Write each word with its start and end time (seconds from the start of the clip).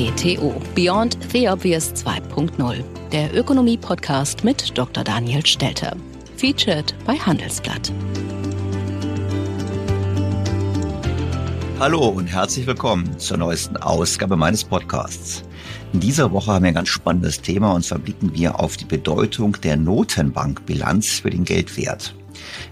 BTO 0.00 0.54
Beyond 0.74 1.18
the 1.30 1.46
Obvious 1.46 1.92
2.0 1.92 2.82
der 3.12 3.36
Ökonomie-Podcast 3.36 4.44
mit 4.44 4.78
Dr. 4.78 5.04
Daniel 5.04 5.44
Stelter. 5.44 5.94
Featured 6.38 6.94
bei 7.04 7.16
Handelsblatt. 7.16 7.92
Hallo 11.78 12.08
und 12.08 12.28
herzlich 12.28 12.66
willkommen 12.66 13.18
zur 13.18 13.36
neuesten 13.36 13.76
Ausgabe 13.76 14.38
meines 14.38 14.64
Podcasts. 14.64 15.44
In 15.92 16.00
dieser 16.00 16.32
Woche 16.32 16.50
haben 16.50 16.62
wir 16.62 16.68
ein 16.68 16.74
ganz 16.76 16.88
spannendes 16.88 17.42
Thema 17.42 17.74
und 17.74 17.84
zwar 17.84 17.98
blicken 17.98 18.32
wir 18.32 18.58
auf 18.58 18.78
die 18.78 18.86
Bedeutung 18.86 19.60
der 19.62 19.76
Notenbankbilanz 19.76 21.18
für 21.18 21.28
den 21.28 21.44
Geldwert. 21.44 22.14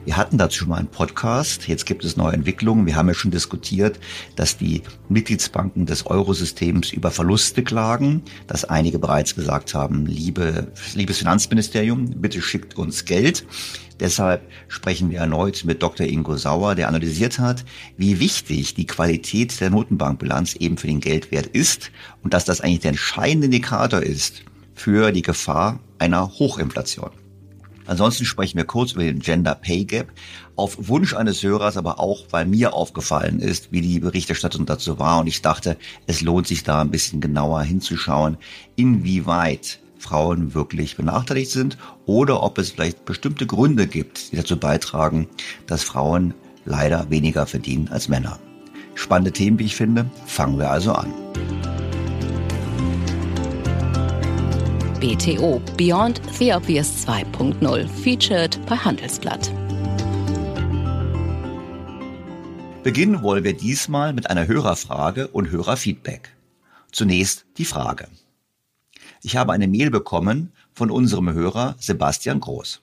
Wir 0.04 0.16
hatten 0.16 0.38
dazu 0.38 0.58
schon 0.58 0.68
mal 0.68 0.76
einen 0.76 0.88
Podcast. 0.88 1.68
Jetzt 1.68 1.86
gibt 1.86 2.04
es 2.04 2.16
neue 2.16 2.32
Entwicklungen. 2.32 2.86
Wir 2.86 2.96
haben 2.96 3.08
ja 3.08 3.14
schon 3.14 3.30
diskutiert, 3.30 3.98
dass 4.36 4.56
die 4.56 4.82
Mitgliedsbanken 5.08 5.86
des 5.86 6.06
Eurosystems 6.06 6.92
über 6.92 7.10
Verluste 7.10 7.62
klagen, 7.62 8.22
dass 8.46 8.64
einige 8.64 8.98
bereits 8.98 9.34
gesagt 9.34 9.74
haben, 9.74 10.06
liebe, 10.06 10.72
liebes 10.94 11.18
Finanzministerium, 11.18 12.06
bitte 12.16 12.40
schickt 12.42 12.76
uns 12.76 13.04
Geld. 13.04 13.46
Deshalb 14.00 14.42
sprechen 14.68 15.10
wir 15.10 15.18
erneut 15.18 15.64
mit 15.64 15.82
Dr. 15.82 16.06
Ingo 16.06 16.36
Sauer, 16.36 16.74
der 16.74 16.88
analysiert 16.88 17.38
hat, 17.38 17.64
wie 17.96 18.20
wichtig 18.20 18.74
die 18.74 18.86
Qualität 18.86 19.60
der 19.60 19.70
Notenbankbilanz 19.70 20.54
eben 20.54 20.78
für 20.78 20.86
den 20.86 21.00
Geldwert 21.00 21.46
ist 21.46 21.90
und 22.22 22.32
dass 22.32 22.44
das 22.44 22.60
eigentlich 22.60 22.80
der 22.80 22.90
entscheidende 22.90 23.46
Indikator 23.46 24.00
ist 24.00 24.42
für 24.74 25.10
die 25.10 25.22
Gefahr 25.22 25.80
einer 25.98 26.28
Hochinflation. 26.38 27.10
Ansonsten 27.88 28.24
sprechen 28.24 28.58
wir 28.58 28.64
kurz 28.64 28.92
über 28.92 29.02
den 29.02 29.20
Gender 29.20 29.54
Pay 29.54 29.84
Gap. 29.84 30.12
Auf 30.54 30.88
Wunsch 30.88 31.14
eines 31.14 31.42
Hörers, 31.42 31.76
aber 31.76 31.98
auch 31.98 32.26
weil 32.30 32.46
mir 32.46 32.74
aufgefallen 32.74 33.40
ist, 33.40 33.72
wie 33.72 33.80
die 33.80 33.98
Berichterstattung 33.98 34.66
dazu 34.66 34.98
war. 34.98 35.20
Und 35.20 35.26
ich 35.26 35.42
dachte, 35.42 35.76
es 36.06 36.20
lohnt 36.20 36.46
sich 36.46 36.62
da 36.62 36.80
ein 36.80 36.90
bisschen 36.90 37.20
genauer 37.20 37.62
hinzuschauen, 37.62 38.36
inwieweit 38.76 39.80
Frauen 39.98 40.54
wirklich 40.54 40.96
benachteiligt 40.96 41.50
sind 41.50 41.76
oder 42.06 42.42
ob 42.42 42.58
es 42.58 42.70
vielleicht 42.70 43.04
bestimmte 43.04 43.46
Gründe 43.46 43.86
gibt, 43.86 44.32
die 44.32 44.36
dazu 44.36 44.56
beitragen, 44.56 45.26
dass 45.66 45.82
Frauen 45.82 46.34
leider 46.64 47.10
weniger 47.10 47.46
verdienen 47.46 47.88
als 47.88 48.08
Männer. 48.08 48.38
Spannende 48.94 49.32
Themen, 49.32 49.58
wie 49.58 49.64
ich 49.64 49.76
finde. 49.76 50.06
Fangen 50.26 50.58
wir 50.58 50.70
also 50.70 50.92
an. 50.92 51.12
BTO 55.00 55.62
Beyond 55.76 56.20
the 56.36 56.52
Obvious 56.52 57.06
2.0 57.06 57.86
featured 57.86 58.58
bei 58.66 58.74
Handelsblatt. 58.74 59.52
Beginnen 62.82 63.22
wollen 63.22 63.44
wir 63.44 63.56
diesmal 63.56 64.12
mit 64.12 64.28
einer 64.28 64.48
Hörerfrage 64.48 65.28
und 65.28 65.52
Hörerfeedback. 65.52 66.34
Zunächst 66.90 67.46
die 67.58 67.64
Frage. 67.64 68.08
Ich 69.22 69.36
habe 69.36 69.52
eine 69.52 69.68
Mail 69.68 69.90
bekommen 69.92 70.52
von 70.72 70.90
unserem 70.90 71.32
Hörer 71.32 71.76
Sebastian 71.78 72.40
Groß. 72.40 72.82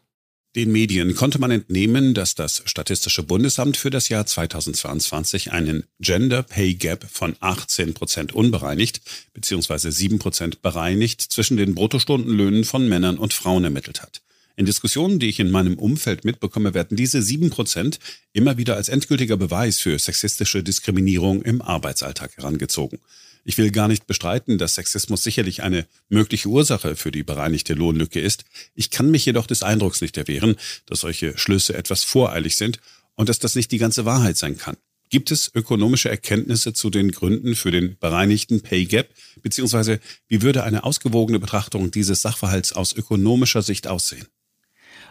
Den 0.56 0.72
Medien 0.72 1.16
konnte 1.16 1.38
man 1.38 1.52
entnehmen, 1.52 2.14
dass 2.14 2.34
das 2.34 2.64
Statistische 2.66 3.24
Bundesamt 3.24 3.76
für 3.76 3.90
das 3.90 4.08
Jahr 4.08 4.26
2022 4.26 5.52
einen 5.52 5.84
Gender 6.00 6.44
Pay 6.44 6.76
Gap 6.76 7.06
von 7.12 7.36
18 7.42 7.94
Prozent 7.94 8.34
unbereinigt 8.34 9.02
bzw. 9.34 9.90
7 9.92 10.18
Prozent 10.18 10.62
bereinigt 10.62 11.22
zwischen 11.22 11.58
den 11.58 11.76
Bruttostundenlöhnen 11.76 12.64
von 12.64 12.88
Männern 12.88 13.18
und 13.18 13.34
Frauen 13.34 13.66
ermittelt 13.66 14.02
hat. 14.02 14.22
In 14.56 14.66
Diskussionen, 14.66 15.20
die 15.20 15.28
ich 15.28 15.42
in 15.42 15.52
meinem 15.52 15.78
Umfeld 15.78 16.24
mitbekomme, 16.24 16.74
werden 16.74 16.96
diese 16.96 17.22
7 17.22 17.50
Prozent 17.50 18.00
immer 18.32 18.58
wieder 18.58 18.78
als 18.78 18.88
endgültiger 18.88 19.36
Beweis 19.36 19.80
für 19.80 20.00
sexistische 20.00 20.64
Diskriminierung 20.64 21.42
im 21.42 21.62
Arbeitsalltag 21.62 22.38
herangezogen. 22.38 23.00
Ich 23.48 23.60
will 23.60 23.70
gar 23.70 23.88
nicht 23.88 24.08
bestreiten, 24.08 24.58
dass 24.58 24.74
Sexismus 24.74 25.24
sicherlich 25.24 25.62
eine 25.62 25.86
mögliche 26.10 26.50
Ursache 26.50 26.96
für 26.96 27.12
die 27.12 27.22
bereinigte 27.22 27.76
Lohnlücke 27.76 28.20
ist. 28.20 28.44
Ich 28.74 28.90
kann 28.90 29.12
mich 29.12 29.24
jedoch 29.24 29.46
des 29.46 29.62
Eindrucks 29.62 30.02
nicht 30.02 30.18
erwehren, 30.18 30.56
dass 30.88 31.02
solche 31.02 31.38
Schlüsse 31.38 31.76
etwas 31.76 32.04
voreilig 32.04 32.58
sind 32.58 32.80
und 33.14 33.30
dass 33.30 33.38
das 33.38 33.54
nicht 33.54 33.72
die 33.72 33.78
ganze 33.78 34.04
Wahrheit 34.04 34.36
sein 34.36 34.58
kann. 34.58 34.78
Gibt 35.12 35.30
es 35.30 35.52
ökonomische 35.54 36.10
Erkenntnisse 36.10 36.74
zu 36.74 36.90
den 36.90 37.12
Gründen 37.12 37.56
für 37.56 37.70
den 37.70 37.98
bereinigten 38.00 38.62
Pay 38.62 38.86
Gap? 38.86 39.10
Beziehungsweise 39.44 40.00
wie 40.28 40.42
würde 40.42 40.64
eine 40.64 40.84
ausgewogene 40.84 41.38
Betrachtung 41.38 41.92
dieses 41.92 42.24
Sachverhalts 42.24 42.74
aus 42.74 42.94
ökonomischer 42.94 43.62
Sicht 43.62 43.86
aussehen? 43.86 44.26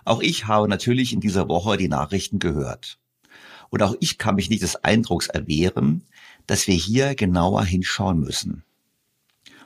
Auch 0.04 0.20
ich 0.20 0.48
habe 0.48 0.66
natürlich 0.66 1.12
in 1.12 1.20
dieser 1.20 1.48
Woche 1.48 1.76
die 1.76 1.88
Nachrichten 1.88 2.40
gehört. 2.40 2.98
Und 3.70 3.82
auch 3.84 3.94
ich 4.00 4.18
kann 4.18 4.34
mich 4.34 4.50
nicht 4.50 4.62
des 4.62 4.76
Eindrucks 4.76 5.28
erwehren, 5.28 6.02
dass 6.46 6.66
wir 6.66 6.74
hier 6.74 7.14
genauer 7.14 7.64
hinschauen 7.64 8.20
müssen. 8.20 8.62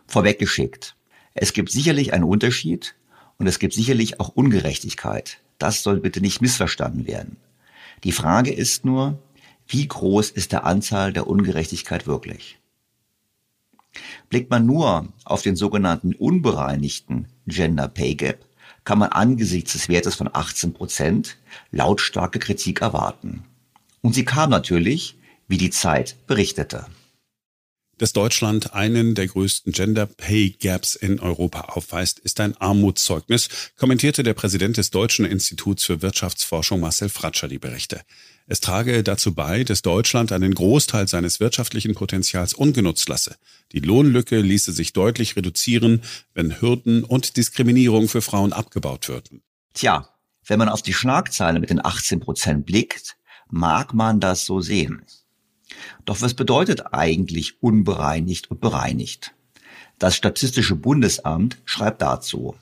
Vorweggeschickt. 0.06 0.96
Es 1.34 1.52
gibt 1.52 1.70
sicherlich 1.70 2.12
einen 2.12 2.24
Unterschied 2.24 2.94
und 3.38 3.46
es 3.46 3.58
gibt 3.58 3.74
sicherlich 3.74 4.20
auch 4.20 4.28
Ungerechtigkeit. 4.30 5.40
Das 5.58 5.82
soll 5.82 6.00
bitte 6.00 6.20
nicht 6.20 6.40
missverstanden 6.40 7.06
werden. 7.06 7.36
Die 8.04 8.12
Frage 8.12 8.52
ist 8.52 8.84
nur, 8.84 9.18
wie 9.66 9.86
groß 9.86 10.30
ist 10.30 10.52
der 10.52 10.64
Anzahl 10.64 11.12
der 11.12 11.26
Ungerechtigkeit 11.26 12.06
wirklich? 12.06 12.58
Blickt 14.28 14.50
man 14.50 14.66
nur 14.66 15.08
auf 15.24 15.42
den 15.42 15.56
sogenannten 15.56 16.14
unbereinigten 16.14 17.26
Gender 17.46 17.88
Pay 17.88 18.14
Gap, 18.14 18.44
kann 18.84 18.98
man 18.98 19.10
angesichts 19.10 19.72
des 19.72 19.88
Wertes 19.88 20.14
von 20.14 20.30
18 20.32 20.72
Prozent 20.72 21.36
lautstarke 21.70 22.38
Kritik 22.38 22.80
erwarten. 22.80 23.44
Und 24.00 24.14
sie 24.14 24.24
kam 24.24 24.50
natürlich, 24.50 25.17
wie 25.48 25.58
die 25.58 25.70
Zeit 25.70 26.16
berichtete. 26.26 26.86
Dass 27.98 28.12
Deutschland 28.12 28.74
einen 28.74 29.16
der 29.16 29.26
größten 29.26 29.72
Gender 29.72 30.06
Pay 30.06 30.50
Gaps 30.50 30.94
in 30.94 31.18
Europa 31.18 31.62
aufweist, 31.62 32.20
ist 32.20 32.38
ein 32.38 32.56
Armutszeugnis, 32.56 33.48
kommentierte 33.76 34.22
der 34.22 34.34
Präsident 34.34 34.76
des 34.76 34.90
Deutschen 34.90 35.24
Instituts 35.24 35.84
für 35.84 36.00
Wirtschaftsforschung 36.00 36.78
Marcel 36.78 37.08
Fratscher 37.08 37.48
die 37.48 37.58
Berichte. 37.58 38.02
Es 38.46 38.60
trage 38.60 39.02
dazu 39.02 39.34
bei, 39.34 39.64
dass 39.64 39.82
Deutschland 39.82 40.30
einen 40.30 40.54
Großteil 40.54 41.08
seines 41.08 41.40
wirtschaftlichen 41.40 41.94
Potenzials 41.94 42.54
ungenutzt 42.54 43.08
lasse. 43.08 43.36
Die 43.72 43.80
Lohnlücke 43.80 44.38
ließe 44.38 44.72
sich 44.72 44.92
deutlich 44.92 45.34
reduzieren, 45.34 46.02
wenn 46.34 46.60
Hürden 46.60 47.02
und 47.02 47.36
Diskriminierung 47.36 48.08
für 48.08 48.22
Frauen 48.22 48.52
abgebaut 48.52 49.08
würden. 49.08 49.42
Tja, 49.74 50.08
wenn 50.46 50.60
man 50.60 50.68
auf 50.68 50.82
die 50.82 50.94
Schlagzeile 50.94 51.58
mit 51.58 51.70
den 51.70 51.84
18 51.84 52.20
Prozent 52.20 52.64
blickt, 52.64 53.16
mag 53.50 53.92
man 53.92 54.20
das 54.20 54.46
so 54.46 54.60
sehen. 54.60 55.04
Doch 56.04 56.20
was 56.20 56.34
bedeutet 56.34 56.92
eigentlich 56.92 57.62
unbereinigt 57.62 58.50
und 58.50 58.60
bereinigt? 58.60 59.34
Das 59.98 60.14
Statistische 60.14 60.76
Bundesamt 60.76 61.58
schreibt 61.64 62.02
dazu. 62.02 62.54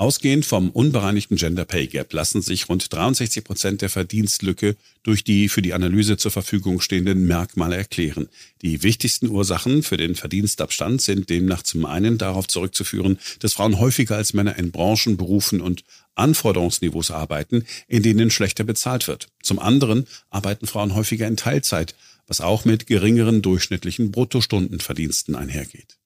Ausgehend 0.00 0.46
vom 0.46 0.70
unbereinigten 0.70 1.36
Gender 1.36 1.66
Pay 1.66 1.86
Gap 1.86 2.14
lassen 2.14 2.40
sich 2.40 2.70
rund 2.70 2.90
63 2.90 3.44
Prozent 3.44 3.82
der 3.82 3.90
Verdienstlücke 3.90 4.76
durch 5.02 5.24
die 5.24 5.50
für 5.50 5.60
die 5.60 5.74
Analyse 5.74 6.16
zur 6.16 6.30
Verfügung 6.30 6.80
stehenden 6.80 7.26
Merkmale 7.26 7.76
erklären. 7.76 8.30
Die 8.62 8.82
wichtigsten 8.82 9.28
Ursachen 9.28 9.82
für 9.82 9.98
den 9.98 10.14
Verdienstabstand 10.14 11.02
sind 11.02 11.28
demnach 11.28 11.64
zum 11.64 11.84
einen 11.84 12.16
darauf 12.16 12.48
zurückzuführen, 12.48 13.18
dass 13.40 13.52
Frauen 13.52 13.78
häufiger 13.78 14.16
als 14.16 14.32
Männer 14.32 14.56
in 14.56 14.70
Branchen, 14.70 15.18
Berufen 15.18 15.60
und 15.60 15.84
Anforderungsniveaus 16.14 17.10
arbeiten, 17.10 17.66
in 17.86 18.02
denen 18.02 18.30
schlechter 18.30 18.64
bezahlt 18.64 19.06
wird. 19.06 19.28
Zum 19.42 19.58
anderen 19.58 20.06
arbeiten 20.30 20.66
Frauen 20.66 20.94
häufiger 20.94 21.26
in 21.26 21.36
Teilzeit, 21.36 21.94
was 22.26 22.40
auch 22.40 22.64
mit 22.64 22.86
geringeren 22.86 23.42
durchschnittlichen 23.42 24.12
Bruttostundenverdiensten 24.12 25.36
einhergeht. 25.36 25.98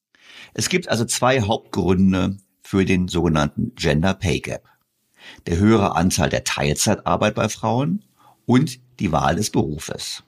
Es 0.52 0.68
gibt 0.68 0.88
also 0.88 1.04
zwei 1.04 1.42
Hauptgründe 1.42 2.38
für 2.64 2.84
den 2.84 3.06
sogenannten 3.08 3.74
Gender 3.76 4.14
Pay 4.14 4.40
Gap. 4.40 4.68
Der 5.46 5.58
höhere 5.58 5.94
Anteil 5.94 6.30
der 6.30 6.44
Teilzeitarbeit 6.44 7.34
bei 7.34 7.48
Frauen 7.48 8.02
und 8.46 8.80
die 8.98 9.12
Wahl 9.12 9.36
des 9.36 9.50
Berufes. 9.50 10.24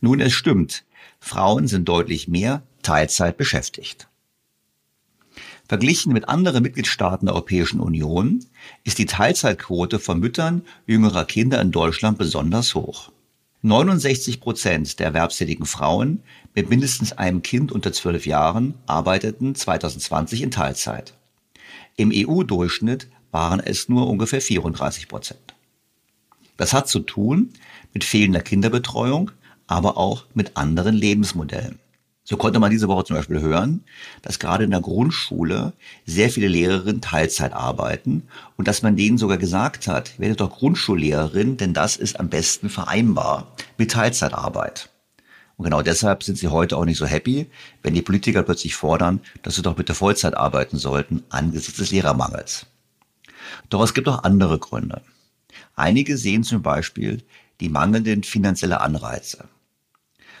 Nun, 0.00 0.20
es 0.20 0.32
stimmt, 0.32 0.84
Frauen 1.18 1.68
sind 1.68 1.88
deutlich 1.88 2.28
mehr 2.28 2.62
Teilzeit 2.82 3.36
beschäftigt. 3.36 4.08
Verglichen 5.68 6.12
mit 6.12 6.28
anderen 6.28 6.62
Mitgliedstaaten 6.62 7.26
der 7.26 7.34
Europäischen 7.34 7.80
Union 7.80 8.44
ist 8.84 8.98
die 8.98 9.06
Teilzeitquote 9.06 9.98
von 9.98 10.20
Müttern 10.20 10.62
jüngerer 10.86 11.24
Kinder 11.24 11.60
in 11.60 11.72
Deutschland 11.72 12.18
besonders 12.18 12.74
hoch. 12.74 13.10
69 13.62 14.40
Prozent 14.40 15.00
der 15.00 15.06
erwerbstätigen 15.06 15.66
Frauen 15.66 16.22
mit 16.56 16.70
mindestens 16.70 17.12
einem 17.12 17.42
Kind 17.42 17.70
unter 17.70 17.92
zwölf 17.92 18.26
Jahren 18.26 18.74
arbeiteten 18.86 19.54
2020 19.54 20.40
in 20.40 20.50
Teilzeit. 20.50 21.12
Im 21.96 22.10
EU-Durchschnitt 22.12 23.08
waren 23.30 23.60
es 23.60 23.90
nur 23.90 24.08
ungefähr 24.08 24.40
34 24.40 25.06
Prozent. 25.06 25.54
Das 26.56 26.72
hat 26.72 26.88
zu 26.88 27.00
tun 27.00 27.52
mit 27.92 28.04
fehlender 28.04 28.40
Kinderbetreuung, 28.40 29.32
aber 29.66 29.98
auch 29.98 30.24
mit 30.32 30.56
anderen 30.56 30.94
Lebensmodellen. 30.94 31.78
So 32.24 32.38
konnte 32.38 32.58
man 32.58 32.70
diese 32.70 32.88
Woche 32.88 33.04
zum 33.04 33.16
Beispiel 33.16 33.40
hören, 33.40 33.84
dass 34.22 34.38
gerade 34.38 34.64
in 34.64 34.70
der 34.70 34.80
Grundschule 34.80 35.74
sehr 36.06 36.30
viele 36.30 36.48
Lehrerinnen 36.48 37.02
Teilzeit 37.02 37.52
arbeiten 37.52 38.22
und 38.56 38.66
dass 38.66 38.82
man 38.82 38.96
denen 38.96 39.18
sogar 39.18 39.36
gesagt 39.36 39.88
hat, 39.88 40.18
werdet 40.18 40.40
doch 40.40 40.56
Grundschullehrerin, 40.56 41.58
denn 41.58 41.74
das 41.74 41.96
ist 41.96 42.18
am 42.18 42.30
besten 42.30 42.70
vereinbar 42.70 43.54
mit 43.76 43.90
Teilzeitarbeit. 43.92 44.88
Und 45.56 45.64
genau 45.64 45.82
deshalb 45.82 46.22
sind 46.22 46.36
sie 46.36 46.48
heute 46.48 46.76
auch 46.76 46.84
nicht 46.84 46.98
so 46.98 47.06
happy, 47.06 47.50
wenn 47.82 47.94
die 47.94 48.02
Politiker 48.02 48.42
plötzlich 48.42 48.74
fordern, 48.74 49.20
dass 49.42 49.56
sie 49.56 49.62
doch 49.62 49.74
bitte 49.74 49.94
Vollzeit 49.94 50.36
arbeiten 50.36 50.76
sollten 50.76 51.24
angesichts 51.30 51.78
des 51.78 51.90
Lehrermangels. 51.90 52.66
Doch 53.70 53.82
es 53.82 53.94
gibt 53.94 54.08
auch 54.08 54.24
andere 54.24 54.58
Gründe. 54.58 55.02
Einige 55.74 56.18
sehen 56.18 56.42
zum 56.42 56.62
Beispiel 56.62 57.22
die 57.60 57.68
mangelnden 57.68 58.22
finanzielle 58.22 58.80
Anreize. 58.80 59.48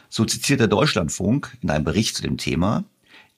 So 0.08 0.24
zitiert 0.24 0.60
der 0.60 0.68
Deutschlandfunk 0.68 1.56
in 1.62 1.70
einem 1.70 1.84
Bericht 1.84 2.16
zu 2.16 2.22
dem 2.22 2.36
Thema 2.36 2.84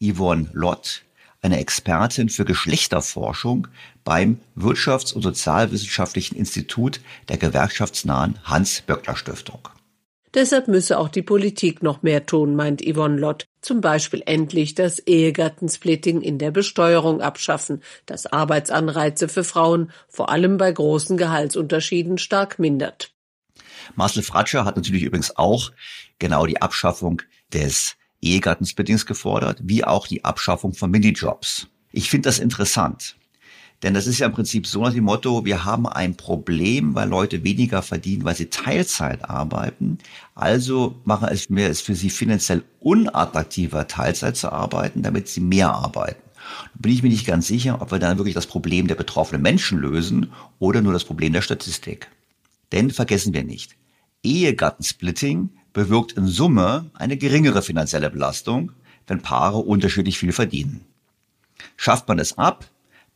Yvonne 0.02 0.50
Lott, 0.52 1.02
eine 1.42 1.58
Expertin 1.58 2.28
für 2.28 2.44
Geschlechterforschung 2.44 3.68
beim 4.04 4.40
Wirtschafts- 4.56 5.12
und 5.14 5.22
Sozialwissenschaftlichen 5.22 6.36
Institut 6.36 7.00
der 7.28 7.38
gewerkschaftsnahen 7.38 8.38
Hans-Böckler-Stiftung. 8.44 9.68
Deshalb 10.34 10.68
müsse 10.68 10.98
auch 10.98 11.08
die 11.08 11.22
Politik 11.22 11.82
noch 11.82 12.02
mehr 12.02 12.26
tun, 12.26 12.54
meint 12.54 12.82
Yvonne 12.82 13.18
Lott. 13.18 13.46
Zum 13.60 13.80
Beispiel 13.80 14.22
endlich 14.26 14.74
das 14.74 14.98
Ehegattensplitting 14.98 16.20
in 16.20 16.38
der 16.38 16.50
Besteuerung 16.50 17.20
abschaffen, 17.20 17.82
das 18.06 18.26
Arbeitsanreize 18.26 19.28
für 19.28 19.44
Frauen, 19.44 19.90
vor 20.08 20.30
allem 20.30 20.58
bei 20.58 20.70
großen 20.70 21.16
Gehaltsunterschieden, 21.16 22.18
stark 22.18 22.58
mindert. 22.58 23.12
Marcel 23.94 24.22
Fratscher 24.22 24.64
hat 24.64 24.76
natürlich 24.76 25.02
übrigens 25.02 25.36
auch 25.36 25.72
genau 26.18 26.46
die 26.46 26.60
Abschaffung 26.60 27.22
des 27.52 27.96
Ehegattensplittings 28.20 29.06
gefordert, 29.06 29.58
wie 29.62 29.84
auch 29.84 30.06
die 30.06 30.24
Abschaffung 30.24 30.74
von 30.74 30.90
Minijobs. 30.90 31.68
Ich 31.92 32.10
finde 32.10 32.28
das 32.28 32.38
interessant. 32.38 33.17
Denn 33.82 33.94
das 33.94 34.08
ist 34.08 34.18
ja 34.18 34.26
im 34.26 34.32
Prinzip 34.32 34.66
so 34.66 34.82
nach 34.82 34.92
dem 34.92 35.04
Motto, 35.04 35.44
wir 35.44 35.64
haben 35.64 35.86
ein 35.86 36.16
Problem, 36.16 36.96
weil 36.96 37.08
Leute 37.08 37.44
weniger 37.44 37.80
verdienen, 37.82 38.24
weil 38.24 38.34
sie 38.34 38.46
Teilzeit 38.46 39.28
arbeiten. 39.28 39.98
Also 40.34 40.96
machen 41.04 41.28
es 41.30 41.48
mir 41.48 41.68
es 41.68 41.80
für 41.80 41.94
sie 41.94 42.10
finanziell 42.10 42.64
unattraktiver, 42.80 43.86
Teilzeit 43.86 44.36
zu 44.36 44.50
arbeiten, 44.50 45.02
damit 45.02 45.28
sie 45.28 45.40
mehr 45.40 45.72
arbeiten. 45.72 46.20
Da 46.74 46.80
bin 46.80 46.92
ich 46.92 47.02
mir 47.02 47.08
nicht 47.08 47.26
ganz 47.26 47.46
sicher, 47.46 47.80
ob 47.80 47.92
wir 47.92 48.00
dann 48.00 48.18
wirklich 48.18 48.34
das 48.34 48.46
Problem 48.46 48.88
der 48.88 48.96
betroffenen 48.96 49.42
Menschen 49.42 49.78
lösen 49.78 50.32
oder 50.58 50.80
nur 50.80 50.92
das 50.92 51.04
Problem 51.04 51.32
der 51.32 51.42
Statistik. 51.42 52.08
Denn 52.72 52.90
vergessen 52.90 53.32
wir 53.32 53.44
nicht, 53.44 53.76
Ehegattensplitting 54.24 55.50
bewirkt 55.72 56.12
in 56.12 56.26
Summe 56.26 56.90
eine 56.94 57.16
geringere 57.16 57.62
finanzielle 57.62 58.10
Belastung, 58.10 58.72
wenn 59.06 59.22
Paare 59.22 59.58
unterschiedlich 59.58 60.18
viel 60.18 60.32
verdienen. 60.32 60.84
Schafft 61.76 62.08
man 62.08 62.18
es 62.18 62.36
ab, 62.36 62.66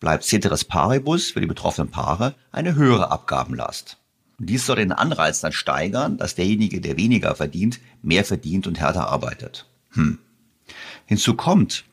bleibt 0.03 0.25
ceteris 0.25 0.65
paribus 0.65 1.31
für 1.31 1.41
die 1.41 1.47
betroffenen 1.47 1.91
Paare 1.91 2.35
eine 2.51 2.75
höhere 2.75 3.11
Abgabenlast. 3.11 3.97
Und 4.39 4.51
dies 4.51 4.67
soll 4.67 4.77
den 4.77 4.93
Anreiz 4.93 5.41
dann 5.41 5.53
steigern, 5.53 6.19
dass 6.19 6.35
derjenige, 6.35 6.83
der 6.83 6.99
weniger 6.99 7.35
verdient, 7.35 7.81
mehr 8.03 8.27
verdient 8.27 8.67
und 8.67 8.79
härter 8.79 9.09
arbeitet. 9.09 9.67
Hm. 9.93 10.19
Hinzu 11.07 11.35
kommt, 11.35 11.85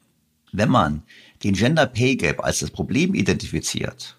wenn 0.52 0.70
man 0.70 1.04
den 1.44 1.54
Gender 1.54 1.86
Pay 1.86 2.18
Gap 2.18 2.44
als 2.44 2.60
das 2.60 2.72
Problem 2.72 3.14
identifiziert 3.14 4.18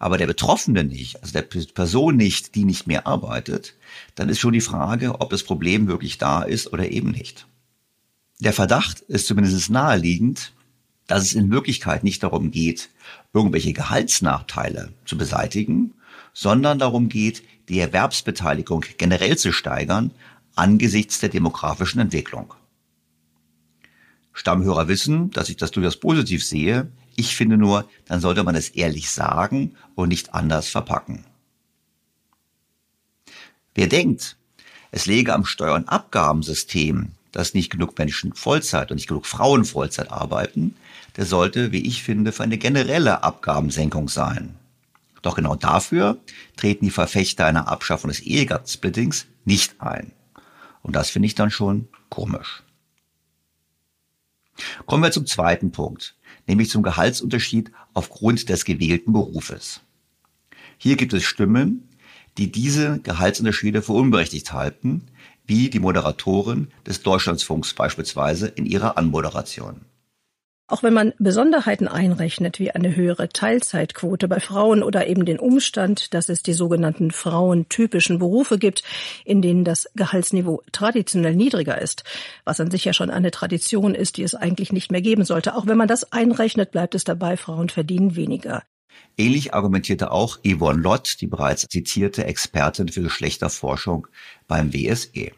aber 0.00 0.16
der 0.16 0.26
Betroffene 0.26 0.82
nicht, 0.82 1.22
also 1.22 1.32
der 1.32 1.42
Person 1.42 2.16
nicht, 2.16 2.54
die 2.54 2.64
nicht 2.64 2.86
mehr 2.86 3.06
arbeitet, 3.06 3.74
dann 4.14 4.30
ist 4.30 4.40
schon 4.40 4.54
die 4.54 4.62
Frage, 4.62 5.20
ob 5.20 5.28
das 5.28 5.42
Problem 5.42 5.86
wirklich 5.86 6.16
da 6.16 6.42
ist 6.42 6.72
oder 6.72 6.90
eben 6.90 7.10
nicht. 7.10 7.46
Der 8.38 8.54
Verdacht 8.54 9.00
ist 9.00 9.26
zumindest 9.26 9.68
naheliegend, 9.68 10.52
dass 11.06 11.24
es 11.24 11.34
in 11.34 11.50
Wirklichkeit 11.50 12.02
nicht 12.02 12.22
darum 12.22 12.50
geht, 12.50 12.88
irgendwelche 13.32 13.72
Gehaltsnachteile 13.72 14.92
zu 15.04 15.16
beseitigen, 15.16 15.94
sondern 16.32 16.78
darum 16.78 17.08
geht, 17.08 17.42
die 17.68 17.78
Erwerbsbeteiligung 17.78 18.84
generell 18.98 19.36
zu 19.36 19.52
steigern 19.52 20.10
angesichts 20.56 21.20
der 21.20 21.28
demografischen 21.28 22.00
Entwicklung. 22.00 22.54
Stammhörer 24.32 24.88
wissen, 24.88 25.30
dass 25.30 25.48
ich 25.48 25.56
das 25.56 25.70
durchaus 25.70 25.98
positiv 25.98 26.44
sehe, 26.44 26.90
ich 27.16 27.36
finde 27.36 27.58
nur, 27.58 27.88
dann 28.06 28.20
sollte 28.20 28.44
man 28.44 28.54
es 28.54 28.70
ehrlich 28.70 29.10
sagen 29.10 29.76
und 29.94 30.08
nicht 30.08 30.32
anders 30.34 30.68
verpacken. 30.68 31.24
Wer 33.74 33.88
denkt, 33.88 34.36
Es 34.92 35.06
läge 35.06 35.34
am 35.34 35.44
Steuer- 35.44 35.76
und 35.76 35.88
Abgabensystem, 35.88 37.12
dass 37.32 37.54
nicht 37.54 37.70
genug 37.70 37.98
Menschen 37.98 38.34
Vollzeit 38.34 38.90
und 38.90 38.96
nicht 38.96 39.08
genug 39.08 39.26
Frauen 39.26 39.64
Vollzeit 39.64 40.10
arbeiten, 40.10 40.74
der 41.16 41.26
sollte, 41.26 41.72
wie 41.72 41.86
ich 41.86 42.02
finde, 42.02 42.32
für 42.32 42.42
eine 42.42 42.58
generelle 42.58 43.22
Abgabensenkung 43.22 44.08
sein. 44.08 44.56
Doch 45.22 45.34
genau 45.34 45.54
dafür 45.54 46.18
treten 46.56 46.86
die 46.86 46.90
Verfechter 46.90 47.46
einer 47.46 47.68
Abschaffung 47.68 48.08
des 48.08 48.20
Ehegattensplittings 48.20 49.26
nicht 49.44 49.80
ein. 49.80 50.12
Und 50.82 50.96
das 50.96 51.10
finde 51.10 51.26
ich 51.26 51.34
dann 51.34 51.50
schon 51.50 51.88
komisch. 52.08 52.62
Kommen 54.86 55.02
wir 55.02 55.12
zum 55.12 55.26
zweiten 55.26 55.72
Punkt, 55.72 56.14
nämlich 56.46 56.70
zum 56.70 56.82
Gehaltsunterschied 56.82 57.70
aufgrund 57.94 58.48
des 58.48 58.64
gewählten 58.64 59.12
Berufes. 59.12 59.80
Hier 60.78 60.96
gibt 60.96 61.12
es 61.12 61.24
Stimmen, 61.24 61.88
die 62.38 62.50
diese 62.50 63.00
Gehaltsunterschiede 63.00 63.82
für 63.82 63.92
unberechtigt 63.92 64.52
halten, 64.52 65.06
wie 65.46 65.70
die 65.70 65.80
Moderatorin 65.80 66.68
des 66.86 67.02
Deutschlandsfunks 67.02 67.74
beispielsweise 67.74 68.48
in 68.48 68.66
ihrer 68.66 68.96
Anmoderation. 68.96 69.86
Auch 70.70 70.84
wenn 70.84 70.94
man 70.94 71.14
Besonderheiten 71.18 71.88
einrechnet, 71.88 72.60
wie 72.60 72.70
eine 72.70 72.94
höhere 72.94 73.28
Teilzeitquote 73.28 74.28
bei 74.28 74.38
Frauen 74.38 74.84
oder 74.84 75.08
eben 75.08 75.24
den 75.24 75.40
Umstand, 75.40 76.14
dass 76.14 76.28
es 76.28 76.44
die 76.44 76.52
sogenannten 76.52 77.10
frauentypischen 77.10 78.20
Berufe 78.20 78.56
gibt, 78.56 78.84
in 79.24 79.42
denen 79.42 79.64
das 79.64 79.90
Gehaltsniveau 79.96 80.62
traditionell 80.70 81.34
niedriger 81.34 81.82
ist, 81.82 82.04
was 82.44 82.60
an 82.60 82.70
sich 82.70 82.84
ja 82.84 82.92
schon 82.92 83.10
eine 83.10 83.32
Tradition 83.32 83.96
ist, 83.96 84.16
die 84.16 84.22
es 84.22 84.36
eigentlich 84.36 84.72
nicht 84.72 84.92
mehr 84.92 85.02
geben 85.02 85.24
sollte. 85.24 85.56
Auch 85.56 85.66
wenn 85.66 85.76
man 85.76 85.88
das 85.88 86.12
einrechnet, 86.12 86.70
bleibt 86.70 86.94
es 86.94 87.02
dabei, 87.02 87.36
Frauen 87.36 87.68
verdienen 87.68 88.14
weniger. 88.14 88.62
Ähnlich 89.16 89.54
argumentierte 89.54 90.10
auch 90.10 90.38
Yvonne 90.44 90.80
Lott, 90.80 91.16
die 91.20 91.26
bereits 91.26 91.66
zitierte 91.68 92.24
Expertin 92.24 92.88
für 92.88 93.02
Geschlechterforschung 93.02 94.06
beim 94.46 94.72
WSE. 94.72 95.32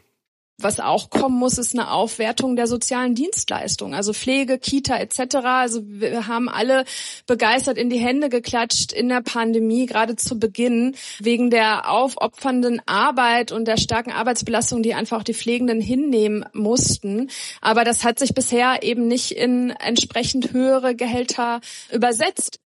Was 0.59 0.79
auch 0.79 1.09
kommen 1.09 1.39
muss, 1.39 1.57
ist 1.57 1.73
eine 1.73 1.91
Aufwertung 1.91 2.55
der 2.55 2.67
sozialen 2.67 3.15
Dienstleistungen, 3.15 3.95
also 3.95 4.13
Pflege, 4.13 4.59
Kita 4.59 4.97
etc. 4.97 5.35
Also 5.43 5.81
wir 5.83 6.27
haben 6.27 6.47
alle 6.47 6.85
begeistert 7.25 7.77
in 7.77 7.89
die 7.89 7.97
Hände 7.97 8.29
geklatscht 8.29 8.93
in 8.93 9.09
der 9.09 9.21
Pandemie, 9.21 9.87
gerade 9.87 10.15
zu 10.15 10.37
Beginn, 10.37 10.95
wegen 11.19 11.49
der 11.49 11.89
aufopfernden 11.89 12.81
Arbeit 12.85 13.51
und 13.51 13.67
der 13.67 13.77
starken 13.77 14.11
Arbeitsbelastung, 14.11 14.83
die 14.83 14.93
einfach 14.93 15.23
die 15.23 15.33
Pflegenden 15.33 15.81
hinnehmen 15.81 16.45
mussten. 16.53 17.31
Aber 17.59 17.83
das 17.83 18.03
hat 18.03 18.19
sich 18.19 18.35
bisher 18.35 18.83
eben 18.83 19.07
nicht 19.07 19.31
in 19.31 19.71
entsprechend 19.71 20.53
höhere 20.53 20.95
Gehälter 20.95 21.61
übersetzt. 21.91 22.59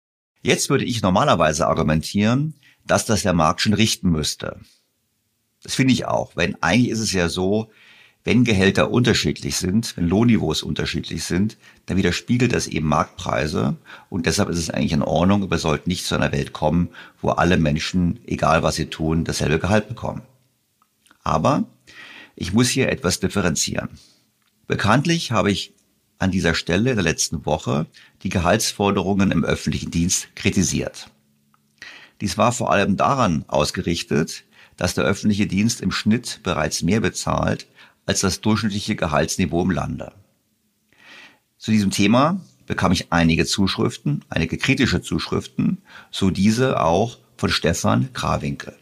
Jetzt 0.47 0.71
würde 0.71 0.85
ich 0.85 1.03
normalerweise 1.03 1.67
argumentieren, 1.67 2.55
dass 2.87 3.05
das 3.05 3.23
der 3.23 3.33
Markt 3.33 3.61
schon 3.61 3.75
richten 3.75 4.11
müsste. 4.11 4.61
Das 5.65 5.75
finde 5.75 5.93
ich 5.93 6.07
auch, 6.07 6.37
wenn 6.37 6.55
eigentlich 6.63 6.91
ist 6.91 7.01
es 7.01 7.13
ja 7.13 7.29
so, 7.29 7.73
wenn 8.23 8.45
Gehälter 8.45 8.93
unterschiedlich 8.93 9.57
sind, 9.57 9.97
wenn 9.97 10.07
Lohnniveaus 10.07 10.63
unterschiedlich 10.63 11.25
sind, 11.25 11.57
dann 11.87 11.97
widerspiegelt 11.97 12.55
das 12.55 12.69
eben 12.69 12.87
Marktpreise 12.87 13.75
und 14.09 14.27
deshalb 14.27 14.49
ist 14.49 14.59
es 14.59 14.71
eigentlich 14.71 14.93
in 14.93 15.03
Ordnung, 15.03 15.51
wir 15.51 15.59
sollten 15.59 15.91
nicht 15.91 16.07
zu 16.07 16.15
einer 16.15 16.31
Welt 16.31 16.53
kommen, 16.53 16.91
wo 17.21 17.31
alle 17.31 17.57
Menschen, 17.57 18.21
egal 18.25 18.63
was 18.63 18.77
sie 18.77 18.87
tun, 18.87 19.25
dasselbe 19.25 19.59
Gehalt 19.59 19.89
bekommen. 19.89 20.23
Aber 21.25 21.65
ich 22.37 22.53
muss 22.53 22.69
hier 22.69 22.89
etwas 22.93 23.19
differenzieren. 23.19 23.89
Bekanntlich 24.69 25.33
habe 25.33 25.51
ich 25.51 25.75
an 26.19 26.31
dieser 26.31 26.55
Stelle 26.55 26.91
in 26.91 26.97
der 26.97 27.05
letzten 27.05 27.45
Woche 27.47 27.87
die 28.23 28.29
Gehaltsforderungen 28.29 29.31
im 29.31 29.45
öffentlichen 29.45 29.91
Dienst 29.91 30.35
kritisiert. 30.35 31.11
Dies 32.21 32.39
war 32.39 32.53
vor 32.53 32.71
allem 32.71 32.97
daran 32.97 33.45
ausgerichtet, 33.49 34.45
dass 34.77 34.95
der 34.95 35.05
öffentliche 35.05 35.47
Dienst 35.47 35.81
im 35.81 35.93
Schnitt 35.93 36.41
bereits 36.43 36.83
mehr 36.83 37.01
bezahlt 37.01 37.67
als 38.07 38.21
das 38.21 38.41
durchschnittliche 38.41 38.97
Gehaltsniveau 38.97 39.63
im 39.63 39.71
Lande. 39.71 40.13
Zu 41.59 41.71
diesem 41.71 41.91
Thema 41.91 42.41
bekam 42.67 42.93
ich 42.93 43.13
einige 43.13 43.47
Zuschriften, 43.47 44.25
einige 44.29 44.59
kritische 44.59 45.03
Zuschriften, 45.03 45.79
so 46.11 46.31
diese 46.31 46.81
auch 46.81 47.19
von 47.37 47.51
Stefan 47.51 48.13
Krawinkel. 48.13 48.77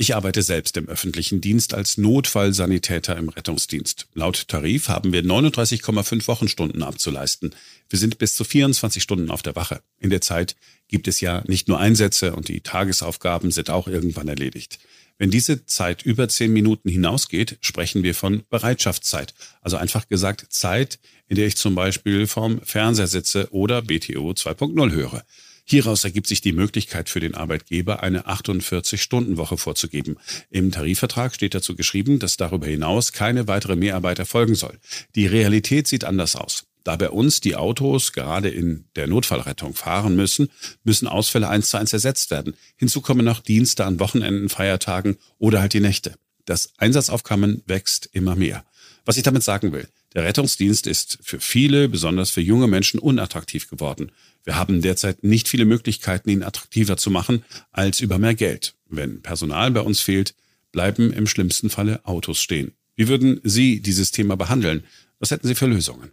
Ich 0.00 0.14
arbeite 0.14 0.42
selbst 0.42 0.76
im 0.76 0.88
öffentlichen 0.88 1.40
Dienst 1.40 1.74
als 1.74 1.98
Notfallsanitäter 1.98 3.16
im 3.16 3.30
Rettungsdienst. 3.30 4.06
Laut 4.14 4.46
Tarif 4.46 4.88
haben 4.88 5.12
wir 5.12 5.24
39,5 5.24 6.28
Wochenstunden 6.28 6.84
abzuleisten. 6.84 7.52
Wir 7.90 7.98
sind 7.98 8.18
bis 8.18 8.36
zu 8.36 8.44
24 8.44 9.02
Stunden 9.02 9.28
auf 9.28 9.42
der 9.42 9.56
Wache. 9.56 9.82
In 9.98 10.10
der 10.10 10.20
Zeit 10.20 10.54
gibt 10.86 11.08
es 11.08 11.20
ja 11.20 11.42
nicht 11.48 11.66
nur 11.66 11.80
Einsätze 11.80 12.36
und 12.36 12.46
die 12.46 12.60
Tagesaufgaben 12.60 13.50
sind 13.50 13.70
auch 13.70 13.88
irgendwann 13.88 14.28
erledigt. 14.28 14.78
Wenn 15.18 15.32
diese 15.32 15.66
Zeit 15.66 16.04
über 16.04 16.28
zehn 16.28 16.52
Minuten 16.52 16.88
hinausgeht, 16.88 17.58
sprechen 17.60 18.04
wir 18.04 18.14
von 18.14 18.44
Bereitschaftszeit. 18.50 19.34
Also 19.62 19.78
einfach 19.78 20.08
gesagt 20.08 20.46
Zeit, 20.50 21.00
in 21.26 21.34
der 21.34 21.48
ich 21.48 21.56
zum 21.56 21.74
Beispiel 21.74 22.28
vorm 22.28 22.60
Fernseher 22.62 23.08
sitze 23.08 23.48
oder 23.50 23.82
BTO 23.82 24.30
2.0 24.30 24.92
höre. 24.92 25.24
Hieraus 25.70 26.04
ergibt 26.04 26.26
sich 26.26 26.40
die 26.40 26.52
Möglichkeit 26.52 27.10
für 27.10 27.20
den 27.20 27.34
Arbeitgeber, 27.34 28.02
eine 28.02 28.26
48-Stunden-Woche 28.26 29.58
vorzugeben. 29.58 30.16
Im 30.50 30.72
Tarifvertrag 30.72 31.34
steht 31.34 31.54
dazu 31.54 31.76
geschrieben, 31.76 32.18
dass 32.18 32.38
darüber 32.38 32.66
hinaus 32.66 33.12
keine 33.12 33.48
weitere 33.48 33.76
Mehrarbeit 33.76 34.18
erfolgen 34.18 34.54
soll. 34.54 34.78
Die 35.14 35.26
Realität 35.26 35.86
sieht 35.86 36.04
anders 36.04 36.36
aus. 36.36 36.64
Da 36.84 36.96
bei 36.96 37.10
uns 37.10 37.42
die 37.42 37.54
Autos 37.54 38.14
gerade 38.14 38.48
in 38.48 38.86
der 38.96 39.08
Notfallrettung 39.08 39.74
fahren 39.74 40.16
müssen, 40.16 40.48
müssen 40.84 41.06
Ausfälle 41.06 41.50
eins 41.50 41.68
zu 41.68 41.76
eins 41.76 41.92
ersetzt 41.92 42.30
werden. 42.30 42.54
Hinzu 42.76 43.02
kommen 43.02 43.26
noch 43.26 43.40
Dienste 43.40 43.84
an 43.84 44.00
Wochenenden, 44.00 44.48
Feiertagen 44.48 45.18
oder 45.36 45.60
halt 45.60 45.74
die 45.74 45.80
Nächte. 45.80 46.14
Das 46.46 46.72
Einsatzaufkommen 46.78 47.62
wächst 47.66 48.08
immer 48.12 48.36
mehr. 48.36 48.64
Was 49.04 49.18
ich 49.18 49.22
damit 49.22 49.42
sagen 49.42 49.72
will, 49.72 49.86
der 50.14 50.24
Rettungsdienst 50.24 50.86
ist 50.86 51.18
für 51.22 51.40
viele, 51.40 51.88
besonders 51.90 52.30
für 52.30 52.40
junge 52.40 52.68
Menschen, 52.68 52.98
unattraktiv 52.98 53.68
geworden. 53.68 54.10
Wir 54.48 54.56
haben 54.56 54.80
derzeit 54.80 55.24
nicht 55.24 55.46
viele 55.46 55.66
Möglichkeiten, 55.66 56.30
ihn 56.30 56.42
attraktiver 56.42 56.96
zu 56.96 57.10
machen, 57.10 57.44
als 57.70 58.00
über 58.00 58.18
mehr 58.18 58.34
Geld. 58.34 58.74
Wenn 58.88 59.20
Personal 59.20 59.70
bei 59.72 59.82
uns 59.82 60.00
fehlt, 60.00 60.34
bleiben 60.72 61.12
im 61.12 61.26
schlimmsten 61.26 61.68
Falle 61.68 62.00
Autos 62.06 62.40
stehen. 62.40 62.72
Wie 62.96 63.08
würden 63.08 63.42
Sie 63.44 63.82
dieses 63.82 64.10
Thema 64.10 64.38
behandeln? 64.38 64.84
Was 65.18 65.32
hätten 65.32 65.46
Sie 65.46 65.54
für 65.54 65.66
Lösungen? 65.66 66.12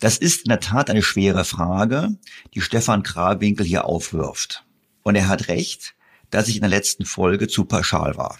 Das 0.00 0.16
ist 0.16 0.46
in 0.46 0.48
der 0.48 0.60
Tat 0.60 0.88
eine 0.88 1.02
schwere 1.02 1.44
Frage, 1.44 2.16
die 2.54 2.62
Stefan 2.62 3.02
Krawinkel 3.02 3.66
hier 3.66 3.84
aufwirft. 3.84 4.64
Und 5.02 5.14
er 5.14 5.28
hat 5.28 5.48
recht, 5.48 5.94
dass 6.30 6.48
ich 6.48 6.56
in 6.56 6.62
der 6.62 6.70
letzten 6.70 7.04
Folge 7.04 7.46
zu 7.46 7.66
pauschal 7.66 8.16
war. 8.16 8.38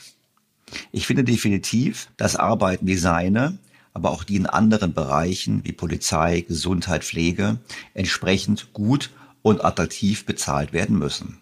Ich 0.92 1.06
finde 1.06 1.25
definitiv, 1.25 2.08
dass 2.16 2.37
Arbeiten 2.37 2.87
wie 2.87 2.96
seine 2.96 3.58
aber 3.94 4.10
auch 4.10 4.24
die 4.24 4.36
in 4.36 4.46
anderen 4.46 4.92
Bereichen 4.92 5.64
wie 5.64 5.72
Polizei, 5.72 6.40
Gesundheit, 6.40 7.04
Pflege 7.04 7.58
entsprechend 7.94 8.72
gut 8.72 9.10
und 9.40 9.64
attraktiv 9.64 10.26
bezahlt 10.26 10.72
werden 10.72 10.98
müssen. 10.98 11.38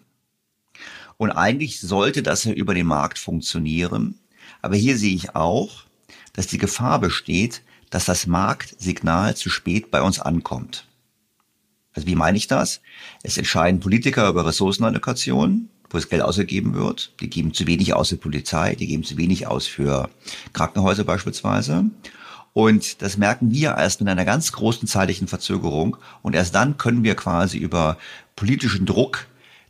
Und 1.17 1.31
eigentlich 1.31 1.81
sollte 1.81 2.21
das 2.23 2.43
ja 2.43 2.53
über 2.53 2.73
den 2.73 2.85
Markt 2.85 3.17
funktionieren. 3.17 4.19
Aber 4.61 4.75
hier 4.75 4.97
sehe 4.97 5.15
ich 5.15 5.35
auch, 5.35 5.83
dass 6.33 6.47
die 6.47 6.57
Gefahr 6.57 6.99
besteht, 6.99 7.63
dass 7.89 8.05
das 8.05 8.27
Marktsignal 8.27 9.35
zu 9.35 9.49
spät 9.49 9.91
bei 9.91 10.01
uns 10.01 10.19
ankommt. 10.19 10.85
Also 11.93 12.07
wie 12.07 12.15
meine 12.15 12.37
ich 12.37 12.47
das? 12.47 12.81
Es 13.21 13.37
entscheiden 13.37 13.79
Politiker 13.79 14.29
über 14.29 14.45
Ressourcenallokation, 14.45 15.69
wo 15.89 15.97
das 15.97 16.09
Geld 16.09 16.23
ausgegeben 16.23 16.73
wird. 16.73 17.13
Die 17.19 17.29
geben 17.29 17.53
zu 17.53 17.67
wenig 17.67 17.93
aus 17.93 18.09
für 18.09 18.17
Polizei, 18.17 18.75
die 18.75 18.87
geben 18.87 19.03
zu 19.03 19.17
wenig 19.17 19.45
aus 19.47 19.67
für 19.67 20.09
Krankenhäuser 20.53 21.03
beispielsweise. 21.03 21.85
Und 22.53 23.01
das 23.01 23.17
merken 23.17 23.51
wir 23.51 23.75
erst 23.77 23.99
mit 23.99 24.09
einer 24.09 24.25
ganz 24.25 24.51
großen 24.51 24.87
zeitlichen 24.87 25.27
Verzögerung. 25.27 25.97
Und 26.21 26.35
erst 26.35 26.53
dann 26.55 26.77
können 26.77 27.03
wir 27.03 27.15
quasi 27.15 27.57
über 27.57 27.97
politischen 28.35 28.85
Druck 28.85 29.25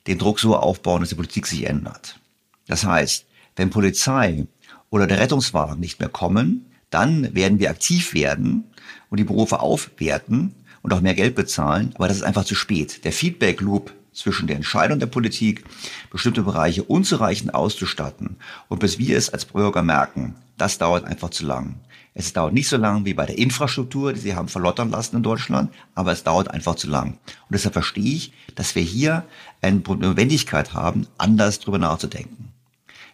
den 0.08 0.18
Druck 0.18 0.40
so 0.40 0.56
aufbauen, 0.56 1.00
dass 1.00 1.10
die 1.10 1.16
Politik 1.16 1.48
sich 1.48 1.66
ändert. 1.66 2.20
Das 2.68 2.86
heißt, 2.86 3.26
wenn 3.56 3.70
Polizei 3.70 4.48
oder 4.90 5.08
der 5.08 5.20
Rettungswagen 5.20 5.80
nicht 5.80 6.00
mehr 6.00 6.10
kommen, 6.10 6.66
dann 6.90 7.34
werden 7.34 7.60
wir 7.60 7.70
aktiv 7.70 8.14
werden 8.14 8.66
und 9.10 9.20
die 9.20 9.24
Berufe 9.24 9.60
aufwerten 9.60 10.54
und 10.82 10.94
auch 10.94 11.02
mehr 11.02 11.16
Geld 11.16 11.36
bezahlen. 11.36 11.92
Aber 11.96 12.08
das 12.08 12.18
ist 12.18 12.24
einfach 12.24 12.46
zu 12.46 12.56
spät. 12.56 13.06
Der 13.06 13.14
Feedback 13.14 13.62
Loop 13.62 13.94
zwischen 14.12 14.48
der 14.48 14.58
Entscheidung 14.58 15.00
der 15.00 15.08
Politik, 15.08 15.64
bestimmte 16.12 16.44
Bereiche 16.44 16.84
unzureichend 16.84 17.54
auszustatten 17.54 18.38
und 18.68 18.80
bis 18.80 19.00
wir 19.00 19.18
es 19.18 19.30
als 19.30 19.46
Bürger 19.46 19.82
merken, 19.82 20.36
das 20.58 20.78
dauert 20.78 21.06
einfach 21.06 21.32
zu 21.32 21.46
lang. 21.46 21.76
Es 22.16 22.32
dauert 22.32 22.54
nicht 22.54 22.70
so 22.70 22.78
lang 22.78 23.06
wie 23.06 23.16
bei 23.16 23.26
der 23.26 23.38
Infrastruktur, 23.38 24.14
die 24.14 24.20
sie 24.20 24.36
haben 24.36 24.48
verlottern 24.48 24.92
lassen 24.92 25.16
in 25.18 25.24
Deutschland, 25.24 25.74
aber 25.96 26.12
es 26.12 26.24
dauert 26.24 26.52
einfach 26.52 26.76
zu 26.76 26.88
lang. 26.88 27.14
Und 27.14 27.52
deshalb 27.52 27.74
verstehe 27.74 28.14
ich, 28.14 28.34
dass 28.54 28.76
wir 28.76 28.84
hier 28.84 29.26
eine 29.62 29.78
Notwendigkeit 29.78 30.74
haben, 30.74 31.08
anders 31.18 31.60
drüber 31.60 31.80
nachzudenken. 31.80 32.52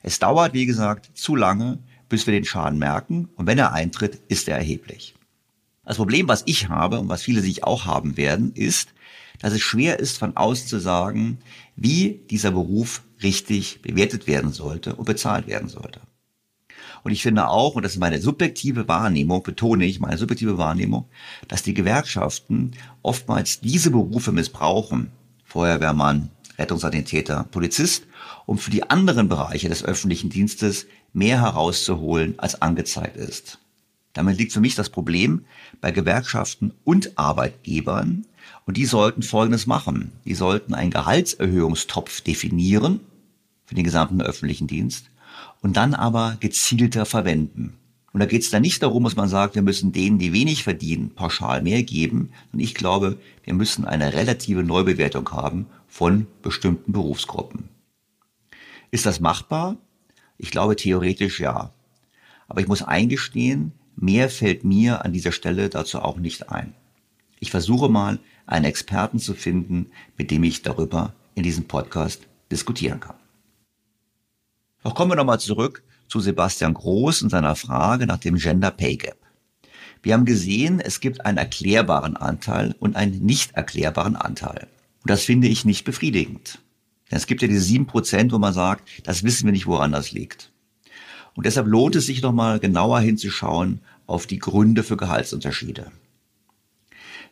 Es 0.04 0.20
dauert, 0.20 0.54
wie 0.54 0.66
gesagt, 0.66 1.12
zu 1.18 1.36
lange, 1.36 1.80
bis 2.10 2.26
wir 2.28 2.34
den 2.34 2.46
Schaden 2.46 2.80
merken. 2.80 3.30
Und 3.36 3.48
wenn 3.48 3.58
er 3.58 3.74
eintritt, 3.74 4.20
ist 4.28 4.48
er 4.50 4.58
erheblich. 4.58 5.16
Das 5.86 5.98
Problem, 5.98 6.28
was 6.28 6.44
ich 6.46 6.70
habe 6.70 7.00
und 7.00 7.10
was 7.10 7.24
viele 7.24 7.42
sich 7.42 7.64
auch 7.64 7.86
haben 7.86 8.18
werden, 8.18 8.52
ist, 8.54 8.90
dass 9.40 9.54
es 9.54 9.62
schwer 9.62 10.00
ist, 10.00 10.18
von 10.18 10.36
außen 10.36 10.68
zu 10.68 10.80
sagen, 10.80 11.40
wie 11.76 12.22
dieser 12.30 12.52
Beruf 12.52 13.02
richtig 13.24 13.82
bewertet 13.82 14.28
werden 14.28 14.52
sollte 14.52 14.96
und 14.96 15.06
bezahlt 15.06 15.48
werden 15.48 15.70
sollte. 15.70 16.02
Und 17.04 17.12
ich 17.12 17.22
finde 17.22 17.48
auch, 17.48 17.76
und 17.76 17.84
das 17.84 17.94
ist 17.94 18.00
meine 18.00 18.22
subjektive 18.22 18.88
Wahrnehmung, 18.88 19.44
betone 19.44 19.86
ich, 19.86 20.00
meine 20.00 20.18
subjektive 20.18 20.58
Wahrnehmung, 20.58 21.06
dass 21.48 21.64
die 21.64 21.74
Gewerkschaften 21.74 22.72
oftmals 23.02 23.62
diese 23.62 23.92
Berufe 23.92 24.32
missbrauchen. 24.32 25.12
Feuerwehrmann, 25.46 26.30
Rettungssanitäter, 26.60 27.46
Polizist, 27.52 28.06
um 28.46 28.58
für 28.58 28.72
die 28.72 28.90
anderen 28.90 29.30
Bereiche 29.30 29.70
des 29.70 29.84
öffentlichen 29.84 30.30
Dienstes 30.30 30.86
mehr 31.14 31.42
herauszuholen, 31.42 32.36
als 32.38 32.62
angezeigt 32.62 33.18
ist. 33.18 33.60
Damit 34.14 34.38
liegt 34.38 34.54
für 34.54 34.60
mich 34.60 34.76
das 34.76 34.90
Problem 34.90 35.46
bei 35.82 35.92
Gewerkschaften 35.92 36.74
und 36.84 37.18
Arbeitgebern. 37.18 38.26
Und 38.66 38.78
die 38.78 38.86
sollten 38.86 39.24
Folgendes 39.24 39.66
machen. 39.66 40.12
Die 40.26 40.36
sollten 40.36 40.74
einen 40.74 40.92
Gehaltserhöhungstopf 40.92 42.22
definieren 42.22 43.00
für 43.66 43.76
den 43.76 43.84
gesamten 43.84 44.22
öffentlichen 44.22 44.68
Dienst 44.68 45.10
und 45.62 45.78
dann 45.78 45.94
aber 45.94 46.38
gezielter 46.40 47.06
verwenden. 47.06 47.74
Und 48.12 48.22
da 48.22 48.26
geht 48.26 48.42
es 48.42 48.50
dann 48.50 48.64
nicht 48.64 48.82
darum, 48.82 49.04
dass 49.04 49.16
man 49.16 49.30
sagt, 49.30 49.56
wir 49.56 49.62
müssen 49.62 49.92
denen, 49.92 50.18
die 50.18 50.34
wenig 50.34 50.64
verdienen, 50.64 51.12
pauschal 51.14 51.62
mehr 51.62 51.84
geben. 51.84 52.32
Und 52.52 52.60
ich 52.60 52.74
glaube, 52.74 53.20
wir 53.44 53.54
müssen 53.54 53.86
eine 53.86 54.14
relative 54.14 54.64
Neubewertung 54.64 55.30
haben 55.32 55.68
von 55.88 56.26
bestimmten 56.42 56.92
Berufsgruppen. 56.92 57.70
Ist 58.92 59.06
das 59.06 59.20
machbar? 59.20 59.78
Ich 60.38 60.50
glaube 60.50 60.76
theoretisch 60.76 61.40
ja. 61.40 61.72
Aber 62.48 62.62
ich 62.62 62.68
muss 62.68 62.82
eingestehen, 62.82 63.74
mehr 63.96 64.30
fällt 64.30 64.64
mir 64.64 65.06
an 65.06 65.14
dieser 65.14 65.32
Stelle 65.32 65.70
dazu 65.70 66.00
auch 66.00 66.18
nicht 66.18 66.50
ein. 66.50 66.74
Ich 67.40 67.52
versuche 67.52 67.90
mal, 67.90 68.20
einen 68.48 68.66
Experten 68.66 69.20
zu 69.20 69.36
finden, 69.36 69.92
mit 70.18 70.32
dem 70.32 70.44
ich 70.44 70.64
darüber 70.64 71.14
in 71.36 71.44
diesem 71.44 71.66
Podcast 71.66 72.28
diskutieren 72.52 73.00
kann. 73.00 73.19
Doch 74.84 74.96
kommen 74.96 75.12
wir 75.12 75.16
nochmal 75.16 75.40
zurück 75.40 75.84
zu 76.08 76.20
Sebastian 76.20 76.74
Groß 76.74 77.22
und 77.22 77.30
seiner 77.30 77.56
Frage 77.56 78.06
nach 78.06 78.18
dem 78.18 78.36
Gender 78.36 78.72
Pay 78.72 78.98
Gap. 78.98 79.18
Wir 80.02 80.14
haben 80.14 80.26
gesehen, 80.26 80.80
es 80.80 81.02
gibt 81.02 81.26
einen 81.26 81.38
erklärbaren 81.38 82.16
Anteil 82.16 82.76
und 82.80 82.96
einen 82.96 83.20
nicht 83.26 83.52
erklärbaren 83.54 84.16
Anteil. 84.16 84.68
Und 85.02 85.12
das 85.12 85.24
finde 85.24 85.48
ich 85.48 85.66
nicht 85.66 85.84
befriedigend. 85.84 86.60
Denn 87.12 87.18
es 87.18 87.28
gibt 87.28 87.42
ja 87.42 87.48
diese 87.48 87.62
sieben 87.62 87.88
Prozent, 87.88 88.32
wo 88.32 88.38
man 88.38 88.54
sagt, 88.54 88.88
das 89.04 89.24
wissen 89.24 89.46
wir 89.46 89.52
nicht, 89.52 89.68
woran 89.68 89.92
das 89.92 90.12
liegt. 90.12 90.52
Und 91.36 91.46
deshalb 91.46 91.68
lohnt 91.68 91.96
es 91.96 92.06
sich 92.06 92.22
nochmal 92.22 92.60
genauer 92.60 93.02
hinzuschauen 93.02 93.82
auf 94.08 94.26
die 94.26 94.40
Gründe 94.40 94.84
für 94.84 94.98
Gehaltsunterschiede. 94.98 95.92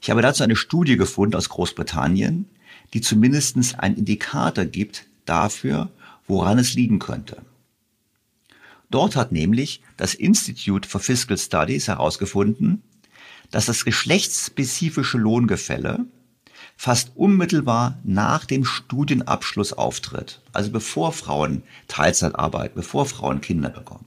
Ich 0.02 0.10
habe 0.10 0.22
dazu 0.22 0.44
eine 0.44 0.56
Studie 0.56 0.98
gefunden 0.98 1.36
aus 1.36 1.50
Großbritannien, 1.50 2.50
die 2.94 3.02
zumindest 3.02 3.80
einen 3.80 3.98
Indikator 3.98 4.66
gibt 4.66 5.06
dafür, 5.26 5.90
woran 6.28 6.60
es 6.60 6.74
liegen 6.74 7.00
könnte. 7.00 7.42
Dort 8.90 9.16
hat 9.16 9.32
nämlich 9.32 9.82
das 9.98 10.14
Institute 10.14 10.88
for 10.88 11.02
Fiscal 11.02 11.38
Studies 11.38 11.88
herausgefunden, 11.88 12.84
dass 13.52 13.66
das 13.66 13.86
geschlechtsspezifische 13.86 15.18
Lohngefälle 15.18 16.06
fast 16.76 17.12
unmittelbar 17.16 18.00
nach 18.04 18.46
dem 18.46 18.64
Studienabschluss 18.64 19.74
auftritt, 19.74 20.42
also 20.54 20.72
bevor 20.72 21.12
Frauen 21.12 21.64
Teilzeit 21.88 22.36
arbeiten, 22.36 22.76
bevor 22.76 23.06
Frauen 23.06 23.42
Kinder 23.42 23.70
bekommen. 23.70 24.06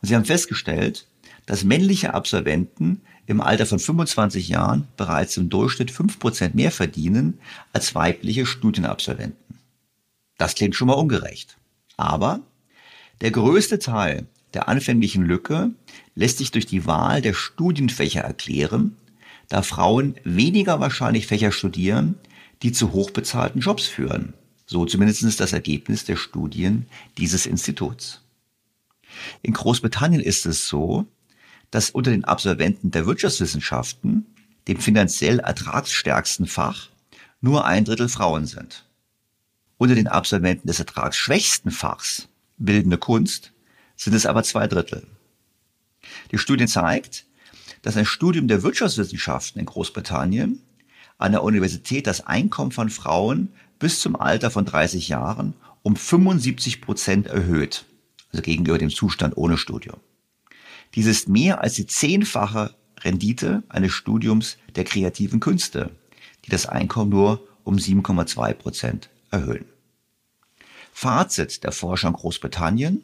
Und 0.00 0.08
sie 0.08 0.14
haben 0.14 0.26
festgestellt, 0.26 1.06
dass 1.46 1.64
männliche 1.64 2.14
Absolventen 2.14 3.00
im 3.26 3.40
Alter 3.40 3.64
von 3.64 3.78
25 3.78 4.48
Jahren 4.48 4.86
bereits 4.96 5.36
im 5.36 5.48
Durchschnitt 5.48 5.90
5% 5.90 6.50
mehr 6.54 6.70
verdienen 6.70 7.38
als 7.72 7.94
weibliche 7.94 8.44
Studienabsolventen. 8.44 9.58
Das 10.38 10.54
klingt 10.54 10.74
schon 10.74 10.88
mal 10.88 10.94
ungerecht. 10.94 11.56
Aber 11.96 12.40
der 13.20 13.30
größte 13.30 13.78
Teil 13.78 14.26
der 14.52 14.68
anfänglichen 14.68 15.24
Lücke 15.24 15.70
lässt 16.14 16.38
sich 16.38 16.50
durch 16.50 16.66
die 16.66 16.86
Wahl 16.86 17.22
der 17.22 17.34
Studienfächer 17.34 18.20
erklären, 18.20 18.96
da 19.48 19.62
Frauen 19.62 20.14
weniger 20.24 20.80
wahrscheinlich 20.80 21.26
Fächer 21.26 21.52
studieren, 21.52 22.14
die 22.62 22.72
zu 22.72 22.92
hochbezahlten 22.92 23.60
Jobs 23.60 23.86
führen. 23.86 24.34
So 24.66 24.86
zumindest 24.86 25.40
das 25.40 25.52
Ergebnis 25.52 26.04
der 26.04 26.16
Studien 26.16 26.86
dieses 27.18 27.46
Instituts. 27.46 28.22
In 29.42 29.52
Großbritannien 29.52 30.22
ist 30.22 30.46
es 30.46 30.66
so, 30.66 31.06
dass 31.70 31.90
unter 31.90 32.10
den 32.10 32.24
Absolventen 32.24 32.90
der 32.90 33.06
Wirtschaftswissenschaften, 33.06 34.26
dem 34.68 34.78
finanziell 34.78 35.40
ertragsstärksten 35.40 36.46
Fach, 36.46 36.88
nur 37.40 37.66
ein 37.66 37.84
Drittel 37.84 38.08
Frauen 38.08 38.46
sind. 38.46 38.86
Unter 39.76 39.94
den 39.94 40.08
Absolventen 40.08 40.68
des 40.68 40.78
ertragsschwächsten 40.78 41.70
Fachs, 41.70 42.28
bildende 42.58 42.98
Kunst, 42.98 43.52
sind 43.96 44.14
es 44.14 44.26
aber 44.26 44.42
zwei 44.42 44.66
Drittel. 44.66 45.06
Die 46.30 46.38
Studie 46.38 46.66
zeigt, 46.66 47.26
dass 47.82 47.96
ein 47.96 48.06
Studium 48.06 48.48
der 48.48 48.62
Wirtschaftswissenschaften 48.62 49.60
in 49.60 49.66
Großbritannien 49.66 50.60
an 51.18 51.32
der 51.32 51.42
Universität 51.42 52.06
das 52.06 52.26
Einkommen 52.26 52.72
von 52.72 52.88
Frauen 52.88 53.52
bis 53.78 54.00
zum 54.00 54.16
Alter 54.16 54.50
von 54.50 54.64
30 54.64 55.08
Jahren 55.08 55.54
um 55.82 55.96
75 55.96 56.80
Prozent 56.80 57.26
erhöht, 57.26 57.84
also 58.32 58.42
gegenüber 58.42 58.78
dem 58.78 58.90
Zustand 58.90 59.36
ohne 59.36 59.58
Studium. 59.58 59.98
Dies 60.94 61.06
ist 61.06 61.28
mehr 61.28 61.60
als 61.60 61.74
die 61.74 61.86
zehnfache 61.86 62.74
Rendite 63.00 63.64
eines 63.68 63.92
Studiums 63.92 64.56
der 64.76 64.84
kreativen 64.84 65.40
Künste, 65.40 65.90
die 66.44 66.50
das 66.50 66.66
Einkommen 66.66 67.10
nur 67.10 67.46
um 67.64 67.76
7,2 67.76 68.54
Prozent 68.54 69.10
erhöhen. 69.34 69.66
Fazit 70.92 71.64
der 71.64 71.72
Forscher 71.72 72.08
in 72.08 72.14
Großbritannien. 72.14 73.02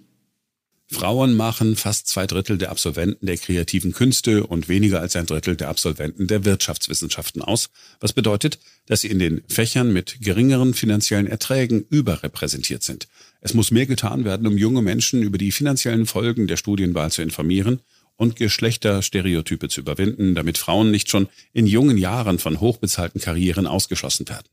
Frauen 0.92 1.36
machen 1.36 1.76
fast 1.76 2.08
zwei 2.08 2.26
Drittel 2.26 2.58
der 2.58 2.70
Absolventen 2.70 3.26
der 3.26 3.36
kreativen 3.36 3.92
Künste 3.92 4.44
und 4.44 4.68
weniger 4.68 5.00
als 5.00 5.14
ein 5.14 5.26
Drittel 5.26 5.54
der 5.54 5.68
Absolventen 5.68 6.26
der 6.26 6.44
Wirtschaftswissenschaften 6.44 7.42
aus, 7.42 7.70
was 8.00 8.12
bedeutet, 8.12 8.58
dass 8.86 9.02
sie 9.02 9.08
in 9.08 9.20
den 9.20 9.42
Fächern 9.48 9.92
mit 9.92 10.20
geringeren 10.20 10.74
finanziellen 10.74 11.28
Erträgen 11.28 11.84
überrepräsentiert 11.90 12.82
sind. 12.82 13.06
Es 13.40 13.54
muss 13.54 13.70
mehr 13.70 13.86
getan 13.86 14.24
werden, 14.24 14.48
um 14.48 14.58
junge 14.58 14.82
Menschen 14.82 15.22
über 15.22 15.38
die 15.38 15.52
finanziellen 15.52 16.06
Folgen 16.06 16.48
der 16.48 16.56
Studienwahl 16.56 17.12
zu 17.12 17.22
informieren 17.22 17.80
und 18.16 18.36
Geschlechterstereotype 18.36 19.68
zu 19.68 19.80
überwinden, 19.80 20.34
damit 20.34 20.58
Frauen 20.58 20.90
nicht 20.90 21.08
schon 21.08 21.28
in 21.52 21.66
jungen 21.66 21.98
Jahren 21.98 22.38
von 22.38 22.60
hochbezahlten 22.60 23.20
Karrieren 23.20 23.66
ausgeschlossen 23.66 24.28
werden. 24.28 24.48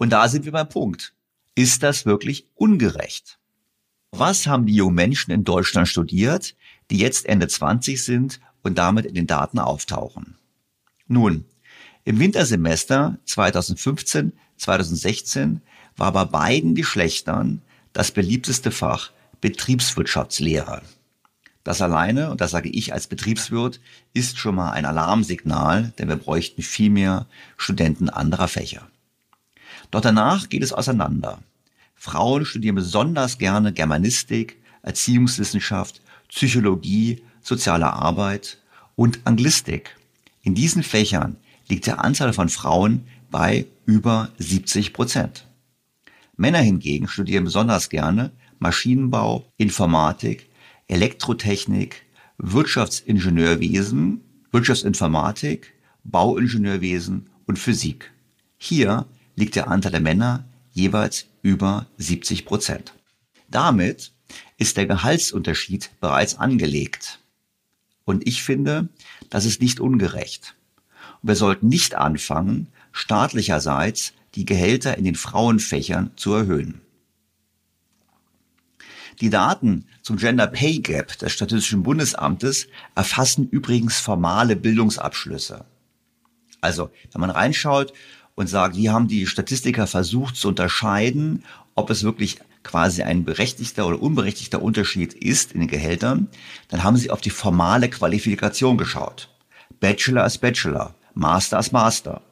Und 0.00 0.08
da 0.08 0.28
sind 0.28 0.46
wir 0.46 0.52
beim 0.52 0.68
Punkt. 0.70 1.12
Ist 1.54 1.82
das 1.82 2.06
wirklich 2.06 2.46
ungerecht? 2.54 3.38
Was 4.12 4.46
haben 4.46 4.64
die 4.64 4.74
jungen 4.74 4.94
Menschen 4.94 5.30
in 5.30 5.44
Deutschland 5.44 5.88
studiert, 5.88 6.56
die 6.90 6.96
jetzt 6.96 7.26
Ende 7.26 7.48
20 7.48 8.02
sind 8.02 8.40
und 8.62 8.78
damit 8.78 9.04
in 9.04 9.14
den 9.14 9.26
Daten 9.26 9.58
auftauchen? 9.58 10.38
Nun, 11.06 11.44
im 12.04 12.18
Wintersemester 12.18 13.18
2015, 13.26 14.32
2016 14.56 15.60
war 15.98 16.12
bei 16.12 16.24
beiden 16.24 16.74
Geschlechtern 16.74 17.60
das 17.92 18.10
beliebteste 18.10 18.70
Fach 18.70 19.10
Betriebswirtschaftslehre. 19.42 20.80
Das 21.62 21.82
alleine, 21.82 22.30
und 22.30 22.40
das 22.40 22.52
sage 22.52 22.70
ich 22.70 22.94
als 22.94 23.06
Betriebswirt, 23.06 23.80
ist 24.14 24.38
schon 24.38 24.54
mal 24.54 24.70
ein 24.70 24.86
Alarmsignal, 24.86 25.92
denn 25.98 26.08
wir 26.08 26.16
bräuchten 26.16 26.62
viel 26.62 26.88
mehr 26.88 27.26
Studenten 27.58 28.08
anderer 28.08 28.48
Fächer. 28.48 28.88
Doch 29.90 30.00
danach 30.00 30.48
geht 30.48 30.62
es 30.62 30.72
auseinander. 30.72 31.38
Frauen 31.94 32.44
studieren 32.44 32.76
besonders 32.76 33.38
gerne 33.38 33.72
Germanistik, 33.72 34.58
Erziehungswissenschaft, 34.82 36.00
Psychologie, 36.28 37.22
soziale 37.42 37.92
Arbeit 37.92 38.58
und 38.96 39.20
Anglistik. 39.24 39.96
In 40.42 40.54
diesen 40.54 40.82
Fächern 40.82 41.36
liegt 41.68 41.86
der 41.86 42.02
Anteil 42.02 42.32
von 42.32 42.48
Frauen 42.48 43.04
bei 43.30 43.66
über 43.84 44.30
70 44.38 44.92
Prozent. 44.92 45.46
Männer 46.36 46.60
hingegen 46.60 47.06
studieren 47.08 47.44
besonders 47.44 47.90
gerne 47.90 48.30
Maschinenbau, 48.58 49.44
Informatik, 49.56 50.48
Elektrotechnik, 50.88 52.02
Wirtschaftsingenieurwesen, 52.38 54.22
Wirtschaftsinformatik, 54.50 55.74
Bauingenieurwesen 56.04 57.28
und 57.46 57.58
Physik. 57.58 58.10
Hier 58.58 59.06
liegt 59.40 59.56
der 59.56 59.68
Anteil 59.68 59.90
der 59.90 60.00
Männer 60.00 60.44
jeweils 60.70 61.26
über 61.42 61.86
70 61.96 62.44
Prozent. 62.44 62.94
Damit 63.48 64.12
ist 64.58 64.76
der 64.76 64.86
Gehaltsunterschied 64.86 65.90
bereits 66.00 66.38
angelegt. 66.38 67.18
Und 68.04 68.26
ich 68.28 68.42
finde, 68.42 68.88
das 69.30 69.46
ist 69.46 69.60
nicht 69.60 69.80
ungerecht. 69.80 70.54
Wir 71.22 71.34
sollten 71.34 71.68
nicht 71.68 71.94
anfangen, 71.94 72.68
staatlicherseits 72.92 74.12
die 74.34 74.44
Gehälter 74.44 74.96
in 74.96 75.04
den 75.04 75.16
Frauenfächern 75.16 76.12
zu 76.16 76.32
erhöhen. 76.34 76.80
Die 79.20 79.30
Daten 79.30 79.86
zum 80.02 80.16
Gender 80.16 80.46
Pay 80.46 80.78
Gap 80.78 81.18
des 81.18 81.32
Statistischen 81.32 81.82
Bundesamtes 81.82 82.68
erfassen 82.94 83.48
übrigens 83.48 83.98
formale 83.98 84.56
Bildungsabschlüsse. 84.56 85.64
Also, 86.60 86.90
wenn 87.12 87.20
man 87.20 87.30
reinschaut, 87.30 87.92
und 88.40 88.46
sagt, 88.46 88.74
wie 88.74 88.88
haben 88.88 89.06
die 89.06 89.26
Statistiker 89.26 89.86
versucht 89.86 90.34
zu 90.34 90.48
unterscheiden, 90.48 91.44
ob 91.74 91.90
es 91.90 92.04
wirklich 92.04 92.38
quasi 92.62 93.02
ein 93.02 93.26
berechtigter 93.26 93.86
oder 93.86 94.00
unberechtigter 94.00 94.62
Unterschied 94.62 95.12
ist 95.12 95.52
in 95.52 95.60
den 95.60 95.68
Gehältern, 95.68 96.26
dann 96.68 96.82
haben 96.82 96.96
sie 96.96 97.10
auf 97.10 97.20
die 97.20 97.28
formale 97.28 97.90
Qualifikation 97.90 98.78
geschaut. 98.78 99.28
Bachelor 99.78 100.24
ist 100.24 100.38
Bachelor, 100.38 100.94
Master 101.12 101.58
ist 101.58 101.72
Master. 101.72 102.22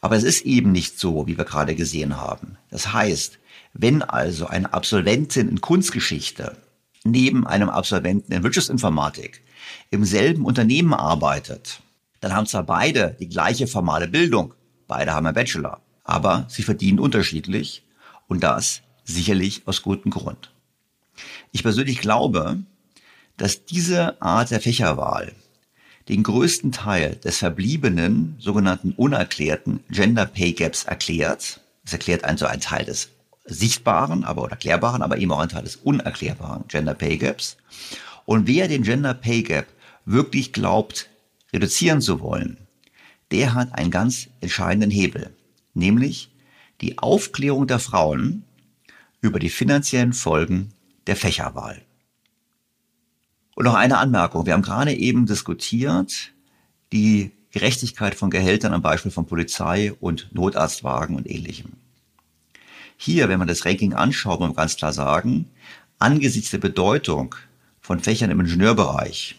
Aber 0.00 0.14
es 0.14 0.22
ist 0.22 0.42
eben 0.42 0.70
nicht 0.70 1.00
so, 1.00 1.26
wie 1.26 1.36
wir 1.36 1.44
gerade 1.44 1.74
gesehen 1.74 2.16
haben. 2.16 2.56
Das 2.70 2.92
heißt, 2.92 3.40
wenn 3.72 4.02
also 4.02 4.46
eine 4.46 4.72
Absolventin 4.72 5.48
in 5.48 5.60
Kunstgeschichte 5.60 6.56
neben 7.02 7.44
einem 7.44 7.70
Absolventen 7.70 8.32
in 8.32 8.44
Wirtschaftsinformatik 8.44 9.42
im 9.90 10.04
selben 10.04 10.44
Unternehmen 10.44 10.94
arbeitet, 10.94 11.80
dann 12.20 12.36
haben 12.36 12.46
zwar 12.46 12.62
beide 12.62 13.16
die 13.18 13.28
gleiche 13.28 13.66
formale 13.66 14.06
Bildung, 14.06 14.54
beide 14.94 15.12
haben 15.12 15.26
einen 15.26 15.34
Bachelor, 15.34 15.80
aber 16.04 16.46
sie 16.48 16.62
verdienen 16.62 17.00
unterschiedlich 17.00 17.82
und 18.28 18.44
das 18.44 18.82
sicherlich 19.02 19.62
aus 19.66 19.82
gutem 19.82 20.12
Grund. 20.12 20.52
Ich 21.50 21.64
persönlich 21.64 21.98
glaube, 22.00 22.58
dass 23.36 23.64
diese 23.64 24.22
Art 24.22 24.52
der 24.52 24.60
Fächerwahl 24.60 25.32
den 26.08 26.22
größten 26.22 26.70
Teil 26.70 27.16
des 27.16 27.38
verbliebenen 27.38 28.36
sogenannten 28.38 28.92
unerklärten 28.92 29.80
Gender 29.90 30.26
Pay 30.26 30.52
Gaps 30.52 30.84
erklärt. 30.84 31.60
Es 31.84 31.92
erklärt 31.92 32.22
also 32.22 32.46
einen 32.46 32.60
Teil 32.60 32.84
des 32.84 33.08
sichtbaren, 33.46 34.22
aber 34.22 34.42
oder 34.42 34.52
erklärbaren, 34.52 35.02
aber 35.02 35.18
eben 35.18 35.32
auch 35.32 35.40
einen 35.40 35.48
Teil 35.48 35.64
des 35.64 35.74
unerklärbaren 35.74 36.68
Gender 36.68 36.94
Pay 36.94 37.16
Gaps. 37.16 37.56
Und 38.26 38.46
wer 38.46 38.68
den 38.68 38.84
Gender 38.84 39.14
Pay 39.14 39.42
Gap 39.42 39.66
wirklich 40.04 40.52
glaubt, 40.52 41.08
reduzieren 41.52 42.00
zu 42.00 42.20
wollen, 42.20 42.63
der 43.30 43.54
hat 43.54 43.74
einen 43.74 43.90
ganz 43.90 44.28
entscheidenden 44.40 44.90
Hebel, 44.90 45.34
nämlich 45.74 46.30
die 46.80 46.98
Aufklärung 46.98 47.66
der 47.66 47.78
Frauen 47.78 48.44
über 49.20 49.38
die 49.38 49.50
finanziellen 49.50 50.12
Folgen 50.12 50.72
der 51.06 51.16
Fächerwahl. 51.16 51.82
Und 53.54 53.64
noch 53.64 53.74
eine 53.74 53.98
Anmerkung. 53.98 54.46
Wir 54.46 54.52
haben 54.52 54.62
gerade 54.62 54.92
eben 54.92 55.26
diskutiert, 55.26 56.32
die 56.92 57.30
Gerechtigkeit 57.52 58.14
von 58.14 58.30
Gehältern 58.30 58.74
am 58.74 58.82
Beispiel 58.82 59.12
von 59.12 59.26
Polizei 59.26 59.92
und 60.00 60.28
Notarztwagen 60.34 61.14
und 61.14 61.30
ähnlichem. 61.30 61.72
Hier, 62.96 63.28
wenn 63.28 63.38
man 63.38 63.48
das 63.48 63.64
Ranking 63.64 63.94
anschaut, 63.94 64.40
muss 64.40 64.48
man 64.48 64.56
ganz 64.56 64.76
klar 64.76 64.92
sagen, 64.92 65.48
angesichts 65.98 66.50
der 66.50 66.58
Bedeutung 66.58 67.34
von 67.80 68.00
Fächern 68.00 68.30
im 68.30 68.40
Ingenieurbereich 68.40 69.36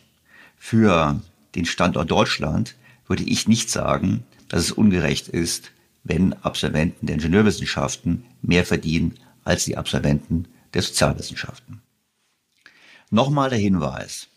für 0.57 1.21
den 1.55 1.65
Standort 1.65 2.09
Deutschland 2.09 2.75
würde 3.07 3.23
ich 3.23 3.47
nicht 3.47 3.69
sagen, 3.69 4.23
dass 4.47 4.61
es 4.61 4.71
ungerecht 4.71 5.27
ist, 5.27 5.71
wenn 6.03 6.33
Absolventen 6.33 7.07
der 7.07 7.15
Ingenieurwissenschaften 7.15 8.25
mehr 8.41 8.65
verdienen 8.65 9.15
als 9.43 9.65
die 9.65 9.77
Absolventen 9.77 10.47
der 10.73 10.81
Sozialwissenschaften. 10.81 11.81
Nochmal 13.09 13.49
der 13.49 13.59
Hinweis. 13.59 14.27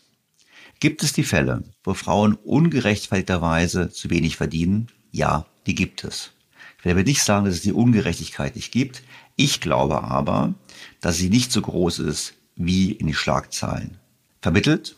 Gibt 0.79 1.03
es 1.03 1.13
die 1.13 1.23
Fälle, 1.23 1.63
wo 1.83 1.93
Frauen 1.93 2.35
ungerechtfertigterweise 2.35 3.91
zu 3.91 4.09
wenig 4.09 4.37
verdienen? 4.37 4.87
Ja, 5.11 5.45
die 5.65 5.75
gibt 5.75 6.03
es. 6.03 6.31
Ich 6.79 6.85
werde 6.85 7.03
nicht 7.03 7.23
sagen, 7.23 7.45
dass 7.45 7.55
es 7.55 7.61
die 7.61 7.73
Ungerechtigkeit 7.73 8.55
nicht 8.55 8.71
gibt. 8.71 9.03
Ich 9.35 9.59
glaube 9.59 10.03
aber, 10.03 10.53
dass 11.01 11.17
sie 11.17 11.29
nicht 11.29 11.51
so 11.51 11.61
groß 11.61 11.99
ist, 11.99 12.35
wie 12.55 12.91
in 12.91 13.07
den 13.07 13.15
Schlagzeilen 13.15 13.97
vermittelt. 14.41 14.95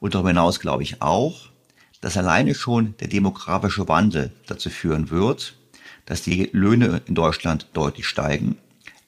Und 0.00 0.14
darüber 0.14 0.30
hinaus 0.30 0.58
glaube 0.58 0.82
ich 0.82 1.00
auch, 1.00 1.51
dass 2.02 2.18
alleine 2.18 2.54
schon 2.54 2.94
der 2.98 3.08
demografische 3.08 3.88
Wandel 3.88 4.32
dazu 4.46 4.68
führen 4.68 5.08
wird, 5.08 5.56
dass 6.04 6.20
die 6.20 6.50
Löhne 6.52 7.00
in 7.06 7.14
Deutschland 7.14 7.68
deutlich 7.72 8.06
steigen. 8.06 8.58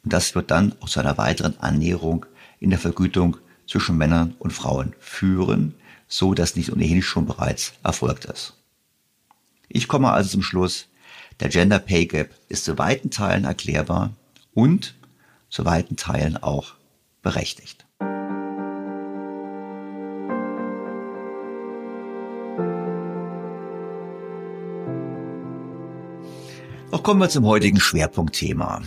Und 0.05 0.13
das 0.13 0.35
wird 0.35 0.51
dann 0.51 0.75
auch 0.81 0.89
zu 0.89 1.01
einer 1.01 1.19
weiteren 1.19 1.59
Annäherung 1.59 2.25
in 2.61 2.71
der 2.71 2.79
Vergütung 2.79 3.37
zwischen 3.67 3.99
Männern 3.99 4.35
und 4.39 4.53
Frauen 4.53 4.95
führen, 5.01 5.75
so 6.07 6.35
dass 6.35 6.55
nicht 6.57 6.73
ohnehin 6.73 7.03
schon 7.03 7.27
bereits 7.27 7.75
erfolgt 7.83 8.27
ist. 8.27 8.55
Ich 9.69 9.89
komme 9.89 10.13
also 10.13 10.31
zum 10.31 10.43
Schluss, 10.43 10.87
der 11.41 11.49
Gender 11.49 11.81
Pay 11.81 12.07
Gap 12.07 12.31
ist 12.49 12.65
zu 12.65 12.79
weiten 12.79 13.11
Teilen 13.11 13.45
erklärbar 13.45 14.13
und 14.53 14.95
zu 15.51 15.65
weiten 15.65 15.97
Teilen 15.97 16.37
auch 16.37 16.75
berechtigt. 17.23 17.84
Doch 26.95 27.03
kommen 27.03 27.19
wir 27.19 27.29
zum 27.29 27.45
heutigen 27.45 27.81
Schwerpunktthema. 27.81 28.81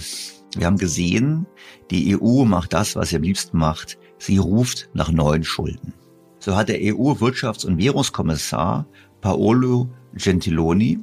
Wir 0.56 0.66
haben 0.66 0.78
gesehen, 0.78 1.46
die 1.92 2.18
EU 2.18 2.46
macht 2.46 2.72
das, 2.72 2.96
was 2.96 3.10
sie 3.10 3.18
am 3.18 3.22
liebsten 3.22 3.58
macht. 3.58 3.98
Sie 4.18 4.38
ruft 4.38 4.90
nach 4.94 5.12
neuen 5.12 5.44
Schulden. 5.44 5.94
So 6.40 6.56
hat 6.56 6.70
der 6.70 6.80
EU-Wirtschafts- 6.80 7.66
und 7.66 7.78
Währungskommissar 7.78 8.88
Paolo 9.20 9.90
Gentiloni 10.14 11.00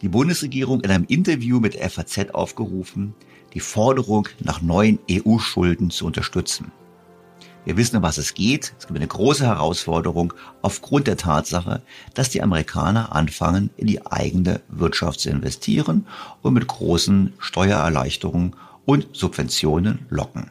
die 0.00 0.08
Bundesregierung 0.08 0.80
in 0.82 0.92
einem 0.92 1.06
Interview 1.08 1.58
mit 1.58 1.74
der 1.74 1.90
FAZ 1.90 2.32
aufgerufen, 2.32 3.14
die 3.52 3.58
Forderung 3.58 4.28
nach 4.38 4.62
neuen 4.62 5.00
EU-Schulden 5.10 5.90
zu 5.90 6.06
unterstützen. 6.06 6.70
Wir 7.64 7.76
wissen, 7.76 7.96
um 7.96 8.02
was 8.02 8.18
es 8.18 8.34
geht. 8.34 8.74
Es 8.78 8.86
gibt 8.86 8.98
eine 8.98 9.06
große 9.06 9.46
Herausforderung 9.46 10.34
aufgrund 10.62 11.06
der 11.06 11.16
Tatsache, 11.16 11.82
dass 12.14 12.30
die 12.30 12.42
Amerikaner 12.42 13.14
anfangen, 13.14 13.70
in 13.76 13.86
die 13.86 14.04
eigene 14.04 14.60
Wirtschaft 14.68 15.20
zu 15.20 15.30
investieren 15.30 16.06
und 16.42 16.54
mit 16.54 16.66
großen 16.66 17.34
Steuererleichterungen 17.38 18.56
und 18.84 19.06
Subventionen 19.12 20.06
locken. 20.10 20.50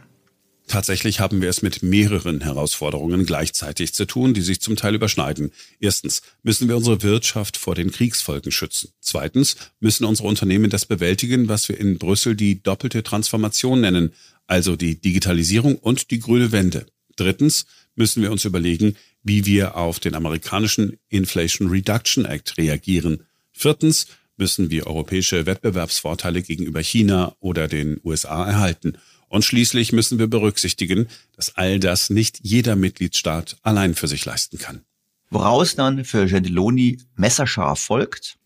Tatsächlich 0.67 1.19
haben 1.19 1.41
wir 1.41 1.49
es 1.49 1.61
mit 1.61 1.83
mehreren 1.83 2.39
Herausforderungen 2.39 3.25
gleichzeitig 3.25 3.93
zu 3.93 4.05
tun, 4.05 4.33
die 4.33 4.39
sich 4.39 4.61
zum 4.61 4.77
Teil 4.77 4.95
überschneiden. 4.95 5.51
Erstens 5.81 6.21
müssen 6.43 6.69
wir 6.69 6.77
unsere 6.77 7.03
Wirtschaft 7.03 7.57
vor 7.57 7.75
den 7.75 7.91
Kriegsfolgen 7.91 8.53
schützen. 8.53 8.91
Zweitens 9.01 9.57
müssen 9.81 10.05
unsere 10.05 10.29
Unternehmen 10.29 10.69
das 10.69 10.85
bewältigen, 10.85 11.49
was 11.49 11.67
wir 11.67 11.77
in 11.77 11.97
Brüssel 11.97 12.37
die 12.37 12.63
doppelte 12.63 13.03
Transformation 13.03 13.81
nennen, 13.81 14.13
also 14.47 14.77
die 14.77 15.01
Digitalisierung 15.01 15.75
und 15.75 16.09
die 16.09 16.19
grüne 16.19 16.53
Wende. 16.53 16.85
Drittens 17.21 17.67
müssen 17.95 18.23
wir 18.23 18.31
uns 18.31 18.45
überlegen, 18.45 18.95
wie 19.21 19.45
wir 19.45 19.75
auf 19.75 19.99
den 19.99 20.15
amerikanischen 20.15 20.97
Inflation 21.09 21.69
Reduction 21.69 22.25
Act 22.25 22.57
reagieren. 22.57 23.27
Viertens 23.51 24.07
müssen 24.37 24.71
wir 24.71 24.87
europäische 24.87 25.45
Wettbewerbsvorteile 25.45 26.41
gegenüber 26.41 26.81
China 26.81 27.35
oder 27.39 27.67
den 27.67 27.99
USA 28.03 28.47
erhalten. 28.47 28.97
Und 29.27 29.45
schließlich 29.45 29.91
müssen 29.91 30.17
wir 30.17 30.25
berücksichtigen, 30.25 31.07
dass 31.35 31.55
all 31.55 31.79
das 31.79 32.09
nicht 32.09 32.39
jeder 32.41 32.75
Mitgliedstaat 32.75 33.57
allein 33.61 33.93
für 33.93 34.07
sich 34.07 34.25
leisten 34.25 34.57
kann. 34.57 34.81
Woraus 35.29 35.75
dann 35.75 36.03
für 36.03 36.25
Gentiloni 36.25 36.97
messerscharf 37.15 37.79
folgt? 37.79 38.39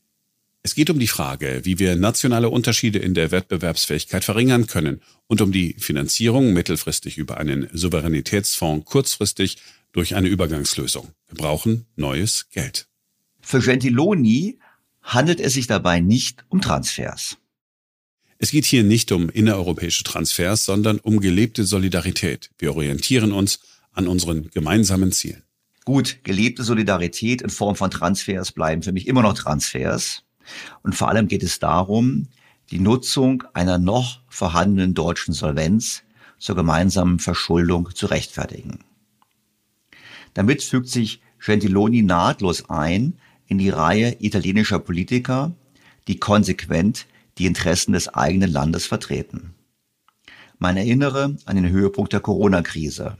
Es 0.65 0.73
geht 0.73 0.89
um 0.89 0.97
die 0.97 1.05
Frage, 1.05 1.61
wie 1.61 1.77
wir 1.77 1.95
nationale 1.95 2.49
Unterschiede 2.49 2.97
in 2.97 3.13
der 3.13 3.29
Wettbewerbsfähigkeit 3.29 4.23
verringern 4.23 4.65
können 4.65 4.99
und 5.27 5.39
um 5.41 5.51
die 5.51 5.75
Finanzierung 5.77 6.53
mittelfristig 6.53 7.19
über 7.19 7.37
einen 7.37 7.69
Souveränitätsfonds, 7.71 8.83
kurzfristig 8.83 9.57
durch 9.91 10.15
eine 10.15 10.27
Übergangslösung. 10.27 11.11
Wir 11.27 11.35
brauchen 11.37 11.85
neues 11.95 12.49
Geld. 12.49 12.87
Für 13.41 13.59
Gentiloni 13.59 14.57
handelt 15.03 15.39
es 15.39 15.53
sich 15.53 15.67
dabei 15.67 15.99
nicht 15.99 16.43
um 16.49 16.61
Transfers. 16.61 17.37
Es 18.39 18.49
geht 18.49 18.65
hier 18.65 18.83
nicht 18.83 19.11
um 19.11 19.29
innereuropäische 19.29 20.03
Transfers, 20.03 20.65
sondern 20.65 20.97
um 20.97 21.19
gelebte 21.19 21.63
Solidarität. 21.65 22.49
Wir 22.57 22.75
orientieren 22.75 23.33
uns 23.33 23.59
an 23.91 24.07
unseren 24.07 24.49
gemeinsamen 24.49 25.11
Zielen. 25.11 25.43
Gut, 25.83 26.23
gelebte 26.23 26.63
Solidarität 26.63 27.43
in 27.43 27.51
Form 27.51 27.75
von 27.75 27.91
Transfers 27.91 28.51
bleiben 28.51 28.81
für 28.81 28.93
mich 28.93 29.05
immer 29.05 29.21
noch 29.21 29.35
Transfers. 29.35 30.24
Und 30.83 30.95
vor 30.95 31.09
allem 31.09 31.27
geht 31.27 31.43
es 31.43 31.59
darum, 31.59 32.27
die 32.71 32.79
Nutzung 32.79 33.43
einer 33.53 33.77
noch 33.77 34.21
vorhandenen 34.27 34.93
deutschen 34.93 35.33
Solvenz 35.33 36.03
zur 36.37 36.55
gemeinsamen 36.55 37.19
Verschuldung 37.19 37.89
zu 37.93 38.07
rechtfertigen. 38.07 38.79
Damit 40.33 40.63
fügt 40.63 40.89
sich 40.89 41.21
Gentiloni 41.43 42.01
nahtlos 42.01 42.69
ein 42.69 43.17
in 43.47 43.57
die 43.57 43.69
Reihe 43.69 44.17
italienischer 44.19 44.79
Politiker, 44.79 45.53
die 46.07 46.19
konsequent 46.19 47.07
die 47.37 47.45
Interessen 47.45 47.93
des 47.93 48.07
eigenen 48.13 48.51
Landes 48.51 48.85
vertreten. 48.85 49.53
Man 50.57 50.77
erinnere 50.77 51.35
an 51.45 51.55
den 51.55 51.69
Höhepunkt 51.69 52.13
der 52.13 52.21
Corona-Krise. 52.21 53.17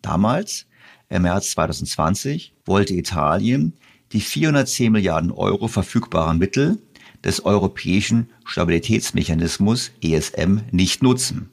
Damals, 0.00 0.66
im 1.08 1.22
März 1.22 1.50
2020, 1.52 2.54
wollte 2.64 2.94
Italien 2.94 3.74
die 4.12 4.20
410 4.20 4.92
Milliarden 4.92 5.30
Euro 5.30 5.68
verfügbaren 5.68 6.38
Mittel 6.38 6.78
des 7.24 7.44
Europäischen 7.44 8.30
Stabilitätsmechanismus 8.44 9.90
ESM 10.02 10.60
nicht 10.70 11.02
nutzen, 11.02 11.50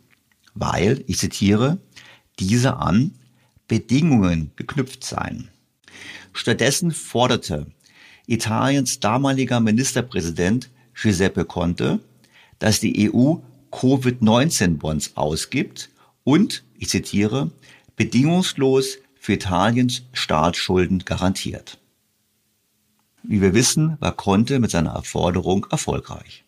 weil, 0.53 1.03
ich 1.07 1.17
zitiere, 1.17 1.79
diese 2.39 2.77
an 2.77 3.11
Bedingungen 3.67 4.51
geknüpft 4.55 5.03
seien. 5.03 5.49
Stattdessen 6.33 6.91
forderte 6.91 7.67
Italiens 8.27 8.99
damaliger 8.99 9.59
Ministerpräsident 9.59 10.69
Giuseppe 10.93 11.45
Conte, 11.45 11.99
dass 12.59 12.79
die 12.79 13.11
EU 13.11 13.35
Covid-19-Bonds 13.71 15.17
ausgibt 15.17 15.89
und, 16.23 16.63
ich 16.77 16.89
zitiere, 16.89 17.51
bedingungslos 17.95 18.97
für 19.19 19.33
Italiens 19.33 20.03
Staatsschulden 20.13 20.99
garantiert. 20.99 21.79
Wie 23.27 23.41
wir 23.41 23.55
wissen, 23.55 23.97
war 23.99 24.11
Conte 24.11 24.59
mit 24.59 24.69
seiner 24.69 25.01
Forderung 25.03 25.65
erfolgreich. 25.71 26.43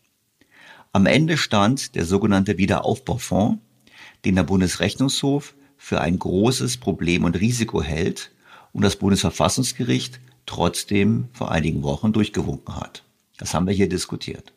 Am 0.94 1.08
Ende 1.08 1.38
stand 1.38 1.96
der 1.96 2.06
sogenannte 2.06 2.58
Wiederaufbaufonds, 2.58 3.60
den 4.26 4.36
der 4.36 4.44
Bundesrechnungshof 4.44 5.56
für 5.78 6.02
ein 6.02 6.20
großes 6.20 6.78
Problem 6.78 7.24
und 7.24 7.40
Risiko 7.40 7.82
hält 7.82 8.32
und 8.74 8.84
das 8.84 8.96
Bundesverfassungsgericht 8.96 10.20
trotzdem 10.46 11.30
vor 11.34 11.52
einigen 11.52 11.82
Wochen 11.82 12.14
durchgewunken 12.14 12.76
hat. 12.76 13.04
Das 13.38 13.54
haben 13.54 13.66
wir 13.66 13.74
hier 13.74 13.90
diskutiert. 13.90 14.54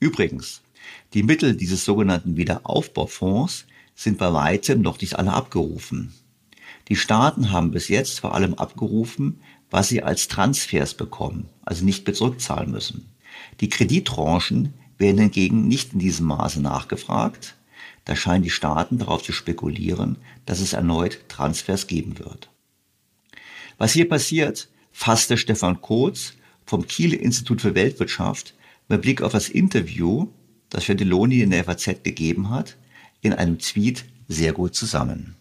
Übrigens, 0.00 0.62
die 1.14 1.22
Mittel 1.22 1.56
dieses 1.56 1.84
sogenannten 1.84 2.36
Wiederaufbaufonds 2.36 3.66
sind 3.94 4.18
bei 4.18 4.32
weitem 4.32 4.82
noch 4.82 5.00
nicht 5.00 5.18
alle 5.18 5.32
abgerufen. 5.32 6.12
Die 6.88 6.96
Staaten 6.96 7.50
haben 7.50 7.70
bis 7.72 7.88
jetzt 7.88 8.20
vor 8.20 8.34
allem 8.34 8.54
abgerufen, 8.54 9.40
was 9.76 9.88
sie 9.88 10.02
als 10.02 10.28
Transfers 10.28 10.94
bekommen, 10.94 11.50
also 11.60 11.84
nicht 11.84 12.06
mehr 12.06 12.14
zurückzahlen 12.14 12.70
müssen. 12.70 13.10
Die 13.60 13.68
Kredittranchen 13.68 14.72
werden 14.96 15.18
hingegen 15.18 15.68
nicht 15.68 15.92
in 15.92 15.98
diesem 15.98 16.24
Maße 16.28 16.62
nachgefragt. 16.62 17.56
Da 18.06 18.16
scheinen 18.16 18.42
die 18.42 18.48
Staaten 18.48 18.96
darauf 18.96 19.22
zu 19.22 19.32
spekulieren, 19.32 20.16
dass 20.46 20.60
es 20.60 20.72
erneut 20.72 21.28
Transfers 21.28 21.88
geben 21.88 22.18
wird. 22.18 22.48
Was 23.76 23.92
hier 23.92 24.08
passiert, 24.08 24.70
fasste 24.92 25.36
Stefan 25.36 25.82
Kotz 25.82 26.32
vom 26.64 26.86
Kiel 26.86 27.12
Institut 27.12 27.60
für 27.60 27.74
Weltwirtschaft 27.74 28.54
mit 28.88 29.02
Blick 29.02 29.20
auf 29.20 29.32
das 29.32 29.50
Interview, 29.50 30.28
das 30.70 30.86
Gentiloni 30.86 31.42
in 31.42 31.50
der 31.50 31.64
FAZ 31.64 32.02
gegeben 32.02 32.48
hat, 32.48 32.78
in 33.20 33.34
einem 33.34 33.58
Tweet 33.58 34.06
sehr 34.26 34.54
gut 34.54 34.74
zusammen. 34.74 35.36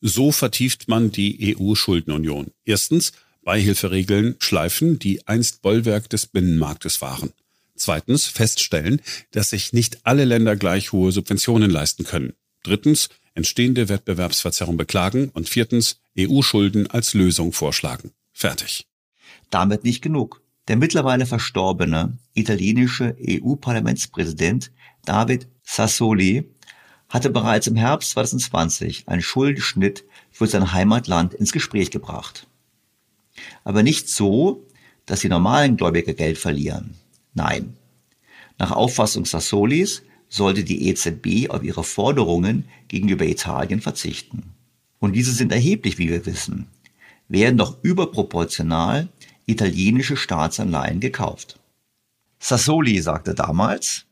So 0.00 0.32
vertieft 0.32 0.88
man 0.88 1.12
die 1.12 1.56
EU-Schuldenunion. 1.56 2.50
Erstens, 2.64 3.12
Beihilferegeln 3.44 4.36
schleifen, 4.38 4.98
die 4.98 5.26
einst 5.26 5.62
Bollwerk 5.62 6.08
des 6.10 6.26
Binnenmarktes 6.26 7.00
waren. 7.00 7.32
Zweitens, 7.76 8.26
feststellen, 8.26 9.00
dass 9.32 9.50
sich 9.50 9.72
nicht 9.72 9.98
alle 10.04 10.24
Länder 10.24 10.56
gleich 10.56 10.92
hohe 10.92 11.12
Subventionen 11.12 11.70
leisten 11.70 12.04
können. 12.04 12.34
Drittens, 12.62 13.08
entstehende 13.34 13.88
Wettbewerbsverzerrung 13.88 14.76
beklagen. 14.76 15.30
Und 15.34 15.48
viertens, 15.48 16.00
EU-Schulden 16.18 16.88
als 16.90 17.14
Lösung 17.14 17.52
vorschlagen. 17.52 18.12
Fertig. 18.32 18.86
Damit 19.50 19.84
nicht 19.84 20.02
genug. 20.02 20.40
Der 20.68 20.76
mittlerweile 20.76 21.26
verstorbene 21.26 22.16
italienische 22.32 23.16
EU-Parlamentspräsident 23.20 24.70
David 25.04 25.46
Sassoli 25.62 26.48
hatte 27.08 27.30
bereits 27.30 27.66
im 27.66 27.76
Herbst 27.76 28.12
2020 28.12 29.08
einen 29.08 29.22
Schuldenschnitt 29.22 30.04
für 30.30 30.46
sein 30.46 30.72
Heimatland 30.72 31.34
ins 31.34 31.52
Gespräch 31.52 31.90
gebracht. 31.90 32.46
Aber 33.64 33.82
nicht 33.82 34.08
so, 34.08 34.64
dass 35.06 35.20
die 35.20 35.28
normalen 35.28 35.76
Gläubiger 35.76 36.14
Geld 36.14 36.38
verlieren. 36.38 36.94
Nein. 37.34 37.76
Nach 38.58 38.70
Auffassung 38.70 39.24
Sassolis 39.24 40.02
sollte 40.28 40.64
die 40.64 40.88
EZB 40.88 41.50
auf 41.50 41.62
ihre 41.62 41.84
Forderungen 41.84 42.64
gegenüber 42.88 43.26
Italien 43.26 43.80
verzichten. 43.80 44.54
Und 44.98 45.12
diese 45.12 45.32
sind 45.32 45.52
erheblich, 45.52 45.98
wie 45.98 46.08
wir 46.08 46.24
wissen, 46.26 46.66
werden 47.28 47.58
doch 47.58 47.78
überproportional 47.82 49.08
italienische 49.46 50.16
Staatsanleihen 50.16 51.00
gekauft. 51.00 51.58
Sassoli 52.38 53.00
sagte 53.00 53.34
damals, 53.34 54.06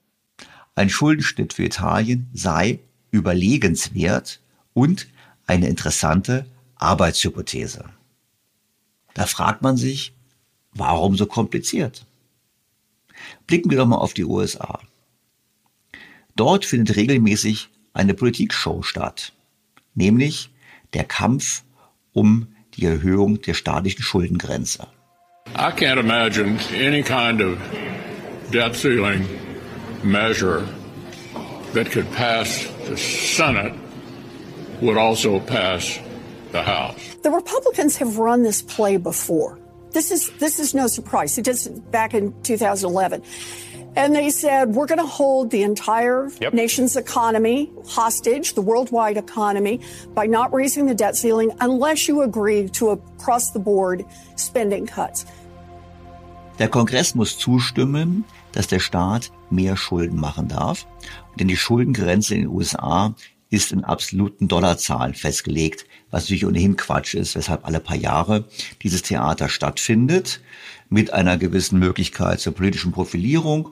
ein 0.74 0.88
Schuldenschnitt 0.88 1.52
für 1.52 1.64
Italien 1.64 2.28
sei 2.32 2.80
überlegenswert 3.10 4.40
und 4.72 5.08
eine 5.46 5.68
interessante 5.68 6.46
Arbeitshypothese. 6.76 7.84
Da 9.14 9.26
fragt 9.26 9.62
man 9.62 9.76
sich, 9.76 10.12
warum 10.72 11.16
so 11.16 11.26
kompliziert? 11.26 12.06
Blicken 13.46 13.70
wir 13.70 13.78
doch 13.78 13.86
mal 13.86 13.96
auf 13.96 14.14
die 14.14 14.24
USA. 14.24 14.80
Dort 16.34 16.64
findet 16.64 16.96
regelmäßig 16.96 17.68
eine 17.92 18.14
Politikshow 18.14 18.82
statt, 18.82 19.32
nämlich 19.94 20.50
der 20.94 21.04
Kampf 21.04 21.62
um 22.12 22.48
die 22.74 22.86
Erhöhung 22.86 23.42
der 23.42 23.54
staatlichen 23.54 24.02
Schuldengrenze. 24.02 24.88
I 25.54 25.70
can't 25.70 25.98
imagine 25.98 26.58
any 26.74 27.02
kind 27.02 27.42
of 27.42 27.58
debt 28.50 28.74
ceiling 28.74 29.28
measure 30.02 30.66
that 31.74 31.90
could 31.90 32.10
pass 32.12 32.66
the 32.88 32.96
Senate 32.96 33.74
would 34.80 34.96
also 34.96 35.38
pass 35.40 36.00
the 36.52 36.62
House. 36.62 37.16
The 37.22 37.30
Republicans 37.30 37.96
have 37.96 38.18
run 38.18 38.42
this 38.42 38.62
play 38.62 38.96
before. 38.96 39.58
This 39.92 40.10
is 40.10 40.30
this 40.38 40.58
is 40.58 40.74
no 40.74 40.86
surprise. 40.86 41.36
It 41.36 41.44
did 41.44 41.90
back 41.90 42.14
in 42.14 42.32
2011. 42.42 43.22
And 43.94 44.14
they 44.14 44.30
said, 44.30 44.70
we're 44.70 44.86
going 44.86 45.00
to 45.00 45.06
hold 45.06 45.50
the 45.50 45.62
entire 45.62 46.30
yep. 46.40 46.54
nation's 46.54 46.96
economy 46.96 47.70
hostage, 47.86 48.54
the 48.54 48.62
worldwide 48.62 49.18
economy, 49.18 49.80
by 50.14 50.24
not 50.26 50.50
raising 50.50 50.86
the 50.86 50.94
debt 50.94 51.14
ceiling 51.14 51.52
unless 51.60 52.08
you 52.08 52.22
agree 52.22 52.70
to 52.70 52.90
across 52.90 53.50
the 53.50 53.58
board 53.58 54.04
spending 54.36 54.86
cuts. 54.86 55.26
Der 56.58 56.68
Kongress 56.68 57.14
muss 57.14 57.38
zustimmen, 57.38 58.24
dass 58.52 58.66
der 58.66 58.78
Staat 58.78 59.30
mehr 59.50 59.76
Schulden 59.76 60.18
machen 60.18 60.48
darf. 60.48 60.86
Denn 61.38 61.48
die 61.48 61.56
Schuldengrenze 61.56 62.34
in 62.34 62.42
den 62.42 62.50
USA 62.50 63.14
ist 63.50 63.72
in 63.72 63.84
absoluten 63.84 64.48
Dollarzahlen 64.48 65.14
festgelegt, 65.14 65.86
was 66.12 66.24
natürlich 66.24 66.46
ohnehin 66.46 66.76
Quatsch 66.76 67.14
ist, 67.14 67.34
weshalb 67.34 67.66
alle 67.66 67.80
paar 67.80 67.96
Jahre 67.96 68.44
dieses 68.82 69.02
Theater 69.02 69.48
stattfindet, 69.48 70.40
mit 70.88 71.12
einer 71.12 71.38
gewissen 71.38 71.78
Möglichkeit 71.78 72.38
zur 72.38 72.54
politischen 72.54 72.92
Profilierung, 72.92 73.70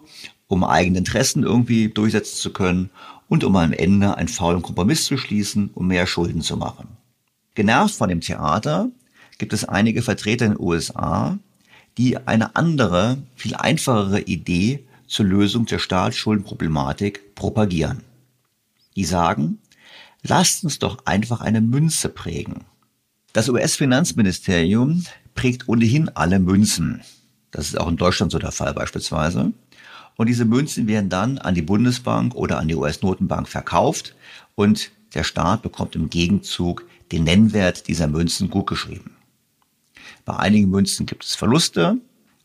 um 0.49 0.65
eigene 0.65 0.99
Interessen 0.99 1.45
irgendwie 1.45 1.89
durchsetzen 1.89 2.37
zu 2.37 2.53
können 2.53 2.91
und 3.29 3.45
um 3.45 3.55
am 3.55 3.73
Ende 3.73 4.17
einen 4.17 4.29
faulen 4.29 4.63
Kompromiss 4.63 5.05
zu 5.05 5.17
schließen, 5.19 5.71
um 5.75 5.87
mehr 5.87 6.07
Schulden 6.07 6.41
zu 6.41 6.57
machen. 6.57 6.89
Genervt 7.55 7.95
von 7.95 8.09
dem 8.09 8.23
Theater 8.23 8.91
gibt 9.39 9.53
es 9.53 9.65
einige 9.65 10.03
Vertreter 10.03 10.47
in 10.47 10.53
den 10.53 10.61
USA, 10.61 11.39
die 11.99 12.17
eine 12.27 12.57
andere, 12.57 13.19
viel 13.37 13.55
einfachere 13.55 14.23
Idee 14.23 14.85
zur 15.07 15.27
Lösung 15.27 15.67
der 15.67 15.79
Staatsschuldenproblematik 15.79 17.35
propagieren. 17.35 18.01
Die 18.97 19.05
sagen, 19.05 19.59
lasst 20.23 20.65
uns 20.65 20.79
doch 20.79 21.07
einfach 21.07 21.41
eine 21.41 21.61
Münze 21.61 22.09
prägen. 22.09 22.65
Das 23.33 23.49
US-Finanzministerium 23.49 25.05
prägt 25.35 25.69
ohnehin 25.69 26.09
alle 26.11 26.39
Münzen. 26.39 27.03
Das 27.51 27.67
ist 27.67 27.79
auch 27.79 27.89
in 27.89 27.97
Deutschland 27.97 28.33
so 28.33 28.39
der 28.39 28.53
Fall 28.53 28.75
beispielsweise. 28.75 29.53
Und 30.17 30.29
diese 30.29 30.45
Münzen 30.45 30.87
werden 30.87 31.09
dann 31.09 31.39
an 31.39 31.55
die 31.55 31.63
Bundesbank 31.63 32.35
oder 32.35 32.59
an 32.59 32.69
die 32.69 32.75
US-Notenbank 32.75 33.49
verkauft 33.49 34.15
und 34.55 34.91
der 35.15 35.25
Staat 35.25 35.63
bekommt 35.63 35.97
im 35.97 36.11
Gegenzug 36.11 36.85
den 37.11 37.25
Nennwert 37.25 37.89
dieser 37.89 38.07
Münzen 38.07 38.51
gutgeschrieben. 38.51 39.13
Bei 40.25 40.37
einigen 40.37 40.71
Münzen 40.71 41.07
gibt 41.07 41.25
es 41.25 41.35
Verluste, 41.35 41.97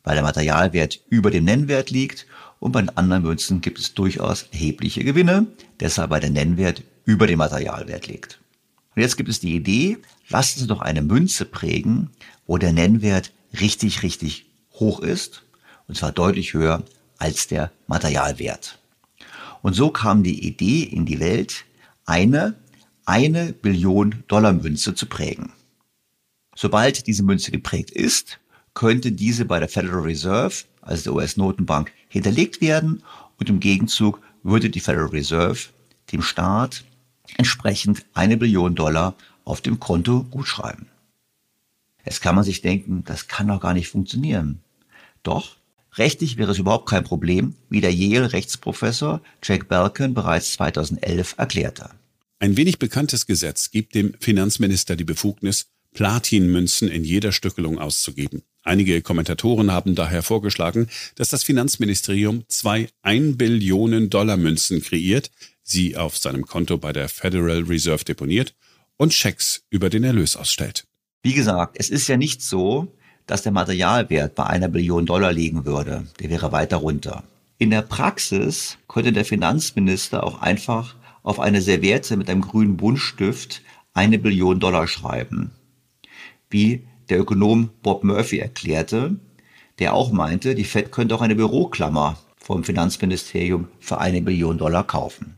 weil 0.04 0.16
der 0.16 0.24
Materialwert 0.24 1.02
über 1.10 1.32
dem 1.32 1.46
Nennwert 1.46 1.90
liegt 1.90 2.26
und 2.60 2.72
bei 2.72 2.82
den 2.82 2.96
anderen 2.96 3.24
Münzen 3.24 3.62
gibt 3.62 3.80
es 3.80 3.94
durchaus 3.94 4.44
erhebliche 4.52 5.04
Gewinne, 5.04 5.48
deshalb 5.80 6.12
weil 6.12 6.22
der 6.22 6.30
Nennwert 6.30 6.84
über 7.06 7.28
dem 7.28 7.38
Materialwert 7.39 8.08
liegt. 8.08 8.39
Und 8.96 9.02
jetzt 9.02 9.18
gibt 9.18 9.30
es 9.30 9.39
die 9.39 9.56
Idee, 9.56 9.98
lasst 10.30 10.58
uns 10.58 10.68
doch 10.68 10.82
eine 10.82 11.02
Münze 11.02 11.46
prägen, 11.46 12.10
wo 12.48 12.58
der 12.58 12.74
Nennwert 12.74 13.32
richtig, 13.60 14.04
richtig 14.04 14.46
hoch 14.74 15.00
ist, 15.00 15.44
und 15.88 15.96
zwar 15.98 16.12
deutlich 16.12 16.54
höher 16.54 16.84
als 17.18 17.48
der 17.48 17.72
Materialwert. 17.88 18.80
Und 19.62 19.74
so 19.74 19.89
kam 19.89 20.24
die 20.24 20.46
Idee 20.46 20.84
in 20.84 21.06
die 21.06 21.20
Welt, 21.20 21.65
eine, 22.06 22.56
eine 23.06 23.54
Billion 23.54 24.24
Dollar 24.28 24.54
Münze 24.54 24.96
zu 24.96 25.06
prägen. 25.06 25.54
Sobald 26.56 27.08
diese 27.08 27.24
Münze 27.24 27.52
geprägt 27.52 27.91
ist, 27.91 28.39
könnte 28.74 29.12
diese 29.12 29.46
bei 29.46 29.60
der 29.60 29.70
Federal 29.70 30.02
Reserve, 30.02 30.65
also 30.82 31.04
der 31.04 31.13
US-Notenbank, 31.13 31.91
hinterlegt 32.08 32.62
werden 32.62 33.04
und 33.38 33.50
im 33.50 33.60
Gegenzug 33.60 34.22
würde 34.44 34.70
die 34.70 34.80
Federal 34.80 35.08
Reserve 35.08 35.60
dem 36.12 36.22
Staat 36.22 36.84
entsprechend 37.38 38.06
eine 38.14 38.38
Billion 38.38 38.76
Dollar 38.76 39.16
auf 39.44 39.62
dem 39.62 39.80
Konto 39.80 40.24
gutschreiben. 40.24 40.88
Jetzt 42.06 42.22
kann 42.22 42.36
man 42.36 42.44
sich 42.44 42.62
denken, 42.62 43.04
das 43.04 43.28
kann 43.28 43.48
doch 43.48 43.60
gar 43.60 43.74
nicht 43.74 43.90
funktionieren. 43.90 44.60
Doch, 45.24 45.58
rechtlich 45.94 46.38
wäre 46.38 46.52
es 46.52 46.60
überhaupt 46.60 46.88
kein 46.88 47.04
Problem, 47.04 47.56
wie 47.70 47.82
der 47.82 47.94
Yale-Rechtsprofessor 47.94 49.22
Jack 49.42 49.68
Balkan 49.68 50.14
bereits 50.14 50.54
2011 50.54 51.36
erklärte. 51.38 51.90
Ein 52.40 52.58
wenig 52.58 52.80
bekanntes 52.80 53.26
Gesetz 53.26 53.72
gibt 53.72 53.96
dem 53.96 54.14
Finanzminister 54.20 54.96
die 54.96 55.04
Befugnis, 55.04 55.68
Platinmünzen 55.94 56.90
in 56.90 57.04
jeder 57.04 57.32
Stückelung 57.32 57.80
auszugeben. 57.80 58.44
Einige 58.64 59.02
Kommentatoren 59.02 59.72
haben 59.72 59.96
daher 59.96 60.22
vorgeschlagen, 60.22 60.88
dass 61.16 61.30
das 61.30 61.44
Finanzministerium 61.44 62.44
zwei 62.48 62.90
1 63.02 63.38
Billionen 63.38 64.10
Dollar 64.10 64.38
Münzen 64.38 64.82
kreiert, 64.82 65.32
sie 65.65 65.97
auf 65.97 66.17
seinem 66.17 66.45
Konto 66.45 66.78
bei 66.78 66.93
der 66.93 67.10
Federal 67.10 67.63
Reserve 67.63 68.06
deponiert 68.06 68.56
und 68.97 69.13
Schecks 69.13 69.63
über 69.69 69.89
den 69.89 70.04
Erlös 70.04 70.38
ausstellt. 70.38 70.86
Wie 71.23 71.34
gesagt, 71.34 71.75
es 71.80 71.89
ist 71.89 72.08
ja 72.08 72.17
nicht 72.17 72.41
so, 72.41 72.95
dass 73.25 73.41
der 73.41 73.51
Materialwert 73.51 74.36
bei 74.36 74.45
einer 74.45 74.67
Billion 74.67 75.06
Dollar 75.06 75.34
liegen 75.34 75.65
würde. 75.65 76.06
Der 76.19 76.30
wäre 76.30 76.51
weiter 76.51 76.78
runter. 76.78 77.23
In 77.58 77.71
der 77.71 77.82
Praxis 77.82 78.78
könnte 78.88 79.12
der 79.12 79.25
Finanzminister 79.25 80.23
auch 80.23 80.41
einfach 80.41 80.95
auf 81.23 81.39
eine 81.39 81.62
Serviette 81.62 82.15
mit 82.17 82.30
einem 82.30 82.41
grünen 82.41 82.78
Buntstift 82.78 83.63
eine 83.93 84.19
Billion 84.19 84.60
Dollar 84.60 84.88
schreiben. 84.88 85.51
Wie 86.49 86.84
der 87.10 87.19
Ökonom 87.19 87.69
Bob 87.82 88.04
Murphy 88.04 88.38
erklärte, 88.38 89.15
der 89.80 89.93
auch 89.93 90.12
meinte, 90.12 90.54
die 90.54 90.63
Fed 90.63 90.91
könnte 90.91 91.15
auch 91.15 91.21
eine 91.21 91.36
Büroklammer 91.36 92.17
vom 92.38 92.63
Finanzministerium 92.63 93.67
für 93.80 93.97
eine 93.97 94.21
Billion 94.21 94.58
Dollar 94.58 94.86
kaufen. 94.86 95.36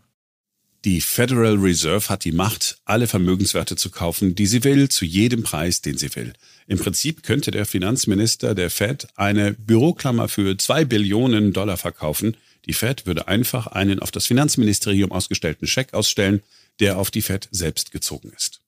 Die 0.85 1.01
Federal 1.01 1.55
Reserve 1.55 2.07
hat 2.07 2.23
die 2.23 2.31
Macht, 2.31 2.77
alle 2.85 3.07
Vermögenswerte 3.07 3.75
zu 3.75 3.89
kaufen, 3.89 4.35
die 4.35 4.45
sie 4.45 4.63
will, 4.63 4.89
zu 4.89 5.05
jedem 5.05 5.43
Preis, 5.43 5.81
den 5.81 5.97
sie 5.97 6.15
will. 6.15 6.33
Im 6.67 6.77
Prinzip 6.77 7.23
könnte 7.23 7.49
der 7.49 7.65
Finanzminister 7.65 8.53
der 8.53 8.69
Fed 8.69 9.07
eine 9.15 9.53
Büroklammer 9.53 10.27
für 10.27 10.55
zwei 10.57 10.85
Billionen 10.85 11.51
Dollar 11.51 11.77
verkaufen. 11.77 12.37
Die 12.65 12.73
Fed 12.73 13.05
würde 13.05 13.27
einfach 13.27 13.67
einen 13.67 13.99
auf 13.99 14.11
das 14.11 14.27
Finanzministerium 14.27 15.11
ausgestellten 15.11 15.67
Scheck 15.67 15.93
ausstellen, 15.93 16.41
der 16.79 16.99
auf 16.99 17.09
die 17.09 17.23
Fed 17.23 17.47
selbst 17.51 17.91
gezogen 17.91 18.31
ist. 18.35 18.61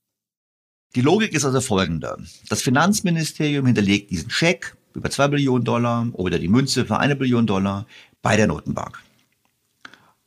Die 0.96 1.02
Logik 1.02 1.34
ist 1.34 1.46
also 1.46 1.62
folgende. 1.62 2.18
Das 2.50 2.64
Finanzministerium 2.64 3.68
hinterlegt 3.68 4.10
diesen 4.10 4.32
Scheck 4.32 4.76
über 4.96 5.12
zwei 5.12 5.28
Billionen 5.28 5.64
Dollar 5.64 6.08
oder 6.14 6.40
die 6.40 6.48
Münze 6.48 6.86
für 6.86 6.98
eine 6.98 7.16
Billion 7.16 7.46
Dollar 7.46 7.86
bei 8.24 8.36
der 8.36 8.48
Notenbank. 8.48 9.00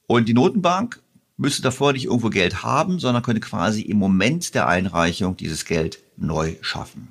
Und 0.06 0.28
die 0.28 0.34
Notenbank 0.34 1.02
müsste 1.42 1.61
davor 1.61 1.92
nicht 1.92 2.07
irgendwo 2.07 2.31
Geld 2.31 2.62
haben, 2.62 2.98
sondern 2.98 3.22
könnte 3.22 3.40
quasi 3.40 3.83
im 3.83 3.98
Moment 3.98 4.55
der 4.55 4.68
Einreichung 4.68 5.37
dieses 5.37 5.64
Geld 5.66 5.98
neu 6.16 6.55
schaffen. 6.62 7.09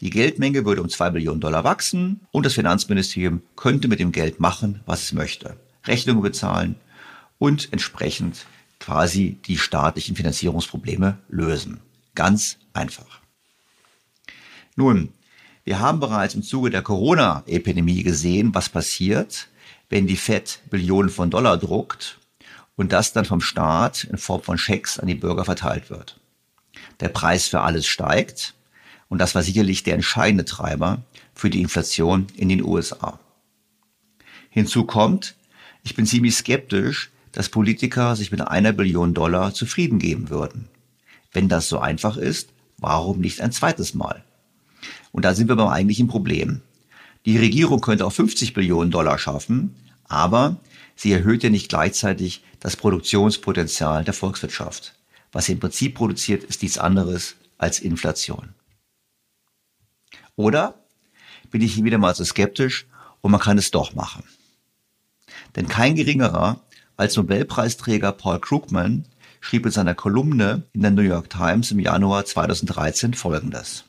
Die 0.00 0.10
Geldmenge 0.10 0.66
würde 0.66 0.82
um 0.82 0.90
zwei 0.90 1.08
Billionen 1.08 1.40
Dollar 1.40 1.64
wachsen 1.64 2.20
und 2.30 2.44
das 2.44 2.52
Finanzministerium 2.52 3.40
könnte 3.56 3.88
mit 3.88 3.98
dem 3.98 4.12
Geld 4.12 4.40
machen, 4.40 4.80
was 4.84 5.04
es 5.04 5.12
möchte. 5.14 5.56
Rechnungen 5.86 6.22
bezahlen 6.22 6.76
und 7.38 7.72
entsprechend 7.72 8.44
quasi 8.78 9.38
die 9.46 9.56
staatlichen 9.56 10.16
Finanzierungsprobleme 10.16 11.16
lösen. 11.28 11.80
Ganz 12.14 12.58
einfach. 12.74 13.20
Nun, 14.76 15.08
wir 15.64 15.80
haben 15.80 15.98
bereits 15.98 16.34
im 16.34 16.42
Zuge 16.42 16.68
der 16.68 16.82
Corona-Epidemie 16.82 18.02
gesehen, 18.02 18.54
was 18.54 18.68
passiert, 18.68 19.48
wenn 19.88 20.06
die 20.06 20.16
Fed 20.16 20.60
Billionen 20.68 21.08
von 21.08 21.30
Dollar 21.30 21.56
druckt 21.56 22.18
und 22.76 22.92
das 22.92 23.12
dann 23.12 23.24
vom 23.24 23.40
Staat 23.40 24.04
in 24.04 24.18
Form 24.18 24.42
von 24.42 24.58
Schecks 24.58 24.98
an 24.98 25.06
die 25.06 25.14
Bürger 25.14 25.44
verteilt 25.44 25.90
wird. 25.90 26.20
Der 27.00 27.08
Preis 27.08 27.48
für 27.48 27.62
alles 27.62 27.86
steigt 27.86 28.54
und 29.08 29.18
das 29.18 29.34
war 29.34 29.42
sicherlich 29.42 29.82
der 29.82 29.94
entscheidende 29.94 30.44
Treiber 30.44 31.02
für 31.34 31.50
die 31.50 31.62
Inflation 31.62 32.26
in 32.36 32.48
den 32.48 32.62
USA. 32.62 33.18
Hinzu 34.50 34.84
kommt, 34.84 35.34
ich 35.82 35.94
bin 35.94 36.06
ziemlich 36.06 36.34
skeptisch, 36.34 37.10
dass 37.32 37.48
Politiker 37.48 38.16
sich 38.16 38.30
mit 38.30 38.40
einer 38.40 38.72
Billion 38.72 39.12
Dollar 39.12 39.52
zufrieden 39.52 39.98
geben 39.98 40.30
würden. 40.30 40.68
Wenn 41.32 41.48
das 41.48 41.68
so 41.68 41.78
einfach 41.78 42.16
ist, 42.16 42.48
warum 42.78 43.20
nicht 43.20 43.40
ein 43.42 43.52
zweites 43.52 43.94
Mal? 43.94 44.24
Und 45.12 45.24
da 45.24 45.34
sind 45.34 45.48
wir 45.48 45.56
beim 45.56 45.68
eigentlichen 45.68 46.08
Problem. 46.08 46.62
Die 47.26 47.38
Regierung 47.38 47.80
könnte 47.80 48.06
auch 48.06 48.12
50 48.12 48.54
Billionen 48.54 48.90
Dollar 48.90 49.18
schaffen, 49.18 49.74
aber 50.04 50.56
sie 50.96 51.12
erhöht 51.12 51.44
ja 51.44 51.50
nicht 51.50 51.68
gleichzeitig 51.68 52.42
das 52.58 52.76
Produktionspotenzial 52.76 54.04
der 54.04 54.14
Volkswirtschaft. 54.14 54.94
Was 55.30 55.44
sie 55.44 55.52
im 55.52 55.60
Prinzip 55.60 55.94
produziert, 55.94 56.42
ist 56.44 56.62
nichts 56.62 56.78
anderes 56.78 57.36
als 57.58 57.78
Inflation. 57.78 58.54
Oder 60.34 60.74
bin 61.50 61.62
ich 61.62 61.74
hier 61.74 61.84
wieder 61.84 61.98
mal 61.98 62.14
so 62.14 62.24
skeptisch 62.24 62.86
und 63.20 63.30
man 63.30 63.40
kann 63.40 63.58
es 63.58 63.70
doch 63.70 63.94
machen. 63.94 64.24
Denn 65.54 65.68
kein 65.68 65.94
geringerer 65.94 66.60
als 66.96 67.16
Nobelpreisträger 67.16 68.12
Paul 68.12 68.40
Krugman 68.40 69.04
schrieb 69.40 69.66
in 69.66 69.72
seiner 69.72 69.94
Kolumne 69.94 70.64
in 70.72 70.82
der 70.82 70.90
New 70.90 71.02
York 71.02 71.30
Times 71.30 71.70
im 71.70 71.78
Januar 71.78 72.24
2013 72.24 73.14
Folgendes. 73.14 73.84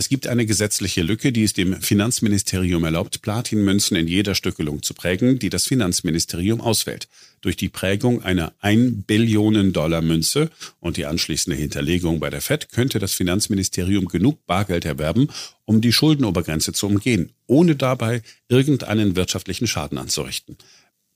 Es 0.00 0.08
gibt 0.08 0.28
eine 0.28 0.46
gesetzliche 0.46 1.02
Lücke, 1.02 1.32
die 1.32 1.42
es 1.42 1.54
dem 1.54 1.82
Finanzministerium 1.82 2.84
erlaubt, 2.84 3.20
Platinmünzen 3.20 3.96
in 3.96 4.06
jeder 4.06 4.36
Stückelung 4.36 4.80
zu 4.84 4.94
prägen, 4.94 5.40
die 5.40 5.50
das 5.50 5.66
Finanzministerium 5.66 6.60
auswählt. 6.60 7.08
Durch 7.40 7.56
die 7.56 7.68
Prägung 7.68 8.22
einer 8.22 8.52
1 8.60 9.06
Billionen 9.08 9.72
Dollar 9.72 10.00
Münze 10.00 10.52
und 10.78 10.98
die 10.98 11.06
anschließende 11.06 11.58
Hinterlegung 11.58 12.20
bei 12.20 12.30
der 12.30 12.40
Fed 12.40 12.70
könnte 12.70 13.00
das 13.00 13.12
Finanzministerium 13.12 14.04
genug 14.04 14.46
Bargeld 14.46 14.84
erwerben, 14.84 15.30
um 15.64 15.80
die 15.80 15.92
Schuldenobergrenze 15.92 16.72
zu 16.72 16.86
umgehen, 16.86 17.32
ohne 17.48 17.74
dabei 17.74 18.22
irgendeinen 18.48 19.16
wirtschaftlichen 19.16 19.66
Schaden 19.66 19.98
anzurichten. 19.98 20.58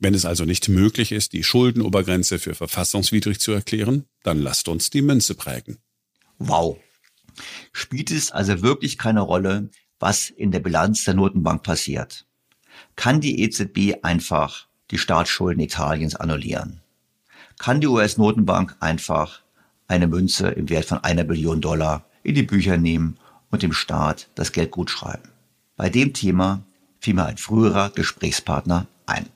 Wenn 0.01 0.14
es 0.14 0.25
also 0.25 0.45
nicht 0.45 0.68
möglich 0.68 1.12
ist, 1.12 1.35
die 1.35 1.45
Schuldenobergrenze 1.45 2.40
für 2.40 2.57
verfassungswidrig 2.57 3.38
zu 3.38 3.53
erklären, 3.53 4.07
dann 4.25 4.42
lasst 4.42 4.66
uns 4.66 4.90
die 4.90 5.03
Münze 5.03 5.37
prägen. 5.37 5.79
Wow. 6.38 6.81
Spielt 7.73 8.11
es 8.11 8.31
also 8.31 8.62
wirklich 8.62 8.99
keine 8.99 9.21
Rolle, 9.21 9.71
was 9.99 10.31
in 10.31 10.51
der 10.51 10.61
Bilanz 10.61 11.05
der 11.05 11.14
Notenbank 11.14 11.62
passiert? 11.62 12.27
Kann 12.97 13.21
die 13.21 13.42
EZB 13.42 14.03
einfach 14.03 14.66
die 14.90 14.99
Staatsschulden 14.99 15.62
Italiens 15.62 16.16
annullieren? 16.16 16.81
Kann 17.59 17.81
die 17.81 17.87
US-Notenbank 17.87 18.77
einfach 18.81 19.42
eine 19.87 20.07
Münze 20.07 20.49
im 20.49 20.68
Wert 20.68 20.87
von 20.87 20.99
einer 20.99 21.25
Billion 21.25 21.61
Dollar 21.61 22.05
in 22.23 22.35
die 22.35 22.42
Bücher 22.42 22.77
nehmen 22.77 23.18
und 23.51 23.62
dem 23.62 23.73
Staat 23.73 24.29
das 24.35 24.53
Geld 24.53 24.71
gutschreiben? 24.71 25.31
Bei 25.77 25.88
dem 25.88 26.12
Thema 26.12 26.62
fiel 26.99 27.14
mir 27.14 27.27
ein 27.27 27.37
früherer 27.37 27.90
Gesprächspartner 27.90 28.87
ein. 29.07 29.29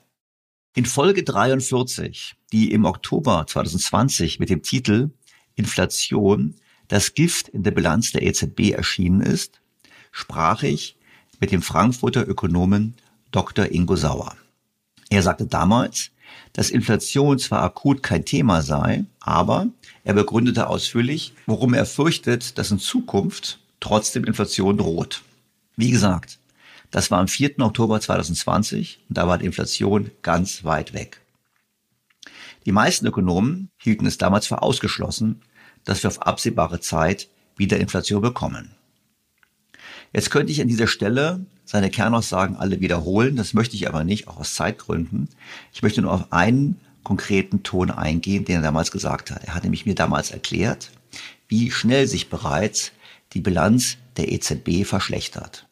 In 0.75 0.85
Folge 0.85 1.23
43, 1.23 2.35
die 2.51 2.71
im 2.71 2.85
Oktober 2.85 3.45
2020 3.47 4.39
mit 4.39 4.49
dem 4.49 4.61
Titel 4.61 5.11
Inflation, 5.55 6.55
das 6.87 7.13
Gift 7.13 7.49
in 7.49 7.63
der 7.63 7.71
Bilanz 7.71 8.11
der 8.11 8.23
EZB 8.23 8.71
erschienen 8.71 9.21
ist, 9.21 9.59
sprach 10.11 10.63
ich 10.63 10.95
mit 11.39 11.51
dem 11.51 11.61
Frankfurter 11.61 12.27
Ökonomen 12.27 12.95
Dr. 13.31 13.71
Ingo 13.71 13.95
Sauer. 13.95 14.35
Er 15.09 15.21
sagte 15.21 15.45
damals, 15.45 16.11
dass 16.53 16.69
Inflation 16.69 17.39
zwar 17.39 17.61
akut 17.61 18.03
kein 18.03 18.25
Thema 18.25 18.61
sei, 18.61 19.05
aber 19.19 19.67
er 20.03 20.13
begründete 20.13 20.67
ausführlich, 20.67 21.33
warum 21.45 21.73
er 21.73 21.85
fürchtet, 21.85 22.57
dass 22.57 22.71
in 22.71 22.79
Zukunft 22.79 23.59
trotzdem 23.79 24.23
Inflation 24.23 24.77
droht. 24.77 25.21
Wie 25.75 25.91
gesagt, 25.91 26.39
das 26.91 27.11
war 27.11 27.19
am 27.19 27.27
4. 27.27 27.59
Oktober 27.59 27.99
2020 27.99 28.99
und 29.09 29.17
da 29.17 29.27
war 29.27 29.37
die 29.37 29.45
Inflation 29.45 30.11
ganz 30.21 30.63
weit 30.63 30.93
weg. 30.93 31.21
Die 32.65 32.71
meisten 32.71 33.05
Ökonomen 33.05 33.69
hielten 33.77 34.05
es 34.05 34.17
damals 34.17 34.47
für 34.47 34.61
ausgeschlossen, 34.61 35.41
dass 35.87 36.03
wir 36.03 36.09
auf 36.09 36.21
absehbare 36.21 36.81
Zeit 36.81 37.29
wieder 37.55 37.79
Inflation 37.79 38.21
bekommen. 38.21 38.75
Jetzt 40.13 40.31
könnte 40.31 40.51
ich 40.51 40.61
an 40.61 40.67
dieser 40.67 40.87
Stelle 40.87 41.45
seine 41.63 41.89
Kernaussagen 41.89 42.57
alle 42.57 42.81
wiederholen, 42.81 43.35
das 43.37 43.53
möchte 43.53 43.75
ich 43.75 43.87
aber 43.87 44.03
nicht, 44.03 44.27
auch 44.27 44.37
aus 44.37 44.53
Zeitgründen. 44.53 45.29
Ich 45.73 45.81
möchte 45.81 46.01
nur 46.01 46.11
auf 46.11 46.31
einen 46.31 46.79
konkreten 47.03 47.63
Ton 47.63 47.89
eingehen, 47.89 48.43
den 48.43 48.57
er 48.57 48.61
damals 48.61 48.91
gesagt 48.91 49.31
hat. 49.31 49.43
Er 49.45 49.55
hat 49.55 49.63
nämlich 49.63 49.85
mir 49.85 49.95
damals 49.95 50.31
erklärt, 50.31 50.91
wie 51.47 51.71
schnell 51.71 52.05
sich 52.05 52.29
bereits 52.29 52.91
die 53.31 53.41
Bilanz 53.41 53.97
der 54.17 54.31
EZB 54.31 54.85
verschlechtert. 54.85 55.67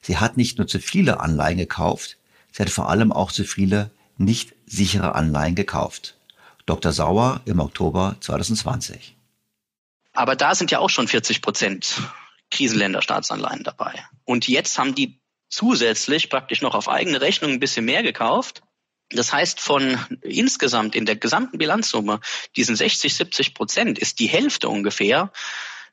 Sie 0.00 0.16
hat 0.16 0.36
nicht 0.38 0.56
nur 0.56 0.66
zu 0.66 0.78
viele 0.78 1.20
Anleihen 1.20 1.58
gekauft, 1.58 2.16
sie 2.52 2.62
hat 2.62 2.70
vor 2.70 2.88
allem 2.88 3.12
auch 3.12 3.32
zu 3.32 3.44
viele 3.44 3.90
nicht 4.16 4.54
sichere 4.66 5.14
Anleihen 5.14 5.54
gekauft. 5.54 6.16
Dr. 6.64 6.92
Sauer 6.92 7.42
im 7.44 7.60
Oktober 7.60 8.16
2020. 8.20 9.15
Aber 10.16 10.34
da 10.34 10.54
sind 10.54 10.70
ja 10.70 10.78
auch 10.78 10.90
schon 10.90 11.08
40 11.08 11.42
Prozent 11.42 12.00
Krisenländerstaatsanleihen 12.50 13.64
dabei. 13.64 14.04
Und 14.24 14.48
jetzt 14.48 14.78
haben 14.78 14.94
die 14.94 15.20
zusätzlich 15.48 16.30
praktisch 16.30 16.62
noch 16.62 16.74
auf 16.74 16.88
eigene 16.88 17.20
Rechnung 17.20 17.52
ein 17.52 17.60
bisschen 17.60 17.84
mehr 17.84 18.02
gekauft. 18.02 18.62
Das 19.10 19.32
heißt, 19.32 19.60
von 19.60 19.98
insgesamt 20.22 20.96
in 20.96 21.06
der 21.06 21.16
gesamten 21.16 21.58
Bilanzsumme, 21.58 22.20
diesen 22.56 22.74
60, 22.74 23.14
70 23.14 23.54
Prozent, 23.54 23.98
ist 23.98 24.18
die 24.18 24.26
Hälfte 24.26 24.68
ungefähr 24.68 25.32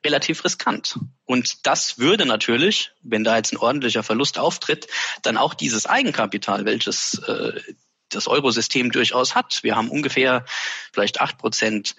relativ 0.04 0.44
riskant. 0.44 0.98
Und 1.24 1.66
das 1.66 1.98
würde 1.98 2.26
natürlich, 2.26 2.92
wenn 3.02 3.24
da 3.24 3.36
jetzt 3.36 3.52
ein 3.52 3.58
ordentlicher 3.58 4.02
Verlust 4.02 4.38
auftritt, 4.38 4.88
dann 5.22 5.36
auch 5.36 5.54
dieses 5.54 5.86
Eigenkapital, 5.86 6.64
welches 6.64 7.18
äh, 7.26 7.60
das 8.10 8.26
Eurosystem 8.26 8.90
durchaus 8.90 9.34
hat. 9.34 9.62
Wir 9.62 9.76
haben 9.76 9.90
ungefähr 9.90 10.44
vielleicht 10.92 11.20
acht 11.20 11.38
Prozent 11.38 11.94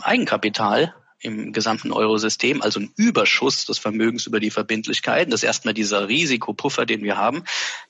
Eigenkapital 0.00 0.94
im 1.24 1.52
gesamten 1.52 1.90
Eurosystem, 1.90 2.60
also 2.60 2.80
ein 2.80 2.92
Überschuss 2.96 3.64
des 3.64 3.78
Vermögens 3.78 4.26
über 4.26 4.40
die 4.40 4.50
Verbindlichkeiten. 4.50 5.30
Das 5.30 5.40
ist 5.40 5.46
erstmal 5.46 5.72
dieser 5.72 6.08
Risikopuffer, 6.08 6.84
den 6.84 7.02
wir 7.02 7.16
haben. 7.16 7.44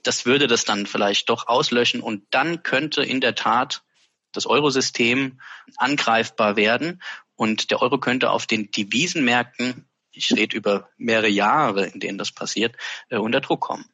Das 0.05 0.25
würde 0.25 0.47
das 0.47 0.65
dann 0.65 0.87
vielleicht 0.87 1.29
doch 1.29 1.49
auslöschen 1.49 2.01
und 2.01 2.23
dann 2.31 2.63
könnte 2.63 3.03
in 3.03 3.21
der 3.21 3.35
Tat 3.35 3.83
das 4.33 4.47
Eurosystem 4.47 5.41
angreifbar 5.77 6.57
werden 6.57 7.03
und 7.35 7.73
der 7.73 7.83
Euro 7.83 7.99
könnte 7.99 8.31
auf 8.31 8.47
den 8.47 8.71
Devisenmärkten, 8.71 9.85
ich 10.13 10.31
rede 10.33 10.57
über 10.57 10.89
mehrere 10.97 11.29
Jahre, 11.29 11.87
in 11.87 11.99
denen 11.99 12.19
das 12.19 12.31
passiert, 12.31 12.77
äh, 13.09 13.17
unter 13.17 13.41
Druck 13.41 13.63
kommen. 13.63 13.87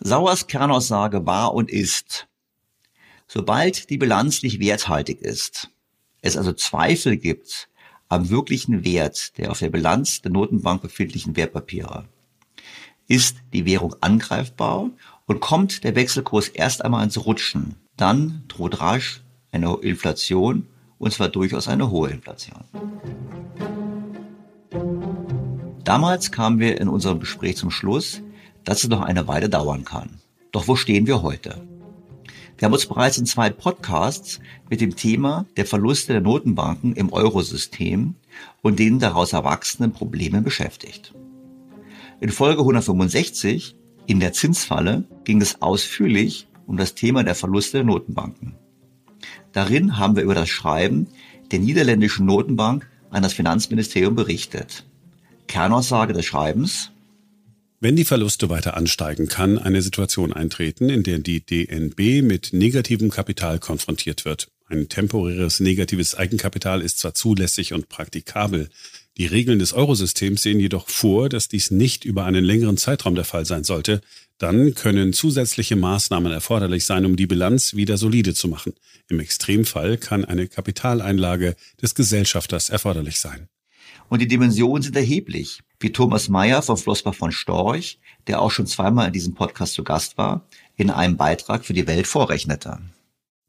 Sauers 0.00 0.46
Kernaussage 0.46 1.26
war 1.26 1.52
und 1.52 1.70
ist, 1.70 2.26
sobald 3.28 3.90
die 3.90 3.98
Bilanz 3.98 4.42
nicht 4.42 4.60
werthaltig 4.60 5.20
ist, 5.20 5.68
es 6.22 6.38
also 6.38 6.54
Zweifel 6.54 7.18
gibt 7.18 7.68
am 8.10 8.28
wirklichen 8.28 8.84
Wert 8.84 9.38
der 9.38 9.50
auf 9.50 9.60
der 9.60 9.70
Bilanz 9.70 10.20
der 10.20 10.32
Notenbank 10.32 10.82
befindlichen 10.82 11.36
Wertpapiere, 11.36 12.04
ist 13.06 13.38
die 13.52 13.64
Währung 13.64 13.94
angreifbar 14.00 14.90
und 15.26 15.40
kommt 15.40 15.84
der 15.84 15.94
Wechselkurs 15.94 16.48
erst 16.48 16.84
einmal 16.84 17.04
ins 17.04 17.24
Rutschen, 17.24 17.76
dann 17.96 18.42
droht 18.48 18.80
rasch 18.80 19.22
eine 19.52 19.74
Inflation 19.76 20.66
und 20.98 21.12
zwar 21.12 21.28
durchaus 21.28 21.68
eine 21.68 21.90
hohe 21.90 22.10
Inflation. 22.10 22.64
Damals 25.84 26.30
kamen 26.30 26.58
wir 26.58 26.80
in 26.80 26.88
unserem 26.88 27.20
Gespräch 27.20 27.56
zum 27.56 27.70
Schluss, 27.70 28.22
dass 28.64 28.82
es 28.82 28.90
noch 28.90 29.00
eine 29.00 29.26
Weile 29.28 29.48
dauern 29.48 29.84
kann. 29.84 30.20
Doch 30.52 30.68
wo 30.68 30.76
stehen 30.76 31.06
wir 31.06 31.22
heute? 31.22 31.60
Wir 32.60 32.66
haben 32.66 32.74
uns 32.74 32.84
bereits 32.84 33.16
in 33.16 33.24
zwei 33.24 33.48
Podcasts 33.48 34.38
mit 34.68 34.82
dem 34.82 34.94
Thema 34.94 35.46
der 35.56 35.64
Verluste 35.64 36.12
der 36.12 36.20
Notenbanken 36.20 36.92
im 36.92 37.10
Eurosystem 37.10 38.16
und 38.60 38.78
den 38.78 38.98
daraus 38.98 39.32
erwachsenen 39.32 39.92
Problemen 39.92 40.44
beschäftigt. 40.44 41.14
In 42.20 42.28
Folge 42.28 42.60
165 42.60 43.76
in 44.04 44.20
der 44.20 44.34
Zinsfalle 44.34 45.04
ging 45.24 45.40
es 45.40 45.62
ausführlich 45.62 46.48
um 46.66 46.76
das 46.76 46.94
Thema 46.94 47.24
der 47.24 47.34
Verluste 47.34 47.78
der 47.78 47.84
Notenbanken. 47.84 48.56
Darin 49.52 49.96
haben 49.96 50.14
wir 50.14 50.22
über 50.22 50.34
das 50.34 50.50
Schreiben 50.50 51.08
der 51.52 51.60
niederländischen 51.60 52.26
Notenbank 52.26 52.86
an 53.08 53.22
das 53.22 53.32
Finanzministerium 53.32 54.14
berichtet. 54.14 54.84
Kernaussage 55.46 56.12
des 56.12 56.26
Schreibens 56.26 56.92
wenn 57.80 57.96
die 57.96 58.04
Verluste 58.04 58.50
weiter 58.50 58.76
ansteigen, 58.76 59.26
kann 59.26 59.58
eine 59.58 59.80
Situation 59.80 60.32
eintreten, 60.32 60.90
in 60.90 61.02
der 61.02 61.18
die 61.18 61.40
DNB 61.40 62.22
mit 62.22 62.52
negativem 62.52 63.10
Kapital 63.10 63.58
konfrontiert 63.58 64.24
wird. 64.24 64.50
Ein 64.68 64.88
temporäres 64.88 65.60
negatives 65.60 66.14
Eigenkapital 66.14 66.82
ist 66.82 66.98
zwar 66.98 67.14
zulässig 67.14 67.72
und 67.72 67.88
praktikabel, 67.88 68.68
die 69.16 69.26
Regeln 69.26 69.58
des 69.58 69.72
Eurosystems 69.72 70.42
sehen 70.42 70.60
jedoch 70.60 70.88
vor, 70.88 71.28
dass 71.28 71.48
dies 71.48 71.70
nicht 71.70 72.04
über 72.04 72.24
einen 72.24 72.44
längeren 72.44 72.76
Zeitraum 72.76 73.14
der 73.14 73.24
Fall 73.24 73.44
sein 73.44 73.64
sollte. 73.64 74.00
Dann 74.38 74.74
können 74.74 75.12
zusätzliche 75.12 75.76
Maßnahmen 75.76 76.32
erforderlich 76.32 76.86
sein, 76.86 77.04
um 77.04 77.16
die 77.16 77.26
Bilanz 77.26 77.74
wieder 77.74 77.98
solide 77.98 78.32
zu 78.32 78.48
machen. 78.48 78.72
Im 79.08 79.20
Extremfall 79.20 79.98
kann 79.98 80.24
eine 80.24 80.48
Kapitaleinlage 80.48 81.56
des 81.82 81.94
Gesellschafters 81.94 82.70
erforderlich 82.70 83.18
sein. 83.18 83.48
Und 84.08 84.22
die 84.22 84.28
Dimensionen 84.28 84.82
sind 84.82 84.96
erheblich 84.96 85.60
wie 85.80 85.92
Thomas 85.92 86.28
Mayer 86.28 86.62
von 86.62 86.76
Flossbach 86.76 87.14
von 87.14 87.32
Storch, 87.32 87.98
der 88.26 88.40
auch 88.40 88.50
schon 88.50 88.66
zweimal 88.66 89.08
in 89.08 89.12
diesem 89.12 89.34
Podcast 89.34 89.74
zu 89.74 89.82
Gast 89.82 90.18
war, 90.18 90.46
in 90.76 90.90
einem 90.90 91.16
Beitrag 91.16 91.64
für 91.64 91.72
die 91.72 91.86
Welt 91.86 92.06
vorrechnete. 92.06 92.78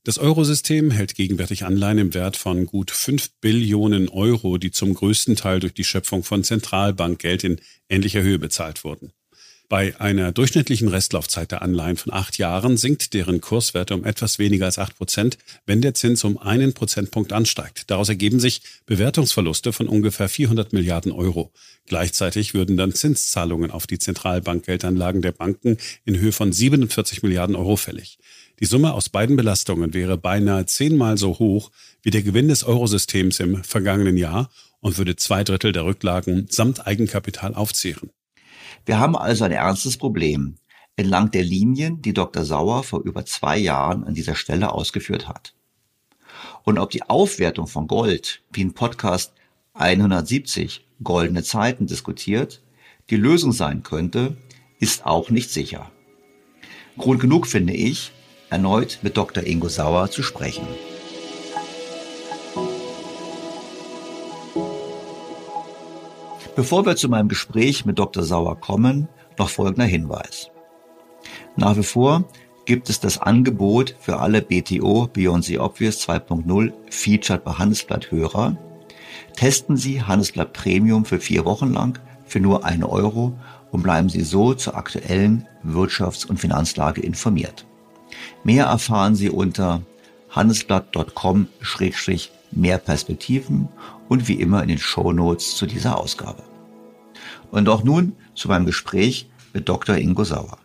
Das 0.03 0.17
Eurosystem 0.17 0.89
hält 0.89 1.13
gegenwärtig 1.13 1.63
Anleihen 1.63 1.99
im 1.99 2.13
Wert 2.15 2.36
von 2.36 2.65
gut 2.65 2.89
5 2.89 3.29
Billionen 3.39 4.09
Euro, 4.09 4.57
die 4.57 4.71
zum 4.71 4.95
größten 4.95 5.36
Teil 5.36 5.59
durch 5.59 5.75
die 5.75 5.84
Schöpfung 5.84 6.23
von 6.23 6.43
Zentralbankgeld 6.43 7.43
in 7.43 7.61
ähnlicher 7.88 8.23
Höhe 8.23 8.39
bezahlt 8.39 8.84
wurden. 8.84 9.11
Bei 9.72 9.97
einer 10.01 10.34
durchschnittlichen 10.34 10.89
Restlaufzeit 10.89 11.53
der 11.53 11.61
Anleihen 11.61 11.95
von 11.95 12.11
acht 12.11 12.38
Jahren 12.38 12.76
sinkt 12.76 13.13
deren 13.13 13.39
Kurswert 13.39 13.91
um 13.91 14.03
etwas 14.03 14.38
weniger 14.38 14.65
als 14.65 14.78
acht 14.78 14.97
Prozent, 14.97 15.38
wenn 15.65 15.80
der 15.80 15.93
Zins 15.93 16.26
um 16.26 16.38
einen 16.38 16.74
Prozentpunkt 16.74 17.32
ansteigt. 17.32 17.89
Daraus 17.89 18.09
ergeben 18.09 18.41
sich 18.41 18.63
Bewertungsverluste 18.86 19.72
von 19.72 19.88
ungefähr 19.88 20.28
400 20.28 20.74
Milliarden 20.74 21.13
Euro. 21.13 21.53
Gleichzeitig 21.86 22.53
würden 22.53 22.76
dann 22.76 22.91
Zinszahlungen 22.91 23.72
auf 23.72 23.88
die 23.88 23.97
Zentralbankgeldanlagen 23.97 25.22
der 25.22 25.32
Banken 25.32 25.78
in 26.03 26.19
Höhe 26.19 26.34
von 26.34 26.51
47 26.51 27.24
Milliarden 27.24 27.55
Euro 27.55 27.78
fällig. 27.78 28.17
Die 28.59 28.65
Summe 28.65 28.91
aus 28.91 29.07
beiden 29.07 29.38
Belastungen 29.38 29.93
wäre 29.93 30.17
beinahe 30.17 30.65
zehnmal 30.65 31.17
so 31.17 31.39
hoch 31.39 31.72
wie 32.01 32.09
der 32.09 32.24
Gewinn 32.24 32.49
des 32.49 32.65
Eurosystems 32.65 33.39
im 33.39 33.63
vergangenen 33.63 34.17
Jahr 34.17 34.51
und 34.82 34.97
würde 34.97 35.15
zwei 35.15 35.45
Drittel 35.45 35.72
der 35.72 35.86
Rücklagen 35.86 36.47
samt 36.49 36.86
Eigenkapital 36.86 37.55
aufzehren. 37.55 38.11
Wir 38.86 38.99
haben 38.99 39.15
also 39.15 39.43
ein 39.43 39.51
ernstes 39.51 39.97
Problem 39.97 40.55
entlang 40.95 41.32
der 41.32 41.43
Linien, 41.43 42.01
die 42.01 42.13
Dr. 42.13 42.43
Sauer 42.45 42.84
vor 42.84 43.01
über 43.01 43.25
zwei 43.25 43.57
Jahren 43.57 44.03
an 44.03 44.13
dieser 44.13 44.36
Stelle 44.36 44.71
ausgeführt 44.71 45.27
hat. 45.27 45.53
Und 46.63 46.77
ob 46.77 46.89
die 46.89 47.03
Aufwertung 47.03 47.67
von 47.67 47.88
Gold, 47.88 48.41
wie 48.51 48.61
in 48.61 48.73
Podcast 48.73 49.34
170 49.73 50.86
Goldene 51.03 51.43
Zeiten 51.43 51.88
diskutiert, 51.88 52.61
die 53.09 53.15
Lösung 53.15 53.51
sein 53.51 53.84
könnte, 53.84 54.38
ist 54.79 55.05
auch 55.05 55.29
nicht 55.29 55.49
sicher. 55.49 55.91
Grund 56.97 57.19
genug 57.19 57.47
finde 57.47 57.73
ich, 57.73 58.11
erneut 58.49 58.99
mit 59.01 59.17
Dr. 59.17 59.43
Ingo 59.43 59.69
Sauer 59.69 60.11
zu 60.11 60.23
sprechen. 60.23 60.67
Bevor 66.56 66.86
wir 66.86 66.97
zu 66.97 67.08
meinem 67.08 67.30
Gespräch 67.30 67.86
mit 67.86 67.97
Dr. 67.97 68.24
Sauer 68.24 68.60
kommen, 68.60 69.08
noch 69.38 69.49
folgender 69.49 69.86
Hinweis. 69.86 70.49
Nach 71.56 71.78
wie 71.78 71.84
vor 71.84 72.26
gibt 72.66 72.89
es 72.89 72.99
das 72.99 73.20
Angebot 73.20 73.95
für 73.99 74.20
alle 74.20 74.41
BTO 74.41 75.08
Beyond 75.08 75.45
the 75.45 75.60
Obvious 75.60 76.08
2.0 76.08 76.74
Featured 76.89 77.45
bei 77.45 77.54
Handelsblatt 77.54 78.12
Hörer. 78.12 78.58
Testen 79.36 79.78
Sie 79.78 80.02
Handelsblatt 80.02 80.52
Premium 80.52 81.06
für 81.06 81.20
vier 81.20 81.45
Wochen 81.45 81.72
lang 81.72 81.99
für 82.26 82.41
nur 82.41 82.66
einen 82.66 82.84
Euro 82.84 83.34
und 83.72 83.84
bleiben 83.84 84.10
Sie 84.10 84.22
so 84.22 84.54
zur 84.54 84.76
aktuellen 84.76 85.47
Wirtschafts- 85.64 86.26
und 86.26 86.39
Finanzlage 86.39 87.02
informiert. 87.02 87.66
Mehr 88.43 88.66
erfahren 88.66 89.16
Sie 89.16 89.30
unter 89.30 89.84
handelsblatt.com-mehr 92.52 92.78
Perspektiven 92.78 93.68
und 94.10 94.28
wie 94.28 94.39
immer 94.39 94.62
in 94.62 94.70
den 94.70 94.78
Show 94.78 95.12
Notes 95.12 95.56
zu 95.56 95.66
dieser 95.66 95.97
Ausgabe. 95.97 96.43
Und 97.52 97.68
auch 97.70 97.84
nun 97.84 98.14
zu 98.36 98.47
meinem 98.47 98.66
Gespräch 98.66 99.28
mit 99.54 99.68
Dr. 99.68 99.97
Ingo 99.97 100.24
Sauer. 100.24 100.58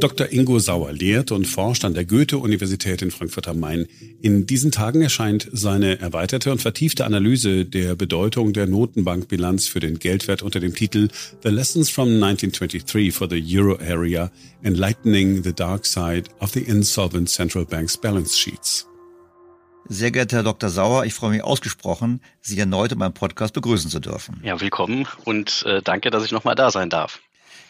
Dr. 0.00 0.32
Ingo 0.32 0.58
Sauer 0.58 0.92
lehrt 0.92 1.30
und 1.30 1.46
forscht 1.46 1.84
an 1.84 1.94
der 1.94 2.04
Goethe-Universität 2.04 3.02
in 3.02 3.12
Frankfurt 3.12 3.46
am 3.46 3.60
Main. 3.60 3.86
In 4.20 4.46
diesen 4.46 4.72
Tagen 4.72 5.00
erscheint 5.00 5.48
seine 5.52 6.00
erweiterte 6.00 6.50
und 6.50 6.60
vertiefte 6.60 7.04
Analyse 7.04 7.64
der 7.64 7.94
Bedeutung 7.94 8.52
der 8.52 8.66
Notenbankbilanz 8.66 9.68
für 9.68 9.78
den 9.78 10.00
Geldwert 10.00 10.42
unter 10.42 10.58
dem 10.58 10.74
Titel 10.74 11.08
The 11.44 11.50
Lessons 11.50 11.88
from 11.88 12.08
1923 12.08 13.14
for 13.14 13.30
the 13.30 13.40
Euro 13.56 13.78
Area, 13.78 14.32
Enlightening 14.64 15.44
the 15.44 15.52
Dark 15.52 15.86
Side 15.86 16.24
of 16.40 16.50
the 16.50 16.62
Insolvent 16.62 17.30
Central 17.30 17.64
Bank's 17.64 17.96
Balance 17.96 18.36
Sheets. 18.36 18.88
Sehr 19.88 20.10
geehrter 20.10 20.36
Herr 20.38 20.42
Dr. 20.44 20.70
Sauer, 20.70 21.04
ich 21.04 21.14
freue 21.14 21.30
mich 21.30 21.42
ausgesprochen, 21.42 22.20
Sie 22.40 22.58
erneut 22.58 22.92
in 22.92 22.98
meinem 22.98 23.14
Podcast 23.14 23.52
begrüßen 23.52 23.90
zu 23.90 24.00
dürfen. 24.00 24.40
Ja, 24.42 24.60
willkommen 24.60 25.06
und 25.24 25.64
äh, 25.66 25.82
danke, 25.82 26.10
dass 26.10 26.24
ich 26.24 26.32
nochmal 26.32 26.54
da 26.54 26.70
sein 26.70 26.88
darf. 26.88 27.20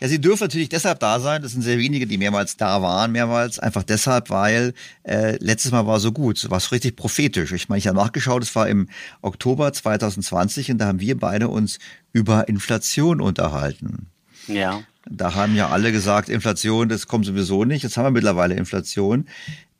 Ja, 0.00 0.08
Sie 0.08 0.20
dürfen 0.20 0.44
natürlich 0.44 0.68
deshalb 0.68 1.00
da 1.00 1.20
sein. 1.20 1.42
Das 1.42 1.52
sind 1.52 1.62
sehr 1.62 1.78
wenige, 1.78 2.06
die 2.06 2.18
mehrmals 2.18 2.56
da 2.56 2.82
waren, 2.82 3.12
mehrmals. 3.12 3.58
Einfach 3.58 3.82
deshalb, 3.82 4.30
weil 4.30 4.74
äh, 5.04 5.36
letztes 5.38 5.70
Mal 5.70 5.86
war 5.86 6.00
so 6.00 6.12
gut, 6.12 6.50
war 6.50 6.58
es 6.58 6.72
richtig 6.72 6.96
prophetisch. 6.96 7.52
Ich 7.52 7.68
meine, 7.68 7.78
ich 7.78 7.86
habe 7.86 7.96
nachgeschaut, 7.96 8.42
es 8.42 8.54
war 8.56 8.68
im 8.68 8.88
Oktober 9.22 9.72
2020 9.72 10.72
und 10.72 10.78
da 10.78 10.86
haben 10.86 11.00
wir 11.00 11.16
beide 11.16 11.48
uns 11.48 11.78
über 12.12 12.48
Inflation 12.48 13.20
unterhalten. 13.20 14.08
Ja. 14.48 14.82
Da 15.08 15.34
haben 15.34 15.54
ja 15.56 15.68
alle 15.68 15.92
gesagt, 15.92 16.28
Inflation, 16.28 16.88
das 16.88 17.06
kommt 17.06 17.24
sowieso 17.24 17.64
nicht. 17.64 17.82
Jetzt 17.82 17.96
haben 17.96 18.06
wir 18.06 18.10
mittlerweile 18.10 18.54
Inflation. 18.54 19.26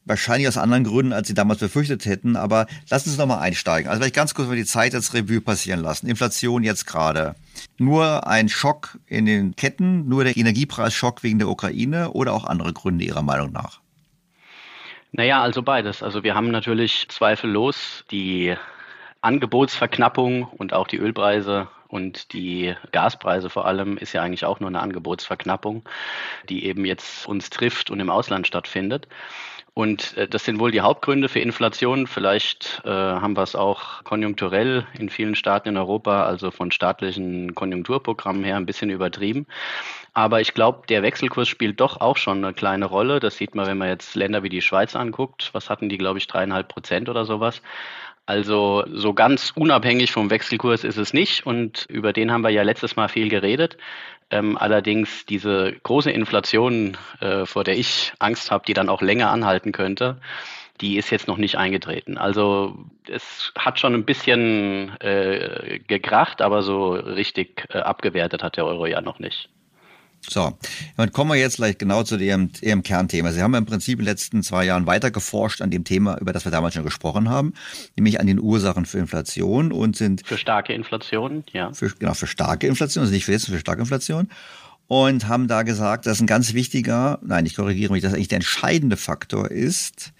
Wahrscheinlich 0.05 0.49
aus 0.49 0.59
anderen 0.59 0.85
Gründen, 0.85 1.13
als 1.13 1.29
sie 1.29 1.35
damals 1.35 1.61
befürchtet 1.61 2.07
hätten. 2.07 2.37
Aber 2.37 2.67
lassen 2.91 3.05
Sie 3.05 3.11
uns 3.11 3.19
nochmal 3.19 3.39
einsteigen. 3.39 3.89
Also 3.89 4.01
vielleicht 4.01 4.17
ganz 4.17 4.35
kurz 4.35 4.49
mal 4.49 4.57
die 4.57 4.65
Zeit 4.65 4.95
als 4.95 5.15
Revue 5.15 5.41
passieren 5.41 5.81
lassen. 5.81 6.09
Inflation 6.09 6.65
jetzt 6.65 6.87
gerade. 6.87 7.37
Nur 7.79 8.27
ein 8.27 8.49
Schock 8.49 8.99
in 9.07 9.27
den 9.27 9.55
Ketten, 9.55 10.09
nur 10.09 10.25
der 10.25 10.37
Energiepreisschock 10.37 11.23
wegen 11.23 11.39
der 11.39 11.49
Ukraine 11.49 12.11
oder 12.11 12.33
auch 12.33 12.45
andere 12.45 12.73
Gründe 12.73 13.05
Ihrer 13.05 13.23
Meinung 13.23 13.53
nach? 13.53 13.81
Naja, 15.13 15.43
also 15.43 15.63
beides. 15.63 16.03
Also 16.03 16.25
wir 16.25 16.35
haben 16.35 16.51
natürlich 16.51 17.07
zweifellos 17.09 18.05
die 18.11 18.57
Angebotsverknappung 19.21 20.45
und 20.45 20.73
auch 20.73 20.89
die 20.89 20.97
Ölpreise 20.97 21.69
und 21.93 22.33
die 22.33 22.75
Gaspreise 22.91 23.51
vor 23.51 23.67
allem 23.67 23.99
ist 23.99 24.15
ja 24.15 24.23
eigentlich 24.23 24.47
auch 24.47 24.61
nur 24.61 24.71
eine 24.71 24.81
Angebotsverknappung, 24.81 25.87
die 26.49 26.65
eben 26.65 26.87
jetzt 26.87 27.29
uns 27.29 27.51
trifft 27.51 27.91
und 27.91 28.01
im 28.01 28.09
Ausland 28.09 28.47
stattfindet. 28.47 29.07
Und 29.75 30.17
äh, 30.19 30.29
das 30.29 30.45
sind 30.45 30.59
wohl 30.59 30.71
die 30.71 30.83
Hauptgründe 30.83 31.29
für 31.29 31.41
Inflation. 31.41 32.07
Vielleicht 32.07 32.83
äh, 32.85 32.91
haben 32.91 33.37
wir 33.37 33.43
es 33.43 33.57
auch 33.57 34.05
konjunkturell 34.05 34.87
in 34.99 35.09
vielen 35.09 35.35
Staaten 35.35 35.71
in 35.71 35.77
Europa, 35.79 36.25
also 36.25 36.51
von 36.51 36.71
staatlichen 36.71 37.55
Konjunkturprogrammen 37.55 38.45
her, 38.45 38.57
ein 38.57 38.67
bisschen 38.67 38.91
übertrieben. 38.91 39.47
Aber 40.13 40.43
ich 40.43 40.53
glaube, 40.53 40.87
der 40.89 41.03
Wechselkurs 41.03 41.49
spielt 41.49 41.81
doch 41.81 42.03
auch 42.03 42.19
schon 42.19 42.45
eine 42.45 42.53
kleine 42.53 42.85
Rolle. 42.85 43.19
Das 43.19 43.39
sieht 43.39 43.55
man, 43.55 43.67
wenn 43.67 43.79
man 43.79 43.89
jetzt 43.89 44.15
Länder 44.15 44.43
wie 44.43 44.51
die 44.51 44.61
Schweiz 44.61 44.95
anguckt. 44.95 45.51
Was 45.55 45.71
hatten 45.71 45.89
die, 45.89 45.97
glaube 45.97 46.19
ich, 46.19 46.27
dreieinhalb 46.27 46.69
Prozent 46.69 47.09
oder 47.09 47.25
sowas. 47.25 47.63
Also 48.27 48.85
so 48.93 49.15
ganz 49.15 49.53
unabhängig 49.55 50.13
vom 50.13 50.31
Wechselkurs 50.31 50.85
ist 50.85 50.97
es 50.97 51.13
nicht 51.13 51.45
und 51.45 51.87
über 51.89 52.13
den 52.13 52.31
haben 52.31 52.43
wir 52.43 52.51
ja 52.51 52.63
letztes 52.63 52.95
Mal 52.97 53.09
viel 53.09 53.29
geredet. 53.29 53.77
Ähm, 54.31 54.57
allerdings 54.57 55.27
diese 55.27 55.73
große 55.83 56.11
Inflation, 56.11 56.97
äh, 57.21 57.45
vor 57.47 57.65
der 57.65 57.77
ich 57.77 58.13
Angst 58.19 58.51
habe, 58.51 58.65
die 58.67 58.75
dann 58.75 58.89
auch 58.89 59.03
länger 59.03 59.31
anhalten 59.31 59.73
könnte, 59.73 60.21
die 60.81 60.97
ist 60.97 61.11
jetzt 61.11 61.29
noch 61.29 61.37
nicht 61.37 61.57
eingetreten. 61.57 62.17
Also 62.17 62.79
es 63.09 63.53
hat 63.59 63.79
schon 63.79 63.95
ein 63.95 64.05
bisschen 64.05 64.99
äh, 65.01 65.81
gekracht, 65.87 66.43
aber 66.43 66.63
so 66.63 66.93
richtig 66.93 67.67
äh, 67.71 67.79
abgewertet 67.79 68.43
hat 68.43 68.57
der 68.57 68.67
Euro 68.67 68.87
ja 68.87 69.01
noch 69.01 69.19
nicht. 69.19 69.51
So, 70.29 70.57
dann 70.97 71.13
kommen 71.13 71.33
wir 71.33 71.37
jetzt 71.37 71.57
gleich 71.57 71.79
genau 71.79 72.05
zu 72.05 72.17
Ihrem, 72.17 72.51
Ihrem 72.61 72.83
Kernthema. 72.83 73.33
Sie 73.33 73.43
haben 73.43 73.55
im 73.55 73.67
Prinzip 73.67 73.99
in 73.99 74.05
den 74.05 74.13
letzten 74.13 74.43
zwei 74.43 74.65
Jahren 74.65 74.87
weiter 74.87 75.11
geforscht 75.11 75.61
an 75.61 75.71
dem 75.71 75.85
Thema, 75.85 76.17
über 76.19 76.33
das 76.33 76.45
wir 76.45 76.53
damals 76.53 76.75
schon 76.75 76.85
gesprochen 76.85 77.29
haben, 77.29 77.55
nämlich 77.97 78.21
an 78.21 78.29
den 78.29 78.39
Ursachen 78.39 78.87
für 78.87 78.99
Inflation 78.99 79.73
und 79.73 79.97
sind 79.97 80.27
für 80.27 80.39
starke 80.39 80.73
Inflation, 80.73 81.45
ja. 81.53 81.73
Für, 81.73 81.91
genau, 81.91 82.15
für 82.15 82.29
starke 82.29 82.69
Inflation, 82.69 83.03
also 83.03 83.13
nicht 83.13 83.25
für 83.25 83.33
jetzt, 83.33 83.47
für 83.47 83.59
starke 83.59 83.83
Inflation. 83.83 84.29
Und 84.87 85.27
haben 85.27 85.49
da 85.49 85.63
gesagt, 85.63 86.07
dass 86.07 86.21
ein 86.21 86.27
ganz 86.27 86.55
wichtiger, 86.55 87.19
nein, 87.23 87.47
ich 87.47 87.57
korrigiere 87.57 87.93
mich, 87.93 88.03
dass 88.03 88.13
eigentlich 88.13 88.29
der 88.29 88.37
entscheidende 88.37 88.97
Faktor 88.97 89.51
ist 89.51 90.13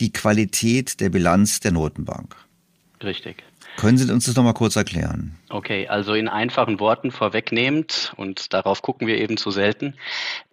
die 0.00 0.12
Qualität 0.12 1.00
der 1.00 1.10
Bilanz 1.10 1.60
der 1.60 1.72
Notenbank. 1.72 2.34
Richtig. 3.02 3.44
Können 3.76 3.98
Sie 3.98 4.10
uns 4.10 4.24
das 4.24 4.36
nochmal 4.36 4.54
kurz 4.54 4.74
erklären? 4.76 5.36
Okay, 5.50 5.86
also 5.86 6.14
in 6.14 6.28
einfachen 6.28 6.80
Worten 6.80 7.10
vorwegnehmend, 7.10 8.12
und 8.16 8.52
darauf 8.54 8.80
gucken 8.80 9.06
wir 9.06 9.18
eben 9.18 9.36
zu 9.36 9.50
selten, 9.50 9.94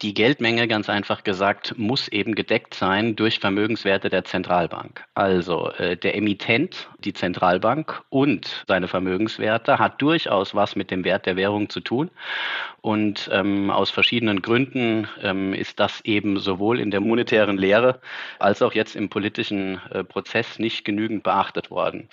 die 0.02 0.14
Geldmenge, 0.14 0.68
ganz 0.68 0.90
einfach 0.90 1.24
gesagt, 1.24 1.78
muss 1.78 2.10
eben 2.10 2.36
gedeckt 2.36 2.74
sein 2.74 3.16
durch 3.16 3.40
Vermögenswerte 3.40 4.10
der 4.10 4.26
Zentralbank. 4.26 5.06
Also 5.14 5.72
äh, 5.72 5.96
der 5.96 6.16
Emittent, 6.16 6.90
die 7.00 7.14
Zentralbank 7.14 8.04
und 8.10 8.66
seine 8.68 8.88
Vermögenswerte 8.88 9.80
hat 9.80 10.02
durchaus 10.02 10.54
was 10.54 10.76
mit 10.76 10.92
dem 10.92 11.06
Wert 11.06 11.26
der 11.26 11.38
Währung 11.38 11.70
zu 11.70 11.80
tun. 11.80 12.12
Und 12.82 13.30
ähm, 13.32 13.70
aus 13.72 13.90
verschiedenen 13.90 14.42
Gründen 14.42 15.08
ähm, 15.22 15.54
ist 15.54 15.80
das 15.80 16.02
eben 16.02 16.38
sowohl 16.40 16.80
in 16.80 16.92
der 16.92 17.00
monetären 17.00 17.58
Lehre 17.58 18.02
als 18.40 18.62
auch 18.62 18.74
jetzt 18.74 18.96
im 18.98 19.10
politischen 19.10 19.80
äh, 19.92 20.04
Prozess 20.04 20.60
nicht 20.60 20.84
genügend 20.84 21.24
beachtet 21.24 21.72
worden. 21.72 22.10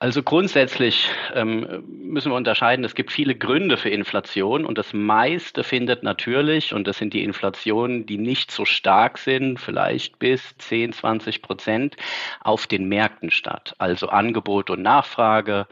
Also 0.00 0.22
grundsätzlich 0.22 1.08
ähm, 1.34 1.84
müssen 1.88 2.32
wir 2.32 2.36
unterscheiden, 2.36 2.84
es 2.84 2.94
gibt 2.94 3.12
viele 3.12 3.34
Gründe 3.34 3.76
für 3.76 3.90
Inflation 3.90 4.66
und 4.66 4.76
das 4.76 4.92
meiste 4.92 5.62
findet 5.64 6.02
natürlich, 6.02 6.74
und 6.74 6.86
das 6.86 6.98
sind 6.98 7.14
die 7.14 7.22
Inflationen, 7.22 8.04
die 8.04 8.18
nicht 8.18 8.50
so 8.50 8.64
stark 8.64 9.18
sind, 9.18 9.58
vielleicht 9.60 10.18
bis 10.18 10.56
10, 10.58 10.92
20 10.92 11.42
Prozent, 11.42 11.96
auf 12.40 12.66
den 12.66 12.88
Märkten 12.88 13.30
statt. 13.30 13.74
Also 13.78 14.08
Angebot 14.08 14.68
und 14.68 14.82
Nachfrage, 14.82 15.66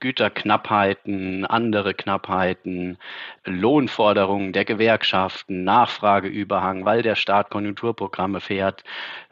Güterknappheiten, 0.00 1.46
andere 1.46 1.94
Knappheiten, 1.94 2.98
Lohnforderungen 3.44 4.52
der 4.52 4.64
Gewerkschaften, 4.64 5.64
Nachfrageüberhang, 5.64 6.84
weil 6.84 7.02
der 7.02 7.16
Staat 7.16 7.50
Konjunkturprogramme 7.50 8.40
fährt, 8.40 8.84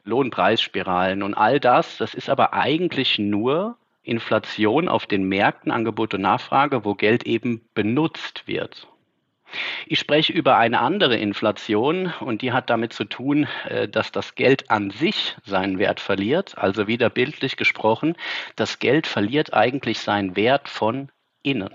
Lohnpreisspiralen 0.04 1.22
und 1.22 1.34
all 1.34 1.60
das, 1.60 1.98
das 1.98 2.14
ist 2.14 2.28
aber 2.28 2.52
eigentlich 2.52 3.18
nur 3.18 3.76
Inflation 4.06 4.88
auf 4.88 5.06
den 5.06 5.28
Märkten, 5.28 5.70
Angebot 5.72 6.14
und 6.14 6.22
Nachfrage, 6.22 6.84
wo 6.84 6.94
Geld 6.94 7.24
eben 7.24 7.68
benutzt 7.74 8.46
wird. 8.46 8.88
Ich 9.86 9.98
spreche 9.98 10.32
über 10.32 10.56
eine 10.56 10.80
andere 10.80 11.16
Inflation 11.16 12.12
und 12.20 12.42
die 12.42 12.52
hat 12.52 12.68
damit 12.68 12.92
zu 12.92 13.04
tun, 13.04 13.46
äh, 13.68 13.88
dass 13.88 14.12
das 14.12 14.34
Geld 14.34 14.70
an 14.70 14.90
sich 14.90 15.36
seinen 15.44 15.78
Wert 15.78 16.00
verliert. 16.00 16.58
Also 16.58 16.86
wieder 16.86 17.10
bildlich 17.10 17.56
gesprochen, 17.56 18.16
das 18.56 18.78
Geld 18.78 19.06
verliert 19.06 19.54
eigentlich 19.54 20.00
seinen 20.00 20.36
Wert 20.36 20.68
von 20.68 21.10
innen. 21.42 21.70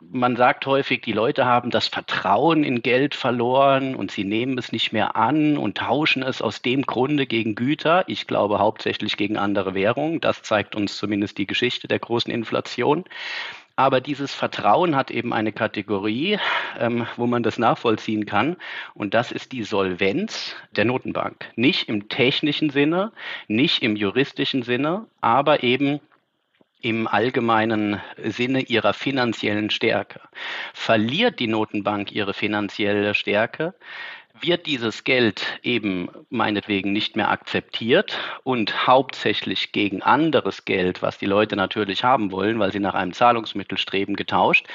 Man 0.00 0.34
sagt 0.36 0.64
häufig, 0.64 1.02
die 1.02 1.12
Leute 1.12 1.44
haben 1.44 1.70
das 1.70 1.88
Vertrauen 1.88 2.64
in 2.64 2.80
Geld 2.80 3.14
verloren 3.14 3.94
und 3.94 4.10
sie 4.10 4.24
nehmen 4.24 4.56
es 4.56 4.72
nicht 4.72 4.92
mehr 4.92 5.14
an 5.14 5.58
und 5.58 5.76
tauschen 5.76 6.22
es 6.22 6.40
aus 6.40 6.62
dem 6.62 6.86
Grunde 6.86 7.26
gegen 7.26 7.54
Güter. 7.54 8.04
Ich 8.06 8.26
glaube 8.26 8.58
hauptsächlich 8.58 9.18
gegen 9.18 9.36
andere 9.36 9.74
Währungen. 9.74 10.20
Das 10.20 10.42
zeigt 10.42 10.74
uns 10.74 10.96
zumindest 10.96 11.36
die 11.36 11.46
Geschichte 11.46 11.86
der 11.86 11.98
großen 11.98 12.32
Inflation. 12.32 13.04
Aber 13.76 14.00
dieses 14.00 14.34
Vertrauen 14.34 14.96
hat 14.96 15.10
eben 15.10 15.32
eine 15.32 15.52
Kategorie, 15.52 16.38
ähm, 16.78 17.06
wo 17.16 17.26
man 17.26 17.42
das 17.42 17.58
nachvollziehen 17.58 18.26
kann. 18.26 18.56
Und 18.94 19.14
das 19.14 19.32
ist 19.32 19.52
die 19.52 19.64
Solvenz 19.64 20.54
der 20.76 20.84
Notenbank. 20.84 21.50
Nicht 21.56 21.88
im 21.88 22.08
technischen 22.08 22.70
Sinne, 22.70 23.12
nicht 23.48 23.82
im 23.82 23.96
juristischen 23.96 24.62
Sinne, 24.62 25.06
aber 25.20 25.62
eben 25.62 26.00
im 26.82 27.06
allgemeinen 27.06 28.00
Sinne 28.22 28.62
ihrer 28.62 28.92
finanziellen 28.92 29.70
Stärke. 29.70 30.20
Verliert 30.74 31.38
die 31.38 31.46
Notenbank 31.46 32.12
ihre 32.12 32.34
finanzielle 32.34 33.14
Stärke, 33.14 33.74
wird 34.42 34.66
dieses 34.66 35.04
Geld 35.04 35.44
eben 35.62 36.08
meinetwegen 36.30 36.92
nicht 36.92 37.16
mehr 37.16 37.30
akzeptiert 37.30 38.18
und 38.42 38.86
hauptsächlich 38.86 39.72
gegen 39.72 40.02
anderes 40.02 40.64
Geld, 40.64 41.02
was 41.02 41.18
die 41.18 41.26
Leute 41.26 41.56
natürlich 41.56 42.04
haben 42.04 42.32
wollen, 42.32 42.58
weil 42.58 42.72
sie 42.72 42.80
nach 42.80 42.94
einem 42.94 43.12
Zahlungsmittel 43.12 43.78
streben, 43.78 44.16
getauscht. 44.16 44.66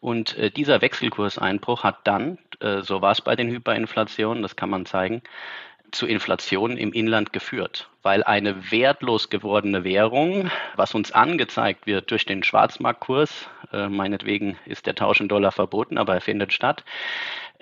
Und 0.00 0.36
äh, 0.38 0.50
dieser 0.50 0.80
Wechselkurseinbruch 0.80 1.84
hat 1.84 1.98
dann, 2.04 2.38
äh, 2.60 2.82
so 2.82 3.02
war 3.02 3.12
es 3.12 3.20
bei 3.20 3.36
den 3.36 3.48
Hyperinflationen, 3.48 4.42
das 4.42 4.56
kann 4.56 4.70
man 4.70 4.86
zeigen, 4.86 5.22
zu 5.92 6.06
Inflation 6.06 6.76
im 6.76 6.92
Inland 6.92 7.32
geführt, 7.32 7.88
weil 8.02 8.22
eine 8.22 8.70
wertlos 8.70 9.30
gewordene 9.30 9.84
Währung, 9.84 10.50
was 10.76 10.94
uns 10.94 11.12
angezeigt 11.12 11.86
wird 11.86 12.10
durch 12.10 12.26
den 12.26 12.42
Schwarzmarktkurs, 12.42 13.48
äh, 13.72 13.88
meinetwegen 13.88 14.58
ist 14.66 14.86
der 14.86 14.94
Tausch 14.94 15.20
in 15.20 15.28
Dollar 15.28 15.52
verboten, 15.52 15.98
aber 15.98 16.14
er 16.14 16.20
findet 16.20 16.52
statt, 16.52 16.84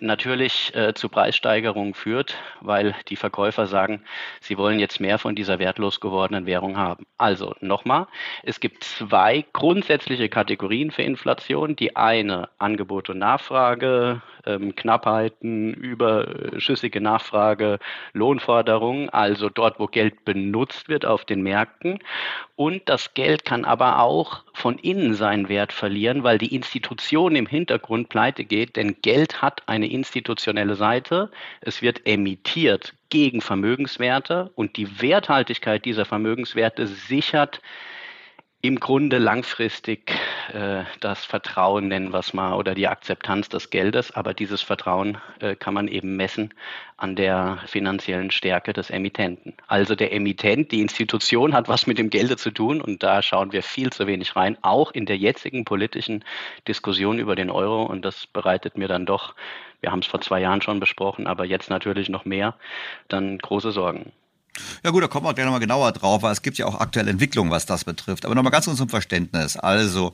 natürlich 0.03 0.75
äh, 0.75 0.95
zu 0.95 1.09
Preissteigerungen 1.09 1.95
führt, 1.95 2.37
weil 2.61 2.95
die 3.09 3.17
Verkäufer 3.17 3.67
sagen, 3.67 4.03
sie 4.41 4.59
wollen 4.59 4.79
jetzt 4.79 5.01
mehr 5.01 5.19
von 5.19 5.35
dieser 5.35 5.59
wertlos 5.59 6.01
gewordenen 6.01 6.47
Währung 6.47 6.77
haben. 6.77 7.07
Also 7.17 7.55
nochmal, 7.61 8.07
es 8.43 8.61
gibt 8.61 8.85
zwei 8.85 9.45
grundsätzliche 9.53 10.29
Kategorien 10.29 10.91
für 10.91 11.03
Inflation. 11.03 11.77
Die 11.77 11.97
eine 11.97 12.49
Angebot 12.59 13.11
und 13.11 13.19
Nachfrage, 13.19 14.23
ähm, 14.47 14.75
Knappheiten, 14.75 15.75
überschüssige 15.75 17.01
Nachfrage, 17.01 17.79
Lohnforderungen, 18.13 19.11
also 19.11 19.49
dort, 19.49 19.79
wo 19.79 19.87
Geld 19.87 20.25
benutzt 20.25 20.89
wird 20.89 21.05
auf 21.05 21.25
den 21.25 21.43
Märkten. 21.43 21.99
Und 22.57 22.89
das 22.89 23.15
Geld 23.15 23.45
kann 23.45 23.65
aber 23.65 24.01
auch 24.01 24.43
von 24.53 24.79
innen 24.79 25.15
seinen 25.15 25.49
Wert 25.49 25.73
verlieren, 25.73 26.25
weil 26.25 26.39
die 26.39 26.55
Institution 26.55 27.37
im 27.37 27.47
Hintergrund 27.47 28.09
pleite 28.09 28.45
geht, 28.45 28.77
denn 28.77 28.97
Geld 29.03 29.43
hat 29.43 29.63
eine 29.67 29.88
institutionelle 29.93 30.75
Seite. 30.75 31.31
Es 31.61 31.83
wird 31.83 32.07
emittiert 32.07 32.95
gegen 33.09 33.41
Vermögenswerte 33.41 34.51
und 34.55 34.77
die 34.77 35.01
Werthaltigkeit 35.01 35.85
dieser 35.85 36.05
Vermögenswerte 36.05 36.87
sichert 36.87 37.61
im 38.61 38.81
Grunde 38.81 39.19
langfristig 39.19 40.13
äh, 40.53 40.83
das 41.01 41.25
Vertrauen, 41.25 41.87
nennen 41.87 42.13
wir 42.13 42.19
es 42.19 42.35
mal, 42.35 42.55
oder 42.55 42.75
die 42.75 42.89
Akzeptanz 42.89 43.49
des 43.49 43.71
Geldes. 43.71 44.11
Aber 44.11 44.35
dieses 44.35 44.63
Vertrauen 44.63 45.19
äh, 45.39 45.55
kann 45.55 45.75
man 45.75 45.87
eben 45.87 46.17
messen 46.17 46.53
an 46.97 47.15
der 47.15 47.59
finanziellen 47.67 48.33
Stärke 48.33 48.73
des 48.73 48.91
Emittenten. 48.91 49.55
Also 49.69 49.95
der 49.95 50.13
Emittent, 50.13 50.73
die 50.73 50.81
Institution 50.81 51.55
hat 51.55 51.69
was 51.69 51.87
mit 51.87 51.99
dem 51.99 52.11
Gelde 52.11 52.37
zu 52.37 52.51
tun 52.51 52.81
und 52.81 53.05
da 53.05 53.23
schauen 53.23 53.53
wir 53.53 53.63
viel 53.63 53.93
zu 53.93 54.09
wenig 54.09 54.35
rein, 54.35 54.59
auch 54.63 54.91
in 54.91 55.07
der 55.07 55.17
jetzigen 55.17 55.65
politischen 55.65 56.25
Diskussion 56.67 57.21
über 57.21 57.37
den 57.37 57.51
Euro. 57.51 57.85
Und 57.85 58.05
das 58.05 58.27
bereitet 58.27 58.77
mir 58.77 58.89
dann 58.89 59.07
doch, 59.07 59.37
wir 59.81 59.93
haben 59.93 60.01
es 60.01 60.09
vor 60.09 60.21
zwei 60.21 60.41
Jahren 60.41 60.63
schon 60.63 60.81
besprochen, 60.81 61.29
aber 61.29 61.45
jetzt 61.45 61.71
natürlich 61.71 62.09
noch 62.09 62.25
mehr, 62.25 62.57
dann 63.07 63.39
große 63.39 63.71
Sorgen. 63.71 64.13
Ja 64.85 64.91
gut, 64.91 65.03
da 65.03 65.09
kommen 65.09 65.27
wir 65.27 65.35
gleich 65.35 65.47
nochmal 65.47 65.61
genauer 65.61 65.93
drauf, 65.93 66.23
weil 66.23 66.33
es 66.33 66.43
gibt 66.43 66.59
ja 66.59 66.67
auch 66.67 66.81
aktuelle 66.81 67.11
Entwicklungen, 67.11 67.51
was 67.51 67.67
das 67.67 67.85
betrifft. 67.85 68.25
Aber 68.25 68.35
nochmal 68.35 68.53
ganz 68.53 68.67
kurz 68.67 68.79
zum 68.79 68.89
Verständnis. 68.89 69.57
Also, 69.57 70.13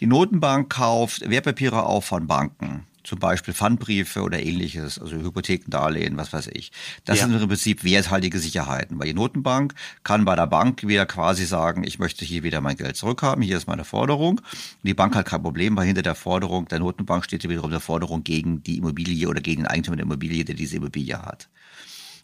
die 0.00 0.06
Notenbank 0.06 0.70
kauft 0.70 1.28
Wertpapiere 1.28 1.84
auf 1.84 2.04
von 2.04 2.26
Banken. 2.26 2.86
Zum 3.04 3.18
Beispiel 3.18 3.52
Pfandbriefe 3.52 4.22
oder 4.22 4.42
ähnliches, 4.42 4.98
also 4.98 5.16
Hypothekendarlehen, 5.16 6.16
was 6.16 6.32
weiß 6.32 6.48
ich. 6.54 6.72
Das 7.04 7.20
ja. 7.20 7.26
sind 7.26 7.38
im 7.38 7.48
Prinzip 7.48 7.84
werthaltige 7.84 8.38
Sicherheiten. 8.38 8.98
Weil 8.98 9.08
die 9.08 9.14
Notenbank 9.14 9.74
kann 10.04 10.24
bei 10.24 10.34
der 10.34 10.46
Bank 10.46 10.86
wieder 10.86 11.04
quasi 11.04 11.44
sagen, 11.44 11.84
ich 11.84 11.98
möchte 11.98 12.24
hier 12.24 12.44
wieder 12.44 12.62
mein 12.62 12.78
Geld 12.78 12.96
zurückhaben, 12.96 13.42
hier 13.42 13.58
ist 13.58 13.66
meine 13.66 13.84
Forderung. 13.84 14.38
Und 14.38 14.44
die 14.82 14.94
Bank 14.94 15.14
hat 15.14 15.26
kein 15.26 15.42
Problem, 15.42 15.76
weil 15.76 15.84
hinter 15.84 16.00
der 16.00 16.14
Forderung 16.14 16.66
der 16.68 16.78
Notenbank 16.78 17.26
steht 17.26 17.46
wiederum 17.46 17.70
eine 17.70 17.80
Forderung 17.80 18.24
gegen 18.24 18.62
die 18.62 18.78
Immobilie 18.78 19.28
oder 19.28 19.42
gegen 19.42 19.64
den 19.64 19.66
Eigentümer 19.66 19.96
der 19.96 20.06
Immobilie, 20.06 20.42
der 20.42 20.54
diese 20.54 20.76
Immobilie 20.76 21.20
hat. 21.20 21.50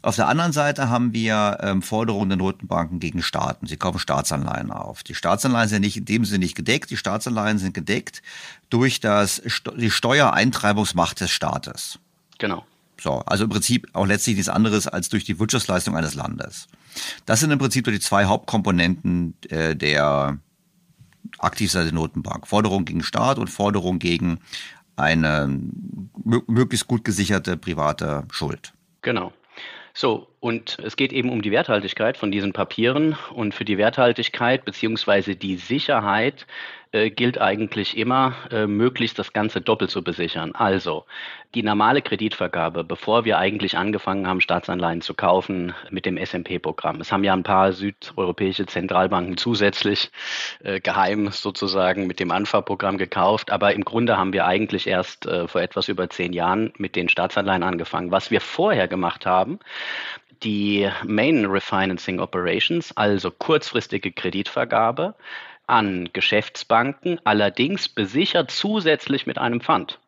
Auf 0.03 0.17
der 0.17 0.29
anderen 0.29 0.53
Seite 0.53 0.89
haben 0.89 1.13
wir 1.13 1.59
ähm, 1.61 1.83
Forderungen 1.83 2.31
der 2.31 2.39
Notenbanken 2.39 3.01
gegen 3.01 3.23
Staaten. 3.23 3.67
Sie 3.67 3.77
kaufen 3.77 3.99
Staatsanleihen 3.99 4.71
auf. 4.71 5.03
Die 5.03 5.15
Staatsanleihen 5.15 5.69
sind 5.69 5.83
nicht 5.83 5.99
in 5.99 6.07
dem 6.07 6.25
Sinne 6.25 6.39
nicht 6.41 6.55
gedeckt. 6.55 6.91
Die 6.91 6.97
Staatsanleihen 6.97 7.59
sind 7.59 7.75
gedeckt 7.75 8.23
durch 8.71 9.01
das, 9.01 9.43
die 9.77 9.91
Steuereintreibungsmacht 9.91 11.21
des 11.21 11.31
Staates. 11.31 11.99
Genau. 12.39 12.65
So, 12.99 13.19
also 13.21 13.45
im 13.45 13.51
Prinzip 13.51 13.89
auch 13.93 14.07
letztlich 14.07 14.37
nichts 14.37 14.49
anderes 14.49 14.87
als 14.87 15.11
durch 15.11 15.25
die 15.25 15.39
Wirtschaftsleistung 15.39 15.97
eines 15.97 16.15
Landes. 16.15 16.69
Das 17.27 17.41
sind 17.41 17.51
im 17.51 17.59
Prinzip 17.59 17.85
die 17.85 18.01
zwei 18.01 18.25
Hauptkomponenten 18.25 19.35
äh, 19.49 19.77
der 19.77 20.39
aktivseite 21.39 21.95
Notenbank. 21.95 22.47
Forderung 22.47 22.87
gegen 22.87 23.03
Staat 23.03 23.39
und 23.39 23.49
Forderung 23.49 23.99
gegen 23.99 24.41
eine 24.97 25.49
möglichst 26.47 26.87
gut 26.87 27.05
gesicherte 27.05 27.57
private 27.57 28.25
Schuld. 28.31 28.73
Genau. 29.03 29.33
So, 29.93 30.29
und 30.41 30.79
es 30.85 30.97
geht 30.97 31.13
eben 31.13 31.31
um 31.31 31.43
die 31.43 31.51
Werthaltigkeit 31.51 32.17
von 32.17 32.31
diesen 32.31 32.53
Papieren. 32.53 33.17
Und 33.35 33.55
für 33.55 33.65
die 33.65 33.79
Werthaltigkeit 33.79 34.65
beziehungsweise 34.65 35.37
die 35.37 35.57
Sicherheit 35.57 36.47
äh, 36.93 37.11
gilt 37.11 37.41
eigentlich 37.41 37.97
immer, 37.97 38.35
äh, 38.51 38.67
möglichst 38.67 39.19
das 39.19 39.33
Ganze 39.33 39.61
doppelt 39.61 39.91
zu 39.91 40.03
besichern. 40.03 40.55
Also 40.55 41.05
die 41.55 41.63
normale 41.63 42.03
Kreditvergabe, 42.03 42.85
bevor 42.85 43.25
wir 43.25 43.39
eigentlich 43.39 43.77
angefangen 43.77 44.27
haben, 44.27 44.41
Staatsanleihen 44.41 45.01
zu 45.01 45.15
kaufen 45.15 45.75
mit 45.91 46.07
dem 46.07 46.17
SMP-Programm. 46.17 47.01
Es 47.01 47.13
haben 47.13 47.25
ja 47.25 47.33
ein 47.33 47.43
paar 47.43 47.73
südeuropäische 47.73 48.67
Zentralbanken 48.67 49.37
zusätzlich 49.37 50.11
äh, 50.63 50.81
geheim 50.81 51.31
sozusagen 51.31 52.07
mit 52.07 52.21
dem 52.21 52.31
Anfa-Programm 52.31 52.99
gekauft. 52.99 53.51
Aber 53.51 53.73
im 53.75 53.85
Grunde 53.85 54.17
haben 54.17 54.33
wir 54.33 54.47
eigentlich 54.47 54.87
erst 54.87 55.27
äh, 55.27 55.49
vor 55.49 55.61
etwas 55.61 55.89
über 55.89 56.09
zehn 56.11 56.33
Jahren 56.33 56.73
mit 56.77 56.97
den 56.97 57.09
Staatsanleihen 57.09 57.63
angefangen. 57.63 58.11
Was 58.11 58.31
wir 58.31 58.41
vorher 58.41 58.89
gemacht 58.89 59.27
haben, 59.27 59.61
die 60.43 60.89
Main 61.05 61.45
Refinancing 61.45 62.19
Operations, 62.19 62.97
also 62.97 63.31
kurzfristige 63.31 64.11
Kreditvergabe 64.11 65.15
an 65.71 66.11
Geschäftsbanken, 66.13 67.21
allerdings 67.25 67.89
besichert 67.89 68.51
zusätzlich 68.51 69.27
mit 69.27 69.39
einem 69.39 69.61
Pfand. 69.61 69.99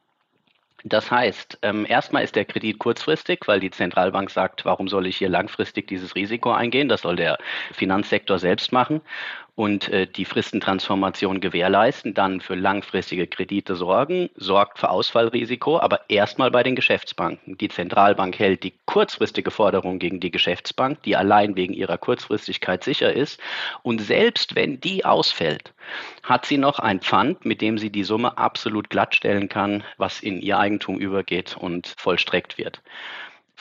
Das 0.84 1.12
heißt, 1.12 1.60
ähm, 1.62 1.86
erstmal 1.88 2.24
ist 2.24 2.34
der 2.34 2.44
Kredit 2.44 2.78
kurzfristig, 2.78 3.42
weil 3.46 3.60
die 3.60 3.70
Zentralbank 3.70 4.30
sagt, 4.30 4.64
warum 4.64 4.88
soll 4.88 5.06
ich 5.06 5.16
hier 5.16 5.28
langfristig 5.28 5.86
dieses 5.86 6.16
Risiko 6.16 6.50
eingehen? 6.50 6.88
Das 6.88 7.02
soll 7.02 7.14
der 7.14 7.38
Finanzsektor 7.72 8.40
selbst 8.40 8.72
machen 8.72 9.00
und 9.54 9.88
äh, 9.90 10.06
die 10.06 10.24
Fristentransformation 10.24 11.40
gewährleisten, 11.40 12.14
dann 12.14 12.40
für 12.40 12.54
langfristige 12.54 13.26
Kredite 13.26 13.76
sorgen, 13.76 14.30
sorgt 14.34 14.78
für 14.78 14.88
Ausfallrisiko, 14.88 15.78
aber 15.78 16.00
erstmal 16.08 16.50
bei 16.50 16.62
den 16.62 16.74
Geschäftsbanken. 16.74 17.58
Die 17.58 17.68
Zentralbank 17.68 18.38
hält 18.38 18.62
die 18.62 18.74
kurzfristige 18.86 19.50
Forderung 19.50 19.98
gegen 19.98 20.20
die 20.20 20.30
Geschäftsbank, 20.30 21.02
die 21.02 21.16
allein 21.16 21.54
wegen 21.54 21.74
ihrer 21.74 21.98
Kurzfristigkeit 21.98 22.82
sicher 22.82 23.12
ist. 23.12 23.40
Und 23.82 24.00
selbst 24.00 24.54
wenn 24.54 24.80
die 24.80 25.04
ausfällt, 25.04 25.74
hat 26.22 26.46
sie 26.46 26.58
noch 26.58 26.78
ein 26.78 27.00
Pfand, 27.00 27.44
mit 27.44 27.60
dem 27.60 27.76
sie 27.76 27.90
die 27.90 28.04
Summe 28.04 28.38
absolut 28.38 28.88
glattstellen 28.88 29.50
kann, 29.50 29.84
was 29.98 30.20
in 30.20 30.40
ihr 30.40 30.58
Eigentum 30.58 30.98
übergeht 30.98 31.56
und 31.58 31.94
vollstreckt 31.98 32.56
wird. 32.56 32.80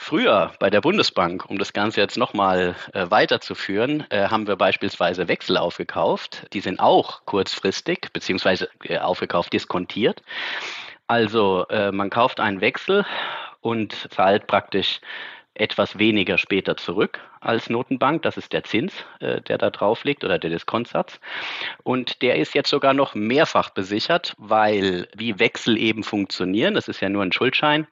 Früher 0.02 0.50
bei 0.58 0.68
der 0.68 0.80
Bundesbank, 0.80 1.48
um 1.48 1.58
das 1.58 1.72
Ganze 1.72 2.00
jetzt 2.00 2.18
nochmal 2.18 2.74
äh, 2.92 3.08
weiterzuführen, 3.08 4.04
äh, 4.10 4.26
haben 4.26 4.48
wir 4.48 4.56
beispielsweise 4.56 5.28
Wechsel 5.28 5.56
aufgekauft. 5.56 6.48
Die 6.52 6.58
sind 6.58 6.80
auch 6.80 7.24
kurzfristig 7.24 8.08
beziehungsweise 8.12 8.68
äh, 8.82 8.98
aufgekauft, 8.98 9.52
diskontiert. 9.52 10.20
Also 11.06 11.66
äh, 11.68 11.92
man 11.92 12.10
kauft 12.10 12.40
einen 12.40 12.60
Wechsel 12.60 13.06
und 13.60 13.92
zahlt 14.10 14.48
praktisch 14.48 15.00
etwas 15.54 15.96
weniger 15.98 16.36
später 16.36 16.76
zurück 16.76 17.20
als 17.40 17.70
Notenbank. 17.70 18.22
Das 18.22 18.36
ist 18.36 18.52
der 18.52 18.64
Zins, 18.64 18.92
äh, 19.20 19.40
der 19.40 19.56
da 19.56 19.70
drauf 19.70 20.02
liegt 20.02 20.24
oder 20.24 20.40
der 20.40 20.50
Diskontsatz. 20.50 21.20
Und 21.84 22.22
der 22.22 22.36
ist 22.36 22.54
jetzt 22.54 22.70
sogar 22.70 22.92
noch 22.92 23.14
mehrfach 23.14 23.70
besichert, 23.70 24.34
weil 24.36 25.06
wie 25.14 25.38
Wechsel 25.38 25.78
eben 25.78 26.02
funktionieren, 26.02 26.74
das 26.74 26.88
ist 26.88 27.00
ja 27.00 27.08
nur 27.08 27.22
ein 27.22 27.32
Schuldschein, 27.32 27.86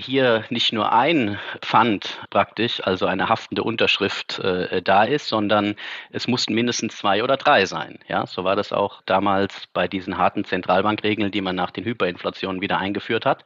hier 0.00 0.44
nicht 0.50 0.72
nur 0.72 0.92
ein 0.92 1.38
Pfand 1.60 2.20
praktisch, 2.30 2.80
also 2.84 3.06
eine 3.06 3.28
haftende 3.28 3.62
Unterschrift 3.62 4.38
äh, 4.38 4.82
da 4.82 5.04
ist, 5.04 5.28
sondern 5.28 5.76
es 6.10 6.26
mussten 6.26 6.54
mindestens 6.54 6.96
zwei 6.96 7.22
oder 7.22 7.36
drei 7.36 7.66
sein. 7.66 7.98
Ja, 8.08 8.26
so 8.26 8.44
war 8.44 8.56
das 8.56 8.72
auch 8.72 9.02
damals 9.06 9.66
bei 9.72 9.88
diesen 9.88 10.18
harten 10.18 10.44
Zentralbankregeln, 10.44 11.30
die 11.30 11.40
man 11.40 11.56
nach 11.56 11.70
den 11.70 11.84
Hyperinflationen 11.84 12.60
wieder 12.60 12.78
eingeführt 12.78 13.26
hat. 13.26 13.44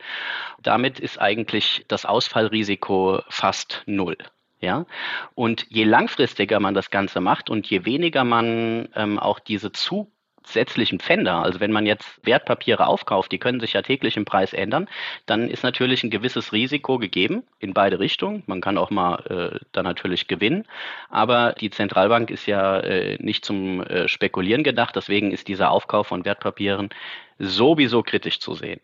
Damit 0.62 1.00
ist 1.00 1.20
eigentlich 1.20 1.84
das 1.88 2.04
Ausfallrisiko 2.04 3.20
fast 3.28 3.82
null. 3.86 4.16
Ja? 4.60 4.86
Und 5.34 5.66
je 5.68 5.84
langfristiger 5.84 6.60
man 6.60 6.74
das 6.74 6.90
Ganze 6.90 7.20
macht 7.20 7.50
und 7.50 7.68
je 7.68 7.84
weniger 7.84 8.24
man 8.24 8.88
ähm, 8.94 9.18
auch 9.18 9.38
diese 9.38 9.72
zu 9.72 10.10
zusätzlichen 10.44 11.00
Pfänder, 11.00 11.42
also 11.42 11.60
wenn 11.60 11.72
man 11.72 11.86
jetzt 11.86 12.24
Wertpapiere 12.24 12.86
aufkauft, 12.86 13.32
die 13.32 13.38
können 13.38 13.60
sich 13.60 13.72
ja 13.72 13.82
täglich 13.82 14.16
im 14.16 14.24
Preis 14.24 14.52
ändern, 14.52 14.88
dann 15.26 15.48
ist 15.48 15.62
natürlich 15.62 16.04
ein 16.04 16.10
gewisses 16.10 16.52
Risiko 16.52 16.98
gegeben 16.98 17.42
in 17.58 17.74
beide 17.74 17.98
Richtungen. 17.98 18.42
Man 18.46 18.60
kann 18.60 18.78
auch 18.78 18.90
mal 18.90 19.16
äh, 19.54 19.58
da 19.72 19.82
natürlich 19.82 20.28
gewinnen, 20.28 20.64
aber 21.08 21.52
die 21.52 21.70
Zentralbank 21.70 22.30
ist 22.30 22.46
ja 22.46 22.78
äh, 22.80 23.16
nicht 23.20 23.44
zum 23.44 23.82
äh, 23.82 24.06
Spekulieren 24.06 24.62
gedacht, 24.62 24.94
deswegen 24.96 25.32
ist 25.32 25.48
dieser 25.48 25.70
Aufkauf 25.70 26.06
von 26.06 26.24
Wertpapieren 26.24 26.90
sowieso 27.38 28.02
kritisch 28.02 28.38
zu 28.38 28.54
sehen. 28.54 28.80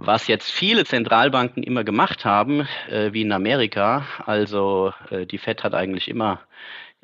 Was 0.00 0.28
jetzt 0.28 0.52
viele 0.52 0.84
Zentralbanken 0.84 1.64
immer 1.64 1.82
gemacht 1.82 2.24
haben, 2.24 2.68
äh, 2.88 3.12
wie 3.12 3.22
in 3.22 3.32
Amerika, 3.32 4.06
also 4.24 4.92
äh, 5.10 5.26
die 5.26 5.38
Fed 5.38 5.64
hat 5.64 5.74
eigentlich 5.74 6.08
immer 6.08 6.40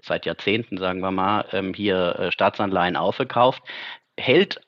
seit 0.05 0.27
Jahrzehnten, 0.27 0.79
sagen 0.79 1.01
wir 1.01 1.11
mal, 1.11 1.47
ähm, 1.53 1.75
hier 1.75 2.17
äh, 2.19 2.33
Staatsanleihen 2.33 2.97
aufgekauft, 2.97 3.63
hält 4.19 4.61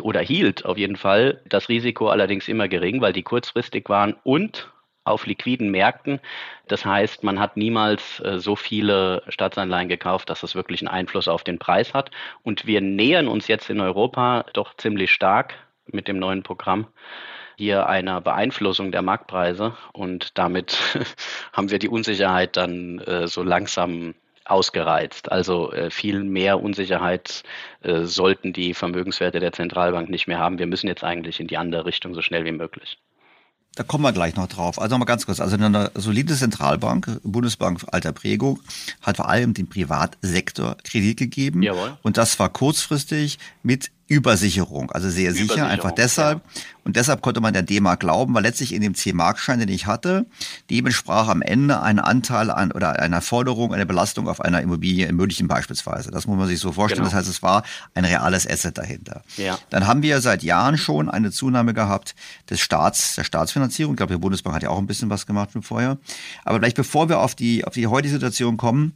oder 0.00 0.20
hielt 0.20 0.64
auf 0.64 0.78
jeden 0.78 0.96
Fall 0.96 1.42
das 1.46 1.68
Risiko 1.68 2.08
allerdings 2.08 2.48
immer 2.48 2.68
gering, 2.68 3.00
weil 3.00 3.12
die 3.12 3.22
kurzfristig 3.22 3.88
waren 3.88 4.16
und 4.24 4.70
auf 5.04 5.26
liquiden 5.26 5.70
Märkten. 5.70 6.18
Das 6.66 6.84
heißt, 6.84 7.24
man 7.24 7.38
hat 7.38 7.56
niemals 7.56 8.20
äh, 8.20 8.38
so 8.38 8.56
viele 8.56 9.22
Staatsanleihen 9.28 9.88
gekauft, 9.88 10.30
dass 10.30 10.42
es 10.42 10.54
wirklich 10.54 10.80
einen 10.80 10.88
Einfluss 10.88 11.28
auf 11.28 11.44
den 11.44 11.58
Preis 11.58 11.92
hat. 11.92 12.10
Und 12.42 12.66
wir 12.66 12.80
nähern 12.80 13.28
uns 13.28 13.46
jetzt 13.46 13.68
in 13.68 13.80
Europa 13.80 14.46
doch 14.54 14.74
ziemlich 14.76 15.12
stark 15.12 15.54
mit 15.86 16.08
dem 16.08 16.18
neuen 16.18 16.42
Programm 16.42 16.86
hier 17.56 17.86
einer 17.86 18.20
Beeinflussung 18.20 18.90
der 18.90 19.02
Marktpreise 19.02 19.76
und 19.92 20.36
damit 20.38 20.76
haben 21.52 21.70
wir 21.70 21.78
die 21.78 21.88
Unsicherheit 21.88 22.56
dann 22.56 22.98
äh, 23.00 23.28
so 23.28 23.42
langsam 23.42 24.14
ausgereizt. 24.44 25.30
Also 25.32 25.72
äh, 25.72 25.90
viel 25.90 26.22
mehr 26.22 26.62
Unsicherheit 26.62 27.42
äh, 27.82 28.04
sollten 28.04 28.52
die 28.52 28.74
Vermögenswerte 28.74 29.40
der 29.40 29.52
Zentralbank 29.52 30.08
nicht 30.10 30.26
mehr 30.26 30.38
haben. 30.38 30.58
Wir 30.58 30.66
müssen 30.66 30.86
jetzt 30.86 31.04
eigentlich 31.04 31.40
in 31.40 31.46
die 31.46 31.56
andere 31.56 31.86
Richtung 31.86 32.14
so 32.14 32.22
schnell 32.22 32.44
wie 32.44 32.52
möglich. 32.52 32.98
Da 33.76 33.82
kommen 33.82 34.04
wir 34.04 34.12
gleich 34.12 34.36
noch 34.36 34.46
drauf. 34.46 34.80
Also 34.80 34.94
nochmal 34.94 35.06
ganz 35.06 35.26
kurz. 35.26 35.40
Also 35.40 35.56
eine 35.56 35.90
solide 35.94 36.34
Zentralbank, 36.34 37.20
Bundesbank 37.24 37.80
alter 37.90 38.12
Prägung, 38.12 38.60
hat 39.02 39.16
vor 39.16 39.28
allem 39.28 39.52
dem 39.52 39.66
Privatsektor 39.68 40.76
Kredit 40.84 41.16
gegeben. 41.16 41.62
Jawohl. 41.62 41.96
Und 42.02 42.16
das 42.16 42.38
war 42.38 42.50
kurzfristig 42.50 43.38
mit 43.62 43.90
Übersicherung, 44.06 44.90
also 44.90 45.08
sehr 45.08 45.32
sicher, 45.32 45.66
einfach 45.66 45.92
deshalb. 45.92 46.42
Ja. 46.44 46.62
Und 46.84 46.96
deshalb 46.96 47.22
konnte 47.22 47.40
man 47.40 47.54
der 47.54 47.62
D-Mark 47.62 48.00
glauben, 48.00 48.34
weil 48.34 48.42
letztlich 48.42 48.74
in 48.74 48.82
dem 48.82 48.94
C-Mark-Schein, 48.94 49.60
den 49.60 49.70
ich 49.70 49.86
hatte, 49.86 50.26
dem 50.68 50.84
entsprach 50.84 51.28
am 51.28 51.40
Ende 51.40 51.80
ein 51.80 51.98
Anteil 51.98 52.50
an 52.50 52.70
oder 52.70 52.98
einer 53.00 53.22
Forderung, 53.22 53.72
eine 53.72 53.86
Belastung 53.86 54.28
auf 54.28 54.42
einer 54.42 54.60
Immobilie 54.60 55.06
in 55.06 55.16
München 55.16 55.48
beispielsweise. 55.48 56.10
Das 56.10 56.26
muss 56.26 56.36
man 56.36 56.46
sich 56.48 56.60
so 56.60 56.72
vorstellen. 56.72 57.04
Genau. 57.04 57.10
Das 57.10 57.18
heißt, 57.20 57.28
es 57.30 57.42
war 57.42 57.62
ein 57.94 58.04
reales 58.04 58.46
Asset 58.46 58.76
dahinter. 58.76 59.22
Ja. 59.38 59.58
Dann 59.70 59.86
haben 59.86 60.02
wir 60.02 60.20
seit 60.20 60.42
Jahren 60.42 60.76
schon 60.76 61.08
eine 61.08 61.30
Zunahme 61.30 61.72
gehabt 61.72 62.14
des 62.50 62.60
Staats, 62.60 63.14
der 63.14 63.24
Staatsfinanzierung. 63.24 63.94
Ich 63.94 63.96
glaube, 63.96 64.12
die 64.12 64.20
Bundesbank 64.20 64.54
hat 64.54 64.62
ja 64.62 64.68
auch 64.68 64.78
ein 64.78 64.86
bisschen 64.86 65.08
was 65.08 65.26
gemacht 65.26 65.52
schon 65.52 65.62
vorher. 65.62 65.96
Aber 66.44 66.58
vielleicht 66.58 66.76
bevor 66.76 67.08
wir 67.08 67.20
auf 67.20 67.34
die, 67.34 67.64
auf 67.64 67.72
die 67.72 67.86
heutige 67.86 68.12
Situation 68.12 68.58
kommen, 68.58 68.92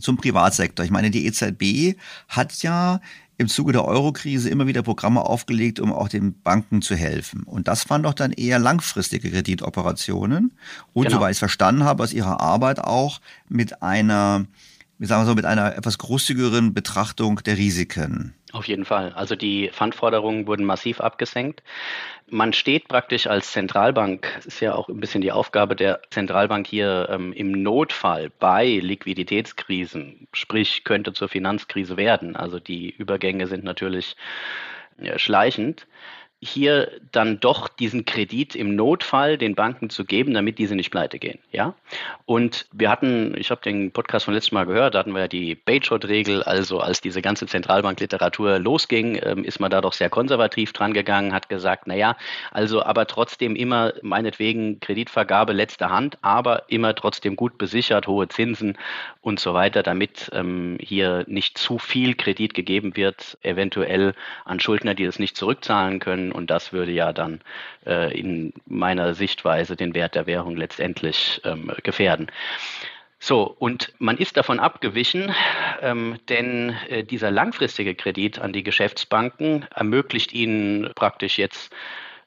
zum 0.00 0.16
Privatsektor. 0.16 0.84
Ich 0.84 0.90
meine, 0.90 1.10
die 1.10 1.26
EZB 1.26 1.98
hat 2.28 2.62
ja 2.62 3.00
im 3.38 3.48
Zuge 3.48 3.72
der 3.72 3.84
Eurokrise 3.84 4.48
immer 4.48 4.66
wieder 4.66 4.82
Programme 4.82 5.22
aufgelegt, 5.22 5.78
um 5.80 5.92
auch 5.92 6.08
den 6.08 6.40
Banken 6.40 6.80
zu 6.80 6.94
helfen. 6.94 7.42
Und 7.42 7.68
das 7.68 7.88
waren 7.90 8.02
doch 8.02 8.14
dann 8.14 8.32
eher 8.32 8.58
langfristige 8.58 9.30
Kreditoperationen. 9.30 10.52
Und 10.92 11.04
genau. 11.04 11.16
soweit 11.16 11.30
ich 11.32 11.36
es 11.36 11.40
verstanden 11.40 11.84
habe, 11.84 12.02
aus 12.02 12.12
ihrer 12.12 12.40
Arbeit 12.40 12.78
auch 12.80 13.20
mit 13.48 13.82
einer, 13.82 14.46
wie 14.98 15.06
sagen 15.06 15.22
wir 15.22 15.26
so, 15.26 15.34
mit 15.34 15.44
einer 15.44 15.76
etwas 15.76 15.98
großzügigeren 15.98 16.72
Betrachtung 16.72 17.42
der 17.44 17.58
Risiken. 17.58 18.34
Auf 18.52 18.68
jeden 18.68 18.86
Fall. 18.86 19.12
Also 19.12 19.36
die 19.36 19.70
Pfandforderungen 19.70 20.46
wurden 20.46 20.64
massiv 20.64 21.00
abgesenkt. 21.00 21.62
Man 22.28 22.52
steht 22.52 22.88
praktisch 22.88 23.28
als 23.28 23.52
Zentralbank, 23.52 24.28
das 24.36 24.46
ist 24.46 24.60
ja 24.60 24.74
auch 24.74 24.88
ein 24.88 24.98
bisschen 24.98 25.20
die 25.20 25.30
Aufgabe 25.30 25.76
der 25.76 26.00
Zentralbank 26.10 26.66
hier 26.66 27.08
ähm, 27.08 27.32
im 27.32 27.52
Notfall 27.62 28.30
bei 28.30 28.66
Liquiditätskrisen, 28.66 30.26
sprich 30.32 30.82
könnte 30.82 31.12
zur 31.12 31.28
Finanzkrise 31.28 31.96
werden. 31.96 32.34
Also 32.34 32.58
die 32.58 32.90
Übergänge 32.90 33.46
sind 33.46 33.62
natürlich 33.62 34.16
ja, 34.98 35.18
schleichend 35.20 35.86
hier 36.42 36.90
dann 37.12 37.40
doch 37.40 37.68
diesen 37.68 38.04
Kredit 38.04 38.54
im 38.54 38.76
Notfall 38.76 39.38
den 39.38 39.54
Banken 39.54 39.88
zu 39.88 40.04
geben, 40.04 40.34
damit 40.34 40.58
diese 40.58 40.76
nicht 40.76 40.90
pleite 40.90 41.18
gehen. 41.18 41.38
Ja? 41.50 41.74
Und 42.26 42.66
wir 42.72 42.90
hatten, 42.90 43.34
ich 43.38 43.50
habe 43.50 43.62
den 43.62 43.90
Podcast 43.90 44.26
von 44.26 44.34
letztem 44.34 44.56
Mal 44.56 44.66
gehört, 44.66 44.94
da 44.94 44.98
hatten 44.98 45.12
wir 45.12 45.20
ja 45.20 45.28
die 45.28 45.54
Bayshot-Regel, 45.54 46.42
also 46.42 46.80
als 46.80 47.00
diese 47.00 47.22
ganze 47.22 47.46
Zentralbankliteratur 47.46 48.58
losging, 48.58 49.18
ähm, 49.22 49.44
ist 49.44 49.60
man 49.60 49.70
da 49.70 49.80
doch 49.80 49.94
sehr 49.94 50.10
konservativ 50.10 50.74
dran 50.74 50.92
gegangen, 50.92 51.32
hat 51.32 51.48
gesagt, 51.48 51.86
naja, 51.86 52.16
also 52.52 52.82
aber 52.82 53.06
trotzdem 53.06 53.56
immer 53.56 53.94
meinetwegen 54.02 54.78
Kreditvergabe 54.80 55.54
letzter 55.54 55.88
Hand, 55.88 56.18
aber 56.20 56.64
immer 56.68 56.94
trotzdem 56.94 57.36
gut 57.36 57.56
besichert, 57.56 58.08
hohe 58.08 58.28
Zinsen 58.28 58.76
und 59.22 59.40
so 59.40 59.54
weiter, 59.54 59.82
damit 59.82 60.30
ähm, 60.34 60.76
hier 60.80 61.24
nicht 61.28 61.56
zu 61.56 61.78
viel 61.78 62.14
Kredit 62.14 62.52
gegeben 62.52 62.94
wird, 62.94 63.38
eventuell 63.40 64.14
an 64.44 64.60
Schuldner, 64.60 64.94
die 64.94 65.06
das 65.06 65.18
nicht 65.18 65.34
zurückzahlen 65.34 65.98
können 65.98 66.25
und 66.32 66.50
das 66.50 66.72
würde 66.72 66.92
ja 66.92 67.12
dann 67.12 67.40
äh, 67.86 68.18
in 68.18 68.52
meiner 68.66 69.14
Sichtweise 69.14 69.76
den 69.76 69.94
Wert 69.94 70.14
der 70.14 70.26
Währung 70.26 70.56
letztendlich 70.56 71.40
ähm, 71.44 71.72
gefährden. 71.82 72.30
So, 73.18 73.56
und 73.58 73.92
man 73.98 74.18
ist 74.18 74.36
davon 74.36 74.60
abgewichen, 74.60 75.34
ähm, 75.80 76.18
denn 76.28 76.76
äh, 76.88 77.02
dieser 77.02 77.30
langfristige 77.30 77.94
Kredit 77.94 78.38
an 78.38 78.52
die 78.52 78.62
Geschäftsbanken 78.62 79.66
ermöglicht 79.74 80.32
ihnen 80.32 80.92
praktisch 80.94 81.38
jetzt 81.38 81.74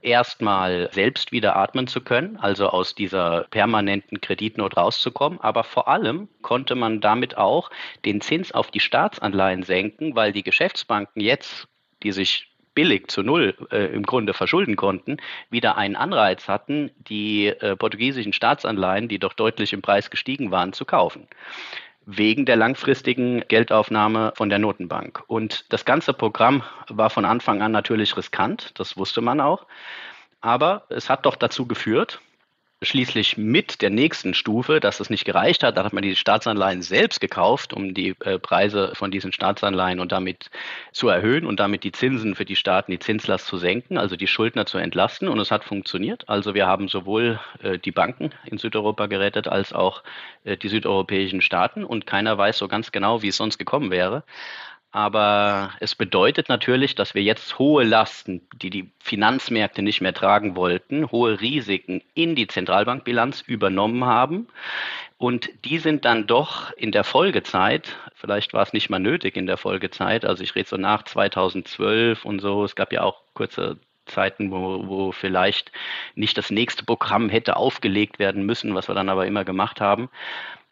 erstmal 0.02 0.90
selbst 0.92 1.32
wieder 1.32 1.56
atmen 1.56 1.88
zu 1.88 2.02
können, 2.02 2.38
also 2.38 2.70
aus 2.70 2.96
dieser 2.96 3.46
permanenten 3.52 4.22
Kreditnot 4.22 4.78
rauszukommen. 4.78 5.40
Aber 5.42 5.64
vor 5.64 5.88
allem 5.88 6.28
konnte 6.42 6.76
man 6.76 7.02
damit 7.02 7.38
auch 7.38 7.70
den 8.06 8.22
Zins 8.22 8.52
auf 8.52 8.72
die 8.72 8.80
Staatsanleihen 8.80 9.64
senken, 9.64 10.16
weil 10.16 10.32
die 10.32 10.44
Geschäftsbanken 10.44 11.22
jetzt, 11.22 11.68
die 12.04 12.12
sich 12.12 12.49
billig 12.80 13.12
zu 13.12 13.24
null 13.24 13.56
äh, 13.72 13.88
im 13.94 14.04
Grunde 14.04 14.34
verschulden 14.34 14.78
konnten, 14.78 15.18
wieder 15.50 15.76
einen 15.76 15.98
Anreiz 15.98 16.48
hatten, 16.48 16.92
die 17.10 17.48
äh, 17.48 17.76
portugiesischen 17.76 18.32
Staatsanleihen, 18.32 19.10
die 19.10 19.20
doch 19.20 19.34
deutlich 19.34 19.74
im 19.74 19.82
Preis 19.82 20.10
gestiegen 20.10 20.50
waren, 20.50 20.72
zu 20.72 20.86
kaufen 20.86 21.28
wegen 22.06 22.46
der 22.46 22.56
langfristigen 22.56 23.44
Geldaufnahme 23.50 24.32
von 24.36 24.50
der 24.50 24.58
Notenbank. 24.58 25.24
Und 25.28 25.66
das 25.72 25.84
ganze 25.84 26.14
Programm 26.14 26.64
war 26.88 27.10
von 27.10 27.26
Anfang 27.26 27.62
an 27.62 27.72
natürlich 27.74 28.16
riskant, 28.18 28.72
das 28.80 28.98
wusste 28.98 29.22
man 29.22 29.42
auch. 29.42 29.68
Aber 30.42 30.86
es 30.90 31.10
hat 31.10 31.26
doch 31.26 31.36
dazu 31.36 31.68
geführt, 31.68 32.22
schließlich 32.82 33.38
mit 33.38 33.82
der 33.82 33.90
nächsten 33.90 34.34
Stufe, 34.34 34.80
dass 34.80 35.02
es 35.02 35.10
nicht 35.10 35.26
gereicht 35.26 35.64
hat. 35.64 35.78
Da 35.78 35.84
hat 35.84 35.92
man 35.92 36.02
die 36.02 36.16
Staatsanleihen 36.16 36.82
selbst 36.82 37.20
gekauft, 37.20 37.74
um 37.74 37.94
die 37.94 38.16
äh, 38.22 38.40
Preise 38.40 38.92
von 38.94 39.12
diesen 39.12 39.34
Staatsanleihen 39.34 40.00
und 40.00 40.14
damit 40.14 40.50
zu 40.94 41.10
erhöhen 41.10 41.46
und 41.46 41.60
damit 41.60 41.84
die 41.84 41.92
Zinsen 41.92 42.36
für 42.36 42.46
die 42.46 42.56
Staaten, 42.56 42.92
die 42.92 43.00
Zinslast 43.00 43.48
zu 43.48 43.58
senken, 43.58 43.98
also 43.98 44.16
die 44.16 44.28
Schuldner 44.28 44.66
zu 44.66 44.78
entlasten. 44.78 45.28
Und 45.28 45.40
es 45.40 45.52
hat 45.52 45.66
funktioniert. 45.66 46.30
Also 46.30 46.54
wir 46.54 46.68
haben 46.68 46.88
sowohl 46.88 47.40
äh, 47.62 47.78
die 47.78 47.92
Banken 47.92 48.32
in 48.46 48.58
Südeuropa 48.58 49.08
gerettet 49.08 49.50
als 49.50 49.74
auch 49.74 50.02
äh, 50.46 50.56
die 50.56 50.70
südeuropäischen 50.70 51.42
Staaten. 51.42 51.84
Und 51.84 52.06
keiner 52.06 52.38
weiß 52.38 52.58
so 52.58 52.70
ganz 52.70 52.94
genau, 52.94 53.22
wie 53.22 53.28
es 53.28 53.38
sonst 53.38 53.58
gekommen 53.58 53.92
wäre. 53.92 54.24
Aber 54.92 55.74
es 55.80 55.94
bedeutet 55.94 56.50
natürlich, 56.50 56.96
dass 56.96 57.14
wir 57.14 57.22
jetzt 57.22 57.60
hohe 57.60 57.84
Lasten, 57.84 58.42
die 58.56 58.72
die 58.72 58.90
Finanzmärkte 59.00 59.84
nicht 59.84 60.02
mehr 60.02 60.16
tragen 60.16 60.56
wollten, 60.56 61.12
hohe 61.12 61.40
Risiken 61.40 62.02
in 62.16 62.36
die 62.36 62.48
Zentralbankbilanz 62.48 63.42
übernommen 63.42 64.06
haben. 64.06 64.48
Und 65.20 65.50
die 65.64 65.78
sind 65.78 66.06
dann 66.06 66.26
doch 66.26 66.72
in 66.72 66.92
der 66.92 67.04
Folgezeit, 67.04 67.98
vielleicht 68.16 68.54
war 68.54 68.64
es 68.64 68.74
nicht 68.74 68.90
mal 68.90 69.00
nötig 69.00 69.36
in 69.36 69.46
der 69.46 69.58
Folgezeit, 69.58 70.26
also 70.26 70.44
ich 70.44 70.56
rede 70.56 70.70
so 70.70 70.78
nach 70.78 71.04
2012 71.04 72.26
und 72.26 72.40
so, 72.40 72.64
es 72.64 72.76
gab 72.76 72.92
ja 72.92 73.04
auch 73.04 73.22
kurze 73.34 73.78
Zeiten, 74.06 74.50
wo, 74.50 74.88
wo 74.88 75.12
vielleicht 75.12 75.72
nicht 76.16 76.38
das 76.38 76.50
nächste 76.50 76.84
Programm 76.84 77.30
hätte 77.30 77.58
aufgelegt 77.58 78.18
werden 78.18 78.46
müssen, 78.46 78.76
was 78.76 78.88
wir 78.88 78.96
dann 78.96 79.10
aber 79.10 79.28
immer 79.28 79.46
gemacht 79.46 79.82
haben. 79.82 80.10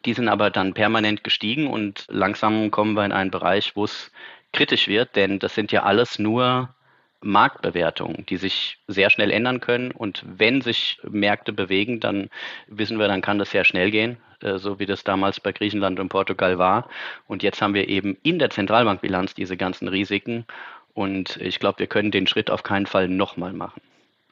Die 0.04 0.14
sind 0.14 0.28
aber 0.28 0.50
dann 0.50 0.74
permanent 0.74 1.24
gestiegen 1.24 1.66
und 1.66 2.06
langsam 2.08 2.70
kommen 2.70 2.94
wir 2.94 3.04
in 3.04 3.12
einen 3.12 3.30
Bereich, 3.30 3.74
wo 3.74 3.84
es 3.84 4.12
kritisch 4.52 4.88
wird, 4.88 5.16
denn 5.16 5.38
das 5.38 5.54
sind 5.54 5.72
ja 5.72 5.82
alles 5.82 6.18
nur 6.18 6.74
Marktbewertungen, 7.20 8.24
die 8.26 8.36
sich 8.36 8.78
sehr 8.86 9.10
schnell 9.10 9.30
ändern 9.30 9.60
können. 9.60 9.90
Und 9.90 10.24
wenn 10.26 10.60
sich 10.60 10.98
Märkte 11.02 11.52
bewegen, 11.52 12.00
dann 12.00 12.30
wissen 12.68 12.98
wir, 12.98 13.08
dann 13.08 13.22
kann 13.22 13.38
das 13.38 13.50
sehr 13.50 13.64
schnell 13.64 13.90
gehen, 13.90 14.18
äh, 14.40 14.58
so 14.58 14.78
wie 14.78 14.86
das 14.86 15.04
damals 15.04 15.40
bei 15.40 15.52
Griechenland 15.52 15.98
und 15.98 16.10
Portugal 16.10 16.58
war. 16.58 16.88
Und 17.26 17.42
jetzt 17.42 17.60
haben 17.60 17.74
wir 17.74 17.88
eben 17.88 18.16
in 18.22 18.38
der 18.38 18.50
Zentralbankbilanz 18.50 19.34
diese 19.34 19.56
ganzen 19.56 19.88
Risiken. 19.88 20.46
Und 20.94 21.36
ich 21.38 21.58
glaube, 21.58 21.80
wir 21.80 21.86
können 21.88 22.10
den 22.12 22.26
Schritt 22.26 22.50
auf 22.50 22.62
keinen 22.62 22.86
Fall 22.86 23.08
nochmal 23.08 23.52
machen 23.52 23.80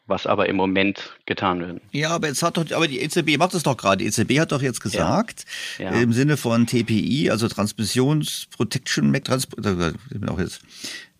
was 0.07 0.27
aber 0.27 0.49
im 0.49 0.57
Moment 0.57 1.17
getan 1.27 1.61
wird. 1.61 1.81
Ja, 1.93 2.11
aber 2.11 2.29
jetzt 2.29 2.43
hat 2.43 2.57
doch, 2.57 2.65
aber 2.73 2.89
die 2.89 3.01
EZB 3.01 3.39
macht 3.39 3.55
es 3.55 3.63
doch 3.63 3.77
gerade. 3.77 3.99
Die 3.99 4.07
EZB 4.07 4.39
hat 4.39 4.53
doch 4.53 4.63
jetzt 4.63 4.81
gesagt, 4.81 5.45
ja. 5.79 5.93
Ja. 5.93 6.01
im 6.01 6.13
Sinne 6.13 6.37
von 6.37 6.67
TPI, 6.67 7.31
also 7.31 7.49
Transmissions 7.49 8.47
Protection, 8.57 9.13
Trans, 9.25 9.49
äh, 9.65 9.93
auch 10.29 10.39
jetzt 10.39 10.61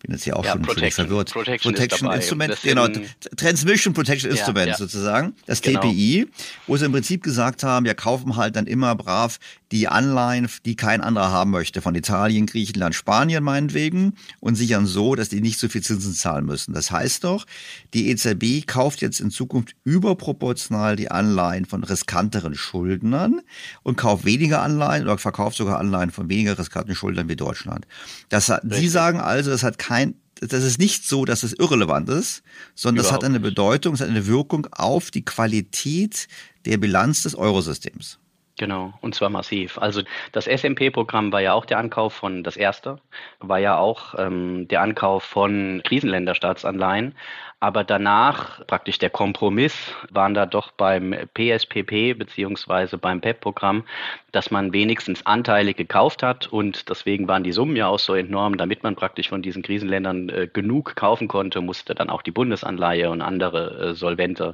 bin 0.07 0.15
jetzt 0.15 0.23
hier 0.23 0.37
auch 0.37 0.45
ja, 0.45 0.53
schon 0.53 0.61
Protection, 0.61 1.05
verwirrt. 1.05 1.31
Protection, 1.31 1.73
Protection 1.73 2.11
Instrument, 2.11 2.57
genau, 2.63 2.87
Transmission 3.35 3.93
Protection 3.93 4.31
ja, 4.31 4.37
Instrument 4.37 4.67
ja. 4.69 4.77
sozusagen, 4.77 5.33
das 5.45 5.61
genau. 5.61 5.81
TPI, 5.81 6.27
wo 6.65 6.77
sie 6.77 6.85
im 6.85 6.93
Prinzip 6.93 7.23
gesagt 7.23 7.63
haben, 7.63 7.85
wir 7.85 7.93
kaufen 7.93 8.35
halt 8.37 8.55
dann 8.55 8.67
immer 8.67 8.95
brav 8.95 9.37
die 9.71 9.87
Anleihen, 9.89 10.47
die 10.65 10.75
kein 10.75 11.01
anderer 11.01 11.31
haben 11.31 11.51
möchte, 11.51 11.81
von 11.81 11.93
Italien, 11.93 12.45
Griechenland, 12.45 12.95
Spanien 12.95 13.43
meinetwegen 13.43 14.13
und 14.39 14.55
sichern 14.55 14.85
so, 14.85 15.15
dass 15.15 15.29
die 15.29 15.41
nicht 15.41 15.59
so 15.59 15.67
viel 15.67 15.83
Zinsen 15.83 16.13
zahlen 16.13 16.45
müssen. 16.45 16.73
Das 16.73 16.89
heißt 16.89 17.25
doch, 17.25 17.45
die 17.93 18.09
EZB 18.09 18.65
kauft 18.65 19.01
jetzt 19.01 19.19
in 19.19 19.29
Zukunft 19.29 19.75
überproportional 19.83 20.95
die 20.95 21.11
Anleihen 21.11 21.65
von 21.65 21.83
riskanteren 21.83 22.55
Schuldnern 22.55 23.41
und 23.83 23.97
kauft 23.97 24.23
weniger 24.23 24.61
Anleihen 24.61 25.03
oder 25.03 25.17
verkauft 25.17 25.57
sogar 25.57 25.79
Anleihen 25.79 26.11
von 26.11 26.29
weniger 26.29 26.57
riskanten 26.57 26.95
Schuldnern 26.95 27.27
wie 27.27 27.35
Deutschland. 27.35 27.85
Das, 28.29 28.51
Sie 28.63 28.87
sagen 28.87 29.19
also, 29.19 29.49
das 29.49 29.63
hat 29.63 29.77
kein 29.77 29.96
das 30.39 30.63
ist 30.63 30.79
nicht 30.79 31.05
so, 31.05 31.25
dass 31.25 31.43
es 31.43 31.53
irrelevant 31.53 32.09
ist, 32.09 32.43
sondern 32.75 33.05
Überhaupt 33.05 33.23
das 33.23 33.25
hat 33.25 33.29
eine 33.29 33.39
Bedeutung, 33.39 33.93
es 33.93 34.01
hat 34.01 34.09
eine 34.09 34.27
Wirkung 34.27 34.67
auf 34.71 35.11
die 35.11 35.25
Qualität 35.25 36.27
der 36.65 36.77
Bilanz 36.77 37.23
des 37.23 37.35
Eurosystems. 37.35 38.19
Genau, 38.59 38.93
und 39.01 39.13
zwar 39.13 39.29
massiv. 39.29 39.77
Also 39.77 40.01
das 40.31 40.45
SMP-Programm 40.45 41.31
war 41.31 41.41
ja 41.41 41.53
auch 41.53 41.65
der 41.65 41.77
Ankauf 41.77 42.13
von, 42.13 42.43
das 42.43 42.57
erste, 42.57 42.99
war 43.39 43.59
ja 43.59 43.77
auch 43.77 44.15
ähm, 44.17 44.67
der 44.67 44.81
Ankauf 44.81 45.23
von 45.23 45.81
Krisenländerstaatsanleihen. 45.85 47.13
Aber 47.59 47.83
danach, 47.83 48.65
praktisch 48.67 48.99
der 48.99 49.09
Kompromiss, 49.09 49.91
waren 50.11 50.35
da 50.35 50.45
doch 50.45 50.71
beim 50.71 51.15
PSPP 51.33 52.13
beziehungsweise 52.15 52.99
beim 52.99 53.19
PEP-Programm, 53.19 53.83
dass 54.31 54.51
man 54.51 54.73
wenigstens 54.73 55.25
Anteile 55.25 55.73
gekauft 55.73 56.21
hat 56.21 56.45
und 56.45 56.87
deswegen 56.87 57.27
waren 57.27 57.43
die 57.43 57.51
Summen 57.51 57.75
ja 57.75 57.87
auch 57.87 57.97
so 57.97 58.13
enorm, 58.13 58.57
damit 58.57 58.83
man 58.83 58.95
praktisch 58.95 59.29
von 59.29 59.41
diesen 59.41 59.63
Krisenländern 59.63 60.29
äh, 60.29 60.47
genug 60.47 60.95
kaufen 60.95 61.27
konnte, 61.27 61.61
musste 61.61 61.95
dann 61.95 62.11
auch 62.11 62.21
die 62.21 62.29
Bundesanleihe 62.29 63.09
und 63.09 63.23
andere 63.23 63.89
äh, 63.89 63.93
solvente 63.95 64.53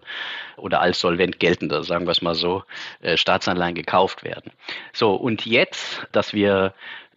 oder 0.56 0.80
als 0.80 1.02
solvent 1.02 1.42
geltende, 1.42 1.84
sagen 1.84 2.06
wir 2.06 2.12
es 2.12 2.22
mal 2.22 2.36
so, 2.36 2.64
äh, 3.02 3.18
Staatsanleihen 3.18 3.76
gekauft 3.76 4.24
werden. 4.24 4.54
So, 4.94 5.14
und 5.14 5.46
jetzt, 5.46 6.08
dass 6.14 6.34
wir 6.34 6.74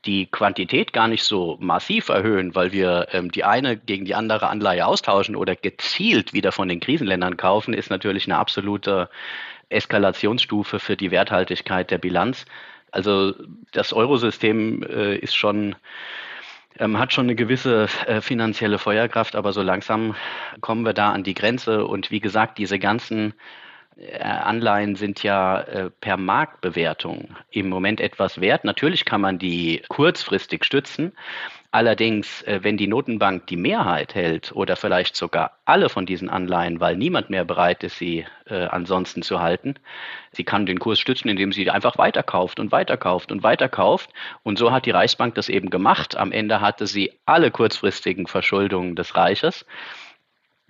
die 0.07 0.27
Quantität 0.27 0.93
gar 0.93 1.09
nicht 1.09 1.25
so 1.25 1.57
massiv 1.61 2.09
erhöhen, 2.09 2.55
weil 2.55 2.73
wir 2.73 3.09
ähm, 3.13 3.31
die 3.31 3.45
eine 3.45 3.77
gegen 3.77 4.05
die 4.05 4.15
andere 4.15 4.49
Anleihe 4.49 4.87
austauschen 4.87 5.37
oder 5.37 5.57
gezielt 5.57 6.33
wieder 6.33 6.53
von 6.53 6.69
den 6.69 6.81
Krisenländern 6.81 7.37
kaufen, 7.37 7.75
ist 7.75 7.91
natürlich 7.91 8.27
eine 8.27 8.39
absolute 8.39 9.11
Eskalationsstufe 9.69 10.79
für 10.79 10.97
die 10.97 11.11
Werthaltigkeit 11.11 11.91
der 11.91 11.99
Bilanz. 11.99 12.47
Also 12.93 13.35
das 13.73 13.93
Eurosystem 13.93 14.83
äh, 14.85 15.17
ist 15.17 15.35
schon 15.35 15.75
ähm, 16.79 16.99
hat 16.99 17.13
schon 17.13 17.27
eine 17.27 17.35
gewisse 17.35 17.89
äh, 18.07 18.21
finanzielle 18.21 18.79
Feuerkraft, 18.79 19.35
aber 19.35 19.53
so 19.53 19.63
langsam 19.63 20.15
kommen 20.61 20.85
wir 20.85 20.93
da 20.93 21.13
an 21.13 21.25
die 21.25 21.35
Grenze. 21.35 21.87
Und 21.87 22.11
wie 22.11 22.21
gesagt, 22.21 22.59
diese 22.59 22.79
ganzen 22.79 23.35
Anleihen 24.21 24.95
sind 24.95 25.23
ja 25.23 25.61
äh, 25.61 25.91
per 25.91 26.19
Marktbewertung 26.19 27.35
im 27.51 27.71
Moment 27.71 28.01
etwas 28.01 28.41
wert. 28.43 28.65
Natürlich 28.65 29.07
kann 29.07 29.23
man 29.23 29.39
die 29.39 29.83
kurzfristig 29.89 30.65
stützen. 30.65 31.13
Allerdings, 31.71 32.43
äh, 32.43 32.61
wenn 32.63 32.77
die 32.77 32.89
Notenbank 32.89 33.47
die 33.47 33.57
Mehrheit 33.57 34.15
hält 34.15 34.53
oder 34.53 34.77
vielleicht 34.77 35.17
sogar 35.17 35.59
alle 35.65 35.89
von 35.89 36.05
diesen 36.05 36.29
Anleihen, 36.29 36.79
weil 36.79 36.97
niemand 36.97 37.31
mehr 37.31 37.47
bereit 37.47 37.85
ist, 37.85 37.97
sie 37.97 38.27
äh, 38.45 38.67
ansonsten 38.67 39.23
zu 39.23 39.41
halten, 39.41 39.77
sie 40.31 40.45
kann 40.45 40.67
den 40.67 40.79
Kurs 40.79 41.01
stützen, 41.01 41.31
indem 41.31 41.53
sie 41.53 41.71
einfach 41.71 41.97
weiterkauft 41.97 42.61
und 42.61 42.73
weiterkauft 42.73 43.33
und 43.33 43.43
weiterkauft. 43.43 44.11
Und 44.43 44.59
so 44.59 44.73
hat 44.73 44.85
die 44.85 44.91
Reichsbank 44.91 45.35
das 45.37 45.49
eben 45.49 45.71
gemacht. 45.71 46.19
Am 46.19 46.33
Ende 46.33 46.61
hatte 46.61 46.87
sie 46.87 47.13
alle 47.25 47.51
kurzfristigen 47.51 48.27
Verschuldungen 48.27 48.95
des 48.95 49.17
Reiches 49.17 49.65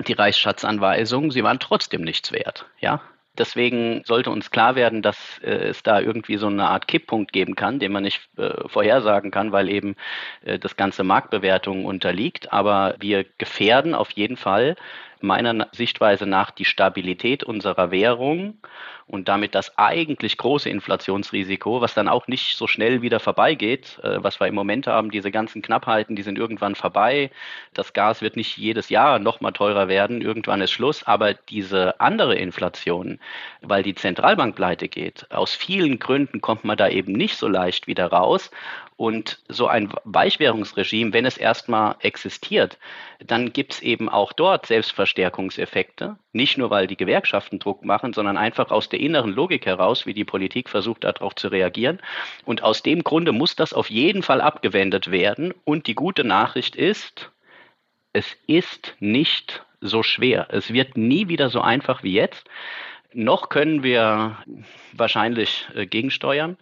die 0.07 0.13
Reichsschatzanweisungen, 0.13 1.31
sie 1.31 1.43
waren 1.43 1.59
trotzdem 1.59 2.03
nichts 2.03 2.31
wert. 2.31 2.67
Ja, 2.81 3.01
Deswegen 3.39 4.03
sollte 4.05 4.31
uns 4.31 4.51
klar 4.51 4.75
werden, 4.77 5.03
dass 5.03 5.39
äh, 5.43 5.69
es 5.69 5.83
da 5.83 6.01
irgendwie 6.01 6.37
so 6.37 6.47
eine 6.47 6.69
Art 6.69 6.89
Kipppunkt 6.89 7.33
geben 7.33 7.55
kann, 7.55 7.79
den 7.79 7.93
man 7.93 8.03
nicht 8.03 8.29
äh, 8.39 8.69
vorhersagen 8.69 9.31
kann, 9.31 9.53
weil 9.53 9.69
eben 9.69 9.97
äh, 10.45 10.59
das 10.59 10.77
ganze 10.77 11.05
Marktbewertung 11.05 11.85
unterliegt. 11.85 12.53
Aber 12.53 12.97
wir 13.01 13.25
gefährden 13.39 13.95
auf 13.95 14.11
jeden 14.13 14.37
Fall 14.37 14.77
meiner 15.21 15.69
Sichtweise 15.73 16.27
nach 16.27 16.51
die 16.51 16.65
Stabilität 16.65 17.43
unserer 17.45 17.91
Währung 17.91 18.59
und 19.09 19.29
damit 19.29 19.55
das 19.55 19.79
eigentlich 19.79 20.37
große 20.37 20.69
Inflationsrisiko, 20.69 21.81
was 21.81 21.95
dann 21.95 22.09
auch 22.09 22.27
nicht 22.27 22.57
so 22.57 22.67
schnell 22.67 23.03
wieder 23.03 23.21
vorbeigeht, 23.21 24.01
äh, 24.03 24.23
was 24.23 24.41
wir 24.41 24.49
im 24.49 24.55
Moment 24.55 24.87
haben, 24.89 25.11
diese 25.11 25.31
ganzen 25.31 25.63
Knappheiten, 25.63 26.17
die 26.17 26.23
sind 26.23 26.39
irgendwann 26.39 26.75
vorbei. 26.75 27.31
Das 27.73 27.93
Gas 27.93 28.21
wird 28.21 28.37
nicht 28.37 28.57
jedes 28.57 28.89
Jahr 28.89 29.19
noch 29.19 29.41
mal 29.41 29.53
teurer 29.53 29.87
werden, 29.89 30.23
irgendwann 30.23 30.61
ist 30.61 30.73
Schluss, 30.73 31.05
aber 31.05 31.35
diese 31.35 32.01
andere 32.01 32.35
Inflation, 32.35 33.21
weil 33.63 33.83
die 33.83 33.95
Zentralbank 33.95 34.57
pleite 34.57 34.89
geht, 34.89 35.31
aus 35.31 35.55
vielen 35.55 35.99
Gründen 35.99 36.41
kommt 36.41 36.65
man 36.65 36.77
da 36.77 36.89
eben 36.89 37.13
nicht 37.13 37.37
so 37.37 37.47
leicht 37.47 37.87
wieder 37.87 38.07
raus 38.07 38.51
und 38.97 39.41
so 39.49 39.67
ein 39.67 39.93
Weichwährungsregime, 40.05 41.13
wenn 41.13 41.27
es 41.27 41.37
erstmal 41.37 41.97
existiert, 42.01 42.79
dann 43.19 43.53
gibt 43.53 43.75
es 43.75 43.83
eben 43.83 44.09
auch 44.09 44.33
dort 44.33 44.67
Selbstverstärkungseffekte. 44.67 46.17
Nicht 46.33 46.57
nur, 46.57 46.71
weil 46.71 46.87
die 46.87 46.97
Gewerkschaften 46.97 47.59
Druck 47.59 47.85
machen, 47.85 48.15
sondern 48.15 48.39
einfach 48.39 48.71
aus 48.71 48.89
der 48.89 48.96
inneren 48.97 49.33
Logik 49.33 49.67
heraus, 49.67 50.07
wie 50.07 50.15
die 50.15 50.25
Politik 50.25 50.69
versucht, 50.69 51.05
darauf 51.05 51.35
zu 51.35 51.49
reagieren. 51.49 52.01
Und 52.45 52.63
aus 52.63 52.83
dem 52.83 53.05
Grunde 53.05 53.33
muss 53.33 53.57
das 53.57 53.73
auf 53.73 53.91
jeden 53.91 54.23
Fall 54.23 54.41
abgewendet 54.41 55.11
werden. 55.11 55.55
Und 55.65 55.87
die 55.87 55.95
gute 55.95 56.25
Nachricht 56.25 56.77
ist, 56.77 57.31
es 58.13 58.37
ist 58.47 58.95
nicht 59.01 59.65
so 59.81 60.03
schwer. 60.03 60.49
Es 60.51 60.73
wird 60.73 60.97
nie 60.97 61.29
wieder 61.29 61.51
so 61.51 61.61
einfach 61.61 62.03
wie 62.03 62.13
jetzt. 62.13 62.45
Noch 63.13 63.49
können 63.49 63.83
wir 63.83 64.37
wahrscheinlich 64.93 65.67
äh, 65.75 65.87
gegensteuern. 65.87 66.57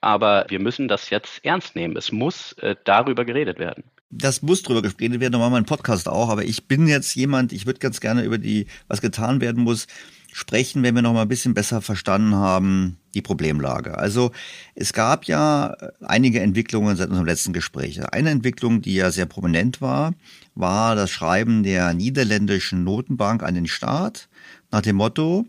Aber 0.00 0.46
wir 0.48 0.60
müssen 0.60 0.88
das 0.88 1.10
jetzt 1.10 1.44
ernst 1.44 1.76
nehmen. 1.76 1.96
Es 1.96 2.10
muss 2.12 2.52
äh, 2.54 2.76
darüber 2.84 3.24
geredet 3.24 3.58
werden. 3.58 3.84
Das 4.10 4.42
muss 4.42 4.62
drüber 4.62 4.82
geredet 4.82 5.20
werden, 5.20 5.32
normal 5.32 5.50
mein 5.50 5.66
Podcast 5.66 6.08
auch, 6.08 6.30
aber 6.30 6.44
ich 6.44 6.66
bin 6.66 6.88
jetzt 6.88 7.14
jemand, 7.14 7.52
ich 7.52 7.64
würde 7.66 7.78
ganz 7.78 8.00
gerne 8.00 8.24
über 8.24 8.38
die, 8.38 8.66
was 8.88 9.00
getan 9.00 9.40
werden 9.40 9.62
muss, 9.62 9.86
sprechen, 10.32 10.82
wenn 10.82 10.94
wir 10.94 11.02
noch 11.02 11.12
mal 11.12 11.22
ein 11.22 11.28
bisschen 11.28 11.54
besser 11.54 11.80
verstanden 11.80 12.34
haben, 12.34 12.96
die 13.14 13.22
Problemlage. 13.22 13.98
Also 13.98 14.30
es 14.74 14.92
gab 14.92 15.24
ja 15.24 15.76
einige 16.00 16.40
Entwicklungen 16.40 16.96
seit 16.96 17.08
unserem 17.08 17.26
letzten 17.26 17.52
Gespräch. 17.52 18.00
Eine 18.12 18.30
Entwicklung, 18.30 18.82
die 18.82 18.94
ja 18.94 19.10
sehr 19.10 19.26
prominent 19.26 19.80
war, 19.80 20.14
war 20.54 20.94
das 20.94 21.10
Schreiben 21.10 21.62
der 21.62 21.94
niederländischen 21.94 22.84
Notenbank 22.84 23.42
an 23.42 23.54
den 23.54 23.66
Staat 23.66 24.28
nach 24.70 24.82
dem 24.82 24.96
Motto, 24.96 25.46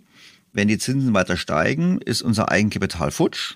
wenn 0.54 0.68
die 0.68 0.78
Zinsen 0.78 1.14
weiter 1.14 1.38
steigen, 1.38 2.00
ist 2.00 2.22
unser 2.22 2.50
Eigenkapital 2.50 3.12
futsch 3.12 3.56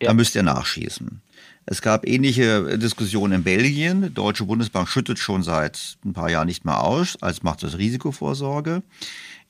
ja. 0.00 0.08
da 0.08 0.14
müsst 0.14 0.34
ihr 0.34 0.42
nachschießen. 0.42 1.22
Es 1.68 1.82
gab 1.82 2.06
ähnliche 2.06 2.78
Diskussionen 2.78 3.34
in 3.34 3.42
Belgien. 3.42 4.02
Die 4.02 4.14
Deutsche 4.14 4.44
Bundesbank 4.44 4.88
schüttet 4.88 5.18
schon 5.18 5.42
seit 5.42 5.96
ein 6.04 6.12
paar 6.12 6.30
Jahren 6.30 6.46
nicht 6.46 6.64
mehr 6.64 6.82
aus, 6.82 7.20
als 7.20 7.42
macht 7.42 7.64
es 7.64 7.76
Risikovorsorge. 7.76 8.82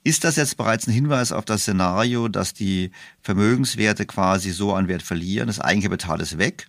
Ist 0.07 0.23
das 0.23 0.37
jetzt 0.37 0.57
bereits 0.57 0.87
ein 0.87 0.93
Hinweis 0.93 1.33
auf 1.33 1.45
das 1.45 1.63
Szenario, 1.63 2.29
dass 2.29 2.55
die 2.55 2.93
Vermögenswerte 3.23 4.07
quasi 4.07 4.53
so 4.53 4.73
an 4.73 4.87
Wert 4.87 5.03
verlieren, 5.03 5.49
das 5.49 5.59
Eigenkapital 5.59 6.21
ist 6.21 6.39
weg, 6.39 6.69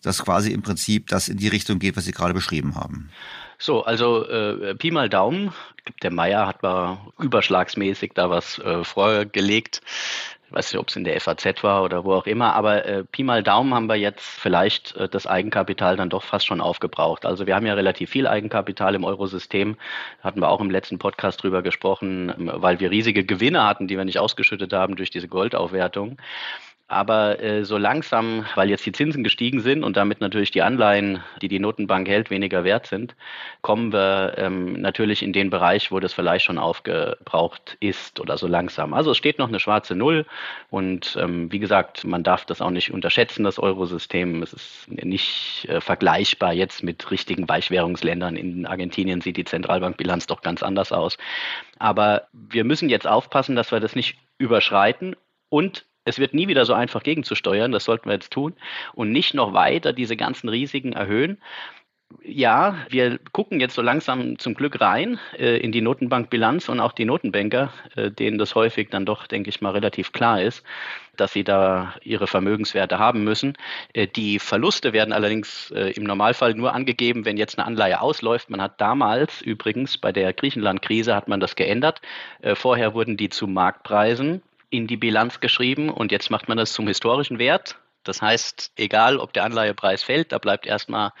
dass 0.00 0.24
quasi 0.24 0.50
im 0.50 0.62
Prinzip 0.62 1.06
das 1.08 1.28
in 1.28 1.36
die 1.36 1.48
Richtung 1.48 1.78
geht, 1.78 1.98
was 1.98 2.06
Sie 2.06 2.12
gerade 2.12 2.32
beschrieben 2.32 2.76
haben? 2.76 3.10
So, 3.58 3.84
also 3.84 4.26
äh, 4.26 4.74
Pi 4.76 4.92
mal 4.92 5.10
Daumen. 5.10 5.52
Der 6.02 6.10
Meier 6.10 6.46
hat 6.46 6.62
mal 6.62 6.96
überschlagsmäßig 7.18 8.12
da 8.14 8.30
was 8.30 8.58
äh, 8.60 8.82
vorgelegt 8.82 9.82
weiß 10.52 10.72
nicht, 10.72 10.80
ob 10.80 10.88
es 10.88 10.96
in 10.96 11.04
der 11.04 11.20
FAZ 11.20 11.62
war 11.62 11.82
oder 11.82 12.04
wo 12.04 12.14
auch 12.14 12.26
immer, 12.26 12.54
aber 12.54 12.84
äh, 12.84 13.04
Pi 13.04 13.22
mal 13.22 13.42
Daumen 13.42 13.74
haben 13.74 13.86
wir 13.86 13.96
jetzt 13.96 14.24
vielleicht 14.24 14.96
äh, 14.96 15.08
das 15.08 15.26
Eigenkapital 15.26 15.96
dann 15.96 16.10
doch 16.10 16.22
fast 16.22 16.46
schon 16.46 16.60
aufgebraucht. 16.60 17.24
Also 17.26 17.46
wir 17.46 17.54
haben 17.54 17.66
ja 17.66 17.74
relativ 17.74 18.10
viel 18.10 18.26
Eigenkapital 18.26 18.94
im 18.94 19.04
Eurosystem, 19.04 19.76
hatten 20.22 20.40
wir 20.40 20.48
auch 20.48 20.60
im 20.60 20.70
letzten 20.70 20.98
Podcast 20.98 21.42
drüber 21.42 21.62
gesprochen, 21.62 22.32
weil 22.36 22.80
wir 22.80 22.90
riesige 22.90 23.24
Gewinne 23.24 23.66
hatten, 23.66 23.88
die 23.88 23.96
wir 23.96 24.04
nicht 24.04 24.18
ausgeschüttet 24.18 24.72
haben 24.72 24.96
durch 24.96 25.10
diese 25.10 25.28
Goldaufwertung. 25.28 26.18
Aber 26.90 27.40
äh, 27.40 27.64
so 27.64 27.78
langsam, 27.78 28.44
weil 28.56 28.68
jetzt 28.68 28.84
die 28.84 28.90
Zinsen 28.90 29.22
gestiegen 29.22 29.60
sind 29.60 29.84
und 29.84 29.96
damit 29.96 30.20
natürlich 30.20 30.50
die 30.50 30.62
Anleihen, 30.62 31.22
die 31.40 31.46
die 31.46 31.60
Notenbank 31.60 32.08
hält, 32.08 32.30
weniger 32.30 32.64
wert 32.64 32.88
sind, 32.88 33.14
kommen 33.62 33.92
wir 33.92 34.34
ähm, 34.38 34.72
natürlich 34.72 35.22
in 35.22 35.32
den 35.32 35.50
Bereich, 35.50 35.92
wo 35.92 36.00
das 36.00 36.12
vielleicht 36.12 36.44
schon 36.44 36.58
aufgebraucht 36.58 37.76
ist 37.78 38.18
oder 38.18 38.36
so 38.36 38.48
langsam. 38.48 38.92
Also 38.92 39.12
es 39.12 39.16
steht 39.16 39.38
noch 39.38 39.46
eine 39.46 39.60
schwarze 39.60 39.94
Null 39.94 40.26
und 40.68 41.16
ähm, 41.20 41.52
wie 41.52 41.60
gesagt, 41.60 42.04
man 42.04 42.24
darf 42.24 42.44
das 42.44 42.60
auch 42.60 42.70
nicht 42.70 42.92
unterschätzen, 42.92 43.44
das 43.44 43.60
Eurosystem. 43.60 44.42
Es 44.42 44.52
ist 44.52 44.88
nicht 44.90 45.68
äh, 45.68 45.80
vergleichbar 45.80 46.54
jetzt 46.54 46.82
mit 46.82 47.08
richtigen 47.12 47.48
Weichwährungsländern. 47.48 48.34
In 48.34 48.66
Argentinien 48.66 49.20
sieht 49.20 49.36
die 49.36 49.44
Zentralbankbilanz 49.44 50.26
doch 50.26 50.42
ganz 50.42 50.64
anders 50.64 50.90
aus. 50.90 51.18
Aber 51.78 52.26
wir 52.32 52.64
müssen 52.64 52.88
jetzt 52.88 53.06
aufpassen, 53.06 53.54
dass 53.54 53.70
wir 53.70 53.78
das 53.78 53.94
nicht 53.94 54.16
überschreiten 54.38 55.14
und 55.50 55.84
es 56.10 56.18
wird 56.18 56.34
nie 56.34 56.48
wieder 56.48 56.66
so 56.66 56.74
einfach 56.74 57.02
gegenzusteuern, 57.02 57.72
das 57.72 57.84
sollten 57.84 58.08
wir 58.08 58.14
jetzt 58.14 58.32
tun 58.32 58.54
und 58.94 59.10
nicht 59.12 59.34
noch 59.34 59.54
weiter 59.54 59.92
diese 59.92 60.16
ganzen 60.16 60.48
Risiken 60.48 60.92
erhöhen. 60.92 61.38
Ja, 62.24 62.76
wir 62.88 63.18
gucken 63.32 63.60
jetzt 63.60 63.76
so 63.76 63.82
langsam 63.82 64.36
zum 64.38 64.54
Glück 64.54 64.80
rein 64.80 65.20
äh, 65.38 65.58
in 65.58 65.70
die 65.70 65.80
Notenbankbilanz 65.80 66.68
und 66.68 66.80
auch 66.80 66.90
die 66.90 67.04
Notenbanker, 67.04 67.72
äh, 67.94 68.10
denen 68.10 68.36
das 68.36 68.56
häufig 68.56 68.90
dann 68.90 69.06
doch, 69.06 69.28
denke 69.28 69.48
ich 69.48 69.60
mal, 69.60 69.70
relativ 69.70 70.10
klar 70.10 70.42
ist, 70.42 70.64
dass 71.16 71.32
sie 71.32 71.44
da 71.44 71.94
ihre 72.02 72.26
Vermögenswerte 72.26 72.98
haben 72.98 73.22
müssen. 73.22 73.56
Äh, 73.92 74.08
die 74.08 74.40
Verluste 74.40 74.92
werden 74.92 75.12
allerdings 75.12 75.70
äh, 75.70 75.92
im 75.92 76.02
Normalfall 76.02 76.54
nur 76.54 76.74
angegeben, 76.74 77.24
wenn 77.24 77.36
jetzt 77.36 77.58
eine 77.58 77.66
Anleihe 77.66 78.00
ausläuft. 78.00 78.50
Man 78.50 78.60
hat 78.60 78.80
damals 78.80 79.40
übrigens 79.40 79.96
bei 79.96 80.10
der 80.10 80.32
Griechenland-Krise 80.32 81.14
hat 81.14 81.28
man 81.28 81.38
das 81.38 81.54
geändert. 81.54 82.02
Äh, 82.42 82.56
vorher 82.56 82.92
wurden 82.92 83.16
die 83.16 83.28
zu 83.28 83.46
Marktpreisen 83.46 84.42
in 84.70 84.86
die 84.86 84.96
Bilanz 84.96 85.40
geschrieben 85.40 85.90
und 85.90 86.12
jetzt 86.12 86.30
macht 86.30 86.48
man 86.48 86.56
das 86.56 86.72
zum 86.72 86.86
historischen 86.86 87.38
Wert. 87.38 87.76
Das 88.04 88.22
heißt, 88.22 88.72
egal 88.76 89.18
ob 89.18 89.32
der 89.34 89.44
Anleihepreis 89.44 90.02
fällt, 90.02 90.32
da 90.32 90.38
bleibt 90.38 90.66
erstmal 90.66 91.12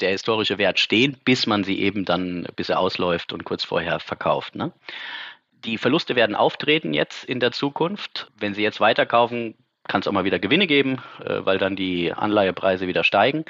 der 0.00 0.10
historische 0.10 0.58
Wert 0.58 0.78
stehen, 0.78 1.16
bis 1.24 1.46
man 1.46 1.64
sie 1.64 1.80
eben 1.80 2.04
dann, 2.04 2.46
bis 2.54 2.68
er 2.68 2.80
ausläuft 2.80 3.32
und 3.32 3.44
kurz 3.44 3.64
vorher 3.64 3.98
verkauft. 3.98 4.54
Ne? 4.54 4.72
Die 5.64 5.78
Verluste 5.78 6.16
werden 6.16 6.36
auftreten 6.36 6.92
jetzt 6.92 7.24
in 7.24 7.40
der 7.40 7.52
Zukunft. 7.52 8.30
Wenn 8.36 8.54
Sie 8.54 8.62
jetzt 8.62 8.80
weiterkaufen, 8.80 9.54
kann 9.88 10.02
es 10.02 10.06
auch 10.06 10.12
mal 10.12 10.24
wieder 10.24 10.38
Gewinne 10.38 10.66
geben, 10.66 11.00
äh, 11.24 11.44
weil 11.44 11.58
dann 11.58 11.74
die 11.74 12.12
Anleihepreise 12.12 12.86
wieder 12.86 13.04
steigen. 13.04 13.44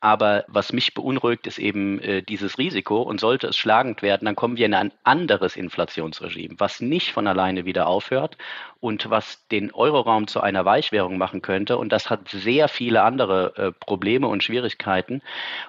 Aber 0.00 0.44
was 0.46 0.72
mich 0.72 0.94
beunruhigt, 0.94 1.46
ist 1.46 1.58
eben 1.58 2.00
äh, 2.00 2.22
dieses 2.22 2.58
Risiko. 2.58 3.02
Und 3.02 3.20
sollte 3.20 3.48
es 3.48 3.56
schlagend 3.56 4.02
werden, 4.02 4.26
dann 4.26 4.36
kommen 4.36 4.56
wir 4.56 4.66
in 4.66 4.74
ein 4.74 4.92
anderes 5.02 5.56
Inflationsregime, 5.56 6.54
was 6.58 6.80
nicht 6.80 7.12
von 7.12 7.26
alleine 7.26 7.64
wieder 7.64 7.88
aufhört 7.88 8.36
und 8.80 9.10
was 9.10 9.46
den 9.48 9.72
Euroraum 9.72 10.28
zu 10.28 10.40
einer 10.40 10.64
Weichwährung 10.64 11.18
machen 11.18 11.42
könnte. 11.42 11.78
Und 11.78 11.90
das 11.90 12.10
hat 12.10 12.28
sehr 12.28 12.68
viele 12.68 13.02
andere 13.02 13.56
äh, 13.56 13.72
Probleme 13.72 14.28
und 14.28 14.44
Schwierigkeiten. 14.44 15.22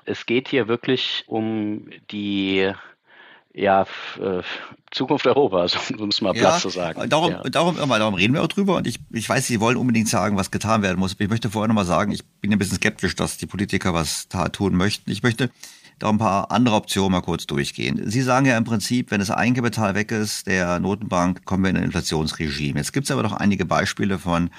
Es 0.06 0.26
geht 0.26 0.48
hier 0.48 0.68
wirklich 0.68 1.24
um 1.28 1.90
die 2.12 2.72
ja, 3.54 3.86
äh, 4.20 4.42
Zukunft 4.92 5.28
Europas, 5.28 5.76
um 5.98 6.10
es 6.10 6.22
mal 6.22 6.36
ja, 6.36 6.42
platt 6.42 6.62
zu 6.62 6.70
sagen. 6.70 7.10
Darum, 7.10 7.32
ja. 7.32 7.44
darum, 7.44 7.78
darum 7.78 8.14
reden 8.14 8.34
wir 8.34 8.44
auch 8.44 8.48
drüber 8.48 8.78
und 8.78 8.88
ich, 8.88 9.00
ich 9.12 9.28
weiß, 9.28 9.48
Sie 9.48 9.60
wollen 9.60 9.78
unbedingt 9.78 10.10
sagen, 10.10 10.38
was 10.38 10.52
getan 10.52 10.82
werden 10.82 11.00
muss. 11.00 11.16
Ich 11.18 11.30
möchte 11.30 11.50
vorher 11.50 11.68
nochmal 11.68 11.86
sagen, 11.86 12.12
ich 12.12 12.26
bin 12.42 12.52
ein 12.52 12.60
bisschen 12.60 12.78
skeptisch, 12.78 13.16
dass 13.16 13.38
die 13.38 13.46
Politiker 13.46 13.94
was 13.94 14.28
tun 14.52 14.76
möchten. 14.76 15.12
Ich 15.12 15.24
möchte 15.24 15.50
da 16.00 16.10
ein 16.10 16.18
paar 16.18 16.52
andere 16.52 16.76
Optionen 16.76 17.12
mal 17.12 17.22
kurz 17.22 17.46
durchgehen. 17.46 18.10
Sie 18.10 18.22
sagen 18.22 18.46
ja 18.46 18.58
im 18.58 18.64
Prinzip, 18.64 19.12
wenn 19.12 19.20
das 19.20 19.32
Eigenkapital 19.32 19.96
weg 19.96 20.12
ist, 20.12 20.48
der 20.48 20.80
Notenbank, 20.80 21.46
kommen 21.46 21.64
wir 21.64 21.70
in 21.70 21.78
ein 21.78 21.84
Inflationsregime. 21.84 22.80
Jetzt 22.80 22.94
gibt 22.94 23.06
es 23.06 23.12
aber 23.12 23.24
doch 23.24 23.34
einige 23.34 23.66
Beispiele 23.66 24.18
von 24.18 24.50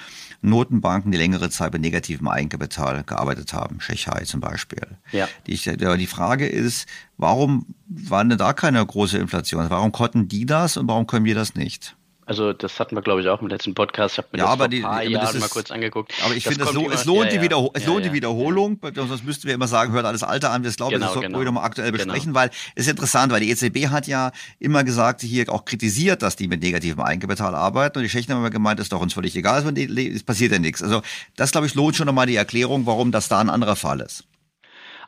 Notenbanken, 0.43 1.13
die 1.13 1.19
längere 1.19 1.51
Zeit 1.51 1.73
mit 1.73 1.83
negativem 1.83 2.29
Eigenkapital 2.29 3.05
gearbeitet 3.05 3.53
haben. 3.53 3.79
Tschechei 3.79 4.25
zum 4.25 4.41
Beispiel. 4.41 4.87
Ja. 5.13 5.29
Die, 5.47 5.57
die 5.57 6.07
Frage 6.07 6.47
ist, 6.47 6.87
warum 7.17 7.67
war 7.89 8.25
denn 8.25 8.39
da 8.39 8.53
keine 8.53 8.85
große 8.85 9.19
Inflation? 9.19 9.69
Warum 9.69 9.93
konnten 9.93 10.29
die 10.29 10.47
das 10.47 10.77
und 10.77 10.89
warum 10.89 11.07
können 11.07 11.25
wir 11.25 11.35
das 11.35 11.55
nicht? 11.55 11.97
Also 12.31 12.53
das 12.53 12.79
hatten 12.79 12.95
wir, 12.95 13.03
glaube 13.03 13.23
ich, 13.23 13.29
auch 13.29 13.43
im 13.43 13.49
letzten 13.49 13.75
Podcast. 13.75 14.15
Ich 14.15 14.19
habe 14.19 14.29
mir 14.31 14.39
ja, 14.39 14.45
das 14.45 14.57
vor 14.57 14.67
ein 14.67 14.83
paar 14.83 15.03
Jahren 15.03 15.35
ist, 15.35 15.41
mal 15.41 15.49
kurz 15.49 15.73
angeguckt. 15.73 16.13
Aber 16.25 16.33
ich 16.33 16.45
finde, 16.45 16.65
so, 16.65 16.89
es 16.89 17.05
lohnt, 17.05 17.25
ja, 17.25 17.39
die, 17.39 17.43
Wiederhol 17.43 17.71
ja, 17.77 17.85
lohnt 17.85 18.05
die 18.05 18.13
Wiederholung, 18.13 18.79
sonst 18.95 19.25
müssten 19.25 19.49
wir 19.49 19.55
immer 19.55 19.67
sagen, 19.67 19.93
hört 19.93 20.07
alles 20.07 20.23
Alte 20.23 20.49
an. 20.49 20.63
Das 20.63 20.77
glaube 20.77 20.93
genau, 20.93 21.07
das 21.07 21.15
sollten 21.15 21.27
genau. 21.27 21.41
wir 21.41 21.47
nochmal 21.47 21.65
aktuell 21.65 21.91
genau. 21.91 22.05
besprechen, 22.05 22.29
genau. 22.29 22.39
weil 22.39 22.51
es 22.77 22.87
ist 22.87 22.91
interessant, 22.91 23.33
weil 23.33 23.41
die 23.41 23.51
EZB 23.51 23.89
hat 23.89 24.07
ja 24.07 24.31
immer 24.61 24.85
gesagt, 24.85 25.23
hier 25.23 25.53
auch 25.53 25.65
kritisiert, 25.65 26.23
dass 26.23 26.37
die 26.37 26.47
mit 26.47 26.63
negativem 26.63 27.01
Eigenkapital 27.01 27.53
arbeiten 27.53 27.99
und 27.99 28.05
die 28.05 28.09
Tschechen 28.09 28.33
haben 28.33 28.43
immer 28.43 28.51
gemeint, 28.51 28.79
ist 28.79 28.93
doch 28.93 29.01
uns 29.01 29.13
völlig 29.13 29.35
egal, 29.35 29.65
es 29.67 30.23
passiert 30.23 30.53
ja 30.53 30.61
nichts. 30.61 30.85
Also 30.85 31.03
das, 31.35 31.51
glaube 31.51 31.67
ich, 31.67 31.75
lohnt 31.75 31.97
schon 31.97 32.07
nochmal 32.07 32.29
die 32.29 32.37
Erklärung, 32.37 32.87
warum 32.87 33.11
das 33.11 33.27
da 33.27 33.41
ein 33.41 33.51
anderer 33.51 33.75
Fall 33.75 33.99
ist. 33.99 34.23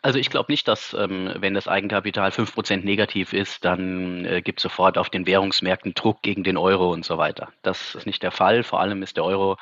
Also 0.05 0.18
ich 0.18 0.30
glaube 0.30 0.50
nicht, 0.50 0.66
dass 0.66 0.94
ähm, 0.94 1.32
wenn 1.38 1.55
das 1.55 1.68
Eigenkapital 1.68 2.30
5% 2.30 2.84
negativ 2.84 3.32
ist, 3.32 3.64
dann 3.64 4.24
äh, 4.24 4.42
gibt 4.42 4.59
es 4.59 4.64
sofort 4.64 4.98
auf 4.98 5.11
den 5.11 5.26
Währungsmärkten 5.26 5.94
Druck 5.94 6.22
gegen 6.22 6.42
den 6.42 6.57
Euro 6.57 6.92
und 6.92 7.05
so 7.05 7.18
weiter. 7.18 7.53
Das 7.62 7.94
ist 7.94 8.05
nicht 8.05 8.20
der 8.24 8.32
Fall. 8.32 8.64
Vor 8.64 8.80
allem 8.80 9.05
ist 9.05 9.16
der 9.16 9.24
Euro 9.24 9.59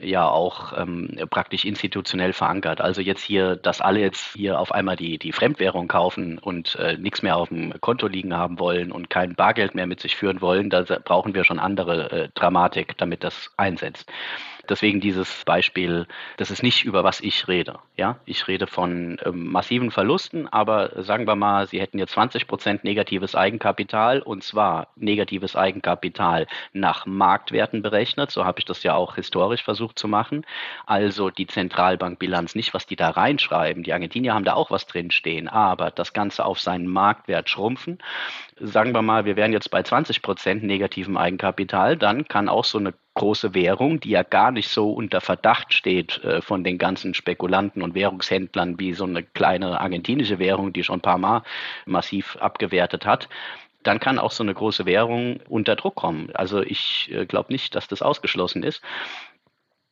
ja 0.00 0.28
auch 0.28 0.78
ähm, 0.78 1.18
praktisch 1.28 1.64
institutionell 1.64 2.32
verankert. 2.32 2.80
Also 2.80 3.00
jetzt 3.00 3.22
hier, 3.22 3.56
dass 3.56 3.80
alle 3.80 3.98
jetzt 3.98 4.34
hier 4.34 4.60
auf 4.60 4.70
einmal 4.70 4.94
die, 4.94 5.18
die 5.18 5.32
Fremdwährung 5.32 5.88
kaufen 5.88 6.38
und 6.38 6.76
äh, 6.76 6.96
nichts 6.96 7.22
mehr 7.22 7.36
auf 7.36 7.48
dem 7.48 7.74
Konto 7.80 8.06
liegen 8.06 8.36
haben 8.36 8.60
wollen 8.60 8.92
und 8.92 9.10
kein 9.10 9.34
Bargeld 9.34 9.74
mehr 9.74 9.88
mit 9.88 9.98
sich 9.98 10.14
führen 10.14 10.40
wollen, 10.40 10.70
da 10.70 10.84
brauchen 11.04 11.34
wir 11.34 11.42
schon 11.42 11.58
andere 11.58 12.12
äh, 12.12 12.28
Dramatik, 12.34 12.96
damit 12.96 13.24
das 13.24 13.50
einsetzt. 13.56 14.08
Deswegen 14.70 15.00
dieses 15.00 15.44
Beispiel, 15.44 16.06
das 16.36 16.50
ist 16.52 16.62
nicht 16.62 16.84
über 16.84 17.02
was 17.02 17.20
ich 17.20 17.48
rede. 17.48 17.80
Ja, 17.96 18.20
ich 18.24 18.46
rede 18.46 18.68
von 18.68 19.18
ähm, 19.24 19.48
massiven 19.50 19.90
Verlusten, 19.90 20.46
aber 20.46 21.02
sagen 21.02 21.26
wir 21.26 21.34
mal, 21.34 21.66
Sie 21.66 21.80
hätten 21.80 21.98
jetzt 21.98 22.12
20 22.12 22.46
Prozent 22.46 22.84
negatives 22.84 23.34
Eigenkapital 23.34 24.22
und 24.22 24.44
zwar 24.44 24.88
negatives 24.94 25.56
Eigenkapital 25.56 26.46
nach 26.72 27.04
Marktwerten 27.04 27.82
berechnet. 27.82 28.30
So 28.30 28.44
habe 28.44 28.60
ich 28.60 28.64
das 28.64 28.84
ja 28.84 28.94
auch 28.94 29.16
historisch 29.16 29.64
versucht 29.64 29.98
zu 29.98 30.06
machen. 30.06 30.46
Also 30.86 31.30
die 31.30 31.48
Zentralbankbilanz, 31.48 32.54
nicht 32.54 32.72
was 32.72 32.86
die 32.86 32.96
da 32.96 33.10
reinschreiben. 33.10 33.82
Die 33.82 33.92
Argentinier 33.92 34.34
haben 34.34 34.44
da 34.44 34.54
auch 34.54 34.70
was 34.70 34.86
drinstehen, 34.86 35.48
aber 35.48 35.90
das 35.90 36.12
Ganze 36.12 36.44
auf 36.44 36.60
seinen 36.60 36.86
Marktwert 36.86 37.50
schrumpfen. 37.50 37.98
Sagen 38.62 38.92
wir 38.92 39.00
mal, 39.00 39.24
wir 39.24 39.36
wären 39.36 39.54
jetzt 39.54 39.70
bei 39.70 39.82
20 39.82 40.20
Prozent 40.20 40.62
negativem 40.62 41.16
Eigenkapital, 41.16 41.96
dann 41.96 42.28
kann 42.28 42.50
auch 42.50 42.64
so 42.64 42.76
eine 42.76 42.92
große 43.14 43.54
Währung, 43.54 44.00
die 44.00 44.10
ja 44.10 44.22
gar 44.22 44.50
nicht 44.50 44.68
so 44.68 44.92
unter 44.92 45.22
Verdacht 45.22 45.72
steht 45.72 46.22
äh, 46.24 46.42
von 46.42 46.62
den 46.62 46.76
ganzen 46.76 47.14
Spekulanten 47.14 47.80
und 47.80 47.94
Währungshändlern 47.94 48.78
wie 48.78 48.92
so 48.92 49.04
eine 49.04 49.22
kleine 49.22 49.80
argentinische 49.80 50.38
Währung, 50.38 50.74
die 50.74 50.84
schon 50.84 50.98
ein 50.98 51.02
paar 51.02 51.16
Mal 51.16 51.42
massiv 51.86 52.36
abgewertet 52.36 53.06
hat, 53.06 53.30
dann 53.82 53.98
kann 53.98 54.18
auch 54.18 54.30
so 54.30 54.42
eine 54.42 54.52
große 54.52 54.84
Währung 54.84 55.40
unter 55.48 55.74
Druck 55.74 55.94
kommen. 55.94 56.30
Also 56.34 56.60
ich 56.60 57.10
äh, 57.12 57.24
glaube 57.24 57.52
nicht, 57.52 57.74
dass 57.74 57.88
das 57.88 58.02
ausgeschlossen 58.02 58.62
ist 58.62 58.82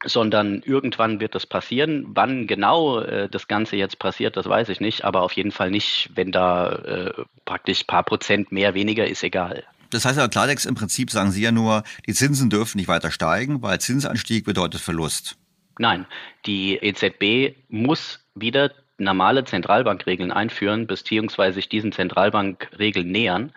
sondern 0.05 0.63
irgendwann 0.65 1.21
wird 1.21 1.35
das 1.35 1.47
passieren. 1.47 2.07
Wann 2.09 2.47
genau 2.47 3.01
äh, 3.01 3.29
das 3.29 3.49
Ganze 3.49 3.77
jetzt 3.77 3.99
passiert, 3.99 4.37
das 4.37 4.49
weiß 4.49 4.69
ich 4.69 4.81
nicht, 4.81 5.05
aber 5.05 5.23
auf 5.23 5.33
jeden 5.33 5.53
Fall 5.53 5.71
nicht, 5.71 6.11
wenn 6.15 6.33
da 6.33 6.73
äh, 6.73 7.13
praktisch 7.45 7.85
paar 7.85 8.05
Prozent 8.05 8.53
mehr, 8.53 8.75
weniger 8.75 9.07
ist 9.07 9.23
egal. 9.23 9.65
Das 9.91 10.05
heißt 10.05 10.19
aber 10.19 10.29
Klartext, 10.29 10.67
im 10.67 10.75
Prinzip 10.75 11.11
sagen 11.11 11.31
Sie 11.31 11.43
ja 11.43 11.51
nur, 11.51 11.83
die 12.07 12.13
Zinsen 12.13 12.51
dürfen 12.51 12.79
nicht 12.79 12.89
weiter 12.89 13.11
steigen, 13.11 13.63
weil 13.63 13.81
Zinsanstieg 13.81 14.45
bedeutet 14.45 14.81
Verlust. 14.81 15.37
Nein, 15.79 16.07
die 16.45 16.77
EZB 16.77 17.57
muss 17.69 18.21
wieder 18.35 18.71
normale 18.99 19.45
Zentralbankregeln 19.45 20.33
einführen, 20.33 20.87
beziehungsweise 20.87 21.55
sich 21.55 21.69
diesen 21.69 21.93
Zentralbankregeln 21.93 23.11
nähern. 23.11 23.53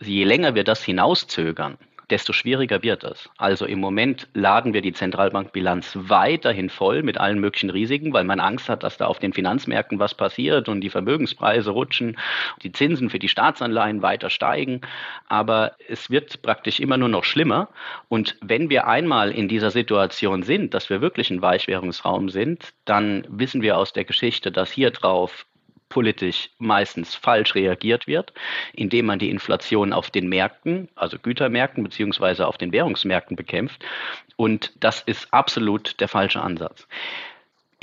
Je 0.00 0.24
länger 0.24 0.54
wir 0.54 0.64
das 0.64 0.82
hinauszögern, 0.84 1.78
desto 2.12 2.34
schwieriger 2.34 2.82
wird 2.82 3.04
es. 3.04 3.30
Also 3.38 3.64
im 3.64 3.80
Moment 3.80 4.28
laden 4.34 4.74
wir 4.74 4.82
die 4.82 4.92
Zentralbankbilanz 4.92 5.96
weiterhin 5.98 6.68
voll 6.68 7.02
mit 7.02 7.16
allen 7.16 7.40
möglichen 7.40 7.70
Risiken, 7.70 8.12
weil 8.12 8.24
man 8.24 8.38
Angst 8.38 8.68
hat, 8.68 8.82
dass 8.82 8.98
da 8.98 9.06
auf 9.06 9.18
den 9.18 9.32
Finanzmärkten 9.32 9.98
was 9.98 10.14
passiert 10.14 10.68
und 10.68 10.82
die 10.82 10.90
Vermögenspreise 10.90 11.70
rutschen, 11.70 12.18
die 12.62 12.70
Zinsen 12.70 13.08
für 13.08 13.18
die 13.18 13.30
Staatsanleihen 13.30 14.02
weiter 14.02 14.28
steigen. 14.28 14.82
Aber 15.28 15.72
es 15.88 16.10
wird 16.10 16.42
praktisch 16.42 16.80
immer 16.80 16.98
nur 16.98 17.08
noch 17.08 17.24
schlimmer. 17.24 17.70
Und 18.10 18.36
wenn 18.42 18.68
wir 18.68 18.86
einmal 18.86 19.30
in 19.30 19.48
dieser 19.48 19.70
Situation 19.70 20.42
sind, 20.42 20.74
dass 20.74 20.90
wir 20.90 21.00
wirklich 21.00 21.30
ein 21.30 21.40
Weichwährungsraum 21.40 22.28
sind, 22.28 22.74
dann 22.84 23.24
wissen 23.30 23.62
wir 23.62 23.78
aus 23.78 23.94
der 23.94 24.04
Geschichte, 24.04 24.52
dass 24.52 24.70
hier 24.70 24.90
drauf 24.90 25.46
politisch 25.92 26.48
meistens 26.58 27.14
falsch 27.14 27.54
reagiert 27.54 28.06
wird, 28.06 28.32
indem 28.72 29.04
man 29.04 29.18
die 29.18 29.28
Inflation 29.28 29.92
auf 29.92 30.10
den 30.10 30.26
Märkten, 30.26 30.88
also 30.94 31.18
Gütermärkten 31.18 31.84
beziehungsweise 31.84 32.46
auf 32.46 32.56
den 32.56 32.72
Währungsmärkten 32.72 33.36
bekämpft. 33.36 33.84
Und 34.36 34.72
das 34.80 35.02
ist 35.02 35.28
absolut 35.34 36.00
der 36.00 36.08
falsche 36.08 36.40
Ansatz. 36.40 36.88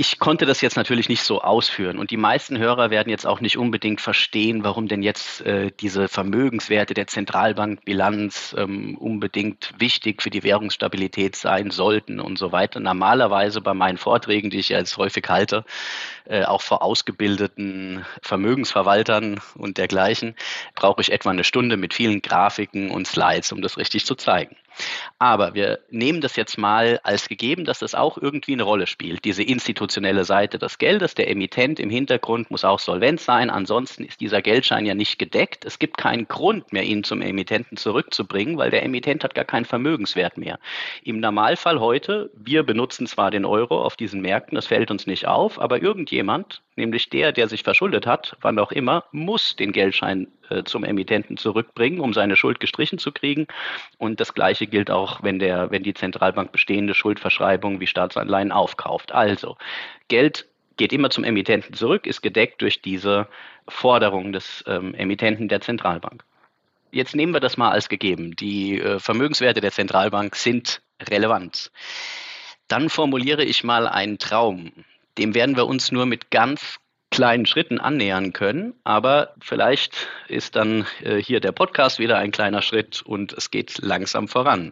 Ich 0.01 0.17
konnte 0.17 0.45
das 0.45 0.61
jetzt 0.61 0.77
natürlich 0.77 1.09
nicht 1.09 1.23
so 1.23 1.41
ausführen 1.41 1.99
und 1.99 2.09
die 2.09 2.15
meisten 2.15 2.57
Hörer 2.57 2.89
werden 2.89 3.09
jetzt 3.09 3.27
auch 3.27 3.41
nicht 3.41 3.57
unbedingt 3.57 3.99
verstehen, 3.99 4.63
warum 4.63 4.87
denn 4.87 5.03
jetzt 5.03 5.41
äh, 5.41 5.71
diese 5.77 6.07
Vermögenswerte 6.07 6.93
der 6.93 7.07
Zentralbankbilanz 7.07 8.55
ähm, 8.57 8.97
unbedingt 8.97 9.73
wichtig 9.77 10.21
für 10.21 10.29
die 10.29 10.43
Währungsstabilität 10.43 11.35
sein 11.35 11.69
sollten 11.69 12.21
und 12.21 12.39
so 12.39 12.53
weiter. 12.53 12.79
Normalerweise 12.79 13.59
bei 13.59 13.73
meinen 13.73 13.97
Vorträgen, 13.97 14.49
die 14.49 14.59
ich 14.59 14.69
jetzt 14.69 14.95
häufig 14.95 15.25
halte, 15.27 15.65
äh, 16.23 16.45
auch 16.45 16.61
vor 16.61 16.81
ausgebildeten 16.81 18.05
Vermögensverwaltern 18.21 19.41
und 19.55 19.77
dergleichen, 19.77 20.33
brauche 20.75 21.01
ich 21.01 21.11
etwa 21.11 21.31
eine 21.31 21.43
Stunde 21.43 21.75
mit 21.75 21.93
vielen 21.93 22.21
Grafiken 22.21 22.89
und 22.89 23.05
Slides, 23.05 23.51
um 23.51 23.61
das 23.61 23.77
richtig 23.77 24.05
zu 24.05 24.15
zeigen. 24.15 24.55
Aber 25.17 25.53
wir 25.53 25.79
nehmen 25.89 26.21
das 26.21 26.35
jetzt 26.35 26.57
mal 26.57 26.99
als 27.03 27.27
gegeben, 27.27 27.65
dass 27.65 27.79
das 27.79 27.95
auch 27.95 28.17
irgendwie 28.17 28.53
eine 28.53 28.63
Rolle 28.63 28.87
spielt. 28.87 29.25
Diese 29.25 29.43
institutionelle 29.43 30.23
Seite 30.23 30.59
des 30.59 30.77
Geldes, 30.77 31.15
der 31.15 31.29
Emittent 31.29 31.79
im 31.79 31.89
Hintergrund 31.89 32.51
muss 32.51 32.63
auch 32.63 32.79
solvent 32.79 33.19
sein. 33.19 33.49
Ansonsten 33.49 34.05
ist 34.05 34.21
dieser 34.21 34.41
Geldschein 34.41 34.85
ja 34.85 34.95
nicht 34.95 35.19
gedeckt. 35.19 35.65
Es 35.65 35.79
gibt 35.79 35.97
keinen 35.97 36.27
Grund 36.27 36.71
mehr, 36.71 36.83
ihn 36.83 37.03
zum 37.03 37.21
Emittenten 37.21 37.77
zurückzubringen, 37.77 38.57
weil 38.57 38.71
der 38.71 38.83
Emittent 38.83 39.23
hat 39.23 39.35
gar 39.35 39.45
keinen 39.45 39.65
Vermögenswert 39.65 40.37
mehr. 40.37 40.59
Im 41.03 41.19
Normalfall 41.19 41.79
heute, 41.79 42.29
wir 42.35 42.63
benutzen 42.63 43.07
zwar 43.07 43.31
den 43.31 43.45
Euro 43.45 43.83
auf 43.83 43.95
diesen 43.95 44.21
Märkten, 44.21 44.55
das 44.55 44.67
fällt 44.67 44.91
uns 44.91 45.07
nicht 45.07 45.27
auf, 45.27 45.59
aber 45.59 45.81
irgendjemand, 45.81 46.61
nämlich 46.75 47.09
der, 47.09 47.31
der 47.31 47.47
sich 47.47 47.63
verschuldet 47.63 48.07
hat, 48.07 48.37
wann 48.41 48.59
auch 48.59 48.71
immer, 48.71 49.03
muss 49.11 49.55
den 49.55 49.71
Geldschein 49.71 50.27
äh, 50.49 50.63
zum 50.63 50.83
Emittenten 50.83 51.37
zurückbringen, 51.37 51.99
um 51.99 52.13
seine 52.13 52.35
Schuld 52.35 52.59
gestrichen 52.59 52.97
zu 52.97 53.11
kriegen. 53.11 53.47
Und 53.97 54.19
das 54.19 54.33
Gleiche 54.33 54.58
gilt 54.67 54.91
auch, 54.91 55.23
wenn, 55.23 55.39
der, 55.39 55.71
wenn 55.71 55.83
die 55.83 55.93
Zentralbank 55.93 56.51
bestehende 56.51 56.93
Schuldverschreibungen 56.93 57.79
wie 57.79 57.87
Staatsanleihen 57.87 58.51
aufkauft. 58.51 59.11
Also 59.11 59.57
Geld 60.07 60.47
geht 60.77 60.93
immer 60.93 61.09
zum 61.09 61.23
Emittenten 61.23 61.73
zurück, 61.73 62.07
ist 62.07 62.21
gedeckt 62.21 62.61
durch 62.61 62.81
diese 62.81 63.27
Forderung 63.67 64.31
des 64.31 64.63
ähm, 64.67 64.93
Emittenten 64.93 65.49
der 65.49 65.61
Zentralbank. 65.61 66.23
Jetzt 66.91 67.15
nehmen 67.15 67.33
wir 67.33 67.39
das 67.39 67.57
mal 67.57 67.71
als 67.71 67.89
gegeben. 67.89 68.35
Die 68.35 68.79
äh, 68.79 68.99
Vermögenswerte 68.99 69.61
der 69.61 69.71
Zentralbank 69.71 70.35
sind 70.35 70.81
relevant. 71.01 71.71
Dann 72.67 72.89
formuliere 72.89 73.43
ich 73.43 73.63
mal 73.63 73.87
einen 73.87 74.17
Traum. 74.17 74.71
Dem 75.17 75.35
werden 75.35 75.55
wir 75.55 75.67
uns 75.67 75.91
nur 75.91 76.05
mit 76.05 76.31
ganz 76.31 76.79
kleinen 77.19 77.45
Schritten 77.45 77.81
annähern 77.81 78.31
können. 78.31 78.75
Aber 78.85 79.33
vielleicht 79.41 80.07
ist 80.29 80.55
dann 80.55 80.85
äh, 81.03 81.17
hier 81.17 81.41
der 81.41 81.51
Podcast 81.51 81.99
wieder 81.99 82.17
ein 82.17 82.31
kleiner 82.31 82.61
Schritt 82.61 83.01
und 83.01 83.33
es 83.33 83.51
geht 83.51 83.79
langsam 83.79 84.29
voran. 84.29 84.71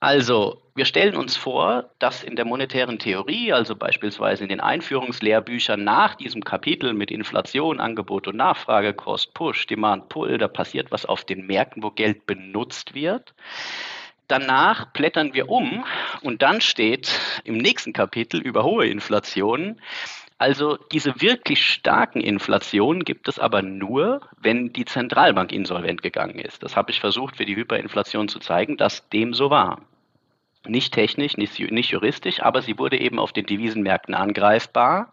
Also, 0.00 0.60
wir 0.74 0.84
stellen 0.84 1.14
uns 1.14 1.36
vor, 1.36 1.90
dass 2.00 2.24
in 2.24 2.34
der 2.34 2.44
monetären 2.44 2.98
Theorie, 2.98 3.52
also 3.52 3.76
beispielsweise 3.76 4.42
in 4.42 4.48
den 4.48 4.60
Einführungslehrbüchern 4.60 5.84
nach 5.84 6.16
diesem 6.16 6.42
Kapitel 6.42 6.92
mit 6.92 7.12
Inflation, 7.12 7.78
Angebot 7.78 8.26
und 8.26 8.36
Nachfrage, 8.36 8.92
Cost 8.92 9.32
Push, 9.32 9.68
Demand 9.68 10.08
Pull, 10.08 10.38
da 10.38 10.48
passiert 10.48 10.90
was 10.90 11.06
auf 11.06 11.22
den 11.22 11.46
Märkten, 11.46 11.84
wo 11.84 11.92
Geld 11.92 12.26
benutzt 12.26 12.96
wird. 12.96 13.32
Danach 14.26 14.86
blättern 14.86 15.34
wir 15.34 15.48
um 15.48 15.84
und 16.20 16.42
dann 16.42 16.60
steht 16.60 17.20
im 17.44 17.58
nächsten 17.58 17.92
Kapitel 17.92 18.40
über 18.40 18.64
hohe 18.64 18.88
Inflationen, 18.88 19.80
also 20.38 20.76
diese 20.92 21.20
wirklich 21.20 21.66
starken 21.66 22.20
Inflationen 22.20 23.04
gibt 23.04 23.26
es 23.26 23.40
aber 23.40 23.60
nur, 23.60 24.20
wenn 24.40 24.72
die 24.72 24.84
Zentralbank 24.84 25.50
insolvent 25.50 26.00
gegangen 26.00 26.38
ist. 26.38 26.62
Das 26.62 26.76
habe 26.76 26.92
ich 26.92 27.00
versucht 27.00 27.36
für 27.36 27.44
die 27.44 27.56
Hyperinflation 27.56 28.28
zu 28.28 28.38
zeigen, 28.38 28.76
dass 28.76 29.08
dem 29.08 29.34
so 29.34 29.50
war. 29.50 29.82
Nicht 30.64 30.94
technisch, 30.94 31.36
nicht, 31.36 31.58
nicht 31.58 31.90
juristisch, 31.90 32.40
aber 32.40 32.62
sie 32.62 32.78
wurde 32.78 32.98
eben 32.98 33.18
auf 33.18 33.32
den 33.32 33.46
Devisenmärkten 33.46 34.14
angreifbar. 34.14 35.12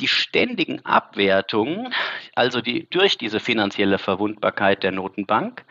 Die 0.00 0.08
ständigen 0.08 0.84
Abwertungen, 0.84 1.94
also 2.34 2.60
die, 2.60 2.88
durch 2.90 3.18
diese 3.18 3.38
finanzielle 3.38 3.98
Verwundbarkeit 3.98 4.82
der 4.82 4.92
Notenbank, 4.92 5.64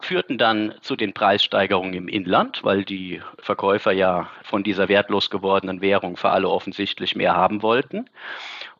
führten 0.00 0.38
dann 0.38 0.74
zu 0.80 0.96
den 0.96 1.12
Preissteigerungen 1.12 1.94
im 1.94 2.08
Inland, 2.08 2.62
weil 2.62 2.84
die 2.84 3.20
Verkäufer 3.38 3.92
ja 3.92 4.30
von 4.42 4.62
dieser 4.62 4.88
wertlos 4.88 5.30
gewordenen 5.30 5.80
Währung 5.80 6.16
für 6.16 6.30
alle 6.30 6.48
offensichtlich 6.48 7.16
mehr 7.16 7.34
haben 7.34 7.62
wollten. 7.62 8.08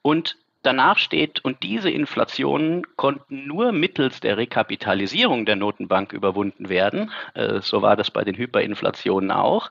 Und 0.02 0.36
danach 0.62 0.98
steht, 0.98 1.44
und 1.44 1.62
diese 1.62 1.90
Inflationen 1.90 2.82
konnten 2.96 3.46
nur 3.46 3.72
mittels 3.72 4.20
der 4.20 4.36
Rekapitalisierung 4.36 5.44
der 5.44 5.56
Notenbank 5.56 6.12
überwunden 6.12 6.68
werden. 6.68 7.10
Äh, 7.34 7.60
so 7.62 7.82
war 7.82 7.96
das 7.96 8.10
bei 8.10 8.24
den 8.24 8.36
Hyperinflationen 8.36 9.30
auch. 9.30 9.70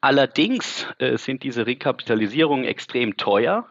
Allerdings 0.00 0.86
äh, 0.98 1.16
sind 1.16 1.42
diese 1.42 1.66
Rekapitalisierungen 1.66 2.64
extrem 2.64 3.16
teuer 3.16 3.66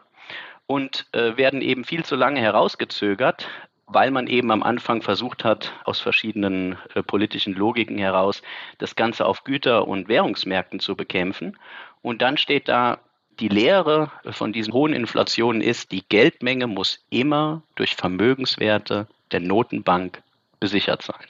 und 0.66 1.06
äh, 1.12 1.36
werden 1.36 1.62
eben 1.62 1.84
viel 1.84 2.04
zu 2.04 2.16
lange 2.16 2.40
herausgezögert, 2.40 3.48
weil 3.86 4.10
man 4.10 4.26
eben 4.26 4.50
am 4.50 4.62
Anfang 4.62 5.02
versucht 5.02 5.44
hat, 5.44 5.72
aus 5.84 6.00
verschiedenen 6.00 6.78
äh, 6.94 7.02
politischen 7.02 7.54
Logiken 7.54 7.98
heraus 7.98 8.42
das 8.78 8.96
Ganze 8.96 9.26
auf 9.26 9.44
Güter- 9.44 9.86
und 9.86 10.08
Währungsmärkten 10.08 10.80
zu 10.80 10.96
bekämpfen. 10.96 11.58
Und 12.02 12.22
dann 12.22 12.36
steht 12.36 12.68
da, 12.68 12.98
Die 13.40 13.48
Lehre 13.48 14.12
von 14.30 14.52
diesen 14.52 14.72
hohen 14.72 14.92
Inflationen 14.92 15.60
ist, 15.60 15.90
die 15.90 16.04
Geldmenge 16.08 16.68
muss 16.68 17.04
immer 17.10 17.62
durch 17.74 17.96
Vermögenswerte 17.96 19.08
der 19.32 19.40
Notenbank 19.40 20.22
besichert 20.60 21.02
sein. 21.02 21.26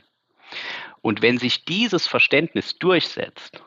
Und 1.00 1.22
wenn 1.22 1.38
sich 1.38 1.64
dieses 1.64 2.06
Verständnis 2.06 2.78
durchsetzt, 2.78 3.62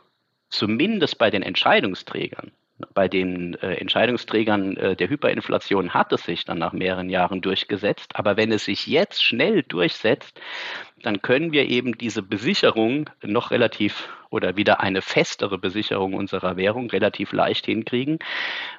zumindest 0.49 1.17
bei 1.17 1.31
den 1.31 1.41
Entscheidungsträgern, 1.41 2.51
bei 2.93 3.07
den 3.07 3.55
äh, 3.55 3.75
Entscheidungsträgern 3.75 4.77
äh, 4.77 4.95
der 4.95 5.09
Hyperinflation 5.09 5.93
hat 5.93 6.13
es 6.13 6.23
sich 6.23 6.45
dann 6.45 6.59
nach 6.59 6.73
mehreren 6.73 7.09
Jahren 7.09 7.41
durchgesetzt. 7.41 8.15
Aber 8.15 8.37
wenn 8.37 8.51
es 8.51 8.65
sich 8.65 8.85
jetzt 8.87 9.23
schnell 9.23 9.63
durchsetzt, 9.63 10.39
dann 11.01 11.21
können 11.21 11.51
wir 11.51 11.67
eben 11.69 11.97
diese 11.97 12.21
Besicherung 12.21 13.09
noch 13.23 13.51
relativ 13.51 14.09
oder 14.29 14.57
wieder 14.57 14.79
eine 14.81 15.01
festere 15.01 15.57
Besicherung 15.57 16.13
unserer 16.13 16.57
Währung 16.57 16.89
relativ 16.89 17.31
leicht 17.31 17.65
hinkriegen 17.65 18.19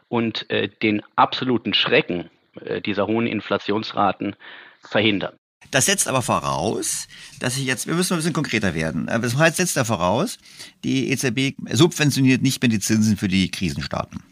und 0.09 0.49
äh, 0.51 0.69
den 0.69 1.03
absoluten 1.17 1.75
Schrecken 1.75 2.31
äh, 2.61 2.81
dieser 2.81 3.07
hohen 3.07 3.27
Inflationsraten 3.27 4.37
verhindern. 4.81 5.38
Das 5.71 5.87
setzt 5.87 6.09
aber 6.09 6.23
voraus, 6.23 7.09
dass 7.41 7.57
ich 7.57 7.65
jetzt, 7.65 7.87
wir 7.87 7.95
müssen 7.95 8.15
ein 8.15 8.19
bisschen 8.19 8.33
konkreter 8.33 8.75
werden. 8.75 9.07
Das 9.07 9.37
heißt, 9.37 9.57
setzt 9.57 9.77
da 9.77 9.85
voraus, 9.85 10.39
die 10.85 11.11
EZB 11.11 11.57
subventioniert 11.73 12.43
nicht 12.43 12.63
mehr 12.63 12.71
die 12.71 12.81
Zinsen 12.81 13.17
für 13.17 13.29
die 13.29 13.51
Krisenstaaten. 13.51 14.23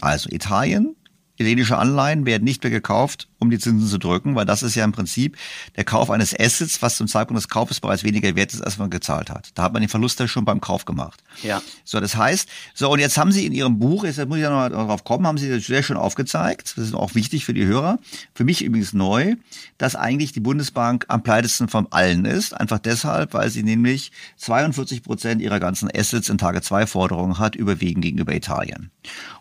Also 0.00 0.30
Italien, 0.30 0.96
italienische 1.42 1.78
Anleihen 1.78 2.26
werden 2.26 2.44
nicht 2.44 2.62
mehr 2.62 2.70
gekauft, 2.70 3.28
um 3.38 3.50
die 3.50 3.58
Zinsen 3.58 3.88
zu 3.88 3.98
drücken, 3.98 4.34
weil 4.34 4.46
das 4.46 4.62
ist 4.62 4.74
ja 4.74 4.84
im 4.84 4.92
Prinzip 4.92 5.36
der 5.76 5.84
Kauf 5.84 6.10
eines 6.10 6.38
Assets, 6.38 6.80
was 6.80 6.96
zum 6.96 7.08
Zeitpunkt 7.08 7.42
des 7.42 7.48
Kaufes 7.48 7.80
bereits 7.80 8.04
weniger 8.04 8.34
wert 8.36 8.52
ist, 8.54 8.62
als 8.62 8.78
man 8.78 8.88
gezahlt 8.90 9.30
hat. 9.30 9.50
Da 9.54 9.64
hat 9.64 9.72
man 9.72 9.82
den 9.82 9.88
Verlust 9.88 10.20
ja 10.20 10.28
schon 10.28 10.44
beim 10.44 10.60
Kauf 10.60 10.84
gemacht. 10.84 11.22
Ja. 11.42 11.60
So, 11.84 12.00
das 12.00 12.16
heißt, 12.16 12.48
so, 12.74 12.90
und 12.90 13.00
jetzt 13.00 13.18
haben 13.18 13.32
Sie 13.32 13.44
in 13.44 13.52
Ihrem 13.52 13.78
Buch, 13.78 14.04
jetzt 14.04 14.24
muss 14.26 14.36
ich 14.36 14.44
ja 14.44 14.50
noch 14.50 14.68
darauf 14.68 15.04
kommen, 15.04 15.26
haben 15.26 15.38
Sie 15.38 15.50
das 15.50 15.64
sehr 15.64 15.82
schön 15.82 15.96
aufgezeigt, 15.96 16.74
das 16.76 16.86
ist 16.86 16.94
auch 16.94 17.14
wichtig 17.14 17.44
für 17.44 17.54
die 17.54 17.66
Hörer, 17.66 17.98
für 18.34 18.44
mich 18.44 18.64
übrigens 18.64 18.92
neu, 18.92 19.34
dass 19.78 19.96
eigentlich 19.96 20.32
die 20.32 20.40
Bundesbank 20.40 21.06
am 21.08 21.22
pleitesten 21.22 21.68
von 21.68 21.88
allen 21.90 22.24
ist, 22.24 22.54
einfach 22.54 22.78
deshalb, 22.78 23.34
weil 23.34 23.50
sie 23.50 23.62
nämlich 23.62 24.12
42 24.36 25.02
Prozent 25.02 25.42
ihrer 25.42 25.58
ganzen 25.58 25.90
Assets 25.92 26.28
in 26.28 26.38
Tage 26.38 26.62
2 26.62 26.86
Forderungen 26.86 27.38
hat, 27.38 27.56
überwiegend 27.56 28.04
gegenüber 28.04 28.34
Italien. 28.34 28.90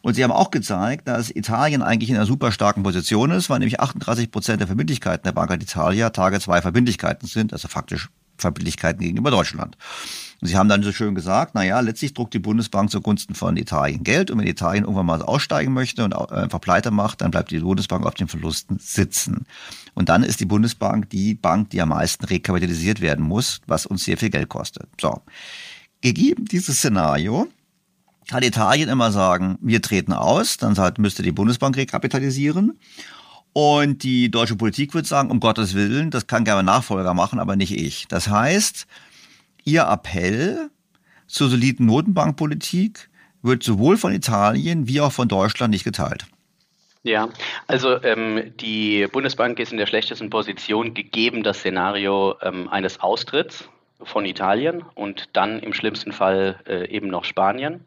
Und 0.02 0.16
Sie 0.16 0.24
haben 0.24 0.32
auch 0.32 0.50
gezeigt, 0.50 1.08
dass 1.08 1.30
Italien 1.30 1.84
eigentlich 1.92 2.10
in 2.10 2.16
einer 2.16 2.26
super 2.26 2.52
starken 2.52 2.84
Position 2.84 3.32
ist, 3.32 3.50
weil 3.50 3.60
nämlich 3.60 3.80
38 3.80 4.32
Prozent 4.32 4.60
der 4.60 4.68
Verbindlichkeiten 4.68 5.24
der 5.24 5.34
Banca 5.34 5.56
d'Italia 5.56 6.10
Tage 6.10 6.40
zwei 6.40 6.62
Verbindlichkeiten 6.62 7.28
sind, 7.28 7.54
also 7.54 7.68
faktisch 7.68 8.10
Verbindlichkeiten 8.38 9.02
gegenüber 9.02 9.32
Deutschland. 9.32 9.78
Und 10.42 10.48
Sie 10.48 10.58
haben 10.58 10.70
dann 10.70 10.82
so 10.82 10.92
schön 10.92 11.14
gesagt, 11.14 11.52
na 11.54 11.64
ja, 11.64 11.80
letztlich 11.80 12.16
druckt 12.16 12.34
die 12.34 12.40
Bundesbank 12.40 12.90
zugunsten 12.90 13.36
von 13.36 13.58
Italien 13.58 14.04
Geld 14.04 14.32
und 14.32 14.40
wenn 14.40 14.48
Italien 14.48 14.86
irgendwann 14.86 15.06
mal 15.06 15.22
aussteigen 15.22 15.72
möchte 15.72 16.04
und 16.04 16.14
einfach 16.14 16.60
pleite 16.60 16.90
macht, 16.90 17.22
dann 17.22 17.30
bleibt 17.30 17.52
die 17.52 17.60
Bundesbank 17.60 18.06
auf 18.06 18.16
den 18.16 18.28
Verlusten 18.28 18.80
sitzen. 18.80 19.46
Und 19.94 20.10
dann 20.10 20.24
ist 20.24 20.40
die 20.40 20.46
Bundesbank 20.46 21.10
die 21.12 21.36
Bank, 21.36 21.70
die 21.70 21.82
am 21.82 21.90
meisten 21.90 22.26
rekapitalisiert 22.26 23.02
werden 23.02 23.24
muss, 23.24 23.62
was 23.68 23.86
uns 23.86 24.04
sehr 24.04 24.18
viel 24.18 24.32
Geld 24.32 24.50
kostet. 24.50 24.90
So. 25.00 25.22
Gegeben 26.02 26.46
dieses 26.46 26.78
Szenario, 26.78 27.48
kann 28.32 28.44
Italien 28.44 28.88
immer 28.88 29.12
sagen, 29.12 29.58
wir 29.62 29.82
treten 29.82 30.14
aus, 30.14 30.56
dann 30.56 30.74
müsste 31.00 31.22
die 31.22 31.34
Bundesbank 31.34 31.76
rekapitalisieren. 31.76 32.80
Und 33.52 34.04
die 34.04 34.32
deutsche 34.32 34.56
Politik 34.56 34.94
wird 34.94 35.06
sagen, 35.06 35.30
um 35.32 35.42
Gottes 35.42 35.76
Willen, 35.76 36.12
das 36.12 36.28
kann 36.28 36.46
gerne 36.46 36.64
Nachfolger 36.64 37.14
machen, 37.14 37.40
aber 37.40 37.58
nicht 37.58 37.76
ich. 37.76 38.08
Das 38.08 38.30
heißt, 38.30 38.88
ihr 39.66 39.82
Appell 39.84 40.70
zur 41.28 41.50
soliden 41.50 41.88
Notenbankpolitik 41.88 43.10
wird 43.42 43.64
sowohl 43.64 43.98
von 43.98 44.14
Italien 44.14 44.88
wie 44.88 45.02
auch 45.02 45.12
von 45.12 45.28
Deutschland 45.28 45.72
nicht 45.72 45.84
geteilt. 45.84 46.26
Ja, 47.04 47.28
also 47.68 48.02
ähm, 48.02 48.54
die 48.62 49.08
Bundesbank 49.12 49.60
ist 49.60 49.74
in 49.74 49.78
der 49.78 49.88
schlechtesten 49.88 50.30
Position 50.30 50.94
gegeben 50.94 51.44
das 51.44 51.58
Szenario 51.58 52.36
ähm, 52.42 52.70
eines 52.70 53.02
Austritts 53.02 53.68
von 54.04 54.26
Italien 54.26 54.84
und 54.96 55.30
dann 55.34 55.60
im 55.60 55.74
schlimmsten 55.74 56.12
Fall 56.12 56.60
äh, 56.68 56.88
eben 56.90 57.08
noch 57.08 57.24
Spanien, 57.24 57.86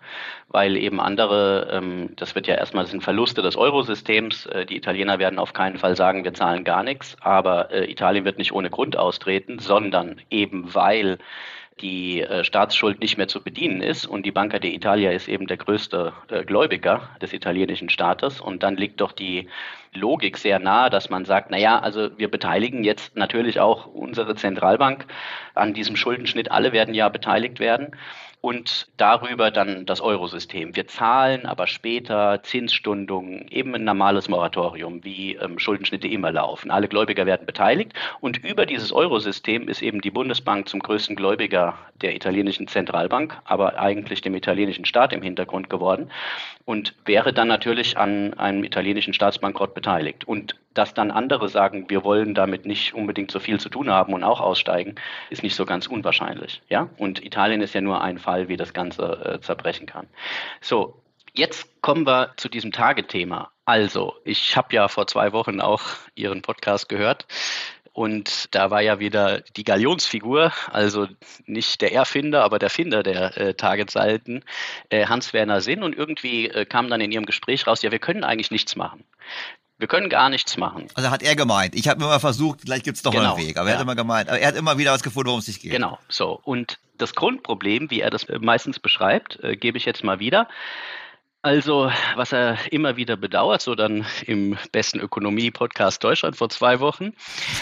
weil 0.49 0.77
eben 0.77 1.01
andere, 1.01 1.69
ähm, 1.73 2.11
das 2.17 2.35
wird 2.35 2.47
ja 2.47 2.55
erstmal, 2.55 2.87
sind 2.87 3.03
Verluste 3.03 3.43
des 3.43 3.57
Eurosystems. 3.57 4.47
Äh, 4.47 4.67
die 4.67 4.77
Italiener 4.77 5.19
werden 5.19 5.39
auf 5.39 5.53
keinen 5.53 5.79
Fall 5.79 5.97
sagen, 5.97 6.25
wir 6.25 6.35
zahlen 6.35 6.65
gar 6.65 6.83
nichts, 6.83 7.17
aber 7.21 7.71
äh, 7.71 7.91
Italien 7.91 8.25
wird 8.25 8.39
nicht 8.39 8.53
ohne 8.53 8.71
Grund 8.71 8.97
austreten, 8.97 9.59
sondern 9.59 10.21
eben 10.31 10.75
weil 10.75 11.19
die 11.81 12.23
äh, 12.23 12.45
Staatsschuld 12.45 13.01
nicht 13.01 13.17
mehr 13.17 13.29
zu 13.29 13.43
bedienen 13.43 13.81
ist 13.81 14.07
und 14.07 14.25
die 14.25 14.31
Banca 14.31 14.59
d'Italia 14.59 15.11
ist 15.11 15.29
eben 15.29 15.47
der 15.47 15.57
größte 15.57 16.13
äh, 16.29 16.45
Gläubiger 16.45 17.09
des 17.21 17.33
italienischen 17.33 17.89
Staates 17.89 18.41
und 18.41 18.63
dann 18.63 18.77
liegt 18.77 19.01
doch 19.01 19.13
die 19.13 19.49
Logik 19.95 20.39
sehr 20.39 20.59
nahe, 20.59 20.91
dass 20.91 21.11
man 21.11 21.25
sagt, 21.25 21.51
na 21.51 21.59
ja, 21.59 21.79
also 21.79 22.11
wir 22.19 22.31
beteiligen 22.31 22.85
jetzt 22.85 23.17
natürlich 23.17 23.61
auch 23.61 23.87
unsere 23.87 24.35
Zentralbank 24.35 25.07
an 25.55 25.75
diesem 25.75 25.97
Schuldenschnitt. 25.97 26.51
Alle 26.51 26.73
werden 26.73 26.95
ja 26.95 27.09
beteiligt 27.09 27.61
werden 27.61 27.97
und 28.45 28.89
darüber 28.99 29.51
dann 29.51 29.87
das 29.87 30.03
Eurosystem. 30.03 30.77
Wir 30.77 30.87
zahlen 30.87 31.47
aber 31.47 31.67
später 31.67 32.43
Zinsstundungen, 32.43 33.49
eben 33.49 33.75
ein 33.75 33.85
normales 33.85 34.29
Moratorium, 34.29 35.03
wie 35.03 35.37
ähm, 35.37 35.59
Schuldenschnitte 35.59 36.09
immer 36.09 36.31
laufen. 36.31 36.71
Alle 36.71 36.89
Gläubiger 36.89 37.25
werden 37.25 37.47
beteiligt 37.47 37.95
und 38.21 38.45
über 38.45 38.67
dieses 38.67 38.93
Eurosystem 38.93 39.67
ist 39.67 39.81
eben 39.81 40.03
die 40.03 40.11
Bundesbank 40.11 40.69
zum 40.69 40.81
größten 40.81 41.17
Gläubiger 41.17 41.79
der 42.03 42.15
italienischen 42.15 42.69
Zentralbank, 42.69 43.35
aber 43.47 43.79
eigentlich 43.79 44.21
dem 44.21 44.35
italienischen 44.35 44.85
Staat 44.85 45.15
im 45.15 45.23
Hintergrund 45.23 45.71
geworden 45.71 46.11
und 46.67 46.95
wäre 47.07 47.33
dann 47.33 47.49
natürlich 47.49 47.97
an 47.97 48.35
einem 48.35 48.63
italienischen 48.63 49.15
Staatsbankrott 49.15 49.73
beteiligt. 49.73 49.84
Und 50.27 50.57
dass 50.75 50.93
dann 50.93 51.11
andere 51.11 51.49
sagen, 51.49 51.89
wir 51.89 52.05
wollen 52.05 52.35
damit 52.35 52.67
nicht 52.67 52.95
unbedingt 52.95 53.31
so 53.31 53.39
viel 53.39 53.61
zu 53.61 53.69
tun 53.69 53.91
haben 53.91 54.13
und 54.13 54.25
auch 54.25 54.41
aussteigen, 54.41 54.97
ist 55.31 55.43
nicht 55.43 55.55
so 55.55 55.65
ganz 55.65 55.87
unwahrscheinlich. 55.87 56.63
Ja? 56.69 56.89
Und 56.99 57.25
Italien 57.25 57.63
ist 57.63 57.75
ja 57.75 57.81
nur 57.81 58.03
ein 58.03 58.19
Fall, 58.19 58.49
wie 58.49 58.57
das 58.57 58.73
Ganze 58.73 59.35
äh, 59.37 59.41
zerbrechen 59.41 59.87
kann. 59.87 60.09
So, 60.61 61.01
jetzt 61.33 61.81
kommen 61.81 62.07
wir 62.07 62.33
zu 62.37 62.49
diesem 62.49 62.73
Tagethema. 62.73 63.51
Also, 63.65 64.15
ich 64.25 64.57
habe 64.57 64.75
ja 64.75 64.89
vor 64.89 65.07
zwei 65.07 65.33
Wochen 65.33 65.61
auch 65.61 65.83
Ihren 66.15 66.43
Podcast 66.43 66.89
gehört. 66.89 67.27
Und 67.93 68.53
da 68.57 68.73
war 68.73 68.83
ja 68.83 68.99
wieder 68.99 69.43
die 69.57 69.63
Galionsfigur, 69.63 70.53
also 70.73 71.07
nicht 71.47 71.81
der 71.81 71.93
Erfinder, 71.93 72.43
aber 72.43 72.59
der 72.59 72.69
Finder 72.69 73.05
der 73.05 73.37
äh, 73.39 73.55
Targetsalten, 73.55 74.45
äh, 74.89 75.07
Hans-Werner 75.07 75.61
Sinn. 75.61 75.85
Und 75.85 75.97
irgendwie 75.97 76.49
äh, 76.49 76.67
kam 76.67 76.91
dann 76.91 77.01
in 77.01 77.13
ihrem 77.13 77.25
Gespräch 77.25 77.69
raus, 77.69 77.83
ja, 77.83 77.93
wir 77.93 78.01
können 78.01 78.25
eigentlich 78.25 78.51
nichts 78.51 78.75
machen. 78.75 79.05
Wir 79.85 79.89
können 79.89 80.09
gar 80.09 80.31
nichts 80.31 80.57
machen. 80.57 80.87
Also 80.95 81.11
hat 81.11 81.23
er 81.23 81.37
gemeint. 81.37 81.75
Ich 81.75 81.89
habe 81.89 82.03
immer 82.03 82.19
versucht, 82.19 82.63
vielleicht 82.63 82.85
gibt 82.85 82.97
es 82.97 83.03
doch 83.03 83.11
genau, 83.11 83.35
einen 83.35 83.47
Weg. 83.47 83.59
Aber 83.59 83.69
ja. 83.69 83.75
er 83.75 83.79
hat 83.79 83.83
immer 83.83 83.95
gemeint, 83.95 84.31
aber 84.31 84.41
er 84.41 84.49
hat 84.49 84.57
immer 84.57 84.79
wieder 84.79 84.93
was 84.93 85.03
gefunden, 85.03 85.27
worum 85.27 85.41
es 85.41 85.45
sich 85.45 85.61
geht. 85.61 85.73
Genau, 85.73 85.99
so. 86.09 86.41
Und 86.43 86.79
das 86.97 87.15
Grundproblem, 87.15 87.91
wie 87.91 88.01
er 88.01 88.09
das 88.09 88.27
meistens 88.41 88.79
beschreibt, 88.79 89.45
äh, 89.45 89.57
gebe 89.57 89.77
ich 89.77 89.85
jetzt 89.85 90.03
mal 90.03 90.21
wieder. 90.21 90.49
Also, 91.45 91.93
was 92.15 92.33
er 92.33 92.57
immer 92.73 92.97
wieder 92.97 93.19
bedauert, 93.19 93.61
so 93.61 93.75
dann 93.75 94.07
im 94.25 94.57
besten 94.73 94.99
Ökonomie-Podcast 94.99 96.03
Deutschland 96.03 96.37
vor 96.37 96.49
zwei 96.49 96.81
Wochen, 96.81 97.13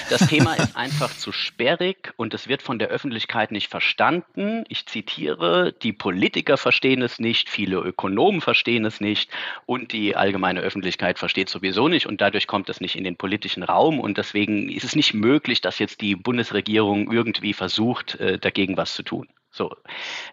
das 0.09 0.29
Thema 0.29 0.55
ist 0.57 0.77
einfach 0.77 1.11
zu 1.11 1.33
sperrig 1.33 2.15
und 2.17 2.33
es 2.33 2.47
wird 2.47 2.63
von 2.63 2.79
der 2.79 2.91
Öffentlichkeit 2.91 3.51
nicht 3.51 3.67
verstanden. 3.67 4.63
Ich 4.69 4.87
zitiere, 4.87 5.73
die 5.83 5.93
Politiker 5.93 6.59
verstehen 6.59 7.03
es 7.03 7.19
nicht, 7.19 7.51
viele 7.51 7.79
Ökonomen 7.79 8.41
verstehen 8.41 8.85
es 8.85 9.01
nicht 9.01 9.33
und 9.67 9.93
die 9.93 10.15
allgemeine 10.15 10.61
Öffentlichkeit 10.61 11.19
versteht 11.19 11.49
sowieso 11.49 11.89
nicht 11.89 12.07
und 12.07 12.21
dadurch 12.21 12.47
kommt 12.47 12.69
es 12.69 12.81
nicht 12.81 12.95
in 12.95 13.03
den 13.03 13.17
politischen 13.17 13.65
Raum 13.65 13.99
und 13.99 14.17
deswegen 14.17 14.69
ist 14.69 14.85
es 14.85 14.95
nicht 14.95 15.13
möglich, 15.13 15.61
dass 15.61 15.81
jetzt 15.81 16.03
die 16.03 16.15
Bundesregierung 16.15 17.11
irgendwie 17.11 17.53
versucht, 17.53 18.15
äh, 18.21 18.39
dagegen 18.39 18.77
was 18.77 18.95
zu 18.95 19.03
tun. 19.03 19.27
So, 19.51 19.75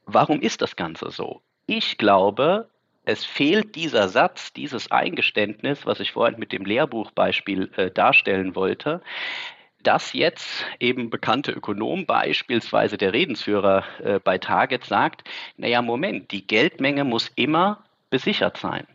warum 0.06 0.40
ist 0.40 0.62
das 0.62 0.76
Ganze 0.76 1.10
so? 1.10 1.42
Ich 1.66 1.98
glaube, 1.98 2.70
es 3.10 3.26
fehlt 3.26 3.74
dieser 3.74 4.08
Satz, 4.08 4.54
dieses 4.54 4.92
Eingeständnis, 4.92 5.86
was 5.88 6.00
ich 6.00 6.12
vorhin 6.12 6.38
mit 6.38 6.52
dem 6.52 6.64
Lehrbuchbeispiel 6.64 7.72
äh, 7.76 7.90
darstellen 7.90 8.56
wollte, 8.56 9.02
dass 9.82 10.14
jetzt 10.14 10.66
eben 10.80 11.10
bekannte 11.10 11.52
Ökonom, 11.52 12.06
beispielsweise 12.06 12.98
der 12.98 13.14
Redensführer 13.14 13.84
äh, 14.04 14.20
bei 14.20 14.38
Target, 14.38 14.86
sagt, 14.86 15.28
naja, 15.58 15.82
Moment, 15.82 16.32
die 16.32 16.46
Geldmenge 16.46 17.04
muss 17.04 17.32
immer 17.36 17.84
besichert 18.12 18.58
sein. 18.58 18.86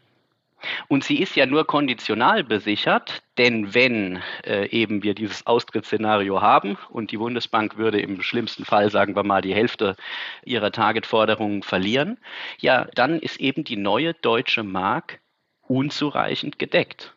Und 0.89 1.05
sie 1.05 1.21
ist 1.21 1.37
ja 1.37 1.47
nur 1.47 1.67
konditional 1.67 2.45
besichert, 2.45 3.23
denn 3.39 3.75
wenn 3.75 4.23
äh, 4.45 4.69
eben 4.71 5.03
wir 5.03 5.15
dieses 5.15 5.47
Austrittsszenario 5.47 6.41
haben 6.41 6.77
und 6.91 7.11
die 7.11 7.17
Bundesbank 7.17 7.77
würde 7.77 8.01
im 8.01 8.23
schlimmsten 8.23 8.65
Fall, 8.65 8.91
sagen 8.91 9.17
wir 9.17 9.25
mal, 9.25 9.43
die 9.43 9.55
Hälfte 9.55 9.97
ihrer 10.45 10.73
Targetforderungen 10.73 11.63
verlieren, 11.63 12.19
ja, 12.59 12.87
dann 12.95 13.19
ist 13.19 13.41
eben 13.41 13.65
die 13.65 13.77
neue 13.77 14.15
deutsche 14.15 14.63
Mark 14.63 15.21
unzureichend 15.63 16.59
gedeckt. 16.59 17.15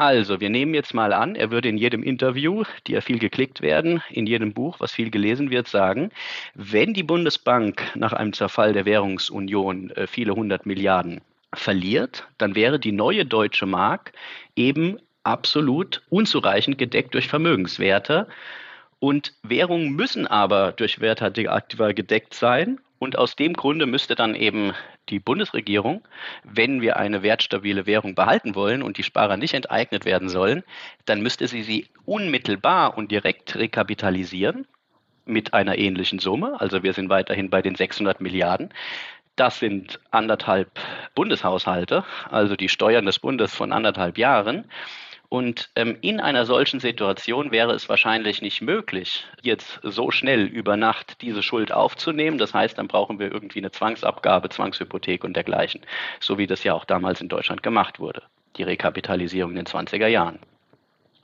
Also, 0.00 0.40
wir 0.40 0.48
nehmen 0.48 0.72
jetzt 0.72 0.94
mal 0.94 1.12
an, 1.12 1.36
er 1.36 1.50
würde 1.50 1.68
in 1.68 1.76
jedem 1.76 2.02
Interview, 2.02 2.64
die 2.86 2.92
ja 2.92 3.02
viel 3.02 3.18
geklickt 3.18 3.60
werden, 3.60 4.02
in 4.08 4.26
jedem 4.26 4.54
Buch, 4.54 4.80
was 4.80 4.92
viel 4.92 5.10
gelesen 5.10 5.50
wird, 5.50 5.68
sagen, 5.68 6.10
wenn 6.54 6.94
die 6.94 7.02
Bundesbank 7.02 7.82
nach 7.96 8.14
einem 8.14 8.32
Zerfall 8.32 8.72
der 8.72 8.86
Währungsunion 8.86 9.90
äh, 9.90 10.06
viele 10.06 10.34
hundert 10.34 10.64
Milliarden 10.64 11.20
verliert, 11.54 12.28
dann 12.38 12.54
wäre 12.54 12.78
die 12.78 12.92
neue 12.92 13.24
deutsche 13.24 13.66
Mark 13.66 14.12
eben 14.56 14.98
absolut 15.24 16.02
unzureichend 16.08 16.78
gedeckt 16.78 17.14
durch 17.14 17.28
Vermögenswerte. 17.28 18.28
Und 18.98 19.32
Währungen 19.42 19.90
müssen 19.90 20.26
aber 20.26 20.72
durch 20.72 21.00
Wertaktiva 21.00 21.92
gedeckt 21.92 22.34
sein. 22.34 22.80
Und 22.98 23.16
aus 23.16 23.34
dem 23.34 23.54
Grunde 23.54 23.86
müsste 23.86 24.14
dann 24.14 24.34
eben 24.34 24.74
die 25.08 25.18
Bundesregierung, 25.20 26.06
wenn 26.44 26.82
wir 26.82 26.98
eine 26.98 27.22
wertstabile 27.22 27.86
Währung 27.86 28.14
behalten 28.14 28.54
wollen 28.54 28.82
und 28.82 28.98
die 28.98 29.02
Sparer 29.02 29.38
nicht 29.38 29.54
enteignet 29.54 30.04
werden 30.04 30.28
sollen, 30.28 30.62
dann 31.06 31.22
müsste 31.22 31.48
sie 31.48 31.62
sie 31.62 31.86
unmittelbar 32.04 32.98
und 32.98 33.10
direkt 33.10 33.56
rekapitalisieren 33.56 34.66
mit 35.24 35.54
einer 35.54 35.78
ähnlichen 35.78 36.18
Summe. 36.18 36.60
Also 36.60 36.82
wir 36.82 36.92
sind 36.92 37.08
weiterhin 37.08 37.48
bei 37.48 37.62
den 37.62 37.74
600 37.74 38.20
Milliarden. 38.20 38.72
Das 39.40 39.58
sind 39.58 39.98
anderthalb 40.10 40.68
Bundeshaushalte, 41.14 42.04
also 42.30 42.56
die 42.56 42.68
Steuern 42.68 43.06
des 43.06 43.20
Bundes 43.20 43.54
von 43.54 43.72
anderthalb 43.72 44.18
Jahren. 44.18 44.66
Und 45.30 45.70
ähm, 45.76 45.96
in 46.02 46.20
einer 46.20 46.44
solchen 46.44 46.78
Situation 46.78 47.50
wäre 47.50 47.72
es 47.72 47.88
wahrscheinlich 47.88 48.42
nicht 48.42 48.60
möglich, 48.60 49.24
jetzt 49.40 49.80
so 49.82 50.10
schnell 50.10 50.44
über 50.44 50.76
Nacht 50.76 51.22
diese 51.22 51.42
Schuld 51.42 51.72
aufzunehmen. 51.72 52.36
Das 52.36 52.52
heißt, 52.52 52.76
dann 52.76 52.86
brauchen 52.86 53.18
wir 53.18 53.32
irgendwie 53.32 53.60
eine 53.60 53.70
Zwangsabgabe, 53.70 54.50
Zwangshypothek 54.50 55.24
und 55.24 55.32
dergleichen, 55.32 55.86
so 56.20 56.36
wie 56.36 56.46
das 56.46 56.62
ja 56.62 56.74
auch 56.74 56.84
damals 56.84 57.22
in 57.22 57.30
Deutschland 57.30 57.62
gemacht 57.62 57.98
wurde, 57.98 58.24
die 58.58 58.64
Rekapitalisierung 58.64 59.52
in 59.52 59.56
den 59.56 59.66
20er 59.66 60.08
Jahren. 60.08 60.38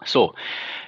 So, 0.07 0.35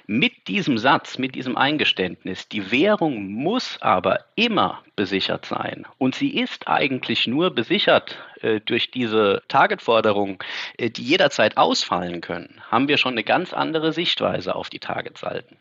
mit 0.07 0.49
diesem 0.49 0.79
Satz, 0.79 1.19
mit 1.19 1.35
diesem 1.35 1.59
Eingeständnis, 1.59 2.49
die 2.49 2.71
Währung 2.71 3.31
muss 3.31 3.77
aber 3.83 4.25
immer 4.37 4.83
besichert 4.97 5.45
sein. 5.45 5.87
Und 5.99 6.15
sie 6.15 6.35
ist 6.35 6.67
eigentlich 6.67 7.27
nur 7.27 7.55
besichert 7.55 8.17
äh, 8.41 8.61
durch 8.61 8.91
diese 8.91 9.43
Targetforderungen, 9.49 10.39
äh, 10.79 10.89
die 10.89 11.03
jederzeit 11.03 11.59
ausfallen 11.59 12.23
können, 12.23 12.63
haben 12.71 12.89
wir 12.89 12.97
schon 12.97 13.13
eine 13.13 13.25
ganz 13.25 13.53
andere 13.53 13.93
Sichtweise 13.93 14.55
auf 14.55 14.71
die 14.71 14.79
Targetsalden. 14.79 15.59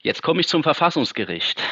Jetzt 0.00 0.22
komme 0.22 0.40
ich 0.40 0.48
zum 0.48 0.62
Verfassungsgericht. 0.62 1.62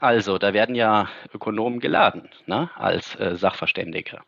Also, 0.00 0.38
da 0.38 0.54
werden 0.54 0.74
ja 0.74 1.08
Ökonomen 1.34 1.80
geladen 1.80 2.30
ne, 2.46 2.70
als 2.76 3.14
äh, 3.16 3.36
Sachverständige. 3.36 4.20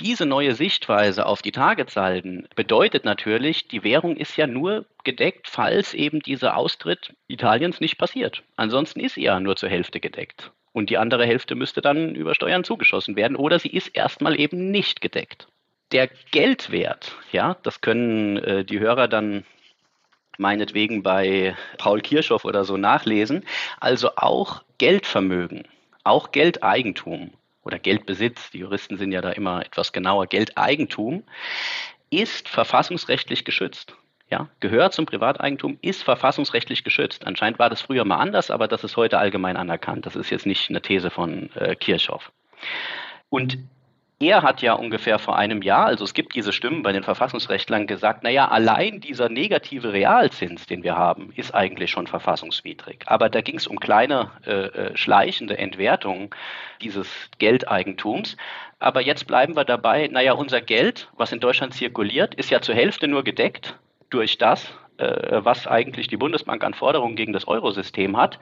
Diese 0.00 0.26
neue 0.26 0.54
Sichtweise 0.54 1.24
auf 1.24 1.40
die 1.40 1.52
Targetsalden 1.52 2.48
bedeutet 2.56 3.04
natürlich, 3.04 3.68
die 3.68 3.84
Währung 3.84 4.16
ist 4.16 4.36
ja 4.36 4.48
nur 4.48 4.86
gedeckt, 5.04 5.48
falls 5.48 5.94
eben 5.94 6.20
dieser 6.20 6.56
Austritt 6.56 7.14
Italiens 7.28 7.80
nicht 7.80 7.96
passiert. 7.96 8.42
Ansonsten 8.56 8.98
ist 8.98 9.14
sie 9.14 9.22
ja 9.22 9.38
nur 9.38 9.54
zur 9.54 9.68
Hälfte 9.68 10.00
gedeckt. 10.00 10.50
Und 10.72 10.90
die 10.90 10.98
andere 10.98 11.26
Hälfte 11.26 11.54
müsste 11.54 11.80
dann 11.80 12.16
über 12.16 12.34
Steuern 12.34 12.64
zugeschossen 12.64 13.14
werden 13.14 13.36
oder 13.36 13.60
sie 13.60 13.68
ist 13.68 13.88
erstmal 13.88 14.38
eben 14.40 14.72
nicht 14.72 15.00
gedeckt. 15.00 15.46
Der 15.92 16.08
Geldwert, 16.32 17.16
ja, 17.30 17.56
das 17.62 17.80
können 17.80 18.38
äh, 18.38 18.64
die 18.64 18.80
Hörer 18.80 19.06
dann 19.06 19.44
meinetwegen 20.38 21.04
bei 21.04 21.54
Paul 21.78 22.00
Kirchhoff 22.00 22.44
oder 22.44 22.64
so 22.64 22.76
nachlesen. 22.76 23.44
Also 23.78 24.10
auch 24.16 24.64
Geldvermögen, 24.78 25.68
auch 26.02 26.32
Geldeigentum 26.32 27.30
oder 27.64 27.78
Geldbesitz, 27.78 28.50
die 28.50 28.58
Juristen 28.58 28.96
sind 28.96 29.12
ja 29.12 29.20
da 29.20 29.30
immer 29.30 29.64
etwas 29.64 29.92
genauer, 29.92 30.26
Geldeigentum, 30.26 31.24
ist 32.10 32.48
verfassungsrechtlich 32.48 33.44
geschützt. 33.44 33.96
Ja, 34.30 34.48
gehört 34.60 34.94
zum 34.94 35.06
Privateigentum, 35.06 35.78
ist 35.82 36.02
verfassungsrechtlich 36.02 36.82
geschützt. 36.82 37.26
Anscheinend 37.26 37.58
war 37.58 37.68
das 37.70 37.82
früher 37.82 38.04
mal 38.04 38.16
anders, 38.16 38.50
aber 38.50 38.68
das 38.68 38.82
ist 38.82 38.96
heute 38.96 39.18
allgemein 39.18 39.56
anerkannt. 39.56 40.06
Das 40.06 40.16
ist 40.16 40.30
jetzt 40.30 40.46
nicht 40.46 40.70
eine 40.70 40.80
These 40.80 41.10
von 41.10 41.50
äh, 41.54 41.76
Kirchhoff. 41.76 42.32
Und 43.28 43.58
er 44.20 44.42
hat 44.42 44.62
ja 44.62 44.74
ungefähr 44.74 45.18
vor 45.18 45.36
einem 45.36 45.60
Jahr, 45.60 45.86
also 45.86 46.04
es 46.04 46.14
gibt 46.14 46.34
diese 46.34 46.52
Stimmen 46.52 46.82
bei 46.82 46.92
den 46.92 47.02
Verfassungsrechtlern, 47.02 47.86
gesagt, 47.86 48.22
naja, 48.22 48.48
allein 48.48 49.00
dieser 49.00 49.28
negative 49.28 49.92
Realzins, 49.92 50.66
den 50.66 50.84
wir 50.84 50.96
haben, 50.96 51.32
ist 51.34 51.54
eigentlich 51.54 51.90
schon 51.90 52.06
verfassungswidrig. 52.06 53.04
Aber 53.06 53.28
da 53.28 53.40
ging 53.40 53.56
es 53.56 53.66
um 53.66 53.80
kleine 53.80 54.30
äh, 54.46 54.50
äh, 54.50 54.96
schleichende 54.96 55.58
Entwertungen 55.58 56.30
dieses 56.80 57.08
Geldeigentums. 57.38 58.36
Aber 58.78 59.00
jetzt 59.00 59.26
bleiben 59.26 59.56
wir 59.56 59.64
dabei, 59.64 60.08
naja, 60.08 60.34
unser 60.34 60.60
Geld, 60.60 61.08
was 61.16 61.32
in 61.32 61.40
Deutschland 61.40 61.74
zirkuliert, 61.74 62.34
ist 62.34 62.50
ja 62.50 62.60
zur 62.60 62.74
Hälfte 62.76 63.08
nur 63.08 63.24
gedeckt 63.24 63.76
durch 64.10 64.38
das, 64.38 64.72
äh, 64.98 65.40
was 65.44 65.66
eigentlich 65.66 66.06
die 66.06 66.16
Bundesbank 66.16 66.62
an 66.62 66.74
Forderungen 66.74 67.16
gegen 67.16 67.32
das 67.32 67.48
Eurosystem 67.48 68.16
hat. 68.16 68.38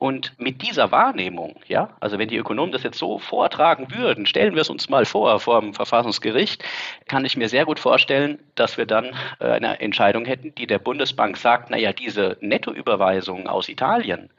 Und 0.00 0.32
mit 0.38 0.62
dieser 0.62 0.92
Wahrnehmung, 0.92 1.60
ja, 1.68 1.90
also 2.00 2.18
wenn 2.18 2.30
die 2.30 2.38
Ökonomen 2.38 2.72
das 2.72 2.84
jetzt 2.84 2.96
so 2.96 3.18
vortragen 3.18 3.94
würden, 3.94 4.24
stellen 4.24 4.54
wir 4.54 4.62
es 4.62 4.70
uns 4.70 4.88
mal 4.88 5.04
vor, 5.04 5.38
vor 5.40 5.60
dem 5.60 5.74
Verfassungsgericht, 5.74 6.64
kann 7.06 7.26
ich 7.26 7.36
mir 7.36 7.50
sehr 7.50 7.66
gut 7.66 7.78
vorstellen, 7.78 8.38
dass 8.54 8.78
wir 8.78 8.86
dann 8.86 9.14
äh, 9.40 9.50
eine 9.50 9.78
Entscheidung 9.78 10.24
hätten, 10.24 10.54
die 10.54 10.66
der 10.66 10.78
Bundesbank 10.78 11.36
sagt, 11.36 11.68
naja, 11.68 11.92
diese 11.92 12.38
Nettoüberweisungen 12.40 13.46
aus 13.46 13.68
Italien, 13.68 14.30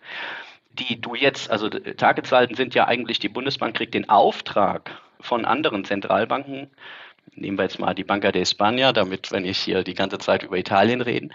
die 0.74 1.00
du 1.00 1.14
jetzt, 1.14 1.52
also 1.52 1.70
Tagesalden 1.70 2.56
sind 2.56 2.74
ja 2.74 2.88
eigentlich, 2.88 3.20
die 3.20 3.30
Bundesbank 3.30 3.78
kriegt 3.78 3.94
den 3.94 4.10
Auftrag 4.10 4.90
von 5.20 5.46
anderen 5.46 5.86
Zentralbanken, 5.86 6.72
nehmen 7.36 7.60
wir 7.60 7.66
jetzt 7.66 7.78
mal 7.78 7.94
die 7.94 8.04
Banca 8.04 8.32
de 8.32 8.42
España, 8.42 8.94
damit, 8.94 9.32
wenn 9.32 9.46
ich 9.46 9.60
hier 9.60 9.84
die 9.84 9.94
ganze 9.94 10.18
Zeit 10.18 10.42
über 10.42 10.58
Italien 10.58 11.02
reden, 11.02 11.32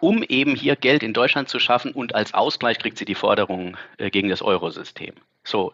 um 0.00 0.22
eben 0.22 0.54
hier 0.54 0.76
Geld 0.76 1.02
in 1.02 1.12
Deutschland 1.12 1.48
zu 1.48 1.58
schaffen 1.58 1.92
und 1.92 2.14
als 2.14 2.34
Ausgleich 2.34 2.78
kriegt 2.78 2.98
sie 2.98 3.04
die 3.04 3.14
Forderungen 3.14 3.76
äh, 3.98 4.10
gegen 4.10 4.28
das 4.28 4.42
Eurosystem. 4.42 5.14
So, 5.44 5.72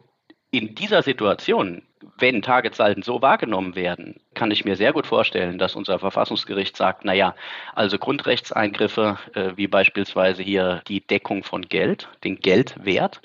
in 0.51 0.75
dieser 0.75 1.03
Situation, 1.03 1.83
wenn 2.19 2.43
Targetsalden 2.43 3.03
so 3.03 3.23
wahrgenommen 3.23 3.75
werden, 3.75 4.21
kann 4.35 4.51
ich 4.51 4.67
mir 4.67 4.77
sehr 4.77 4.93
gut 4.93 5.07
vorstellen, 5.07 5.59
dass 5.59 5.75
unser 5.75 5.99
Verfassungsgericht 5.99 6.77
sagt, 6.77 7.07
naja, 7.07 7.35
also 7.75 7.99
Grundrechtseingriffe, 7.99 9.19
äh, 9.35 9.53
wie 9.57 9.67
beispielsweise 9.67 10.43
hier 10.43 10.83
die 10.89 11.01
Deckung 11.01 11.43
von 11.43 11.63
Geld, 11.63 12.09
den 12.23 12.37
Geldwert, 12.37 13.23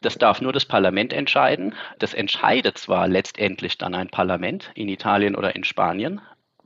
das 0.00 0.16
darf 0.16 0.40
nur 0.40 0.52
das 0.52 0.64
Parlament 0.64 1.12
entscheiden. 1.12 1.74
Das 1.98 2.14
entscheidet 2.14 2.78
zwar 2.78 3.06
letztendlich 3.06 3.76
dann 3.76 3.94
ein 3.94 4.08
Parlament 4.08 4.70
in 4.74 4.88
Italien 4.88 5.36
oder 5.36 5.54
in 5.54 5.64
Spanien, 5.64 6.20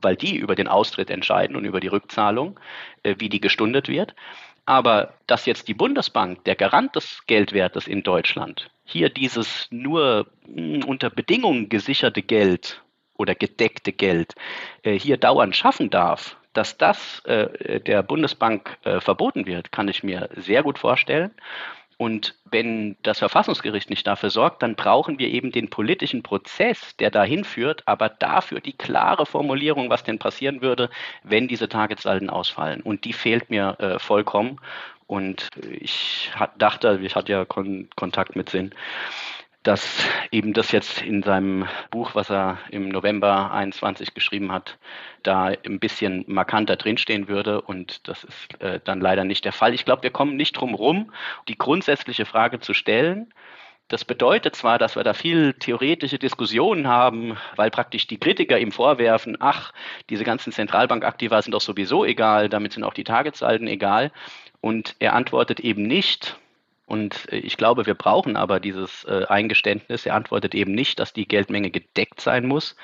weil 0.05 0.15
die 0.15 0.37
über 0.37 0.53
den 0.53 0.67
Austritt 0.67 1.09
entscheiden 1.09 1.55
und 1.55 1.65
über 1.65 1.79
die 1.79 1.87
Rückzahlung, 1.87 2.59
äh, 3.01 3.15
wie 3.17 3.27
die 3.27 3.41
gestundet 3.41 3.87
wird. 3.87 4.13
Aber 4.67 5.15
dass 5.25 5.47
jetzt 5.47 5.67
die 5.67 5.73
Bundesbank, 5.73 6.43
der 6.45 6.55
Garant 6.55 6.95
des 6.95 7.23
Geldwertes 7.25 7.87
in 7.87 8.03
Deutschland, 8.03 8.69
hier 8.85 9.09
dieses 9.09 9.67
nur 9.71 10.27
hm, 10.45 10.83
unter 10.83 11.09
Bedingungen 11.09 11.69
gesicherte 11.69 12.21
Geld 12.21 12.83
oder 13.17 13.33
gedeckte 13.33 13.91
Geld 13.91 14.35
äh, 14.83 14.97
hier 14.97 15.17
dauernd 15.17 15.55
schaffen 15.55 15.89
darf, 15.89 16.37
dass 16.53 16.77
das 16.77 17.21
äh, 17.25 17.79
der 17.81 18.03
Bundesbank 18.03 18.77
verboten 18.99 19.45
wird, 19.45 19.73
kann 19.73 19.89
ich 19.89 20.03
mir 20.03 20.29
sehr 20.35 20.63
gut 20.63 20.79
vorstellen. 20.79 21.31
Und 21.97 22.35
wenn 22.45 22.97
das 23.03 23.19
Verfassungsgericht 23.19 23.89
nicht 23.89 24.05
dafür 24.05 24.29
sorgt, 24.29 24.61
dann 24.63 24.75
brauchen 24.75 25.17
wir 25.17 25.29
eben 25.29 25.51
den 25.51 25.69
politischen 25.69 26.23
Prozess, 26.23 26.95
der 26.97 27.09
dahin 27.09 27.45
führt, 27.45 27.87
aber 27.87 28.09
dafür 28.09 28.59
die 28.59 28.73
klare 28.73 29.25
Formulierung, 29.25 29.89
was 29.89 30.03
denn 30.03 30.19
passieren 30.19 30.61
würde, 30.61 30.89
wenn 31.23 31.47
diese 31.47 31.69
Targetsalden 31.69 32.29
ausfallen. 32.29 32.81
Und 32.81 33.05
die 33.05 33.13
fehlt 33.13 33.49
mir 33.49 33.77
äh, 33.79 33.99
vollkommen. 33.99 34.59
Und 35.07 35.49
ich 35.69 36.31
dachte, 36.57 36.99
ich 37.01 37.15
hatte 37.15 37.31
ja 37.31 37.45
Kon 37.45 37.87
Kontakt 37.95 38.35
mit 38.35 38.49
Sinn, 38.49 38.73
dass 39.65 40.05
eben 40.31 40.53
das 40.53 40.71
jetzt 40.71 41.01
in 41.01 41.23
seinem 41.23 41.67
Buch, 41.89 42.13
was 42.13 42.29
er 42.29 42.59
im 42.69 42.87
November 42.87 43.51
21 43.51 44.13
geschrieben 44.13 44.51
hat, 44.51 44.77
da 45.23 45.45
ein 45.45 45.79
bisschen 45.79 46.23
markanter 46.27 46.75
drinstehen 46.75 47.27
würde. 47.27 47.61
Und 47.61 48.07
das 48.07 48.23
ist 48.23 48.61
äh, 48.61 48.79
dann 48.83 49.01
leider 49.01 49.23
nicht 49.23 49.43
der 49.43 49.53
Fall. 49.53 49.73
Ich 49.73 49.83
glaube, 49.83 50.03
wir 50.03 50.11
kommen 50.11 50.35
nicht 50.35 50.53
drum 50.53 50.75
rum, 50.75 51.11
die 51.47 51.57
grundsätzliche 51.57 52.25
Frage 52.25 52.59
zu 52.59 52.75
stellen. 52.75 53.33
Das 53.87 54.05
bedeutet 54.05 54.55
zwar, 54.55 54.77
dass 54.77 54.95
wir 54.95 55.03
da 55.03 55.15
viel 55.15 55.53
theoretische 55.53 56.19
Diskussionen 56.19 56.87
haben, 56.87 57.35
weil 57.55 57.71
praktisch 57.71 58.05
die 58.05 58.19
Kritiker 58.19 58.59
ihm 58.59 58.71
vorwerfen, 58.71 59.37
ach, 59.39 59.73
diese 60.11 60.23
ganzen 60.23 60.51
Zentralbankaktiva 60.51 61.41
sind 61.41 61.53
doch 61.53 61.61
sowieso 61.61 62.05
egal, 62.05 62.49
damit 62.49 62.73
sind 62.73 62.83
auch 62.83 62.93
die 62.93 63.03
Targetsalden 63.03 63.67
egal. 63.67 64.11
Und 64.61 64.95
er 64.99 65.13
antwortet 65.13 65.59
eben 65.59 65.83
nicht, 65.83 66.37
und 66.85 67.31
äh, 67.31 67.37
ich 67.37 67.57
glaube, 67.57 67.85
wir 67.85 67.95
brauchen 67.95 68.35
aber 68.35 68.59
dieses 68.59 69.03
äh, 69.05 69.25
Eingeständnis. 69.27 70.05
Er 70.05 70.15
antwortet 70.15 70.55
eben 70.55 70.73
nicht, 70.73 70.99
dass 70.99 71.13
die 71.13 71.27
Geldmenge 71.27 71.71
gedeckt 71.71 72.21
sein 72.21 72.45
muss, 72.45 72.75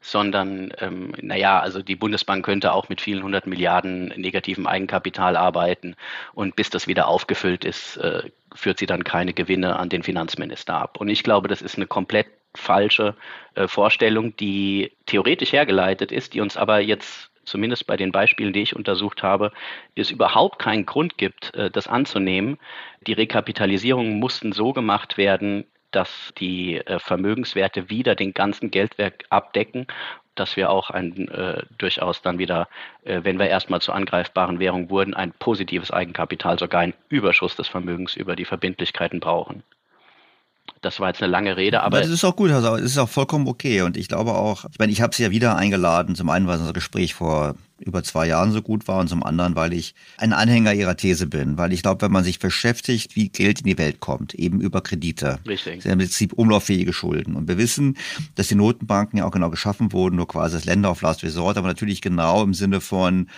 sondern, 0.00 0.72
ähm, 0.78 1.12
naja, 1.20 1.58
also 1.60 1.82
die 1.82 1.96
Bundesbank 1.96 2.44
könnte 2.44 2.72
auch 2.72 2.88
mit 2.88 3.00
vielen 3.00 3.22
hundert 3.22 3.46
Milliarden 3.46 4.08
negativem 4.16 4.66
Eigenkapital 4.66 5.36
arbeiten 5.36 5.96
und 6.34 6.54
bis 6.54 6.70
das 6.70 6.86
wieder 6.86 7.08
aufgefüllt 7.08 7.64
ist, 7.64 7.96
äh, 7.96 8.30
führt 8.54 8.78
sie 8.78 8.86
dann 8.86 9.04
keine 9.04 9.34
Gewinne 9.34 9.76
an 9.76 9.88
den 9.88 10.02
Finanzminister 10.02 10.74
ab. 10.74 11.00
Und 11.00 11.08
ich 11.08 11.24
glaube, 11.24 11.48
das 11.48 11.62
ist 11.62 11.76
eine 11.76 11.86
komplett 11.86 12.28
falsche 12.54 13.16
äh, 13.54 13.66
Vorstellung, 13.66 14.36
die 14.36 14.92
theoretisch 15.06 15.52
hergeleitet 15.52 16.12
ist, 16.12 16.34
die 16.34 16.40
uns 16.40 16.56
aber 16.56 16.80
jetzt 16.80 17.27
zumindest 17.48 17.86
bei 17.86 17.96
den 17.96 18.12
Beispielen, 18.12 18.52
die 18.52 18.62
ich 18.62 18.76
untersucht 18.76 19.22
habe, 19.22 19.52
es 19.94 20.10
überhaupt 20.10 20.58
keinen 20.58 20.86
Grund 20.86 21.18
gibt, 21.18 21.54
äh, 21.54 21.70
das 21.70 21.88
anzunehmen. 21.88 22.58
Die 23.06 23.12
Rekapitalisierungen 23.12 24.18
mussten 24.18 24.52
so 24.52 24.72
gemacht 24.72 25.16
werden, 25.18 25.64
dass 25.90 26.32
die 26.38 26.76
äh, 26.76 26.98
Vermögenswerte 26.98 27.90
wieder 27.90 28.14
den 28.14 28.34
ganzen 28.34 28.70
Geldwert 28.70 29.24
abdecken 29.30 29.86
dass 30.38 30.56
wir 30.56 30.70
auch 30.70 30.90
ein 30.90 31.28
äh, 31.28 31.62
durchaus 31.78 32.22
dann 32.22 32.38
wieder, 32.38 32.68
äh, 33.04 33.20
wenn 33.24 33.38
wir 33.38 33.48
erstmal 33.48 33.80
zur 33.80 33.94
angreifbaren 33.94 34.60
Währung 34.60 34.90
wurden, 34.90 35.14
ein 35.14 35.32
positives 35.32 35.90
Eigenkapital, 35.90 36.58
sogar 36.58 36.80
ein 36.80 36.94
Überschuss 37.08 37.56
des 37.56 37.68
Vermögens 37.68 38.16
über 38.16 38.36
die 38.36 38.44
Verbindlichkeiten 38.44 39.20
brauchen. 39.20 39.62
Das 40.80 41.00
war 41.00 41.08
jetzt 41.08 41.22
eine 41.22 41.30
lange 41.30 41.56
Rede, 41.56 41.82
aber. 41.82 42.00
Das 42.00 42.08
ist 42.08 42.24
auch 42.24 42.36
gut, 42.36 42.50
also 42.50 42.76
es 42.76 42.92
ist 42.92 42.98
auch 42.98 43.08
vollkommen 43.08 43.48
okay. 43.48 43.82
Und 43.82 43.96
ich 43.96 44.08
glaube 44.08 44.32
auch, 44.32 44.64
ich 44.70 44.78
meine, 44.78 44.92
ich 44.92 45.00
habe 45.00 45.14
sie 45.14 45.24
ja 45.24 45.30
wieder 45.30 45.56
eingeladen. 45.56 46.14
Zum 46.14 46.30
einen, 46.30 46.46
weil 46.46 46.58
unser 46.58 46.72
Gespräch 46.72 47.14
vor 47.14 47.54
über 47.80 48.02
zwei 48.02 48.26
Jahren 48.26 48.52
so 48.52 48.60
gut 48.60 48.88
war 48.88 48.98
und 48.98 49.08
zum 49.08 49.22
anderen, 49.22 49.54
weil 49.54 49.72
ich 49.72 49.94
ein 50.16 50.32
Anhänger 50.32 50.74
ihrer 50.74 50.96
These 50.96 51.26
bin. 51.26 51.58
Weil 51.58 51.72
ich 51.72 51.82
glaube, 51.82 52.02
wenn 52.02 52.12
man 52.12 52.24
sich 52.24 52.38
beschäftigt, 52.38 53.16
wie 53.16 53.28
Geld 53.28 53.60
in 53.60 53.66
die 53.66 53.78
Welt 53.78 54.00
kommt, 54.00 54.34
eben 54.34 54.60
über 54.60 54.80
Kredite. 54.80 55.38
Richtig. 55.46 55.82
Sind 55.82 55.92
im 55.92 55.98
Prinzip 55.98 56.32
umlauffähige 56.32 56.92
Schulden. 56.92 57.36
Und 57.36 57.48
wir 57.48 57.58
wissen, 57.58 57.96
dass 58.34 58.48
die 58.48 58.54
Notenbanken 58.54 59.18
ja 59.18 59.26
auch 59.26 59.32
genau 59.32 59.50
geschaffen 59.50 59.92
wurden, 59.92 60.16
nur 60.16 60.28
quasi 60.28 60.56
als 60.56 60.64
Länder 60.64 60.90
auf 60.90 61.02
Last 61.02 61.22
Resort, 61.22 61.56
aber 61.56 61.68
natürlich 61.68 62.00
genau 62.00 62.42
im 62.42 62.54
Sinne 62.54 62.80
von, 62.80 63.28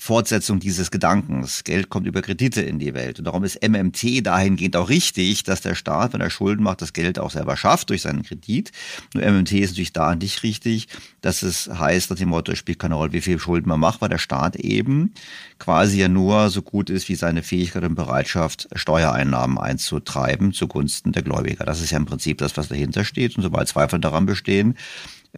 Fortsetzung 0.00 0.60
dieses 0.60 0.92
Gedankens. 0.92 1.64
Geld 1.64 1.90
kommt 1.90 2.06
über 2.06 2.22
Kredite 2.22 2.62
in 2.62 2.78
die 2.78 2.94
Welt. 2.94 3.18
Und 3.18 3.24
darum 3.24 3.42
ist 3.42 3.60
MMT 3.66 4.24
dahingehend 4.24 4.76
auch 4.76 4.88
richtig, 4.88 5.42
dass 5.42 5.60
der 5.60 5.74
Staat, 5.74 6.12
wenn 6.12 6.20
er 6.20 6.30
Schulden 6.30 6.62
macht, 6.62 6.80
das 6.82 6.92
Geld 6.92 7.18
auch 7.18 7.32
selber 7.32 7.56
schafft 7.56 7.90
durch 7.90 8.02
seinen 8.02 8.22
Kredit. 8.22 8.70
Nur 9.12 9.24
MMT 9.24 9.52
ist 9.52 9.70
natürlich 9.70 9.92
da 9.92 10.14
nicht 10.14 10.44
richtig, 10.44 10.86
dass 11.20 11.42
es 11.42 11.68
heißt, 11.68 12.10
nach 12.10 12.16
dem 12.16 12.28
Motto, 12.28 12.52
es 12.52 12.58
spielt 12.58 12.78
keine 12.78 12.94
Rolle, 12.94 13.12
wie 13.12 13.20
viel 13.20 13.40
Schulden 13.40 13.68
man 13.68 13.80
macht, 13.80 14.00
weil 14.00 14.08
der 14.08 14.18
Staat 14.18 14.54
eben 14.54 15.12
quasi 15.58 15.98
ja 15.98 16.08
nur 16.08 16.48
so 16.50 16.62
gut 16.62 16.90
ist 16.90 17.08
wie 17.08 17.16
seine 17.16 17.42
Fähigkeit 17.42 17.82
und 17.82 17.96
Bereitschaft, 17.96 18.68
Steuereinnahmen 18.74 19.58
einzutreiben 19.58 20.52
zugunsten 20.52 21.10
der 21.10 21.22
Gläubiger. 21.22 21.64
Das 21.64 21.82
ist 21.82 21.90
ja 21.90 21.98
im 21.98 22.06
Prinzip 22.06 22.38
das, 22.38 22.56
was 22.56 22.68
dahinter 22.68 23.04
steht. 23.04 23.36
Und 23.36 23.42
sobald 23.42 23.66
Zweifel 23.66 23.98
daran 23.98 24.26
bestehen, 24.26 24.76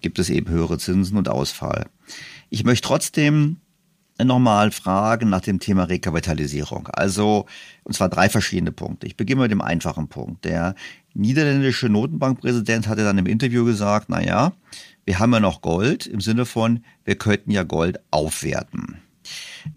gibt 0.02 0.18
es 0.18 0.28
eben 0.28 0.50
höhere 0.50 0.78
Zinsen 0.78 1.16
und 1.16 1.30
Ausfall. 1.30 1.86
Ich 2.50 2.64
möchte 2.64 2.86
trotzdem 2.86 3.56
nochmal 4.24 4.70
fragen 4.70 5.30
nach 5.30 5.40
dem 5.40 5.60
Thema 5.60 5.84
Rekapitalisierung. 5.84 6.88
Also, 6.88 7.46
und 7.84 7.94
zwar 7.94 8.08
drei 8.08 8.28
verschiedene 8.28 8.72
Punkte. 8.72 9.06
Ich 9.06 9.16
beginne 9.16 9.42
mit 9.42 9.50
dem 9.50 9.60
einfachen 9.60 10.08
Punkt. 10.08 10.44
Der 10.44 10.74
niederländische 11.14 11.88
Notenbankpräsident 11.88 12.88
hatte 12.88 13.04
dann 13.04 13.18
im 13.18 13.26
Interview 13.26 13.64
gesagt, 13.64 14.06
na 14.08 14.22
ja, 14.22 14.52
wir 15.04 15.18
haben 15.18 15.32
ja 15.32 15.40
noch 15.40 15.60
Gold 15.60 16.06
im 16.06 16.20
Sinne 16.20 16.46
von, 16.46 16.84
wir 17.04 17.16
könnten 17.16 17.50
ja 17.50 17.62
Gold 17.62 17.98
aufwerten. 18.10 18.98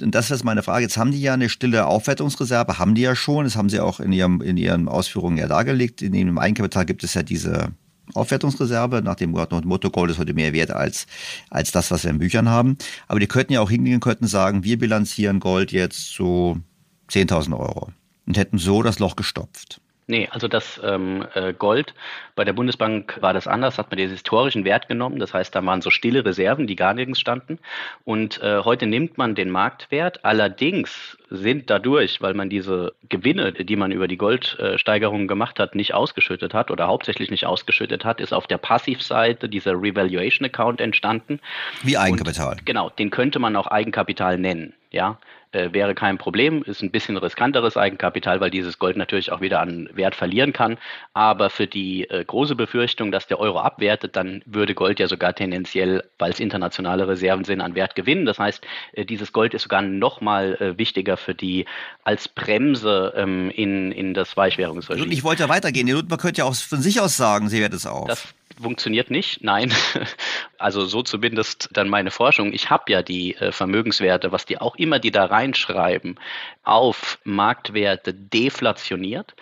Und 0.01 0.15
das 0.15 0.31
ist 0.31 0.43
meine 0.43 0.63
Frage. 0.63 0.83
Jetzt 0.83 0.97
haben 0.97 1.11
die 1.11 1.21
ja 1.21 1.33
eine 1.33 1.49
stille 1.49 1.85
Aufwertungsreserve, 1.85 2.79
haben 2.79 2.95
die 2.95 3.01
ja 3.01 3.15
schon. 3.15 3.43
Das 3.43 3.55
haben 3.55 3.69
sie 3.69 3.79
auch 3.79 3.99
in, 3.99 4.11
ihrem, 4.11 4.41
in 4.41 4.57
ihren 4.57 4.87
Ausführungen 4.87 5.37
ja 5.37 5.47
dargelegt. 5.47 6.01
In 6.01 6.13
dem 6.13 6.37
Eigenkapital 6.37 6.85
gibt 6.85 7.03
es 7.03 7.13
ja 7.13 7.23
diese 7.23 7.69
Aufwertungsreserve, 8.15 9.01
nach 9.01 9.15
dem 9.15 9.31
Motto 9.31 9.89
Gold 9.89 10.11
ist 10.11 10.19
heute 10.19 10.33
mehr 10.33 10.53
wert 10.53 10.71
als, 10.71 11.07
als 11.49 11.71
das, 11.71 11.91
was 11.91 12.03
wir 12.03 12.11
in 12.11 12.19
Büchern 12.19 12.49
haben. 12.49 12.77
Aber 13.07 13.19
die 13.19 13.27
könnten 13.27 13.53
ja 13.53 13.61
auch 13.61 13.69
hingehen, 13.69 13.99
könnten 13.99 14.27
sagen, 14.27 14.63
wir 14.63 14.77
bilanzieren 14.77 15.39
Gold 15.39 15.71
jetzt 15.71 16.11
zu 16.13 16.61
10.000 17.09 17.57
Euro 17.57 17.89
und 18.25 18.37
hätten 18.37 18.57
so 18.57 18.83
das 18.83 18.99
Loch 18.99 19.15
gestopft. 19.15 19.81
Nee, 20.13 20.29
also 20.29 20.47
das 20.47 20.79
ähm, 20.83 21.25
äh, 21.33 21.53
Gold 21.53 21.95
bei 22.35 22.43
der 22.43 22.53
Bundesbank 22.53 23.17
war 23.21 23.33
das 23.33 23.47
anders, 23.47 23.79
hat 23.79 23.89
man 23.89 23.97
den 23.97 24.11
historischen 24.11 24.63
Wert 24.63 24.87
genommen. 24.87 25.17
Das 25.17 25.33
heißt, 25.33 25.55
da 25.55 25.65
waren 25.65 25.81
so 25.81 25.89
stille 25.89 26.23
Reserven, 26.23 26.67
die 26.67 26.75
gar 26.75 26.93
nirgends 26.93 27.19
standen. 27.19 27.57
Und 28.05 28.39
äh, 28.43 28.59
heute 28.59 28.85
nimmt 28.85 29.17
man 29.17 29.33
den 29.33 29.49
Marktwert. 29.49 30.23
Allerdings 30.23 31.17
sind 31.31 31.71
dadurch, 31.71 32.21
weil 32.21 32.35
man 32.35 32.51
diese 32.51 32.93
Gewinne, 33.09 33.53
die 33.53 33.75
man 33.75 33.91
über 33.91 34.07
die 34.07 34.17
Goldsteigerungen 34.17 35.27
gemacht 35.27 35.57
hat, 35.57 35.73
nicht 35.73 35.95
ausgeschüttet 35.95 36.53
hat 36.53 36.69
oder 36.69 36.85
hauptsächlich 36.85 37.31
nicht 37.31 37.47
ausgeschüttet 37.47 38.05
hat, 38.05 38.21
ist 38.21 38.33
auf 38.33 38.45
der 38.45 38.59
Passivseite 38.59 39.49
dieser 39.49 39.71
Revaluation 39.81 40.45
Account 40.45 40.79
entstanden. 40.79 41.39
Wie 41.81 41.97
Eigenkapital. 41.97 42.57
Und, 42.59 42.67
genau, 42.67 42.91
den 42.91 43.09
könnte 43.09 43.39
man 43.39 43.55
auch 43.55 43.65
Eigenkapital 43.65 44.37
nennen. 44.37 44.73
Ja, 44.91 45.17
äh, 45.53 45.71
wäre 45.71 45.95
kein 45.95 46.17
Problem, 46.17 46.63
ist 46.63 46.81
ein 46.81 46.91
bisschen 46.91 47.17
riskanteres 47.17 47.77
Eigenkapital, 47.77 48.39
weil 48.39 48.49
dieses 48.49 48.79
Gold 48.79 48.97
natürlich 48.97 49.31
auch 49.31 49.41
wieder 49.41 49.61
an 49.61 49.89
Wert 49.93 50.15
verlieren 50.15 50.53
kann. 50.53 50.77
Aber 51.13 51.49
für 51.49 51.67
die 51.67 52.09
äh, 52.09 52.25
große 52.25 52.55
Befürchtung, 52.55 53.11
dass 53.11 53.27
der 53.27 53.39
Euro 53.39 53.59
abwertet, 53.59 54.15
dann 54.15 54.41
würde 54.45 54.73
Gold 54.73 54.99
ja 54.99 55.07
sogar 55.07 55.33
tendenziell, 55.33 56.03
weil 56.19 56.31
es 56.31 56.39
internationale 56.39 57.07
Reserven 57.07 57.45
sind, 57.45 57.61
an 57.61 57.75
Wert 57.75 57.95
gewinnen. 57.95 58.25
Das 58.25 58.39
heißt, 58.39 58.65
äh, 58.93 59.05
dieses 59.05 59.31
Gold 59.31 59.53
ist 59.53 59.63
sogar 59.63 59.81
noch 59.81 60.21
mal 60.21 60.55
äh, 60.55 60.77
wichtiger 60.77 61.17
für 61.17 61.35
die 61.35 61.65
als 62.03 62.27
Bremse 62.27 63.13
ähm, 63.15 63.49
in, 63.51 63.91
in 63.91 64.13
das 64.13 64.35
Weichwährungsregime. 64.35 65.13
Ich 65.13 65.23
wollte 65.23 65.43
ja 65.43 65.49
weitergehen. 65.49 65.87
Man 66.09 66.17
könnte 66.17 66.39
ja 66.39 66.45
auch 66.45 66.55
von 66.55 66.81
sich 66.81 66.99
aus 66.99 67.15
sagen, 67.15 67.49
sie 67.49 67.59
wird 67.59 67.73
es 67.73 67.85
auch. 67.85 68.07
Das 68.07 68.33
funktioniert 68.61 69.11
nicht. 69.11 69.43
Nein, 69.43 69.73
also 70.57 70.85
so 70.85 71.01
zumindest 71.01 71.69
dann 71.73 71.89
meine 71.89 72.11
Forschung. 72.11 72.53
Ich 72.53 72.69
habe 72.69 72.91
ja 72.91 73.01
die 73.01 73.35
äh, 73.35 73.51
Vermögenswerte, 73.51 74.31
was 74.31 74.45
die 74.45 74.59
auch 74.59 74.75
immer 74.75 74.99
die 74.99 75.11
da 75.11 75.25
reinschreiben, 75.25 76.19
auf 76.63 77.19
Marktwerte 77.23 78.13
deflationiert. 78.13 79.35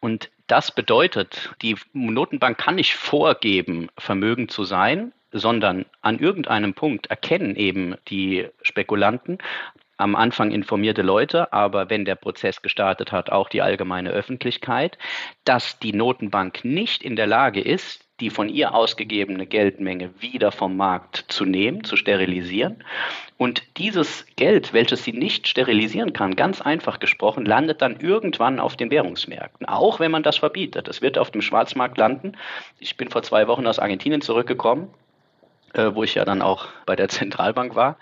Und 0.00 0.30
das 0.46 0.72
bedeutet, 0.72 1.54
die 1.62 1.76
Notenbank 1.92 2.58
kann 2.58 2.74
nicht 2.74 2.94
vorgeben, 2.94 3.88
Vermögen 3.96 4.48
zu 4.48 4.64
sein, 4.64 5.12
sondern 5.32 5.86
an 6.02 6.18
irgendeinem 6.18 6.74
Punkt 6.74 7.06
erkennen 7.06 7.56
eben 7.56 7.96
die 8.08 8.48
Spekulanten, 8.62 9.38
am 9.96 10.16
Anfang 10.16 10.50
informierte 10.50 11.02
Leute, 11.02 11.52
aber 11.52 11.88
wenn 11.88 12.04
der 12.04 12.16
Prozess 12.16 12.62
gestartet 12.62 13.12
hat, 13.12 13.30
auch 13.30 13.48
die 13.48 13.62
allgemeine 13.62 14.10
Öffentlichkeit, 14.10 14.98
dass 15.44 15.78
die 15.78 15.92
Notenbank 15.92 16.64
nicht 16.64 17.02
in 17.02 17.16
der 17.16 17.26
Lage 17.26 17.60
ist, 17.60 18.03
die 18.20 18.30
von 18.30 18.48
ihr 18.48 18.74
ausgegebene 18.74 19.46
Geldmenge 19.46 20.10
wieder 20.20 20.52
vom 20.52 20.76
Markt 20.76 21.24
zu 21.28 21.44
nehmen, 21.44 21.82
zu 21.82 21.96
sterilisieren. 21.96 22.84
Und 23.36 23.64
dieses 23.76 24.24
Geld, 24.36 24.72
welches 24.72 25.02
sie 25.02 25.12
nicht 25.12 25.48
sterilisieren 25.48 26.12
kann, 26.12 26.36
ganz 26.36 26.60
einfach 26.60 27.00
gesprochen, 27.00 27.44
landet 27.44 27.82
dann 27.82 27.98
irgendwann 27.98 28.60
auf 28.60 28.76
den 28.76 28.90
Währungsmärkten, 28.90 29.66
auch 29.66 29.98
wenn 29.98 30.12
man 30.12 30.22
das 30.22 30.36
verbietet. 30.36 30.86
Es 30.86 31.02
wird 31.02 31.18
auf 31.18 31.32
dem 31.32 31.42
Schwarzmarkt 31.42 31.98
landen. 31.98 32.32
Ich 32.78 32.96
bin 32.96 33.10
vor 33.10 33.22
zwei 33.22 33.48
Wochen 33.48 33.66
aus 33.66 33.80
Argentinien 33.80 34.20
zurückgekommen 34.20 34.88
äh, 35.74 35.94
wo 35.94 36.02
ich 36.02 36.14
ja 36.14 36.24
dann 36.24 36.42
auch 36.42 36.68
bei 36.86 36.96
der 36.96 37.08
Zentralbank 37.08 37.74
war. 37.74 37.96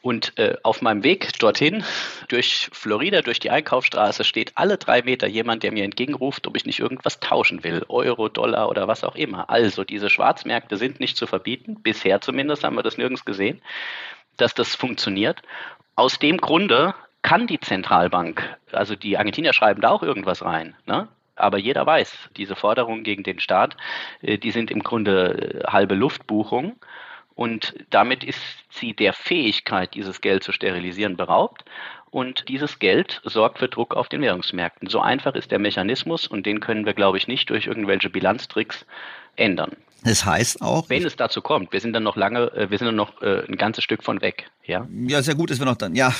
Und 0.00 0.38
äh, 0.38 0.56
auf 0.62 0.82
meinem 0.82 1.04
Weg 1.04 1.38
dorthin, 1.38 1.84
durch 2.28 2.68
Florida, 2.72 3.22
durch 3.22 3.40
die 3.40 3.50
Einkaufsstraße, 3.50 4.24
steht 4.24 4.52
alle 4.56 4.76
drei 4.76 5.02
Meter 5.02 5.26
jemand, 5.26 5.62
der 5.62 5.72
mir 5.72 5.84
entgegenruft, 5.84 6.46
ob 6.46 6.56
ich 6.56 6.66
nicht 6.66 6.80
irgendwas 6.80 7.20
tauschen 7.20 7.64
will. 7.64 7.84
Euro, 7.88 8.28
Dollar 8.28 8.68
oder 8.68 8.88
was 8.88 9.04
auch 9.04 9.14
immer. 9.14 9.48
Also 9.50 9.84
diese 9.84 10.10
Schwarzmärkte 10.10 10.76
sind 10.76 11.00
nicht 11.00 11.16
zu 11.16 11.26
verbieten. 11.26 11.82
Bisher 11.82 12.20
zumindest 12.20 12.64
haben 12.64 12.76
wir 12.76 12.82
das 12.82 12.98
nirgends 12.98 13.24
gesehen, 13.24 13.62
dass 14.36 14.54
das 14.54 14.74
funktioniert. 14.74 15.42
Aus 15.94 16.18
dem 16.18 16.38
Grunde 16.38 16.94
kann 17.22 17.46
die 17.46 17.60
Zentralbank, 17.60 18.56
also 18.72 18.96
die 18.96 19.16
Argentinier 19.16 19.52
schreiben 19.52 19.80
da 19.80 19.90
auch 19.90 20.02
irgendwas 20.02 20.44
rein. 20.44 20.74
Ne? 20.86 21.08
Aber 21.36 21.58
jeder 21.58 21.86
weiß, 21.86 22.30
diese 22.36 22.56
Forderungen 22.56 23.04
gegen 23.04 23.22
den 23.22 23.40
Staat, 23.40 23.76
äh, 24.20 24.38
die 24.38 24.50
sind 24.50 24.70
im 24.70 24.82
Grunde 24.82 25.62
äh, 25.64 25.70
halbe 25.70 25.94
Luftbuchung. 25.94 26.76
Und 27.34 27.74
damit 27.90 28.24
ist 28.24 28.40
sie 28.70 28.94
der 28.94 29.12
Fähigkeit, 29.12 29.94
dieses 29.94 30.20
Geld 30.20 30.44
zu 30.44 30.52
sterilisieren, 30.52 31.16
beraubt. 31.16 31.64
Und 32.10 32.48
dieses 32.48 32.78
Geld 32.78 33.22
sorgt 33.24 33.58
für 33.58 33.68
Druck 33.68 33.94
auf 33.94 34.08
den 34.08 34.20
Währungsmärkten. 34.20 34.88
So 34.88 35.00
einfach 35.00 35.34
ist 35.34 35.50
der 35.50 35.58
Mechanismus 35.58 36.26
und 36.26 36.44
den 36.44 36.60
können 36.60 36.84
wir, 36.84 36.92
glaube 36.92 37.16
ich, 37.16 37.26
nicht 37.26 37.48
durch 37.48 37.66
irgendwelche 37.66 38.10
Bilanztricks 38.10 38.84
ändern. 39.36 39.72
Das 40.04 40.24
heißt 40.26 40.62
auch. 40.62 40.90
Wenn 40.90 41.04
es 41.04 41.16
dazu 41.16 41.40
kommt, 41.40 41.72
wir 41.72 41.80
sind 41.80 41.92
dann 41.92 42.02
noch 42.02 42.16
lange, 42.16 42.52
äh, 42.52 42.70
wir 42.70 42.78
sind 42.78 42.86
dann 42.86 42.96
noch 42.96 43.22
äh, 43.22 43.44
ein 43.48 43.56
ganzes 43.56 43.84
Stück 43.84 44.02
von 44.02 44.20
weg, 44.20 44.50
ja? 44.64 44.86
Ja, 45.06 45.22
sehr 45.22 45.34
gut, 45.34 45.50
dass 45.50 45.58
wir 45.58 45.66
noch 45.66 45.76
dann, 45.76 45.94
ja, 45.94 46.12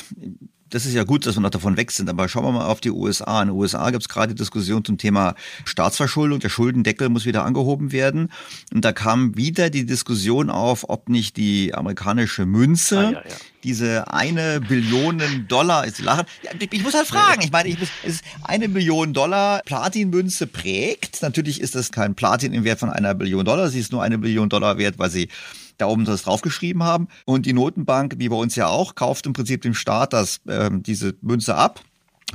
das 0.73 0.87
ist 0.87 0.95
ja 0.95 1.05
gut, 1.05 1.27
dass 1.27 1.37
wir 1.37 1.43
noch 1.43 1.51
davon 1.51 1.77
weg 1.77 1.91
sind, 1.91 2.09
aber 2.09 2.31
schauen 2.31 2.45
wir 2.45 2.53
mal 2.53 2.67
auf 2.67 2.81
die 2.81 2.91
USA. 2.91 3.43
In 3.43 3.49
den 3.49 3.57
USA 3.57 3.91
gibt 3.91 4.03
es 4.03 4.09
gerade 4.09 4.35
Diskussion 4.35 4.83
zum 4.83 4.97
Thema 4.97 5.35
Staatsverschuldung. 5.67 6.41
Der 6.41 6.49
Schuldendeckel 6.49 7.11
muss 7.11 7.27
wieder 7.27 7.45
angehoben 7.45 7.93
werden. 7.93 8.33
Und 8.73 8.83
da 8.83 8.93
kam 8.93 9.37
wieder 9.37 9.69
die 9.69 9.85
Diskussion 9.85 10.49
auf, 10.49 10.89
ob 10.89 11.11
nicht 11.11 11.37
die 11.37 11.75
amerikanische 11.75 12.47
Münze, 12.47 12.99
ah, 12.99 13.03
ja, 13.03 13.11
ja. 13.19 13.37
diese 13.65 14.11
eine 14.11 14.63
Billion 14.63 15.21
Dollar, 15.47 15.87
ist 15.87 16.01
lachen. 16.01 16.25
Ich 16.59 16.83
muss 16.83 16.95
halt 16.95 17.07
fragen, 17.07 17.43
ich 17.43 17.53
meine, 17.53 17.69
ich 17.69 17.79
muss, 17.79 17.91
es 18.03 18.15
ist 18.15 18.25
eine 18.43 18.71
Billion 18.71 19.13
Dollar 19.13 19.61
Platinmünze 19.67 20.47
prägt. 20.47 21.21
Natürlich 21.21 21.61
ist 21.61 21.75
das 21.75 21.93
kein 21.93 22.15
Platin 22.15 22.55
im 22.55 22.65
Wert 22.65 22.81
von 22.81 22.89
einer 22.89 23.15
Billion 23.15 23.45
Dollar, 23.45 23.69
sie 23.69 23.81
ist 23.81 23.93
nur 23.93 24.03
eine 24.03 24.17
Billion 24.17 24.49
Dollar 24.49 24.79
wert, 24.79 24.99
weil 24.99 25.11
sie 25.11 25.29
da 25.83 25.89
oben 25.89 26.05
das 26.05 26.23
draufgeschrieben 26.23 26.83
haben. 26.83 27.09
Und 27.25 27.47
die 27.47 27.53
Notenbank, 27.53 28.15
wie 28.19 28.29
bei 28.29 28.37
uns 28.37 28.57
ja 28.57 28.69
auch, 28.69 28.95
kauft 28.95 29.27
im 29.27 29.33
Prinzip 29.33 29.63
dem 29.63 29.75
Staat 29.75 30.13
das, 30.13 30.41
ähm, 30.49 30.83
diese 30.83 31.15
Münze 31.21 31.55
ab, 31.55 31.81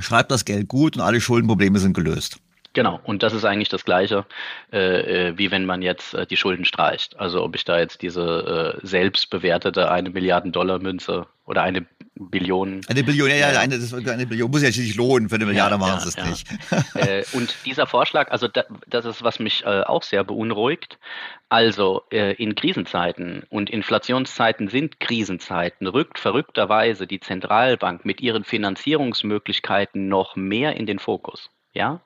schreibt 0.00 0.30
das 0.30 0.44
Geld 0.44 0.68
gut 0.68 0.96
und 0.96 1.02
alle 1.02 1.20
Schuldenprobleme 1.20 1.78
sind 1.78 1.94
gelöst. 1.94 2.38
Genau, 2.74 3.00
und 3.02 3.22
das 3.22 3.32
ist 3.32 3.44
eigentlich 3.44 3.70
das 3.70 3.84
Gleiche, 3.84 4.26
äh, 4.72 5.30
äh, 5.30 5.38
wie 5.38 5.50
wenn 5.50 5.64
man 5.64 5.82
jetzt 5.82 6.14
äh, 6.14 6.26
die 6.26 6.36
Schulden 6.36 6.64
streicht. 6.64 7.18
Also 7.18 7.42
ob 7.42 7.56
ich 7.56 7.64
da 7.64 7.78
jetzt 7.78 8.02
diese 8.02 8.76
äh, 8.82 8.86
selbst 8.86 9.30
bewertete 9.30 9.90
eine 9.90 10.10
Milliarden 10.10 10.52
Dollar 10.52 10.78
Münze 10.78 11.26
oder 11.46 11.62
eine 11.62 11.86
Billionen. 12.18 12.80
Eine 12.88 13.04
Billion, 13.04 13.28
ja, 13.28 13.36
ja, 13.36 13.60
eine, 13.60 13.78
das, 13.78 13.92
eine 13.92 14.26
Billion 14.26 14.50
muss 14.50 14.62
ja 14.62 14.68
nicht 14.68 14.96
lohnen, 14.96 15.28
für 15.28 15.36
eine 15.36 15.46
Milliarde 15.46 15.74
ja, 15.74 15.78
machen 15.78 16.00
sie 16.00 16.18
ja, 16.18 16.24
es 16.24 16.30
nicht. 16.30 16.94
äh, 16.94 17.24
und 17.32 17.54
dieser 17.64 17.86
Vorschlag, 17.86 18.30
also 18.30 18.48
da, 18.48 18.64
das 18.86 19.04
ist, 19.04 19.22
was 19.22 19.38
mich 19.38 19.64
äh, 19.64 19.82
auch 19.82 20.02
sehr 20.02 20.24
beunruhigt. 20.24 20.98
Also 21.48 22.02
äh, 22.10 22.34
in 22.34 22.54
Krisenzeiten 22.54 23.44
und 23.48 23.70
Inflationszeiten 23.70 24.68
sind 24.68 25.00
Krisenzeiten, 25.00 25.86
rückt 25.86 26.18
verrückterweise 26.18 27.06
die 27.06 27.20
Zentralbank 27.20 28.04
mit 28.04 28.20
ihren 28.20 28.44
Finanzierungsmöglichkeiten 28.44 30.08
noch 30.08 30.36
mehr 30.36 30.76
in 30.76 30.86
den 30.86 30.98
Fokus. 30.98 31.50
Ja? 31.78 32.00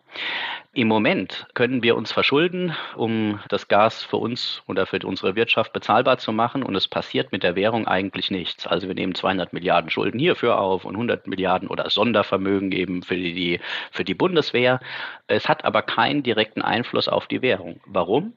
Im 0.75 0.87
Moment 0.87 1.47
können 1.55 1.83
wir 1.83 1.97
uns 1.97 2.13
verschulden, 2.13 2.77
um 2.95 3.41
das 3.49 3.69
Gas 3.69 4.03
für 4.03 4.19
uns 4.19 4.63
oder 4.67 4.85
für 4.85 4.99
unsere 4.99 5.35
Wirtschaft 5.35 5.73
bezahlbar 5.73 6.19
zu 6.19 6.31
machen 6.31 6.63
und 6.63 6.75
es 6.75 6.89
passiert 6.89 7.33
mit 7.33 7.43
der 7.43 7.57
Währung 7.57 7.87
eigentlich 7.87 8.31
nichts. 8.31 8.67
Also 8.67 8.87
wir 8.87 8.95
nehmen 8.95 9.15
200 9.15 9.55
Milliarden 9.55 9.91
Schulden 9.91 10.19
hierfür 10.19 10.59
auf 10.59 10.85
und 10.85 10.95
100 10.95 11.27
Milliarden 11.27 11.69
oder 11.69 11.89
Sondervermögen 11.89 12.71
eben 12.73 13.03
für 13.03 13.17
die, 13.17 13.61
für 13.91 14.05
die 14.05 14.15
Bundeswehr. 14.15 14.81
Es 15.27 15.49
hat 15.49 15.65
aber 15.65 15.81
keinen 15.81 16.23
direkten 16.23 16.61
Einfluss 16.61 17.09
auf 17.09 17.27
die 17.27 17.41
Währung. 17.41 17.81
Warum? 17.87 18.35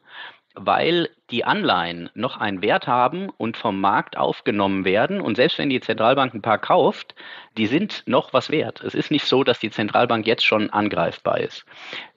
Weil 0.55 1.09
die 1.31 1.43
Anleihen 1.43 2.09
noch 2.13 2.37
einen 2.37 2.61
Wert 2.61 2.87
haben 2.87 3.29
und 3.29 3.57
vom 3.57 3.81
Markt 3.81 4.17
aufgenommen 4.17 4.85
werden. 4.85 5.21
Und 5.21 5.35
selbst 5.35 5.57
wenn 5.57 5.69
die 5.69 5.79
Zentralbank 5.79 6.33
ein 6.33 6.41
paar 6.41 6.59
kauft, 6.59 7.15
die 7.57 7.67
sind 7.67 8.03
noch 8.05 8.33
was 8.33 8.49
wert. 8.49 8.81
Es 8.81 8.95
ist 8.95 9.11
nicht 9.11 9.25
so, 9.25 9.43
dass 9.43 9.59
die 9.59 9.71
Zentralbank 9.71 10.25
jetzt 10.27 10.45
schon 10.45 10.69
angreifbar 10.69 11.39
ist. 11.39 11.65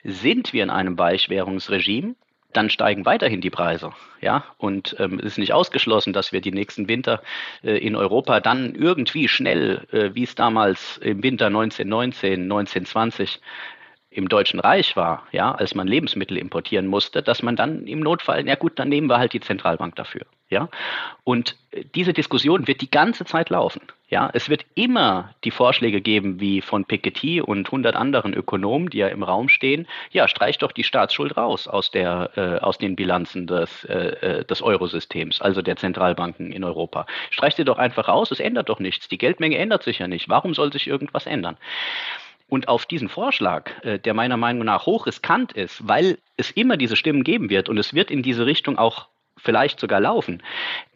Sind 0.05 0.52
wir 0.52 0.62
in 0.62 0.70
einem 0.70 0.98
Weichwährungsregime, 0.98 2.15
dann 2.52 2.70
steigen 2.70 3.05
weiterhin 3.05 3.40
die 3.40 3.51
Preise. 3.51 3.93
Ja, 4.20 4.44
und 4.56 4.97
ähm, 4.98 5.19
es 5.19 5.27
ist 5.27 5.39
nicht 5.39 5.52
ausgeschlossen, 5.52 6.12
dass 6.12 6.32
wir 6.32 6.40
die 6.40 6.52
nächsten 6.52 6.89
Winter 6.89 7.23
äh, 7.62 7.77
in 7.78 7.94
Europa 7.94 8.40
dann 8.40 8.74
irgendwie 8.74 9.28
schnell, 9.28 9.86
äh, 9.93 10.15
wie 10.15 10.24
es 10.24 10.35
damals 10.35 10.98
im 10.98 11.23
Winter 11.23 11.47
1919, 11.47 12.43
1920 12.43 13.40
im 14.19 14.28
Deutschen 14.28 14.59
Reich 14.59 14.97
war, 14.97 15.23
ja, 15.31 15.55
als 15.55 15.77
man 15.77 15.86
Lebensmittel 15.86 16.36
importieren 16.36 16.89
musste, 16.89 17.23
dass 17.23 17.40
man 17.40 17.55
dann 17.55 17.86
im 17.86 18.01
Notfall, 18.01 18.47
ja 18.49 18.57
gut, 18.57 18.77
dann 18.78 18.89
nehmen 18.89 19.07
wir 19.07 19.19
halt 19.19 19.32
die 19.32 19.40
Zentralbank 19.40 19.95
dafür, 19.95 20.27
ja. 20.51 20.69
Und 21.23 21.57
äh, 21.70 21.85
diese 21.95 22.12
Diskussion 22.12 22.66
wird 22.66 22.81
die 22.81 22.90
ganze 22.90 23.24
Zeit 23.24 23.49
laufen, 23.49 23.81
ja. 24.09 24.28
Es 24.32 24.49
wird 24.49 24.66
immer 24.74 25.35
die 25.45 25.53
Vorschläge 25.53 26.01
geben, 26.01 26.40
wie 26.40 26.61
von 26.62 26.85
Piketty 26.85 27.40
und 27.40 27.69
100 27.69 27.95
anderen 27.95 28.35
Ökonomen, 28.35 28.90
die 28.90 28.99
ja 28.99 29.07
im 29.07 29.23
Raum 29.23 29.49
stehen, 29.49 29.86
ja, 30.11 30.27
streich 30.27 30.59
doch 30.59 30.73
die 30.73 30.85
Staatsschuld 30.85 31.36
raus 31.36 31.69
aus 31.69 31.93
der, 31.93 32.32
äh, 32.35 32.59
aus 32.59 32.77
den 32.77 32.97
Bilanzen 32.97 33.47
des, 33.47 33.85
äh, 33.85 34.40
äh 34.40 34.45
des 34.45 34.62
Eurosystems, 34.62 35.40
also 35.40 35.62
der 35.62 35.77
Zentralbanken 35.77 36.51
in 36.51 36.65
Europa. 36.65 37.07
Streich 37.31 37.55
sie 37.55 37.65
doch 37.65 37.78
einfach 37.78 38.09
raus, 38.09 38.32
es 38.32 38.40
ändert 38.40 38.69
doch 38.69 38.81
nichts. 38.81 39.07
Die 39.07 39.19
Geldmenge 39.19 39.59
ändert 39.59 39.85
sich 39.85 40.01
ja 40.01 40.09
nicht. 40.09 40.28
Warum 40.28 40.55
soll 40.55 40.73
sich 40.73 40.89
irgendwas 40.89 41.27
ändern? 41.27 41.57
Und 42.48 42.68
auf 42.68 42.86
diesen 42.86 43.08
Vorschlag, 43.08 43.70
äh, 43.84 43.98
der 43.98 44.14
meiner 44.14 44.36
Meinung 44.36 44.64
nach 44.64 44.86
hochriskant 44.86 45.52
ist, 45.52 45.86
weil 45.86 46.18
es 46.36 46.50
immer 46.50 46.76
diese 46.76 46.96
Stimmen 46.96 47.22
geben 47.22 47.50
wird 47.50 47.68
und 47.68 47.78
es 47.78 47.94
wird 47.94 48.10
in 48.10 48.22
diese 48.22 48.46
Richtung 48.46 48.78
auch 48.78 49.08
vielleicht 49.43 49.81
sogar 49.81 50.01
laufen, 50.01 50.43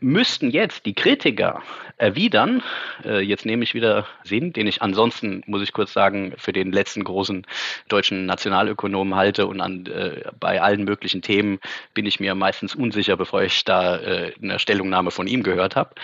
müssten 0.01 0.51
jetzt 0.51 0.87
die 0.87 0.95
Kritiker 0.95 1.63
erwidern, 1.97 2.63
äh, 3.05 3.21
jetzt 3.21 3.47
nehme 3.47 3.63
ich 3.63 3.75
wieder 3.75 4.07
Sinn, 4.25 4.53
den 4.53 4.67
ich 4.67 4.83
ansonsten, 4.83 5.43
muss 5.47 5.63
ich 5.63 5.73
kurz 5.73 5.93
sagen, 5.93 6.35
für 6.37 6.53
den 6.53 6.73
letzten 6.73 7.05
großen 7.05 7.47
deutschen 7.89 8.27
Nationalökonomen 8.27 9.15
halte 9.15 9.47
und 9.47 9.61
an, 9.61 9.87
äh, 9.87 10.23
bei 10.39 10.61
allen 10.61 10.85
möglichen 10.85 11.23
Themen 11.23 11.61
bin 11.95 12.07
ich 12.07 12.19
mir 12.19 12.35
meistens 12.35 12.75
unsicher, 12.75 13.17
bevor 13.17 13.43
ich 13.43 13.65
da 13.65 13.97
äh, 13.97 14.33
eine 14.43 14.59
Stellungnahme 14.59 15.11
von 15.11 15.27
ihm 15.27 15.43
gehört 15.43 15.77
habe 15.77 15.95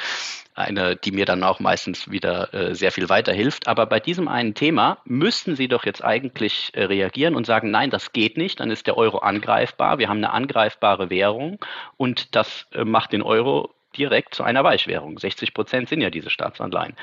eine, 0.58 0.96
die 0.96 1.12
mir 1.12 1.24
dann 1.24 1.44
auch 1.44 1.60
meistens 1.60 2.10
wieder 2.10 2.52
äh, 2.52 2.74
sehr 2.74 2.90
viel 2.90 3.08
weiterhilft. 3.08 3.68
Aber 3.68 3.86
bei 3.86 4.00
diesem 4.00 4.28
einen 4.28 4.54
Thema 4.54 4.98
müssten 5.04 5.56
Sie 5.56 5.68
doch 5.68 5.86
jetzt 5.86 6.04
eigentlich 6.04 6.70
äh, 6.74 6.84
reagieren 6.84 7.36
und 7.36 7.46
sagen, 7.46 7.70
nein, 7.70 7.90
das 7.90 8.12
geht 8.12 8.36
nicht, 8.36 8.60
dann 8.60 8.70
ist 8.70 8.86
der 8.86 8.98
Euro 8.98 9.18
angreifbar, 9.18 9.98
wir 9.98 10.08
haben 10.08 10.18
eine 10.18 10.32
angreifbare 10.32 11.10
Währung 11.10 11.58
und 11.96 12.27
das 12.30 12.66
äh, 12.72 12.84
macht 12.84 13.12
den 13.12 13.22
Euro 13.22 13.74
direkt 13.96 14.34
zu 14.34 14.44
einer 14.44 14.64
Weichwährung. 14.64 15.18
60 15.18 15.54
Prozent 15.54 15.88
sind 15.88 16.00
ja 16.00 16.10
diese 16.10 16.30
Staatsanleihen. 16.30 16.96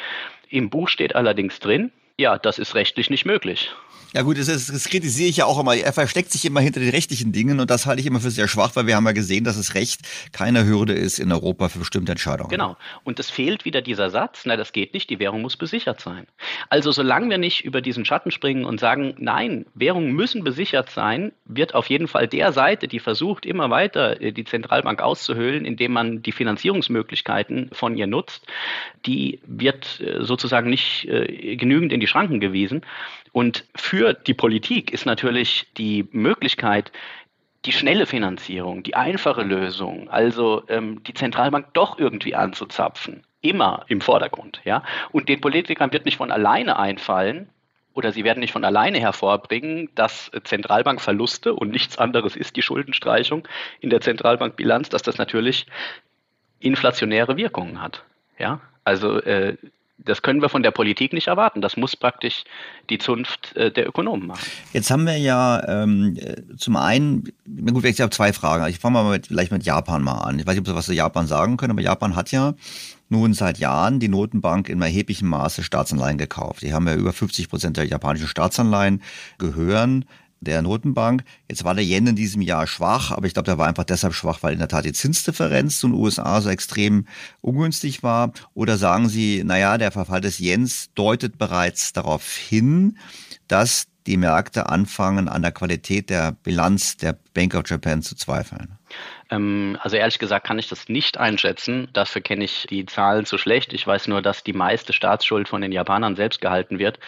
Im 0.49 0.69
Buch 0.69 0.87
steht 0.87 1.15
allerdings 1.15 1.59
drin, 1.59 1.91
ja, 2.17 2.37
das 2.37 2.59
ist 2.59 2.75
rechtlich 2.75 3.09
nicht 3.09 3.25
möglich. 3.25 3.73
Ja 4.15 4.21
gut, 4.21 4.37
das, 4.37 4.47
ist, 4.47 4.73
das 4.73 4.87
kritisiere 4.87 5.27
ich 5.27 5.35
ja 5.35 5.45
auch 5.45 5.59
immer. 5.59 5.75
Er 5.75 5.91
versteckt 5.91 6.31
sich 6.31 6.45
immer 6.45 6.61
hinter 6.61 6.79
den 6.79 6.91
rechtlichen 6.91 7.33
Dingen 7.33 7.59
und 7.59 7.69
das 7.69 7.85
halte 7.85 7.99
ich 7.99 8.07
immer 8.07 8.21
für 8.21 8.31
sehr 8.31 8.47
schwach, 8.47 8.73
weil 8.77 8.87
wir 8.87 8.95
haben 8.95 9.05
ja 9.05 9.11
gesehen, 9.11 9.43
dass 9.43 9.57
das 9.57 9.75
Recht 9.75 10.03
keine 10.31 10.65
Hürde 10.65 10.93
ist 10.93 11.19
in 11.19 11.33
Europa 11.33 11.67
für 11.67 11.79
bestimmte 11.79 12.13
Entscheidungen. 12.13 12.49
Genau. 12.49 12.77
Und 13.03 13.19
es 13.19 13.29
fehlt 13.29 13.65
wieder 13.65 13.81
dieser 13.81 14.09
Satz, 14.09 14.43
na 14.45 14.55
das 14.55 14.71
geht 14.71 14.93
nicht, 14.93 15.09
die 15.09 15.19
Währung 15.19 15.41
muss 15.41 15.57
besichert 15.57 15.99
sein. 15.99 16.27
Also 16.69 16.93
solange 16.93 17.29
wir 17.29 17.37
nicht 17.37 17.65
über 17.65 17.81
diesen 17.81 18.05
Schatten 18.05 18.31
springen 18.31 18.63
und 18.63 18.79
sagen, 18.79 19.15
nein, 19.17 19.65
Währungen 19.73 20.13
müssen 20.13 20.45
besichert 20.45 20.91
sein, 20.91 21.33
wird 21.43 21.75
auf 21.75 21.89
jeden 21.89 22.07
Fall 22.07 22.29
der 22.29 22.53
Seite, 22.53 22.87
die 22.87 22.99
versucht, 22.99 23.45
immer 23.45 23.69
weiter 23.69 24.21
äh, 24.21 24.31
die 24.31 24.45
Zentralbank 24.45 25.01
auszuhöhlen, 25.01 25.65
indem 25.65 25.91
man 25.91 26.21
die 26.21 26.31
Finanzierungsmöglichkeiten 26.31 27.69
von 27.73 27.97
ihr 27.97 28.07
nutzt, 28.07 28.47
die 29.05 29.41
wird 29.45 29.99
äh, 29.99 30.23
sozusagen 30.23 30.69
nicht 30.69 31.05
äh, 31.09 31.57
genügend 31.57 31.91
in 31.91 31.99
die 31.99 32.07
Schranken 32.07 32.39
gewiesen. 32.39 32.81
Und 33.35 33.65
für 33.75 34.13
die 34.13 34.33
Politik 34.33 34.93
ist 34.93 35.05
natürlich 35.05 35.67
die 35.73 36.07
Möglichkeit, 36.13 36.93
die 37.65 37.73
schnelle 37.73 38.05
Finanzierung, 38.05 38.81
die 38.81 38.95
einfache 38.95 39.41
Lösung, 39.41 40.09
also 40.09 40.63
ähm, 40.69 41.03
die 41.03 41.13
Zentralbank 41.13 41.73
doch 41.73 41.99
irgendwie 41.99 42.33
anzuzapfen, 42.33 43.27
immer 43.41 43.83
im 43.89 43.99
Vordergrund. 43.99 44.61
Ja? 44.63 44.83
Und 45.11 45.27
den 45.27 45.41
Politikern 45.41 45.91
wird 45.91 46.05
nicht 46.05 46.15
von 46.15 46.31
alleine 46.31 46.79
einfallen, 46.79 47.49
oder 47.93 48.13
sie 48.13 48.23
werden 48.23 48.39
nicht 48.39 48.53
von 48.53 48.63
alleine 48.63 49.01
hervorbringen, 49.01 49.89
dass 49.95 50.31
Zentralbankverluste 50.45 51.53
und 51.53 51.71
nichts 51.71 51.97
anderes 51.97 52.37
ist 52.37 52.55
die 52.55 52.61
Schuldenstreichung 52.61 53.45
in 53.81 53.89
der 53.89 53.99
Zentralbankbilanz, 53.99 54.87
dass 54.87 55.01
das 55.01 55.17
natürlich 55.17 55.67
inflationäre 56.61 57.35
Wirkungen 57.35 57.81
hat. 57.81 58.05
Ja, 58.39 58.61
also 58.85 59.19
äh, 59.19 59.57
das 59.97 60.21
können 60.21 60.41
wir 60.41 60.49
von 60.49 60.63
der 60.63 60.71
Politik 60.71 61.13
nicht 61.13 61.27
erwarten. 61.27 61.61
Das 61.61 61.77
muss 61.77 61.95
praktisch 61.95 62.43
die 62.89 62.97
Zunft 62.97 63.55
äh, 63.55 63.71
der 63.71 63.87
Ökonomen 63.87 64.27
machen. 64.27 64.45
Jetzt 64.73 64.91
haben 64.91 65.05
wir 65.05 65.17
ja 65.17 65.63
ähm, 65.67 66.17
zum 66.57 66.75
einen, 66.75 67.31
gut, 67.71 67.85
ich 67.85 68.01
habe 68.01 68.11
zwei 68.11 68.33
Fragen. 68.33 68.67
Ich 68.69 68.79
fange 68.79 68.93
mal 68.93 69.09
mit, 69.09 69.27
vielleicht 69.27 69.51
mit 69.51 69.63
Japan 69.63 70.03
mal 70.03 70.19
an. 70.19 70.37
Ich 70.39 70.45
weiß 70.45 70.53
nicht, 70.53 70.61
ob 70.61 70.67
Sie 70.67 70.75
was 70.75 70.85
zu 70.85 70.93
Japan 70.93 71.27
sagen 71.27 71.57
können, 71.57 71.71
aber 71.71 71.81
Japan 71.81 72.15
hat 72.15 72.31
ja 72.31 72.53
nun 73.09 73.33
seit 73.33 73.59
Jahren 73.59 73.99
die 73.99 74.07
Notenbank 74.07 74.67
in 74.67 74.81
erheblichem 74.81 75.29
Maße 75.29 75.63
Staatsanleihen 75.63 76.17
gekauft. 76.17 76.61
Die 76.61 76.73
haben 76.73 76.87
ja 76.87 76.95
über 76.95 77.13
50 77.13 77.49
Prozent 77.49 77.77
der 77.77 77.85
japanischen 77.85 78.27
Staatsanleihen 78.27 79.01
gehören 79.37 80.05
der 80.45 80.61
Notenbank. 80.61 81.23
Jetzt 81.49 81.63
war 81.63 81.75
der 81.75 81.83
Yen 81.83 82.07
in 82.07 82.15
diesem 82.15 82.41
Jahr 82.41 82.67
schwach, 82.67 83.11
aber 83.11 83.27
ich 83.27 83.33
glaube, 83.33 83.47
der 83.47 83.57
war 83.57 83.67
einfach 83.67 83.83
deshalb 83.83 84.13
schwach, 84.13 84.41
weil 84.41 84.53
in 84.53 84.59
der 84.59 84.67
Tat 84.67 84.85
die 84.85 84.93
Zinsdifferenz 84.93 85.79
zu 85.79 85.87
den 85.87 85.95
USA 85.95 86.39
so 86.39 86.49
extrem 86.49 87.05
ungünstig 87.41 88.03
war. 88.03 88.31
Oder 88.53 88.77
sagen 88.77 89.09
Sie, 89.09 89.43
naja, 89.43 89.77
der 89.77 89.91
Verfall 89.91 90.21
des 90.21 90.39
Yens 90.39 90.89
deutet 90.95 91.37
bereits 91.37 91.93
darauf 91.93 92.35
hin, 92.35 92.97
dass 93.47 93.87
die 94.07 94.17
Märkte 94.17 94.69
anfangen, 94.69 95.27
an 95.27 95.41
der 95.41 95.51
Qualität 95.51 96.09
der 96.09 96.31
Bilanz 96.31 96.97
der 96.97 97.17
Bank 97.33 97.55
of 97.55 97.63
Japan 97.67 98.01
zu 98.01 98.15
zweifeln? 98.15 98.77
Ähm, 99.29 99.77
also 99.81 99.97
ehrlich 99.97 100.19
gesagt 100.19 100.45
kann 100.45 100.59
ich 100.59 100.67
das 100.67 100.89
nicht 100.89 101.17
einschätzen. 101.17 101.87
Dafür 101.93 102.21
kenne 102.21 102.45
ich 102.45 102.67
die 102.69 102.85
Zahlen 102.85 103.25
zu 103.25 103.37
schlecht. 103.37 103.73
Ich 103.73 103.85
weiß 103.85 104.07
nur, 104.07 104.21
dass 104.21 104.43
die 104.43 104.53
meiste 104.53 104.93
Staatsschuld 104.93 105.47
von 105.47 105.61
den 105.61 105.71
Japanern 105.71 106.15
selbst 106.15 106.41
gehalten 106.41 106.79
wird. 106.79 106.99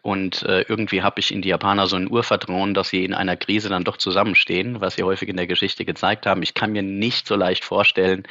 Und 0.00 0.42
äh, 0.44 0.62
irgendwie 0.62 1.02
habe 1.02 1.20
ich 1.20 1.32
in 1.32 1.42
die 1.42 1.48
Japaner 1.48 1.86
so 1.86 1.96
ein 1.96 2.10
Urvertrauen, 2.10 2.72
dass 2.72 2.88
sie 2.88 3.04
in 3.04 3.14
einer 3.14 3.36
Krise 3.36 3.68
dann 3.68 3.84
doch 3.84 3.96
zusammenstehen, 3.96 4.80
was 4.80 4.94
sie 4.94 5.02
häufig 5.02 5.28
in 5.28 5.36
der 5.36 5.46
Geschichte 5.46 5.84
gezeigt 5.84 6.26
haben. 6.26 6.42
Ich 6.42 6.54
kann 6.54 6.72
mir 6.72 6.82
nicht 6.82 7.26
so 7.26 7.36
leicht 7.36 7.64
vorstellen, 7.64 8.26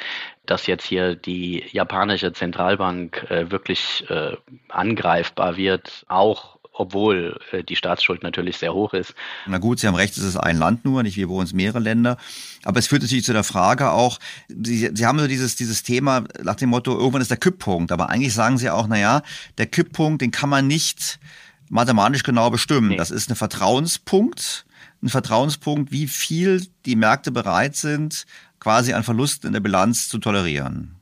dass 0.45 0.65
jetzt 0.65 0.85
hier 0.85 1.15
die 1.15 1.63
japanische 1.71 2.31
Zentralbank 2.31 3.29
äh, 3.29 3.51
wirklich 3.51 4.09
äh, 4.09 4.37
angreifbar 4.69 5.57
wird, 5.57 6.05
auch 6.07 6.56
obwohl 6.77 7.39
äh, 7.51 7.63
die 7.63 7.75
Staatsschuld 7.75 8.23
natürlich 8.23 8.57
sehr 8.57 8.73
hoch 8.73 8.93
ist. 8.93 9.13
Na 9.47 9.57
gut, 9.57 9.79
Sie 9.79 9.87
haben 9.87 9.95
recht, 9.95 10.15
es 10.15 10.23
ist 10.23 10.37
ein 10.37 10.57
Land 10.57 10.85
nur, 10.85 11.03
nicht 11.03 11.17
wie 11.17 11.25
bei 11.25 11.33
uns 11.33 11.53
mehrere 11.53 11.79
Länder. 11.79 12.17
Aber 12.63 12.79
es 12.79 12.87
führt 12.87 13.01
natürlich 13.01 13.25
zu 13.25 13.33
der 13.33 13.43
Frage 13.43 13.91
auch, 13.91 14.19
Sie, 14.47 14.89
Sie 14.93 15.05
haben 15.05 15.19
so 15.19 15.27
dieses, 15.27 15.55
dieses 15.55 15.83
Thema 15.83 16.23
nach 16.43 16.55
dem 16.55 16.69
Motto, 16.69 16.97
irgendwann 16.97 17.21
ist 17.21 17.31
der 17.31 17.37
Kipppunkt. 17.37 17.91
Aber 17.91 18.09
eigentlich 18.09 18.33
sagen 18.33 18.57
Sie 18.57 18.69
auch, 18.69 18.87
na 18.87 18.97
ja, 18.97 19.21
der 19.57 19.65
Kipppunkt, 19.65 20.21
den 20.21 20.31
kann 20.31 20.49
man 20.49 20.67
nicht 20.67 21.19
mathematisch 21.69 22.23
genau 22.23 22.49
bestimmen. 22.49 22.89
Nee. 22.89 22.97
Das 22.97 23.11
ist 23.11 23.29
ein 23.29 23.35
Vertrauenspunkt, 23.35 24.65
ein 25.01 25.09
Vertrauenspunkt, 25.09 25.91
wie 25.91 26.07
viel 26.07 26.65
die 26.85 26.95
Märkte 26.95 27.31
bereit 27.31 27.75
sind, 27.75 28.25
quasi 28.59 28.93
an 28.93 29.03
Verlusten 29.03 29.47
in 29.47 29.53
der 29.53 29.59
Bilanz 29.59 30.09
zu 30.09 30.17
tolerieren. 30.17 30.96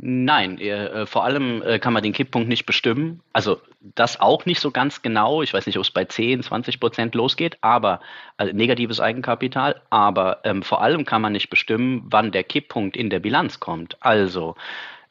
Nein, 0.00 0.58
äh, 0.60 1.06
vor 1.06 1.24
allem 1.24 1.60
äh, 1.62 1.80
kann 1.80 1.92
man 1.92 2.04
den 2.04 2.12
Kipppunkt 2.12 2.48
nicht 2.48 2.66
bestimmen. 2.66 3.20
Also 3.32 3.60
das 3.80 4.20
auch 4.20 4.46
nicht 4.46 4.60
so 4.60 4.70
ganz 4.70 5.02
genau. 5.02 5.42
Ich 5.42 5.52
weiß 5.52 5.66
nicht, 5.66 5.76
ob 5.76 5.82
es 5.82 5.90
bei 5.90 6.04
10, 6.04 6.44
20 6.44 6.78
Prozent 6.78 7.16
losgeht, 7.16 7.58
aber 7.62 7.98
also 8.36 8.52
negatives 8.54 9.00
Eigenkapital. 9.00 9.80
Aber 9.90 10.38
ähm, 10.44 10.62
vor 10.62 10.82
allem 10.82 11.04
kann 11.04 11.20
man 11.20 11.32
nicht 11.32 11.50
bestimmen, 11.50 12.06
wann 12.10 12.30
der 12.30 12.44
Kipppunkt 12.44 12.96
in 12.96 13.10
der 13.10 13.18
Bilanz 13.18 13.58
kommt. 13.58 13.96
Also 13.98 14.54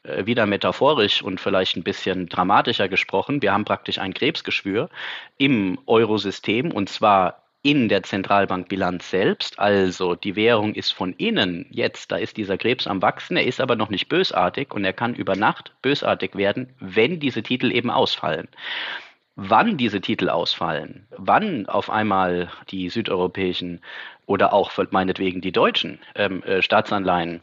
äh, 0.04 0.24
wieder 0.24 0.46
metaphorisch 0.46 1.22
und 1.22 1.38
vielleicht 1.38 1.76
ein 1.76 1.82
bisschen 1.82 2.26
dramatischer 2.26 2.88
gesprochen, 2.88 3.42
wir 3.42 3.52
haben 3.52 3.66
praktisch 3.66 3.98
ein 3.98 4.14
Krebsgeschwür 4.14 4.88
im 5.36 5.78
Eurosystem 5.86 6.72
und 6.72 6.88
zwar 6.88 7.42
in 7.62 7.88
der 7.88 8.02
Zentralbankbilanz 8.02 9.10
selbst. 9.10 9.58
Also 9.58 10.14
die 10.14 10.36
Währung 10.36 10.74
ist 10.74 10.92
von 10.92 11.12
innen 11.14 11.66
jetzt, 11.70 12.12
da 12.12 12.16
ist 12.16 12.36
dieser 12.36 12.58
Krebs 12.58 12.86
am 12.86 13.02
Wachsen, 13.02 13.36
er 13.36 13.46
ist 13.46 13.60
aber 13.60 13.76
noch 13.76 13.90
nicht 13.90 14.08
bösartig 14.08 14.72
und 14.72 14.84
er 14.84 14.92
kann 14.92 15.14
über 15.14 15.36
Nacht 15.36 15.72
bösartig 15.82 16.36
werden, 16.36 16.74
wenn 16.78 17.20
diese 17.20 17.42
Titel 17.42 17.72
eben 17.72 17.90
ausfallen. 17.90 18.48
Wann 19.40 19.76
diese 19.76 20.00
Titel 20.00 20.30
ausfallen, 20.30 21.06
wann 21.16 21.66
auf 21.66 21.90
einmal 21.90 22.50
die 22.70 22.88
südeuropäischen 22.88 23.80
oder 24.26 24.52
auch 24.52 24.72
meinetwegen 24.90 25.40
die 25.40 25.52
deutschen 25.52 26.00
ähm, 26.16 26.42
äh, 26.42 26.60
Staatsanleihen 26.60 27.40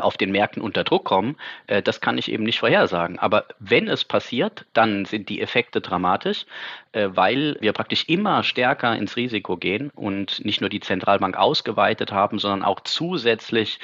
auf 0.00 0.16
den 0.16 0.32
Märkten 0.32 0.62
unter 0.62 0.84
Druck 0.84 1.04
kommen, 1.04 1.36
äh, 1.66 1.82
das 1.82 2.00
kann 2.00 2.18
ich 2.18 2.30
eben 2.30 2.44
nicht 2.44 2.58
vorhersagen. 2.58 3.18
Aber 3.18 3.46
wenn 3.58 3.88
es 3.88 4.04
passiert, 4.04 4.66
dann 4.72 5.04
sind 5.04 5.28
die 5.28 5.40
Effekte 5.40 5.80
dramatisch, 5.80 6.46
äh, 6.92 7.08
weil 7.12 7.56
wir 7.60 7.72
praktisch 7.72 8.04
immer 8.08 8.42
stärker 8.42 8.96
ins 8.96 9.16
Risiko 9.16 9.56
gehen 9.56 9.90
und 9.94 10.44
nicht 10.44 10.60
nur 10.60 10.70
die 10.70 10.80
Zentralbank 10.80 11.36
ausgeweitet 11.36 12.12
haben, 12.12 12.38
sondern 12.38 12.62
auch 12.62 12.80
zusätzlich 12.80 13.78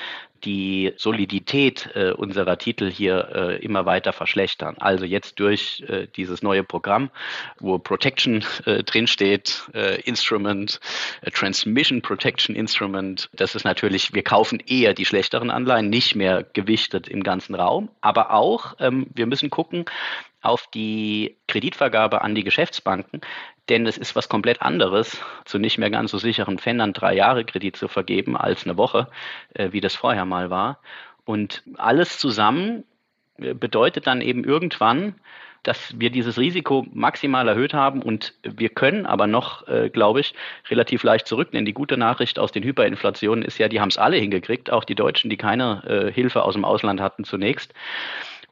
die 0.44 0.93
Solidität 0.97 1.90
äh, 1.94 2.12
unserer 2.12 2.59
Titel 2.59 2.90
hier 2.90 3.28
äh, 3.35 3.64
immer 3.64 3.86
weiter 3.86 4.12
verschlechtern. 4.12 4.77
Also 4.78 5.05
jetzt 5.05 5.39
durch 5.40 5.85
äh, 5.89 6.06
dieses 6.16 6.43
neue 6.43 6.64
Programm, 6.64 7.10
wo 7.59 7.78
Protection 7.78 8.44
äh, 8.66 8.82
drinsteht, 8.82 9.70
äh, 9.74 10.01
Instrument, 10.02 10.81
äh, 11.23 11.31
Transmission 11.31 12.02
Protection 12.02 12.55
Instrument, 12.55 13.31
das 13.32 13.55
ist 13.55 13.64
natürlich, 13.64 14.14
wir 14.14 14.23
kaufen 14.23 14.62
eher 14.66 14.94
die 14.94 15.05
schlechteren 15.05 15.51
Anleihen, 15.51 15.90
nicht 15.90 16.14
mehr 16.14 16.44
gewichtet 16.52 17.09
im 17.09 17.23
ganzen 17.23 17.55
Raum, 17.55 17.90
aber 18.01 18.32
auch, 18.32 18.74
ähm, 18.81 19.06
wir 19.14 19.27
müssen 19.27 19.51
gucken, 19.51 19.85
auf 20.43 20.66
die 20.74 21.36
Kreditvergabe 21.47 22.23
an 22.23 22.35
die 22.35 22.44
Geschäftsbanken, 22.44 23.20
denn 23.68 23.86
es 23.86 23.97
ist 23.97 24.16
was 24.16 24.28
komplett 24.28 24.62
anderes, 24.62 25.20
zu 25.44 25.59
nicht 25.59 25.78
mehr 25.78 25.90
ganz 25.90 26.10
so 26.10 26.18
sicheren 26.18 26.59
Fändern 26.59 26.93
drei 26.93 27.14
Jahre 27.14 27.44
Kredit 27.44 27.76
zu 27.76 27.89
vergeben 27.89 28.36
als 28.36 28.64
eine 28.64 28.76
Woche, 28.76 29.09
äh, 29.55 29.72
wie 29.72 29.80
das 29.80 29.94
vorher 29.94 30.24
mal 30.24 30.51
war. 30.51 30.80
Und 31.24 31.62
alles 31.76 32.18
zusammen 32.18 32.84
äh, 33.39 33.55
bedeutet 33.55 34.06
dann 34.06 34.20
eben 34.20 34.44
irgendwann, 34.44 35.14
dass 35.62 35.98
wir 35.98 36.10
dieses 36.10 36.39
Risiko 36.39 36.86
maximal 36.93 37.47
erhöht 37.47 37.72
haben 37.72 38.02
und 38.02 38.34
wir 38.43 38.68
können 38.68 39.06
aber 39.06 39.28
noch, 39.28 39.68
äh, 39.68 39.90
glaube 39.90 40.20
ich, 40.20 40.34
relativ 40.68 41.05
leicht 41.05 41.28
zurücknehmen. 41.28 41.64
Die 41.64 41.72
gute 41.72 41.97
Nachricht 41.97 42.39
aus 42.40 42.51
den 42.51 42.64
Hyperinflationen 42.64 43.44
ist 43.44 43.59
ja, 43.59 43.68
die 43.68 43.80
haben 43.80 43.89
es 43.89 43.98
alle 43.98 44.16
hingekriegt, 44.16 44.72
auch 44.72 44.84
die 44.84 44.97
Deutschen, 44.97 45.30
die 45.30 45.36
keine 45.36 45.84
äh, 45.86 46.12
Hilfe 46.12 46.43
aus 46.43 46.55
dem 46.55 46.64
Ausland 46.64 47.01
hatten 47.01 47.22
zunächst. 47.22 47.72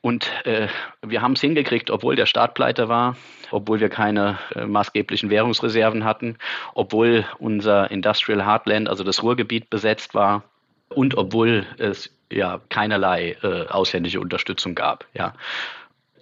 Und 0.02 0.30
äh, 0.44 0.68
wir 1.06 1.20
haben 1.20 1.32
es 1.32 1.42
hingekriegt, 1.42 1.90
obwohl 1.90 2.16
der 2.16 2.26
Staat 2.26 2.54
pleite 2.54 2.88
war, 2.88 3.16
obwohl 3.50 3.80
wir 3.80 3.90
keine 3.90 4.38
äh, 4.54 4.64
maßgeblichen 4.64 5.28
Währungsreserven 5.28 6.04
hatten, 6.04 6.36
obwohl 6.74 7.26
unser 7.38 7.90
Industrial 7.90 8.46
Heartland, 8.46 8.88
also 8.88 9.04
das 9.04 9.22
Ruhrgebiet, 9.22 9.68
besetzt 9.68 10.14
war 10.14 10.42
und 10.88 11.16
obwohl 11.18 11.66
es 11.76 12.14
ja 12.30 12.60
keinerlei 12.70 13.36
äh, 13.42 13.66
ausländische 13.66 14.20
Unterstützung 14.20 14.74
gab. 14.74 15.06
Ja. 15.12 15.34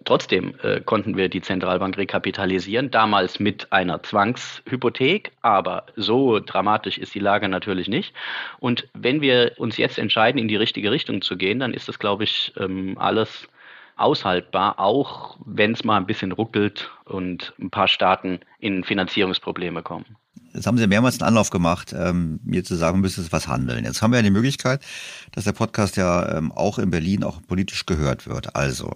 Trotzdem 0.05 0.55
äh, 0.63 0.81
konnten 0.81 1.17
wir 1.17 1.29
die 1.29 1.43
Zentralbank 1.43 1.99
rekapitalisieren, 1.99 2.91
damals 2.91 3.39
mit 3.39 3.73
einer 3.73 4.03
Zwangshypothek, 4.03 5.33
aber 5.43 5.85
so 5.97 6.41
dramatisch 6.41 6.99
ist 6.99 7.15
die 7.15 7.21
Lage 7.21 7.49
natürlich 7.49 7.89
nicht. 7.89 8.15
Und 8.59 8.89
wenn 8.95 9.21
wir 9.21 9.53
uns 9.59 9.77
jetzt 9.77 9.99
entscheiden, 9.99 10.39
in 10.39 10.49
die 10.49 10.57
richtige 10.57 10.91
Richtung 10.91 11.21
zu 11.21 11.37
gehen, 11.37 11.61
dann 11.61 11.75
ist 11.75 11.89
das, 11.89 11.99
glaube 11.99 12.25
ich, 12.25 12.55
ähm, 12.59 12.97
alles 12.99 13.49
aushaltbar, 13.99 14.79
auch 14.79 15.37
wenn 15.45 15.73
es 15.73 15.85
mal 15.85 15.97
ein 15.97 16.07
bisschen 16.07 16.33
ruckelt 16.33 16.91
und 17.05 17.55
ein 17.59 17.71
paar 17.71 17.89
Staaten 17.89 18.41
in 18.59 18.85
Finanzierungsprobleme 18.85 19.83
kommen. 19.83 20.17
Jetzt 20.55 20.67
haben 20.67 20.79
Sie 20.79 20.87
mehrmals 20.87 21.21
einen 21.21 21.29
Anlauf 21.29 21.51
gemacht, 21.51 21.95
ähm, 21.97 22.41
mir 22.43 22.65
zu 22.65 22.75
sagen, 22.75 23.01
müsste 23.01 23.21
es 23.21 23.33
was 23.33 23.49
handeln. 23.49 23.85
Jetzt 23.85 24.01
haben 24.03 24.13
wir 24.13 24.19
ja 24.19 24.23
die 24.23 24.31
Möglichkeit, 24.31 24.83
dass 25.33 25.45
der 25.45 25.53
Podcast 25.53 25.97
ja 25.97 26.37
ähm, 26.37 26.53
auch 26.53 26.79
in 26.79 26.91
Berlin 26.91 27.23
auch 27.23 27.41
politisch 27.47 27.87
gehört 27.87 28.27
wird. 28.27 28.57
Also, 28.57 28.95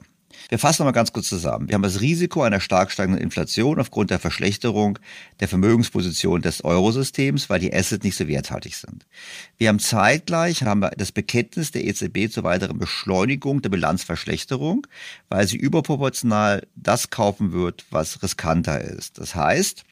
wir 0.48 0.58
fassen 0.58 0.82
nochmal 0.82 0.92
ganz 0.92 1.12
kurz 1.12 1.28
zusammen. 1.28 1.68
Wir 1.68 1.74
haben 1.74 1.82
das 1.82 2.00
Risiko 2.00 2.42
einer 2.42 2.60
stark 2.60 2.90
steigenden 2.90 3.22
Inflation 3.22 3.78
aufgrund 3.80 4.10
der 4.10 4.18
Verschlechterung 4.18 4.98
der 5.40 5.48
Vermögensposition 5.48 6.42
des 6.42 6.64
Eurosystems, 6.64 7.50
weil 7.50 7.60
die 7.60 7.72
Assets 7.72 8.04
nicht 8.04 8.16
so 8.16 8.28
werthaltig 8.28 8.76
sind. 8.76 9.06
Wir 9.58 9.68
haben 9.68 9.78
zeitgleich 9.78 10.62
haben 10.62 10.80
wir 10.80 10.90
das 10.90 11.12
Bekenntnis 11.12 11.70
der 11.70 11.84
EZB 11.84 12.30
zur 12.30 12.44
weiteren 12.44 12.78
Beschleunigung 12.78 13.62
der 13.62 13.70
Bilanzverschlechterung, 13.70 14.86
weil 15.28 15.46
sie 15.46 15.56
überproportional 15.56 16.66
das 16.74 17.10
kaufen 17.10 17.52
wird, 17.52 17.84
was 17.90 18.22
riskanter 18.22 18.80
ist. 18.80 19.18
Das 19.18 19.34
heißt, 19.34 19.84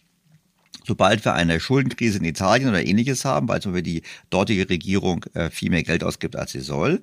Sobald 0.90 1.24
wir 1.24 1.34
eine 1.34 1.60
Schuldenkrise 1.60 2.18
in 2.18 2.24
Italien 2.24 2.68
oder 2.68 2.84
ähnliches 2.84 3.24
haben, 3.24 3.46
weil 3.46 3.62
zum 3.62 3.70
Beispiel 3.70 4.00
die 4.00 4.02
dortige 4.28 4.68
Regierung 4.68 5.24
äh, 5.34 5.48
viel 5.48 5.70
mehr 5.70 5.84
Geld 5.84 6.02
ausgibt, 6.02 6.34
als 6.34 6.50
sie 6.50 6.58
soll, 6.58 7.00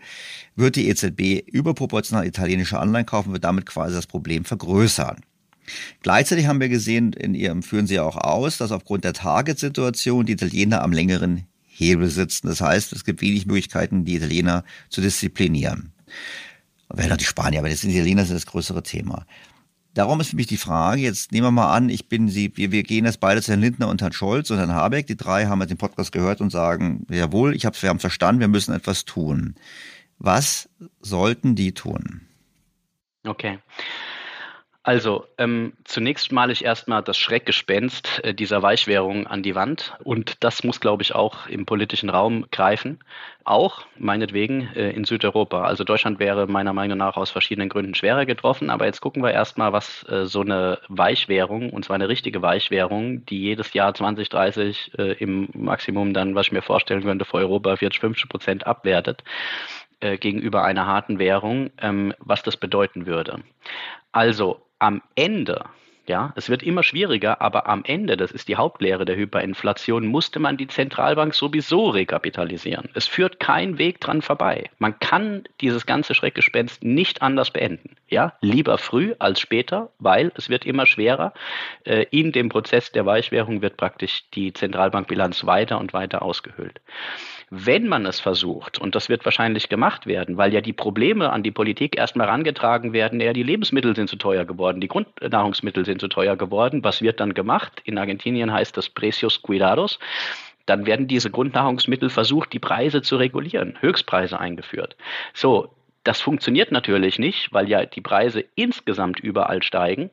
wird 0.57 0.75
die 0.75 0.89
EZB 0.89 1.47
überproportional 1.47 2.27
italienische 2.27 2.79
Anleihen 2.79 3.05
kaufen, 3.05 3.31
wird 3.31 3.45
damit 3.45 3.65
quasi 3.65 3.95
das 3.95 4.05
Problem 4.05 4.43
vergrößern. 4.43 5.21
Gleichzeitig 6.01 6.47
haben 6.47 6.59
wir 6.59 6.67
gesehen, 6.67 7.13
in 7.13 7.33
ihrem 7.33 7.63
führen 7.63 7.87
sie 7.87 8.01
auch 8.01 8.17
aus, 8.17 8.57
dass 8.57 8.73
aufgrund 8.73 9.05
der 9.05 9.13
Target-Situation 9.13 10.25
die 10.25 10.33
Italiener 10.33 10.81
am 10.81 10.91
längeren 10.91 11.45
Hebel 11.65 12.09
sitzen. 12.09 12.47
Das 12.47 12.59
heißt, 12.59 12.91
es 12.91 13.05
gibt 13.05 13.21
wenig 13.21 13.45
Möglichkeiten, 13.45 14.03
die 14.03 14.17
Italiener 14.17 14.65
zu 14.89 14.99
disziplinieren. 14.99 15.93
Wäre 16.89 17.07
noch 17.07 17.15
die 17.15 17.23
Spanier, 17.23 17.59
aber 17.59 17.69
die 17.69 17.75
Italiener 17.75 18.25
sind 18.25 18.35
das 18.35 18.47
größere 18.47 18.83
Thema. 18.83 19.25
Darum 19.97 20.19
ist 20.21 20.29
für 20.29 20.35
mich 20.35 20.45
die 20.45 20.57
Frage, 20.57 21.01
jetzt 21.01 21.31
nehmen 21.31 21.47
wir 21.47 21.51
mal 21.51 21.73
an, 21.73 21.89
ich 21.89 22.07
bin 22.07 22.29
Sie, 22.29 22.55
wir, 22.55 22.71
wir 22.71 22.83
gehen 22.83 23.05
jetzt 23.05 23.19
beide 23.19 23.41
zu 23.41 23.49
Herrn 23.49 23.61
Lindner 23.61 23.87
und 23.87 23.99
Herrn 23.99 24.13
Scholz 24.13 24.51
und 24.51 24.59
Herrn 24.59 24.75
Habeck. 24.75 25.07
Die 25.07 25.17
drei 25.17 25.47
haben 25.47 25.59
jetzt 25.59 25.71
den 25.71 25.79
Podcast 25.79 26.11
gehört 26.11 26.39
und 26.39 26.51
sagen, 26.51 27.07
jawohl, 27.09 27.55
ich 27.55 27.65
hab's, 27.65 27.81
wir 27.81 27.89
haben 27.89 27.97
verstanden, 27.97 28.39
wir 28.39 28.47
müssen 28.47 28.75
etwas 28.75 29.05
tun. 29.05 29.55
Was 30.19 30.69
sollten 31.01 31.55
die 31.55 31.73
tun? 31.73 32.21
Okay. 33.25 33.57
Also, 34.87 35.25
ähm, 35.37 35.73
zunächst 35.83 36.31
male 36.31 36.53
ich 36.53 36.63
erstmal 36.63 37.03
das 37.03 37.17
Schreckgespenst 37.17 38.23
äh, 38.23 38.33
dieser 38.33 38.61
Weichwährung 38.61 39.27
an 39.27 39.43
die 39.43 39.53
Wand. 39.53 39.97
Und 40.05 40.45
das 40.45 40.63
muss, 40.63 40.79
glaube 40.79 41.03
ich, 41.03 41.13
auch 41.13 41.45
im 41.47 41.65
politischen 41.65 42.09
Raum 42.09 42.45
greifen. 42.53 42.99
Auch, 43.43 43.85
meinetwegen, 43.97 44.69
äh, 44.77 44.91
in 44.91 45.03
Südeuropa. 45.03 45.65
Also 45.65 45.83
Deutschland 45.83 46.19
wäre 46.19 46.47
meiner 46.47 46.71
Meinung 46.71 46.99
nach 46.99 47.17
aus 47.17 47.31
verschiedenen 47.31 47.67
Gründen 47.67 47.95
schwerer 47.95 48.25
getroffen. 48.25 48.69
Aber 48.69 48.85
jetzt 48.85 49.01
gucken 49.01 49.21
wir 49.23 49.33
erstmal, 49.33 49.73
was 49.73 50.05
äh, 50.07 50.25
so 50.25 50.39
eine 50.39 50.79
Weichwährung, 50.87 51.71
und 51.71 51.83
zwar 51.83 51.95
eine 51.95 52.07
richtige 52.07 52.41
Weichwährung, 52.41 53.25
die 53.25 53.41
jedes 53.41 53.73
Jahr 53.73 53.93
20, 53.93 54.29
30 54.29 54.93
äh, 54.97 55.11
im 55.21 55.49
Maximum 55.51 56.13
dann, 56.13 56.33
was 56.33 56.45
ich 56.47 56.53
mir 56.53 56.61
vorstellen 56.61 57.03
könnte, 57.03 57.25
für 57.25 57.39
Europa 57.39 57.75
40, 57.75 57.99
50 57.99 58.29
Prozent 58.29 58.65
abwertet 58.65 59.21
äh, 59.99 60.17
gegenüber 60.17 60.63
einer 60.63 60.87
harten 60.87 61.19
Währung, 61.19 61.71
ähm, 61.81 62.13
was 62.19 62.41
das 62.41 62.55
bedeuten 62.55 63.05
würde. 63.05 63.41
Also 64.13 64.61
am 64.79 65.01
Ende, 65.15 65.65
ja, 66.07 66.31
es 66.37 66.49
wird 66.49 66.63
immer 66.63 66.83
schwieriger, 66.83 67.41
aber 67.41 67.67
am 67.67 67.83
Ende, 67.83 68.15
das 68.15 68.31
ist 68.31 68.47
die 68.47 68.55
Hauptlehre 68.55 69.03
der 69.03 69.17
Hyperinflation, 69.17 70.07
musste 70.07 70.39
man 70.39 70.55
die 70.55 70.67
Zentralbank 70.67 71.35
sowieso 71.35 71.89
rekapitalisieren. 71.89 72.89
Es 72.93 73.07
führt 73.07 73.41
kein 73.41 73.77
Weg 73.77 73.99
dran 73.99 74.21
vorbei. 74.21 74.69
Man 74.79 74.97
kann 74.99 75.43
dieses 75.59 75.85
ganze 75.85 76.15
Schreckgespenst 76.15 76.83
nicht 76.83 77.21
anders 77.21 77.51
beenden. 77.51 77.97
Ja, 78.07 78.33
lieber 78.39 78.77
früh 78.77 79.15
als 79.19 79.41
später, 79.41 79.89
weil 79.99 80.31
es 80.35 80.49
wird 80.49 80.65
immer 80.65 80.85
schwerer. 80.85 81.33
Äh, 81.83 82.05
in 82.11 82.31
dem 82.31 82.47
Prozess 82.47 82.93
der 82.93 83.05
Weichwährung 83.05 83.61
wird 83.61 83.75
praktisch 83.75 84.29
die 84.33 84.53
Zentralbankbilanz 84.53 85.45
weiter 85.45 85.77
und 85.77 85.91
weiter 85.91 86.21
ausgehöhlt. 86.21 86.79
Wenn 87.49 87.87
man 87.87 88.05
es 88.05 88.19
versucht, 88.19 88.77
und 88.77 88.93
das 88.93 89.07
wird 89.07 89.23
wahrscheinlich 89.23 89.69
gemacht 89.69 90.05
werden, 90.05 90.35
weil 90.35 90.53
ja 90.53 90.59
die 90.59 90.73
Probleme 90.73 91.31
an 91.31 91.43
die 91.43 91.51
Politik 91.51 91.97
erstmal 91.97 92.27
herangetragen 92.27 92.91
werden, 92.91 93.21
ja, 93.21 93.31
die 93.31 93.43
Lebensmittel 93.43 93.95
sind 93.95 94.09
zu 94.09 94.17
teuer 94.17 94.43
geworden, 94.43 94.81
die 94.81 94.89
Grundnahrungsmittel 94.89 95.85
sind 95.85 96.01
zu 96.01 96.09
teuer 96.09 96.35
geworden. 96.35 96.83
Was 96.83 97.01
wird 97.01 97.21
dann 97.21 97.33
gemacht? 97.33 97.81
In 97.85 97.97
Argentinien 97.97 98.51
heißt 98.51 98.75
das 98.75 98.89
Precios 98.89 99.41
Cuidados 99.41 99.99
dann 100.67 100.85
werden 100.85 101.07
diese 101.07 101.31
Grundnahrungsmittel 101.31 102.09
versucht, 102.09 102.53
die 102.53 102.59
Preise 102.59 103.01
zu 103.01 103.15
regulieren, 103.15 103.77
Höchstpreise 103.79 104.39
eingeführt. 104.39 104.95
So, 105.33 105.69
das 106.03 106.21
funktioniert 106.21 106.71
natürlich 106.71 107.19
nicht, 107.19 107.51
weil 107.53 107.67
ja 107.69 107.85
die 107.85 108.01
Preise 108.01 108.45
insgesamt 108.55 109.19
überall 109.19 109.63
steigen. 109.63 110.09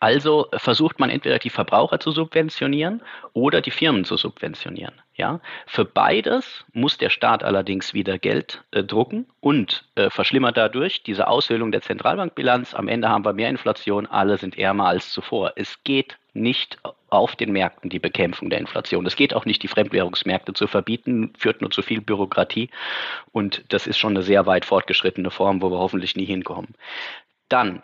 Also 0.00 0.48
versucht 0.54 1.00
man 1.00 1.10
entweder 1.10 1.38
die 1.38 1.50
Verbraucher 1.50 2.00
zu 2.00 2.10
subventionieren 2.10 3.02
oder 3.32 3.60
die 3.60 3.70
Firmen 3.70 4.04
zu 4.04 4.16
subventionieren. 4.16 4.94
Ja, 5.14 5.40
für 5.66 5.86
beides 5.86 6.64
muss 6.72 6.98
der 6.98 7.08
Staat 7.08 7.42
allerdings 7.42 7.94
wieder 7.94 8.18
Geld 8.18 8.62
äh, 8.72 8.84
drucken 8.84 9.26
und 9.40 9.88
äh, 9.94 10.10
verschlimmert 10.10 10.58
dadurch 10.58 11.02
diese 11.02 11.26
Aushöhlung 11.26 11.72
der 11.72 11.80
Zentralbankbilanz. 11.80 12.74
Am 12.74 12.88
Ende 12.88 13.08
haben 13.08 13.24
wir 13.24 13.32
mehr 13.32 13.48
Inflation, 13.48 14.06
alle 14.06 14.36
sind 14.36 14.58
ärmer 14.58 14.88
als 14.88 15.10
zuvor. 15.10 15.54
Es 15.56 15.82
geht 15.84 16.18
nicht 16.34 16.78
auf 17.08 17.34
den 17.34 17.52
Märkten 17.52 17.88
die 17.88 17.98
Bekämpfung 17.98 18.50
der 18.50 18.60
Inflation. 18.60 19.06
Es 19.06 19.16
geht 19.16 19.32
auch 19.32 19.46
nicht, 19.46 19.62
die 19.62 19.68
Fremdwährungsmärkte 19.68 20.52
zu 20.52 20.66
verbieten, 20.66 21.32
führt 21.38 21.62
nur 21.62 21.70
zu 21.70 21.80
viel 21.80 22.02
Bürokratie 22.02 22.68
und 23.32 23.64
das 23.70 23.86
ist 23.86 23.96
schon 23.96 24.14
eine 24.14 24.22
sehr 24.22 24.44
weit 24.44 24.66
fortgeschrittene 24.66 25.30
Form, 25.30 25.62
wo 25.62 25.70
wir 25.70 25.78
hoffentlich 25.78 26.14
nie 26.14 26.26
hinkommen. 26.26 26.74
Dann 27.48 27.82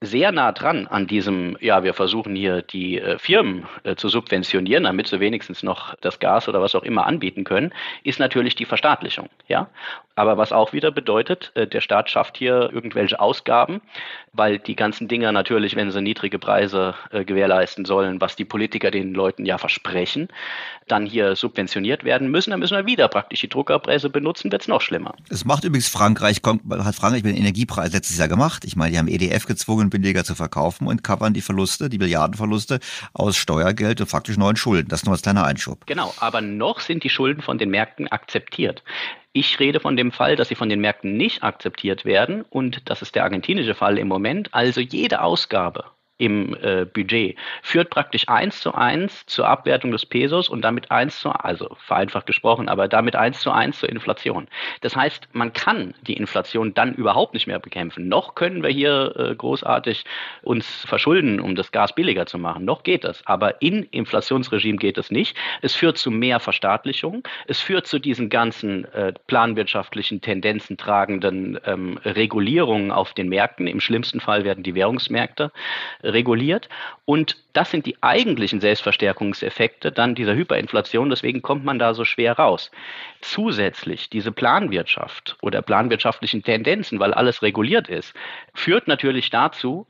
sehr 0.00 0.30
nah 0.30 0.52
dran 0.52 0.86
an 0.86 1.08
diesem, 1.08 1.56
ja, 1.60 1.82
wir 1.82 1.92
versuchen 1.92 2.36
hier 2.36 2.62
die 2.62 3.00
äh, 3.00 3.18
Firmen 3.18 3.66
äh, 3.82 3.96
zu 3.96 4.08
subventionieren, 4.08 4.84
damit 4.84 5.08
sie 5.08 5.18
wenigstens 5.18 5.64
noch 5.64 5.96
das 5.96 6.20
Gas 6.20 6.48
oder 6.48 6.60
was 6.60 6.76
auch 6.76 6.84
immer 6.84 7.06
anbieten 7.06 7.42
können, 7.42 7.72
ist 8.04 8.20
natürlich 8.20 8.54
die 8.54 8.64
Verstaatlichung, 8.64 9.28
ja. 9.48 9.68
Aber 10.14 10.36
was 10.36 10.52
auch 10.52 10.72
wieder 10.72 10.90
bedeutet, 10.90 11.52
äh, 11.54 11.66
der 11.66 11.80
Staat 11.80 12.10
schafft 12.10 12.36
hier 12.36 12.70
irgendwelche 12.72 13.18
Ausgaben, 13.18 13.80
weil 14.32 14.58
die 14.58 14.76
ganzen 14.76 15.08
Dinger 15.08 15.32
natürlich, 15.32 15.76
wenn 15.76 15.90
sie 15.90 16.00
niedrige 16.00 16.38
Preise 16.38 16.94
äh, 17.10 17.24
gewährleisten 17.24 17.84
sollen, 17.84 18.20
was 18.20 18.36
die 18.36 18.44
Politiker 18.44 18.90
den 18.90 19.14
Leuten 19.14 19.44
ja 19.46 19.58
versprechen, 19.58 20.28
dann 20.86 21.06
hier 21.06 21.36
subventioniert 21.36 22.04
werden 22.04 22.30
müssen, 22.30 22.50
dann 22.50 22.60
müssen 22.60 22.76
wir 22.76 22.86
wieder 22.86 23.08
praktisch 23.08 23.40
die 23.40 23.48
Druckerpresse 23.48 24.10
benutzen, 24.10 24.50
wird 24.50 24.62
es 24.62 24.68
noch 24.68 24.80
schlimmer. 24.80 25.14
Es 25.28 25.44
macht 25.44 25.64
übrigens 25.64 25.88
Frankreich, 25.88 26.42
kommt, 26.42 26.62
hat 26.68 26.94
Frankreich 26.94 27.22
mit 27.22 27.34
den 27.34 27.40
Energiepreis 27.40 27.92
letztes 27.92 28.18
Jahr 28.18 28.28
gemacht. 28.28 28.64
Ich 28.64 28.76
meine, 28.76 28.92
die 28.92 28.98
haben 28.98 29.08
EDF 29.08 29.46
gezwungen, 29.46 29.87
billiger 29.90 30.24
zu 30.24 30.34
verkaufen 30.34 30.86
und 30.86 31.02
covern 31.02 31.34
die 31.34 31.40
Verluste, 31.40 31.88
die 31.88 31.98
Milliardenverluste 31.98 32.80
aus 33.12 33.36
Steuergeld 33.36 34.00
und 34.00 34.06
faktisch 34.06 34.36
neuen 34.36 34.56
Schulden. 34.56 34.88
Das 34.88 35.04
nur 35.04 35.12
als 35.12 35.22
kleiner 35.22 35.44
Einschub. 35.44 35.86
Genau, 35.86 36.14
aber 36.18 36.40
noch 36.40 36.80
sind 36.80 37.04
die 37.04 37.10
Schulden 37.10 37.42
von 37.42 37.58
den 37.58 37.70
Märkten 37.70 38.08
akzeptiert. 38.08 38.82
Ich 39.32 39.60
rede 39.60 39.80
von 39.80 39.96
dem 39.96 40.10
Fall, 40.10 40.36
dass 40.36 40.48
sie 40.48 40.54
von 40.54 40.68
den 40.68 40.80
Märkten 40.80 41.16
nicht 41.16 41.42
akzeptiert 41.42 42.04
werden 42.04 42.42
und 42.50 42.88
das 42.90 43.02
ist 43.02 43.14
der 43.14 43.24
argentinische 43.24 43.74
Fall 43.74 43.98
im 43.98 44.08
Moment. 44.08 44.52
Also 44.52 44.80
jede 44.80 45.20
Ausgabe 45.20 45.84
im 46.18 46.56
äh, 46.62 46.84
Budget 46.84 47.36
führt 47.62 47.90
praktisch 47.90 48.28
eins 48.28 48.60
zu 48.60 48.74
eins 48.74 49.24
zur 49.26 49.48
Abwertung 49.48 49.92
des 49.92 50.04
Pesos 50.04 50.48
und 50.48 50.62
damit 50.62 50.90
eins 50.90 51.20
zu, 51.20 51.30
also 51.30 51.76
vereinfacht 51.78 52.26
gesprochen, 52.26 52.68
aber 52.68 52.88
damit 52.88 53.16
eins 53.16 53.40
zu 53.40 53.50
eins 53.50 53.78
zur 53.78 53.88
Inflation. 53.88 54.48
Das 54.80 54.96
heißt, 54.96 55.28
man 55.32 55.52
kann 55.52 55.94
die 56.02 56.14
Inflation 56.14 56.74
dann 56.74 56.94
überhaupt 56.94 57.34
nicht 57.34 57.46
mehr 57.46 57.60
bekämpfen. 57.60 58.08
Noch 58.08 58.34
können 58.34 58.62
wir 58.62 58.70
hier 58.70 59.14
äh, 59.16 59.34
großartig 59.34 60.04
uns 60.42 60.84
verschulden, 60.84 61.40
um 61.40 61.54
das 61.54 61.72
Gas 61.72 61.94
billiger 61.94 62.26
zu 62.26 62.38
machen. 62.38 62.64
Noch 62.64 62.82
geht 62.82 63.04
es. 63.04 63.22
Aber 63.24 63.62
in 63.62 63.84
Inflationsregime 63.84 64.78
geht 64.78 64.98
es 64.98 65.10
nicht. 65.10 65.36
Es 65.62 65.74
führt 65.74 65.98
zu 65.98 66.10
mehr 66.10 66.40
Verstaatlichung. 66.40 67.22
Es 67.46 67.60
führt 67.60 67.86
zu 67.86 68.00
diesen 68.00 68.28
ganzen 68.28 68.84
äh, 68.92 69.12
planwirtschaftlichen 69.28 70.20
Tendenzen 70.20 70.76
tragenden 70.76 71.60
ähm, 71.64 71.98
Regulierungen 72.04 72.90
auf 72.90 73.14
den 73.14 73.28
Märkten. 73.28 73.68
Im 73.68 73.80
schlimmsten 73.80 74.20
Fall 74.20 74.44
werden 74.44 74.64
die 74.64 74.74
Währungsmärkte 74.74 75.52
reguliert. 76.12 76.68
Und 77.04 77.36
das 77.52 77.70
sind 77.70 77.86
die 77.86 78.02
eigentlichen 78.02 78.60
Selbstverstärkungseffekte 78.60 79.92
dann 79.92 80.14
dieser 80.14 80.34
Hyperinflation. 80.34 81.10
Deswegen 81.10 81.42
kommt 81.42 81.64
man 81.64 81.78
da 81.78 81.94
so 81.94 82.04
schwer 82.04 82.34
raus. 82.34 82.70
Zusätzlich 83.20 84.10
diese 84.10 84.32
Planwirtschaft 84.32 85.36
oder 85.42 85.62
planwirtschaftlichen 85.62 86.42
Tendenzen, 86.42 86.98
weil 86.98 87.14
alles 87.14 87.42
reguliert 87.42 87.88
ist, 87.88 88.14
führt 88.54 88.88
natürlich 88.88 89.30
dazu, 89.30 89.86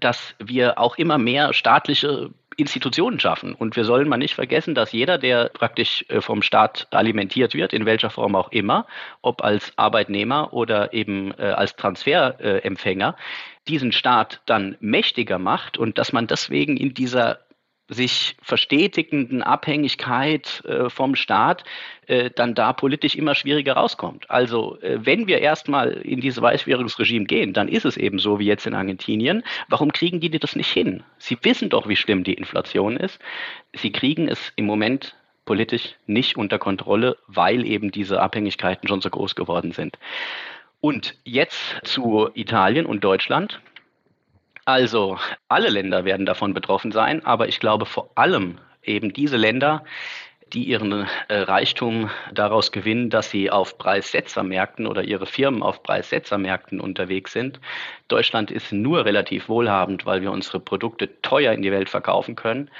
dass 0.00 0.34
wir 0.38 0.78
auch 0.78 0.96
immer 0.96 1.18
mehr 1.18 1.52
staatliche 1.52 2.30
Institutionen 2.58 3.20
schaffen. 3.20 3.54
Und 3.54 3.76
wir 3.76 3.84
sollen 3.84 4.08
mal 4.08 4.16
nicht 4.16 4.34
vergessen, 4.34 4.74
dass 4.74 4.90
jeder, 4.90 5.16
der 5.16 5.48
praktisch 5.48 6.04
äh, 6.08 6.20
vom 6.20 6.42
Staat 6.42 6.88
alimentiert 6.90 7.54
wird, 7.54 7.72
in 7.72 7.86
welcher 7.86 8.10
Form 8.10 8.34
auch 8.34 8.50
immer, 8.50 8.86
ob 9.22 9.42
als 9.44 9.72
Arbeitnehmer 9.76 10.52
oder 10.52 10.92
eben 10.92 11.32
äh, 11.38 11.44
als 11.44 11.76
Transferempfänger, 11.76 13.16
diesen 13.68 13.92
Staat 13.92 14.40
dann 14.46 14.76
mächtiger 14.80 15.38
macht 15.38 15.78
und 15.78 15.98
dass 15.98 16.12
man 16.12 16.26
deswegen 16.26 16.76
in 16.76 16.94
dieser 16.94 17.38
sich 17.88 18.36
verstetigenden 18.42 19.42
Abhängigkeit 19.42 20.62
äh, 20.66 20.90
vom 20.90 21.14
Staat 21.14 21.64
äh, 22.06 22.30
dann 22.30 22.54
da 22.54 22.72
politisch 22.72 23.14
immer 23.14 23.34
schwieriger 23.34 23.74
rauskommt. 23.74 24.30
Also 24.30 24.78
äh, 24.80 24.98
wenn 25.00 25.26
wir 25.26 25.40
erstmal 25.40 25.92
in 25.92 26.20
dieses 26.20 26.42
Weißwährungsregime 26.42 27.24
gehen, 27.24 27.54
dann 27.54 27.68
ist 27.68 27.86
es 27.86 27.96
eben 27.96 28.18
so 28.18 28.38
wie 28.38 28.46
jetzt 28.46 28.66
in 28.66 28.74
Argentinien. 28.74 29.42
Warum 29.68 29.92
kriegen 29.92 30.20
die 30.20 30.30
das 30.30 30.54
nicht 30.54 30.70
hin? 30.70 31.02
Sie 31.16 31.38
wissen 31.42 31.70
doch, 31.70 31.88
wie 31.88 31.96
schlimm 31.96 32.24
die 32.24 32.34
Inflation 32.34 32.96
ist. 32.96 33.18
Sie 33.74 33.90
kriegen 33.90 34.28
es 34.28 34.52
im 34.56 34.66
Moment 34.66 35.16
politisch 35.46 35.94
nicht 36.06 36.36
unter 36.36 36.58
Kontrolle, 36.58 37.16
weil 37.26 37.64
eben 37.64 37.90
diese 37.90 38.20
Abhängigkeiten 38.20 38.86
schon 38.86 39.00
so 39.00 39.08
groß 39.08 39.34
geworden 39.34 39.72
sind. 39.72 39.98
Und 40.80 41.14
jetzt 41.24 41.58
zu 41.84 42.28
Italien 42.34 42.84
und 42.84 43.02
Deutschland. 43.02 43.60
Also 44.68 45.16
alle 45.48 45.70
Länder 45.70 46.04
werden 46.04 46.26
davon 46.26 46.52
betroffen 46.52 46.92
sein, 46.92 47.24
aber 47.24 47.48
ich 47.48 47.58
glaube 47.58 47.86
vor 47.86 48.10
allem 48.16 48.58
eben 48.82 49.14
diese 49.14 49.38
Länder, 49.38 49.82
die 50.52 50.64
ihren 50.64 51.06
äh, 51.28 51.38
Reichtum 51.38 52.10
daraus 52.34 52.70
gewinnen, 52.70 53.08
dass 53.08 53.30
sie 53.30 53.50
auf 53.50 53.78
Preissetzermärkten 53.78 54.86
oder 54.86 55.04
ihre 55.04 55.24
Firmen 55.24 55.62
auf 55.62 55.82
Preissetzermärkten 55.82 56.80
unterwegs 56.80 57.32
sind. 57.32 57.60
Deutschland 58.08 58.50
ist 58.50 58.70
nur 58.70 59.06
relativ 59.06 59.48
wohlhabend, 59.48 60.04
weil 60.04 60.20
wir 60.20 60.32
unsere 60.32 60.60
Produkte 60.60 61.22
teuer 61.22 61.54
in 61.54 61.62
die 61.62 61.72
Welt 61.72 61.88
verkaufen 61.88 62.36
können. 62.36 62.70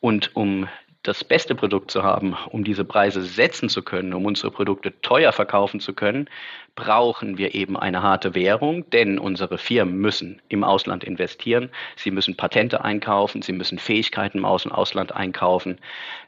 Und 0.00 0.34
um 0.34 0.66
das 1.06 1.22
beste 1.22 1.54
Produkt 1.54 1.90
zu 1.90 2.02
haben, 2.02 2.36
um 2.50 2.64
diese 2.64 2.84
Preise 2.84 3.22
setzen 3.22 3.68
zu 3.68 3.82
können, 3.82 4.12
um 4.12 4.26
unsere 4.26 4.50
Produkte 4.50 4.92
teuer 5.02 5.32
verkaufen 5.32 5.80
zu 5.80 5.92
können, 5.94 6.28
brauchen 6.74 7.38
wir 7.38 7.54
eben 7.54 7.76
eine 7.76 8.02
harte 8.02 8.34
Währung, 8.34 8.88
denn 8.90 9.18
unsere 9.18 9.58
Firmen 9.58 9.96
müssen 9.96 10.42
im 10.48 10.64
Ausland 10.64 11.04
investieren, 11.04 11.70
sie 11.96 12.10
müssen 12.10 12.36
Patente 12.36 12.84
einkaufen, 12.84 13.42
sie 13.42 13.52
müssen 13.52 13.78
Fähigkeiten 13.78 14.38
im 14.38 14.44
Ausland 14.44 15.12
einkaufen, 15.12 15.78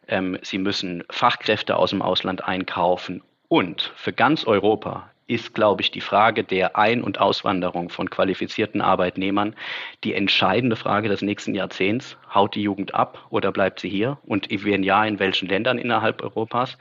ähm, 0.06 0.38
sie 0.42 0.59
müssen 0.59 1.05
Fachkräfte 1.10 1.76
aus 1.76 1.90
dem 1.90 2.02
Ausland 2.02 2.44
einkaufen. 2.44 3.22
Und 3.48 3.92
für 3.96 4.12
ganz 4.12 4.46
Europa 4.46 5.10
ist, 5.28 5.55
glaube 5.55 5.82
ich, 5.82 5.90
die 5.90 6.00
Frage 6.00 6.42
der 6.42 6.76
Ein- 6.76 7.02
und 7.02 7.20
Auswanderung 7.20 7.90
von 7.90 8.10
qualifizierten 8.10 8.80
Arbeitnehmern 8.80 9.55
die 10.02 10.14
entscheidende 10.14 10.74
Frage 10.74 11.09
des 11.09 11.22
nächsten 11.22 11.55
Jahrzehnts. 11.55 12.16
Haut 12.34 12.55
die 12.55 12.62
Jugend 12.62 12.94
ab 12.94 13.26
oder 13.30 13.52
bleibt 13.52 13.78
sie 13.80 13.88
hier? 13.88 14.18
Und 14.24 14.48
wenn 14.50 14.82
ja, 14.82 15.05
in 15.05 15.18
welchen 15.18 15.48
Ländern 15.48 15.78
innerhalb 15.78 16.22
Europas? 16.22 16.76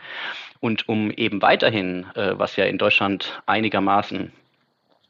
Und 0.60 0.90
um 0.90 1.11
eben 1.11 1.41
weiterhin, 1.41 2.07
äh, 2.15 2.34
was 2.38 2.56
ja 2.56 2.65
in 2.65 2.78
Deutschland 2.78 3.41
einigermaßen 3.45 4.32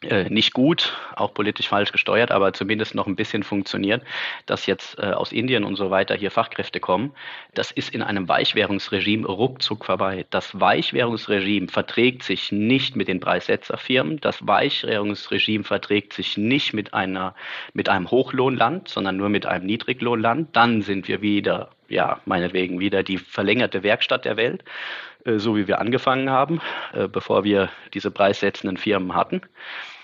äh, 0.04 0.30
nicht 0.30 0.54
gut, 0.54 0.96
auch 1.16 1.34
politisch 1.34 1.68
falsch 1.68 1.92
gesteuert, 1.92 2.30
aber 2.30 2.54
zumindest 2.54 2.94
noch 2.94 3.08
ein 3.08 3.16
bisschen 3.16 3.42
funktioniert, 3.42 4.04
dass 4.46 4.68
jetzt 4.68 5.00
äh, 5.00 5.08
aus 5.08 5.32
Indien 5.32 5.64
und 5.64 5.76
so 5.76 5.90
weiter 5.90 6.14
hier 6.16 6.30
Fachkräfte 6.30 6.80
kommen. 6.80 7.14
Das 7.56 7.72
ist 7.72 7.90
in 7.96 8.04
einem 8.04 8.28
Weichwährungsregime 8.28 9.28
ruckzuck 9.28 9.86
vorbei. 9.86 10.28
Das 10.30 10.60
Weichwährungsregime 10.60 11.70
verträgt 11.70 12.22
sich 12.22 12.52
nicht 12.52 12.96
mit 12.96 13.08
den 13.08 13.20
Preissetzerfirmen. 13.20 14.20
Das 14.22 14.46
Weichwährungsregime 14.46 15.64
verträgt 15.64 16.14
sich 16.14 16.38
nicht 16.38 16.74
mit 16.74 16.94
einer, 16.94 17.34
mit 17.74 17.90
einem 17.90 18.12
Hochlohnland, 18.12 18.88
sondern 18.90 19.18
nur 19.18 19.30
mit 19.30 19.48
einem 19.48 19.66
Niedriglohnland. 19.66 20.56
Dann 20.56 20.84
sind 20.84 21.08
wir 21.08 21.24
wieder, 21.24 21.72
ja, 21.90 22.20
meinetwegen 22.26 22.80
wieder 22.80 23.04
die 23.04 23.18
verlängerte 23.18 23.84
Werkstatt 23.84 24.26
der 24.26 24.38
Welt 24.38 24.64
äh, 25.28 25.40
so 25.40 25.56
wie 25.56 25.68
wir 25.68 25.80
angefangen 25.80 26.30
haben, 26.30 26.62
äh, 26.94 27.08
bevor 27.08 27.44
wir 27.44 27.70
diese 27.94 28.12
preissetzenden 28.12 28.78
Firmen 28.78 29.14
hatten 29.14 29.42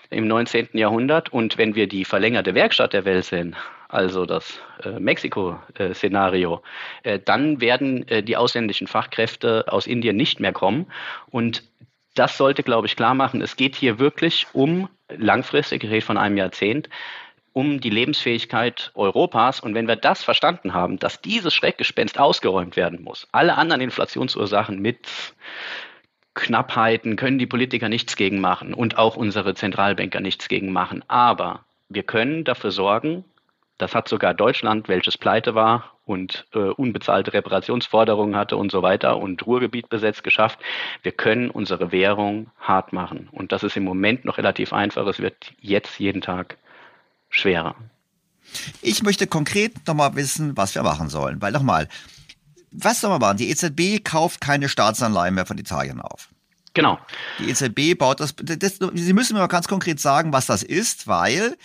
im 0.09 0.27
19. 0.27 0.69
Jahrhundert. 0.73 1.31
Und 1.31 1.57
wenn 1.57 1.75
wir 1.75 1.87
die 1.87 2.05
verlängerte 2.05 2.53
Werkstatt 2.53 2.93
der 2.93 3.05
Welt 3.05 3.25
sehen, 3.25 3.55
also 3.89 4.25
das 4.25 4.59
äh, 4.83 4.99
Mexiko-Szenario, 4.99 6.61
dann 7.25 7.61
werden 7.61 8.05
die 8.23 8.37
ausländischen 8.37 8.87
Fachkräfte 8.87 9.65
aus 9.67 9.87
Indien 9.87 10.15
nicht 10.15 10.39
mehr 10.39 10.51
kommen. 10.51 10.87
Und 11.29 11.63
das 12.15 12.37
sollte, 12.37 12.63
glaube 12.63 12.87
ich, 12.87 12.95
klar 12.95 13.13
machen, 13.13 13.41
es 13.41 13.55
geht 13.55 13.75
hier 13.75 13.99
wirklich 13.99 14.47
um 14.53 14.89
langfristig, 15.09 15.83
ich 15.83 15.89
rede 15.89 16.05
von 16.05 16.17
einem 16.17 16.37
Jahrzehnt, 16.37 16.89
um 17.53 17.79
die 17.79 17.89
Lebensfähigkeit 17.89 18.91
Europas. 18.95 19.59
Und 19.59 19.75
wenn 19.75 19.87
wir 19.87 19.95
das 19.95 20.23
verstanden 20.23 20.73
haben, 20.73 20.99
dass 20.99 21.21
dieses 21.21 21.53
Schreckgespenst 21.53 22.19
ausgeräumt 22.19 22.75
werden 22.75 23.03
muss, 23.03 23.27
alle 23.31 23.55
anderen 23.55 23.81
Inflationsursachen 23.81 24.79
mit 24.79 25.07
Knappheiten 26.33 27.15
können 27.15 27.37
die 27.37 27.45
Politiker 27.45 27.89
nichts 27.89 28.15
gegen 28.15 28.41
machen 28.41 28.73
und 28.73 28.97
auch 28.97 29.15
unsere 29.15 29.53
Zentralbanker 29.53 30.19
nichts 30.19 30.49
gegen 30.49 30.71
machen. 30.71 31.03
Aber 31.07 31.63
wir 31.89 32.03
können 32.03 32.43
dafür 32.43 32.71
sorgen, 32.71 33.23
das 33.77 33.93
hat 33.93 34.07
sogar 34.07 34.33
Deutschland, 34.33 34.87
welches 34.87 35.17
pleite 35.17 35.55
war 35.55 35.93
und 36.05 36.45
äh, 36.53 36.59
unbezahlte 36.59 37.33
Reparationsforderungen 37.33 38.35
hatte 38.35 38.57
und 38.57 38.71
so 38.71 38.81
weiter 38.81 39.17
und 39.17 39.45
Ruhrgebiet 39.45 39.89
besetzt 39.89 40.23
geschafft. 40.23 40.59
Wir 41.01 41.11
können 41.11 41.49
unsere 41.49 41.91
Währung 41.91 42.49
hart 42.59 42.93
machen. 42.93 43.29
Und 43.31 43.51
das 43.51 43.63
ist 43.63 43.77
im 43.77 43.83
Moment 43.83 44.25
noch 44.25 44.37
relativ 44.37 44.73
einfach. 44.73 45.07
Es 45.07 45.19
wird 45.19 45.53
jetzt 45.59 45.99
jeden 45.99 46.21
Tag 46.21 46.57
schwerer. 47.33 47.75
Ich 48.81 49.03
möchte 49.03 49.27
konkret 49.27 49.87
nochmal 49.87 50.15
wissen, 50.15 50.55
was 50.55 50.75
wir 50.75 50.83
machen 50.83 51.09
sollen. 51.09 51.41
Weil 51.41 51.51
nochmal, 51.51 51.89
was 52.71 53.01
soll 53.01 53.09
man 53.09 53.19
machen? 53.19 53.37
Die 53.37 53.49
EZB 53.49 54.03
kauft 54.03 54.41
keine 54.41 54.69
Staatsanleihen 54.69 55.35
mehr 55.35 55.45
von 55.45 55.57
Italien 55.57 55.99
auf. 55.99 56.29
Genau. 56.73 56.99
Die 57.39 57.49
EZB 57.49 57.97
baut 57.97 58.19
das, 58.19 58.35
das, 58.35 58.79
Sie 58.93 59.13
müssen 59.13 59.33
mir 59.33 59.39
mal 59.39 59.47
ganz 59.47 59.67
konkret 59.67 59.99
sagen, 59.99 60.33
was 60.33 60.47
das 60.47 60.63
ist, 60.63 61.07
weil 61.07 61.55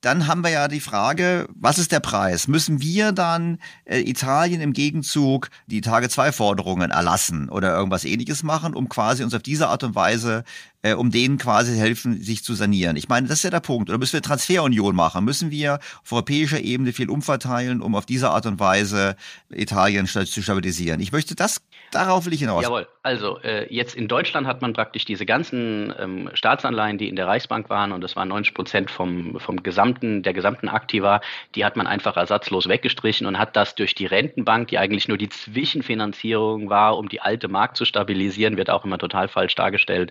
dann 0.00 0.26
haben 0.26 0.42
wir 0.42 0.50
ja 0.50 0.68
die 0.68 0.80
Frage, 0.80 1.48
was 1.54 1.78
ist 1.78 1.90
der 1.90 2.00
Preis? 2.00 2.46
Müssen 2.46 2.82
wir 2.82 3.12
dann 3.12 3.58
äh, 3.84 4.00
Italien 4.00 4.60
im 4.60 4.74
Gegenzug 4.74 5.48
die 5.66 5.80
Tage-2-Forderungen 5.80 6.90
erlassen 6.90 7.48
oder 7.48 7.74
irgendwas 7.74 8.04
ähnliches 8.04 8.42
machen, 8.42 8.74
um 8.74 8.90
quasi 8.90 9.24
uns 9.24 9.32
auf 9.32 9.42
diese 9.42 9.68
Art 9.68 9.82
und 9.82 9.94
Weise, 9.94 10.44
äh, 10.84 10.92
um 10.92 11.10
denen 11.10 11.38
quasi 11.38 11.76
helfen, 11.76 12.22
sich 12.22 12.44
zu 12.44 12.54
sanieren? 12.54 12.96
Ich 12.96 13.08
meine, 13.08 13.26
das 13.26 13.38
ist 13.38 13.44
ja 13.44 13.50
der 13.50 13.60
Punkt. 13.60 13.88
Oder 13.88 13.98
müssen 13.98 14.12
wir 14.12 14.22
Transferunion 14.22 14.94
machen? 14.94 15.24
Müssen 15.24 15.50
wir 15.50 15.80
auf 16.02 16.12
europäischer 16.12 16.60
Ebene 16.60 16.92
viel 16.92 17.08
umverteilen, 17.08 17.80
um 17.80 17.94
auf 17.94 18.04
diese 18.04 18.30
Art 18.30 18.44
und 18.44 18.60
Weise 18.60 19.16
Italien 19.50 20.06
zu 20.06 20.42
stabilisieren? 20.42 21.00
Ich 21.00 21.10
möchte 21.10 21.34
das 21.34 21.62
Darauf 21.94 22.26
will 22.26 22.32
ich 22.32 22.40
hinaus. 22.40 22.64
Jawohl. 22.64 22.88
Also 23.04 23.38
äh, 23.42 23.72
jetzt 23.72 23.94
in 23.94 24.08
Deutschland 24.08 24.46
hat 24.46 24.62
man 24.62 24.72
praktisch 24.72 25.04
diese 25.04 25.26
ganzen 25.26 25.94
ähm, 25.98 26.30
Staatsanleihen, 26.32 26.98
die 26.98 27.08
in 27.08 27.16
der 27.16 27.26
Reichsbank 27.26 27.70
waren, 27.70 27.92
und 27.92 28.00
das 28.00 28.16
waren 28.16 28.28
90 28.28 28.54
Prozent 28.54 28.90
vom, 28.90 29.38
vom 29.38 29.62
gesamten, 29.62 30.22
der 30.22 30.32
gesamten 30.32 30.68
Aktiva, 30.68 31.20
die 31.54 31.64
hat 31.64 31.76
man 31.76 31.86
einfach 31.86 32.16
ersatzlos 32.16 32.66
weggestrichen 32.66 33.26
und 33.26 33.38
hat 33.38 33.54
das 33.56 33.76
durch 33.76 33.94
die 33.94 34.06
Rentenbank, 34.06 34.68
die 34.68 34.78
eigentlich 34.78 35.06
nur 35.06 35.18
die 35.18 35.28
Zwischenfinanzierung 35.28 36.68
war, 36.68 36.98
um 36.98 37.08
die 37.08 37.20
alte 37.20 37.46
Markt 37.46 37.76
zu 37.76 37.84
stabilisieren, 37.84 38.56
wird 38.56 38.70
auch 38.70 38.84
immer 38.84 38.98
total 38.98 39.28
falsch 39.28 39.54
dargestellt, 39.54 40.10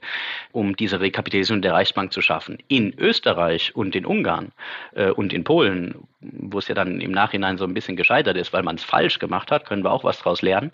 um 0.51 0.62
diese 0.75 0.99
Rekapitalisierung 0.99 1.61
der 1.61 1.73
Reichsbank 1.73 2.13
zu 2.13 2.21
schaffen. 2.21 2.57
In 2.67 2.97
Österreich 2.97 3.75
und 3.75 3.95
in 3.95 4.05
Ungarn 4.05 4.51
äh, 4.95 5.09
und 5.09 5.33
in 5.33 5.43
Polen, 5.43 5.95
wo 6.21 6.59
es 6.59 6.67
ja 6.67 6.75
dann 6.75 7.01
im 7.01 7.11
Nachhinein 7.11 7.57
so 7.57 7.65
ein 7.65 7.73
bisschen 7.73 7.97
gescheitert 7.97 8.37
ist, 8.37 8.53
weil 8.53 8.63
man 8.63 8.75
es 8.75 8.83
falsch 8.83 9.19
gemacht 9.19 9.51
hat, 9.51 9.65
können 9.65 9.83
wir 9.83 9.91
auch 9.91 10.03
was 10.03 10.19
daraus 10.19 10.41
lernen. 10.41 10.71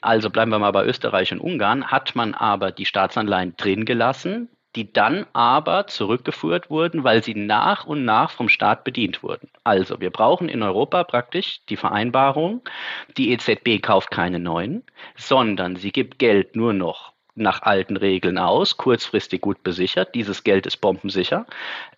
Also 0.00 0.30
bleiben 0.30 0.50
wir 0.50 0.58
mal 0.58 0.70
bei 0.70 0.84
Österreich 0.84 1.32
und 1.32 1.40
Ungarn, 1.40 1.90
hat 1.90 2.14
man 2.14 2.34
aber 2.34 2.70
die 2.70 2.86
Staatsanleihen 2.86 3.56
drin 3.56 3.84
gelassen, 3.84 4.48
die 4.76 4.92
dann 4.92 5.26
aber 5.32 5.86
zurückgeführt 5.86 6.68
wurden, 6.70 7.04
weil 7.04 7.22
sie 7.22 7.34
nach 7.34 7.86
und 7.86 8.04
nach 8.04 8.30
vom 8.30 8.48
Staat 8.48 8.84
bedient 8.84 9.22
wurden. 9.22 9.48
Also 9.62 10.00
wir 10.00 10.10
brauchen 10.10 10.48
in 10.48 10.62
Europa 10.62 11.04
praktisch 11.04 11.60
die 11.68 11.76
Vereinbarung, 11.76 12.62
die 13.16 13.30
EZB 13.30 13.82
kauft 13.82 14.10
keine 14.10 14.40
neuen, 14.40 14.82
sondern 15.16 15.76
sie 15.76 15.92
gibt 15.92 16.18
Geld 16.18 16.56
nur 16.56 16.72
noch 16.72 17.13
nach 17.34 17.62
alten 17.62 17.96
Regeln 17.96 18.38
aus, 18.38 18.76
kurzfristig 18.76 19.40
gut 19.40 19.62
besichert. 19.62 20.14
Dieses 20.14 20.44
Geld 20.44 20.66
ist 20.66 20.76
bombensicher. 20.78 21.46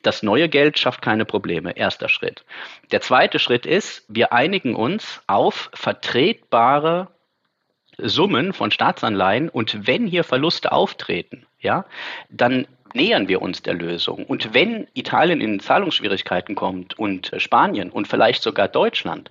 Das 0.02 0.22
neue 0.22 0.48
Geld 0.48 0.78
schafft 0.78 1.02
keine 1.02 1.24
Probleme. 1.24 1.76
Erster 1.76 2.08
Schritt. 2.08 2.44
Der 2.90 3.00
zweite 3.00 3.38
Schritt 3.38 3.66
ist, 3.66 4.04
wir 4.08 4.32
einigen 4.32 4.74
uns 4.74 5.20
auf 5.26 5.70
vertretbare 5.74 7.08
Summen 7.98 8.52
von 8.52 8.70
Staatsanleihen 8.70 9.48
und 9.48 9.86
wenn 9.86 10.06
hier 10.06 10.24
Verluste 10.24 10.72
auftreten, 10.72 11.46
ja, 11.60 11.86
dann 12.28 12.66
nähern 12.94 13.28
wir 13.28 13.42
uns 13.42 13.62
der 13.62 13.74
Lösung. 13.74 14.24
Und 14.24 14.54
wenn 14.54 14.86
Italien 14.94 15.40
in 15.40 15.60
Zahlungsschwierigkeiten 15.60 16.54
kommt 16.54 16.98
und 16.98 17.32
Spanien 17.36 17.90
und 17.90 18.08
vielleicht 18.08 18.42
sogar 18.42 18.68
Deutschland, 18.68 19.30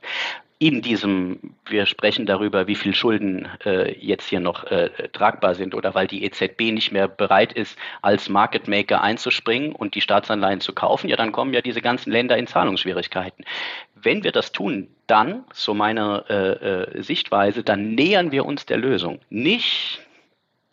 in 0.58 0.82
diesem, 0.82 1.40
wir 1.66 1.86
sprechen 1.86 2.26
darüber, 2.26 2.68
wie 2.68 2.76
viel 2.76 2.96
Schulden 2.96 3.48
äh, 3.66 3.94
jetzt 4.00 4.30
hier 4.30 4.40
noch 4.40 4.64
äh, 4.66 4.90
tragbar 5.12 5.54
sind 5.54 5.76
oder 5.76 5.94
weil 5.96 6.08
die 6.08 6.24
EZB 6.24 6.72
nicht 6.72 6.94
mehr 6.94 7.10
bereit 7.10 7.52
ist, 7.52 7.78
als 8.02 8.30
Market 8.30 8.68
Maker 8.68 9.02
einzuspringen 9.02 9.74
und 9.74 9.96
die 9.96 10.02
Staatsanleihen 10.02 10.62
zu 10.62 10.74
kaufen, 10.74 11.10
ja, 11.10 11.18
dann 11.18 11.34
kommen 11.34 11.54
ja 11.54 11.62
diese 11.62 11.82
ganzen 11.82 12.12
Länder 12.12 12.38
in 12.38 12.48
Zahlungsschwierigkeiten. 12.48 13.44
Wenn 13.96 14.24
wir 14.24 14.32
das 14.32 14.54
tun, 14.54 14.88
dann, 15.08 15.44
so 15.54 15.74
meine 15.74 16.24
äh, 16.30 16.98
äh 16.98 17.02
Sichtweise, 17.02 17.64
dann 17.64 17.94
nähern 17.96 18.32
wir 18.32 18.46
uns 18.46 18.66
der 18.66 18.78
Lösung. 18.78 19.20
Nicht 19.30 20.00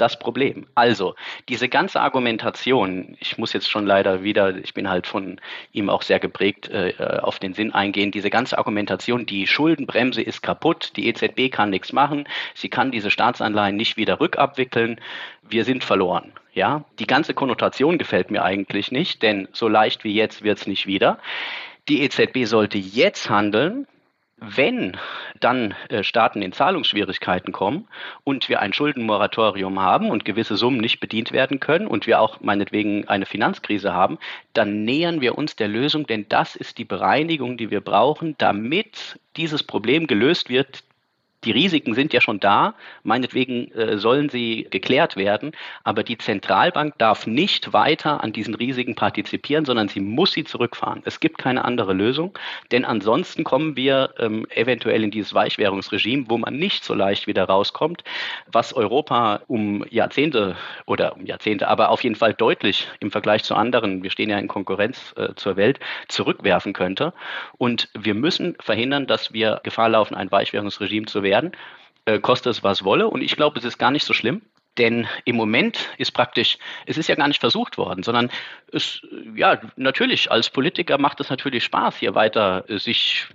das 0.02 0.18
Problem. 0.18 0.66
Also, 0.74 1.14
diese 1.48 1.68
ganze 1.68 2.00
Argumentation, 2.00 3.16
ich 3.20 3.38
muss 3.38 3.52
jetzt 3.52 3.70
schon 3.70 3.86
leider 3.86 4.22
wieder, 4.24 4.56
ich 4.56 4.74
bin 4.74 4.90
halt 4.90 5.06
von 5.06 5.40
ihm 5.72 5.88
auch 5.88 6.02
sehr 6.02 6.18
geprägt, 6.18 6.68
äh, 6.68 6.94
auf 7.22 7.38
den 7.38 7.54
Sinn 7.54 7.72
eingehen, 7.72 8.10
diese 8.10 8.28
ganze 8.28 8.58
Argumentation, 8.58 9.24
die 9.24 9.46
Schuldenbremse 9.46 10.20
ist 10.20 10.42
kaputt, 10.42 10.92
die 10.96 11.06
EZB 11.06 11.50
kann 11.50 11.70
nichts 11.70 11.92
machen, 11.92 12.28
sie 12.54 12.68
kann 12.68 12.90
diese 12.90 13.10
Staatsanleihen 13.10 13.76
nicht 13.76 13.96
wieder 13.96 14.20
rückabwickeln, 14.20 15.00
wir 15.48 15.64
sind 15.64 15.84
verloren. 15.84 16.32
Ja, 16.52 16.84
die 16.98 17.06
ganze 17.06 17.32
Konnotation 17.32 17.96
gefällt 17.96 18.30
mir 18.30 18.42
eigentlich 18.42 18.92
nicht, 18.92 19.22
denn 19.22 19.48
so 19.52 19.68
leicht 19.68 20.04
wie 20.04 20.14
jetzt 20.14 20.42
wird 20.42 20.58
es 20.58 20.66
nicht 20.66 20.86
wieder. 20.86 21.18
Die 21.88 22.02
EZB 22.02 22.44
sollte 22.44 22.76
jetzt 22.76 23.30
handeln, 23.30 23.86
wenn 24.44 24.96
dann 25.40 25.74
äh, 25.88 26.02
Staaten 26.02 26.42
in 26.42 26.52
Zahlungsschwierigkeiten 26.52 27.52
kommen 27.52 27.88
und 28.24 28.48
wir 28.48 28.60
ein 28.60 28.72
Schuldenmoratorium 28.72 29.80
haben 29.80 30.10
und 30.10 30.24
gewisse 30.24 30.56
Summen 30.56 30.78
nicht 30.78 31.00
bedient 31.00 31.32
werden 31.32 31.60
können 31.60 31.86
und 31.86 32.06
wir 32.06 32.20
auch 32.20 32.40
meinetwegen 32.40 33.08
eine 33.08 33.26
Finanzkrise 33.26 33.94
haben, 33.94 34.18
dann 34.52 34.84
nähern 34.84 35.20
wir 35.20 35.38
uns 35.38 35.56
der 35.56 35.68
Lösung, 35.68 36.06
denn 36.06 36.26
das 36.28 36.56
ist 36.56 36.78
die 36.78 36.84
Bereinigung, 36.84 37.56
die 37.56 37.70
wir 37.70 37.80
brauchen, 37.80 38.34
damit 38.38 39.18
dieses 39.36 39.62
Problem 39.62 40.06
gelöst 40.06 40.48
wird, 40.48 40.84
die 41.44 41.50
Risiken 41.50 41.94
sind 41.94 42.12
ja 42.12 42.20
schon 42.20 42.38
da, 42.38 42.74
meinetwegen 43.02 43.72
äh, 43.72 43.98
sollen 43.98 44.28
sie 44.28 44.68
geklärt 44.70 45.16
werden, 45.16 45.52
aber 45.82 46.04
die 46.04 46.18
Zentralbank 46.18 46.98
darf 46.98 47.26
nicht 47.26 47.72
weiter 47.72 48.22
an 48.22 48.32
diesen 48.32 48.54
Risiken 48.54 48.94
partizipieren, 48.94 49.64
sondern 49.64 49.88
sie 49.88 50.00
muss 50.00 50.32
sie 50.32 50.44
zurückfahren. 50.44 51.02
Es 51.04 51.18
gibt 51.18 51.38
keine 51.38 51.64
andere 51.64 51.94
Lösung, 51.94 52.38
denn 52.70 52.84
ansonsten 52.84 53.42
kommen 53.42 53.76
wir 53.76 54.14
ähm, 54.18 54.46
eventuell 54.50 55.02
in 55.02 55.10
dieses 55.10 55.34
Weichwährungsregime, 55.34 56.26
wo 56.28 56.38
man 56.38 56.56
nicht 56.56 56.84
so 56.84 56.94
leicht 56.94 57.26
wieder 57.26 57.44
rauskommt, 57.44 58.04
was 58.50 58.72
Europa 58.72 59.42
um 59.48 59.84
Jahrzehnte 59.90 60.56
oder 60.86 61.16
um 61.16 61.26
Jahrzehnte, 61.26 61.66
aber 61.68 61.90
auf 61.90 62.04
jeden 62.04 62.16
Fall 62.16 62.34
deutlich 62.34 62.88
im 63.00 63.10
Vergleich 63.10 63.42
zu 63.42 63.54
anderen, 63.56 64.02
wir 64.02 64.10
stehen 64.10 64.30
ja 64.30 64.38
in 64.38 64.48
Konkurrenz 64.48 65.12
äh, 65.16 65.34
zur 65.34 65.56
Welt, 65.56 65.80
zurückwerfen 66.08 66.72
könnte. 66.72 67.12
Und 67.58 67.88
wir 67.98 68.14
müssen 68.14 68.56
verhindern, 68.60 69.06
dass 69.06 69.32
wir 69.32 69.60
Gefahr 69.64 69.88
laufen, 69.88 70.14
ein 70.14 70.30
Weichwährungsregime 70.30 71.06
zu 71.06 71.22
werden 71.22 71.31
werden, 71.32 71.52
äh, 72.04 72.18
koste 72.18 72.50
es 72.50 72.62
was 72.62 72.84
wolle. 72.84 73.08
Und 73.08 73.22
ich 73.22 73.36
glaube, 73.36 73.58
es 73.58 73.64
ist 73.64 73.78
gar 73.78 73.90
nicht 73.90 74.04
so 74.04 74.12
schlimm. 74.12 74.42
Denn 74.78 75.06
im 75.26 75.36
Moment 75.36 75.90
ist 75.98 76.12
praktisch, 76.12 76.56
es 76.86 76.96
ist 76.96 77.08
ja 77.08 77.14
gar 77.14 77.28
nicht 77.28 77.40
versucht 77.40 77.76
worden, 77.76 78.02
sondern 78.02 78.30
es, 78.72 79.02
ja, 79.34 79.60
natürlich, 79.76 80.30
als 80.30 80.48
Politiker 80.48 80.96
macht 80.96 81.20
es 81.20 81.28
natürlich 81.28 81.64
Spaß, 81.64 81.96
hier 81.98 82.14
weiter 82.14 82.64
äh, 82.68 82.78
sich 82.78 83.26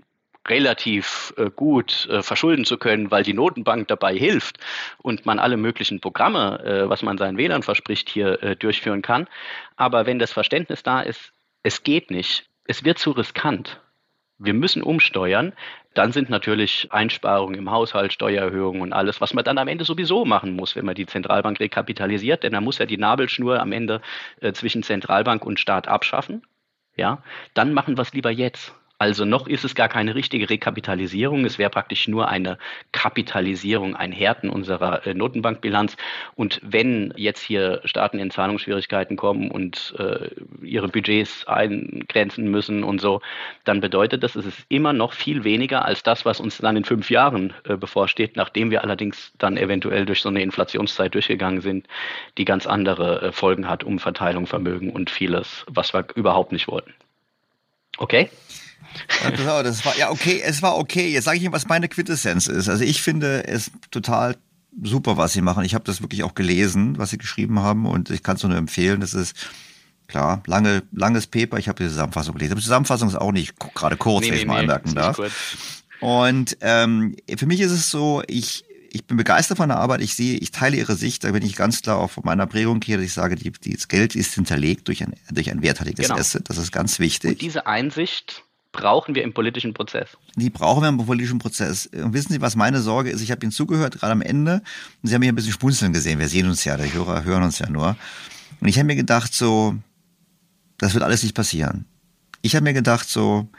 relativ 0.48 1.34
äh, 1.38 1.52
gut 1.56 2.08
äh, 2.10 2.24
verschulden 2.24 2.66
zu 2.66 2.78
können, 2.78 3.12
weil 3.12 3.24
die 3.24 3.34
Notenbank 3.34 3.88
dabei 3.88 4.16
hilft 4.16 4.58
und 4.98 5.26
man 5.26 5.40
alle 5.40 5.58
möglichen 5.58 6.00
Programme, 6.00 6.64
äh, 6.64 6.90
was 6.90 7.04
man 7.04 7.18
seinen 7.18 7.38
Wählern 7.38 7.64
verspricht, 7.64 8.10
hier 8.10 8.42
äh, 8.42 8.56
durchführen 8.56 9.04
kann. 9.04 9.28
Aber 9.76 10.06
wenn 10.08 10.20
das 10.20 10.32
Verständnis 10.32 10.82
da 10.82 11.02
ist, 11.02 11.34
es 11.64 11.84
geht 11.84 12.10
nicht, 12.10 12.46
es 12.66 12.84
wird 12.84 12.98
zu 12.98 13.12
riskant. 13.12 13.80
Wir 14.40 14.54
müssen 14.54 14.84
umsteuern 14.84 15.54
dann 15.98 16.12
sind 16.12 16.30
natürlich 16.30 16.88
Einsparungen 16.92 17.56
im 17.56 17.72
Haushalt, 17.72 18.14
Steuererhöhungen 18.14 18.84
und 18.84 18.94
alles, 18.94 19.20
was 19.20 19.34
man 19.34 19.44
dann 19.44 19.58
am 19.58 19.68
Ende 19.68 19.84
sowieso 19.84 20.26
machen 20.26 20.56
muss, 20.56 20.76
wenn 20.76 20.86
man 20.86 20.94
die 20.94 21.08
Zentralbank 21.08 21.60
rekapitalisiert, 21.60 22.44
denn 22.44 22.54
da 22.54 22.62
muss 22.62 22.78
ja 22.78 22.86
die 22.86 22.98
Nabelschnur 22.98 23.60
am 23.60 23.72
Ende 23.72 24.02
äh, 24.40 24.54
zwischen 24.54 24.84
Zentralbank 24.84 25.44
und 25.44 25.60
Staat 25.60 25.88
abschaffen. 25.88 26.44
Ja, 26.96 27.24
dann 27.56 27.74
machen 27.74 27.98
wir 27.98 28.04
es 28.04 28.14
lieber 28.14 28.30
jetzt. 28.30 28.76
Also 29.00 29.26
noch 29.26 29.46
ist 29.46 29.64
es 29.64 29.76
gar 29.76 29.90
keine 29.90 30.16
richtige 30.16 30.50
Rekapitalisierung. 30.50 31.46
Es 31.46 31.60
wäre 31.60 31.70
praktisch 31.70 32.08
nur 32.08 32.30
eine 32.30 32.58
Kapitalisierung, 32.94 33.96
ein 33.96 34.12
Härten 34.12 34.50
unserer 34.50 35.06
äh, 35.06 35.14
Notenbankbilanz. 35.14 35.98
Und 36.34 36.60
wenn 36.64 37.14
jetzt 37.16 37.42
hier 37.42 37.82
Staaten 37.86 38.18
in 38.18 38.32
Zahlungsschwierigkeiten 38.32 39.16
kommen 39.16 39.52
und 39.52 39.94
äh, 40.00 40.30
ihre 40.66 40.88
Budgets 40.88 41.46
eingrenzen 41.48 42.50
müssen 42.50 42.84
und 42.84 43.00
so, 43.00 43.22
dann 43.66 43.82
bedeutet 43.82 44.24
das, 44.24 44.36
es 44.36 44.48
ist 44.48 44.66
immer 44.68 44.94
noch 44.94 45.14
viel 45.14 45.44
weniger 45.44 45.86
als 45.86 46.02
das, 46.02 46.26
was 46.26 46.40
uns 46.40 46.58
dann 46.58 46.76
in 46.76 46.84
fünf 46.84 47.12
Jahren 47.12 47.54
äh, 47.66 47.78
bevorsteht, 47.78 48.36
nachdem 48.36 48.72
wir 48.72 48.84
allerdings 48.84 49.32
dann 49.38 49.58
eventuell 49.58 50.08
durch 50.08 50.22
so 50.22 50.30
eine 50.30 50.42
Inflationszeit 50.42 51.14
durchgegangen 51.14 51.62
sind, 51.62 51.88
die 52.40 52.46
ganz 52.46 52.66
andere 52.66 53.22
äh, 53.22 53.32
Folgen 53.32 53.70
hat, 53.70 53.84
Umverteilung, 53.84 54.48
Vermögen 54.48 54.90
und 54.90 55.12
vieles, 55.12 55.66
was 55.70 55.94
wir 55.94 56.08
überhaupt 56.16 56.52
nicht 56.52 56.68
wollten. 56.68 56.96
Okay? 57.98 58.30
Ja, 59.46 59.64
das 59.64 59.86
war, 59.86 59.98
ja, 59.98 60.10
okay, 60.10 60.42
es 60.44 60.62
war 60.62 60.78
okay. 60.78 61.10
Jetzt 61.10 61.26
sage 61.26 61.38
ich 61.38 61.44
Ihnen, 61.44 61.54
was 61.54 61.68
meine 61.68 61.88
Quintessenz 61.88 62.48
ist. 62.48 62.70
Also 62.70 62.84
ich 62.84 63.02
finde 63.02 63.48
es 63.48 63.72
total 63.92 64.38
super, 64.82 65.18
was 65.18 65.34
Sie 65.34 65.42
machen. 65.42 65.66
Ich 65.66 65.74
habe 65.74 65.86
das 65.86 66.02
wirklich 66.02 66.24
auch 66.24 66.36
gelesen, 66.36 66.98
was 66.98 67.12
Sie 67.12 67.18
geschrieben 67.18 67.60
haben 67.60 67.86
und 67.86 68.10
ich 68.10 68.24
kann 68.24 68.38
es 68.38 68.44
nur 68.44 68.56
empfehlen. 68.56 69.02
Das 69.02 69.14
ist 69.14 69.36
klar, 70.08 70.42
lange, 70.46 70.84
langes 70.92 71.28
Paper. 71.28 71.58
Ich 71.58 71.68
habe 71.68 71.84
die 71.84 71.90
Zusammenfassung 71.90 72.36
gelesen. 72.36 72.54
Aber 72.54 72.60
die 72.60 72.66
Zusammenfassung 72.66 73.10
ist 73.10 73.16
auch 73.16 73.32
nicht 73.32 73.54
gerade 73.76 73.98
kurz, 73.98 74.22
nee, 74.22 74.28
wenn 74.28 74.36
nee, 74.36 74.42
ich 74.42 74.48
mal 74.48 74.54
nee, 74.56 74.60
anmerken 74.62 74.96
darf. 74.96 75.20
Und 76.00 76.58
ähm, 76.62 77.16
für 77.38 77.48
mich 77.48 77.60
ist 77.60 77.72
es 77.72 77.90
so, 77.90 78.22
ich 78.28 78.64
ich 78.92 79.06
bin 79.06 79.18
begeistert 79.18 79.58
von 79.58 79.70
der 79.70 79.78
Arbeit. 79.80 80.02
Ich 80.02 80.16
sehe, 80.16 80.38
ich 80.38 80.52
teile 80.52 80.78
Ihre 80.78 80.96
Sicht. 80.96 81.24
Da 81.24 81.32
bin 81.32 81.44
ich 81.44 81.56
ganz 81.56 81.82
klar 81.82 81.98
auch 81.98 82.12
von 82.12 82.24
meiner 82.26 82.48
Prägung 82.48 82.82
hier, 82.84 82.98
dass 82.98 83.06
ich 83.06 83.14
sage, 83.14 83.36
die, 83.36 83.52
das 83.52 83.88
Geld 83.88 84.16
ist 84.16 84.34
hinterlegt 84.34 84.88
durch 84.88 85.04
ein, 85.04 85.14
durch 85.32 85.50
ein 85.50 85.62
werthaltiges 85.62 86.08
genau. 86.08 86.20
Asset. 86.20 86.50
Das 86.50 86.58
ist 86.58 86.72
ganz 86.72 87.00
wichtig. 87.00 87.32
Und 87.32 87.42
diese 87.42 87.68
Einsicht 87.68 88.44
brauchen 88.72 89.16
wir 89.16 89.24
im 89.24 89.34
politischen 89.34 89.74
Prozess. 89.74 90.10
Die 90.36 90.50
brauchen 90.50 90.82
wir 90.84 90.90
im 90.90 90.98
politischen 90.98 91.40
Prozess. 91.40 91.88
Und 91.88 92.14
wissen 92.14 92.32
Sie, 92.34 92.42
was 92.42 92.56
meine 92.56 92.82
Sorge 92.82 93.10
ist? 93.10 93.22
Ich 93.22 93.32
habe 93.32 93.44
Ihnen 93.44 93.52
zugehört, 93.52 94.00
gerade 94.00 94.14
am 94.14 94.22
Ende, 94.22 94.62
und 95.02 95.10
Sie 95.10 95.14
haben 95.14 95.22
mich 95.22 95.30
ein 95.30 95.36
bisschen 95.36 95.54
spunzeln 95.54 95.94
gesehen. 95.94 96.20
Wir 96.20 96.28
sehen 96.28 96.48
uns 96.48 96.64
ja, 96.64 96.78
die 96.78 96.94
Hörer 96.94 97.24
hören 97.24 97.44
uns 97.44 97.60
ja 97.60 97.70
nur. 97.70 97.96
Und 98.60 98.68
ich 98.68 98.78
habe 98.78 98.86
mir 98.86 98.96
gedacht, 98.96 99.34
so, 99.34 99.76
das 100.78 100.94
wird 100.94 101.04
alles 101.04 101.24
nicht 101.24 101.36
passieren. 101.36 101.86
Ich 102.42 102.56
habe 102.56 102.64
mir 102.64 102.74
gedacht, 102.74 103.10
so, 103.10 103.50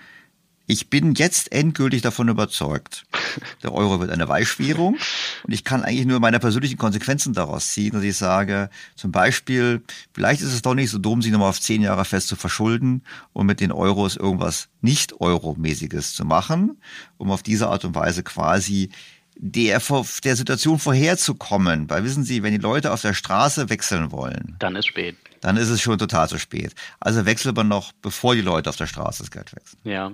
ich 0.69 0.91
bin 0.91 1.15
jetzt 1.15 1.51
endgültig 1.51 2.03
davon 2.03 2.29
überzeugt, 2.29 3.07
der 3.63 3.73
Euro 3.73 4.01
wird 4.01 4.11
eine 4.11 4.29
Weichwährung 4.29 4.99
und 5.43 5.53
ich 5.53 5.65
kann 5.65 5.83
eigentlich 5.83 6.07
nur 6.07 6.21
meine 6.21 6.39
persönlichen 6.39 6.77
Konsequenzen 6.77 7.33
daraus 7.33 7.73
ziehen, 7.73 7.93
dass 7.93 8.03
ich 8.03 8.17
sage, 8.17 8.69
zum 8.95 9.11
Beispiel, 9.11 9.83
vielleicht 10.13 10.43
ist 10.43 10.53
es 10.53 10.63
doch 10.63 10.75
nicht 10.75 10.91
so 10.91 10.99
dumm, 10.99 11.23
sich 11.23 11.33
nochmal 11.33 11.49
auf 11.49 11.61
zehn 11.61 11.81
Jahre 11.81 12.05
fest 12.05 12.29
zu 12.29 12.37
verschulden 12.37 13.03
und 13.33 13.47
mit 13.47 13.61
den 13.61 13.73
Euros 13.73 14.17
irgendwas 14.17 14.69
nicht 14.83 15.21
Euro-mäßiges 15.21 16.13
zu 16.13 16.27
machen, 16.27 16.77
um 17.17 17.31
auf 17.31 17.43
diese 17.43 17.69
Art 17.69 17.87
und 17.87 17.95
Weise 17.95 18.23
quasi 18.23 18.91
der, 19.37 19.81
der 20.25 20.37
Situation 20.37 20.79
vorherzukommen. 20.79 21.89
Weil 21.89 22.05
wissen 22.05 22.25
Sie, 22.25 22.43
wenn 22.43 22.53
die 22.53 22.59
Leute 22.59 22.93
auf 22.93 23.01
der 23.01 23.15
Straße 23.15 23.71
wechseln 23.71 24.13
wollen, 24.13 24.57
dann 24.59 24.77
ist 24.77 24.89
spät. 24.89 25.17
Dann 25.41 25.57
ist 25.57 25.69
es 25.69 25.81
schon 25.81 25.99
total 25.99 26.29
zu 26.29 26.39
spät. 26.39 26.75
Also 27.01 27.27
wechselt 27.27 27.57
man 27.57 27.69
noch, 27.69 27.93
bevor 28.03 28.35
die 28.35 28.41
Leute 28.41 28.69
auf 28.71 28.77
der 28.77 28.87
Straße 28.87 29.23
das 29.23 29.31
Geld 29.31 29.55
wechseln. 29.55 29.79
Ja. 29.85 30.13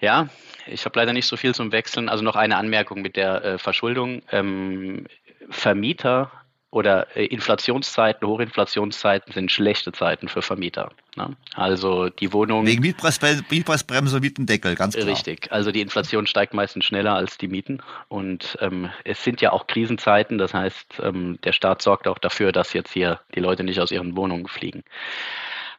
Ja, 0.00 0.28
ich 0.66 0.84
habe 0.84 0.98
leider 0.98 1.12
nicht 1.12 1.26
so 1.26 1.36
viel 1.36 1.54
zum 1.54 1.72
Wechseln. 1.72 2.08
Also 2.08 2.24
noch 2.24 2.36
eine 2.36 2.56
Anmerkung 2.56 3.02
mit 3.02 3.16
der 3.16 3.44
äh, 3.44 3.58
Verschuldung. 3.58 4.22
Ähm, 4.30 5.06
Vermieter 5.50 6.30
oder 6.70 7.16
äh, 7.16 7.26
Inflationszeiten, 7.26 8.26
Hochinflationszeiten 8.26 9.32
sind 9.32 9.50
schlechte 9.50 9.92
Zeiten 9.92 10.28
für 10.28 10.40
Vermieter. 10.40 10.92
Ne? 11.16 11.36
Also 11.54 12.08
die 12.08 12.32
Wohnung. 12.32 12.64
Wegen 12.66 12.80
Mietpreisbremse 12.82 14.16
und 14.16 14.22
Mietendeckel, 14.22 14.76
ganz 14.76 14.94
klar. 14.94 15.06
Richtig. 15.06 15.50
Also 15.50 15.72
die 15.72 15.80
Inflation 15.80 16.26
steigt 16.26 16.54
meistens 16.54 16.84
schneller 16.84 17.14
als 17.14 17.38
die 17.38 17.48
Mieten. 17.48 17.82
Und 18.08 18.56
ähm, 18.60 18.90
es 19.04 19.24
sind 19.24 19.40
ja 19.40 19.52
auch 19.52 19.66
Krisenzeiten. 19.66 20.38
Das 20.38 20.54
heißt, 20.54 21.00
ähm, 21.02 21.38
der 21.42 21.52
Staat 21.52 21.82
sorgt 21.82 22.06
auch 22.06 22.18
dafür, 22.18 22.52
dass 22.52 22.72
jetzt 22.72 22.92
hier 22.92 23.20
die 23.34 23.40
Leute 23.40 23.64
nicht 23.64 23.80
aus 23.80 23.90
ihren 23.90 24.16
Wohnungen 24.16 24.46
fliegen. 24.46 24.84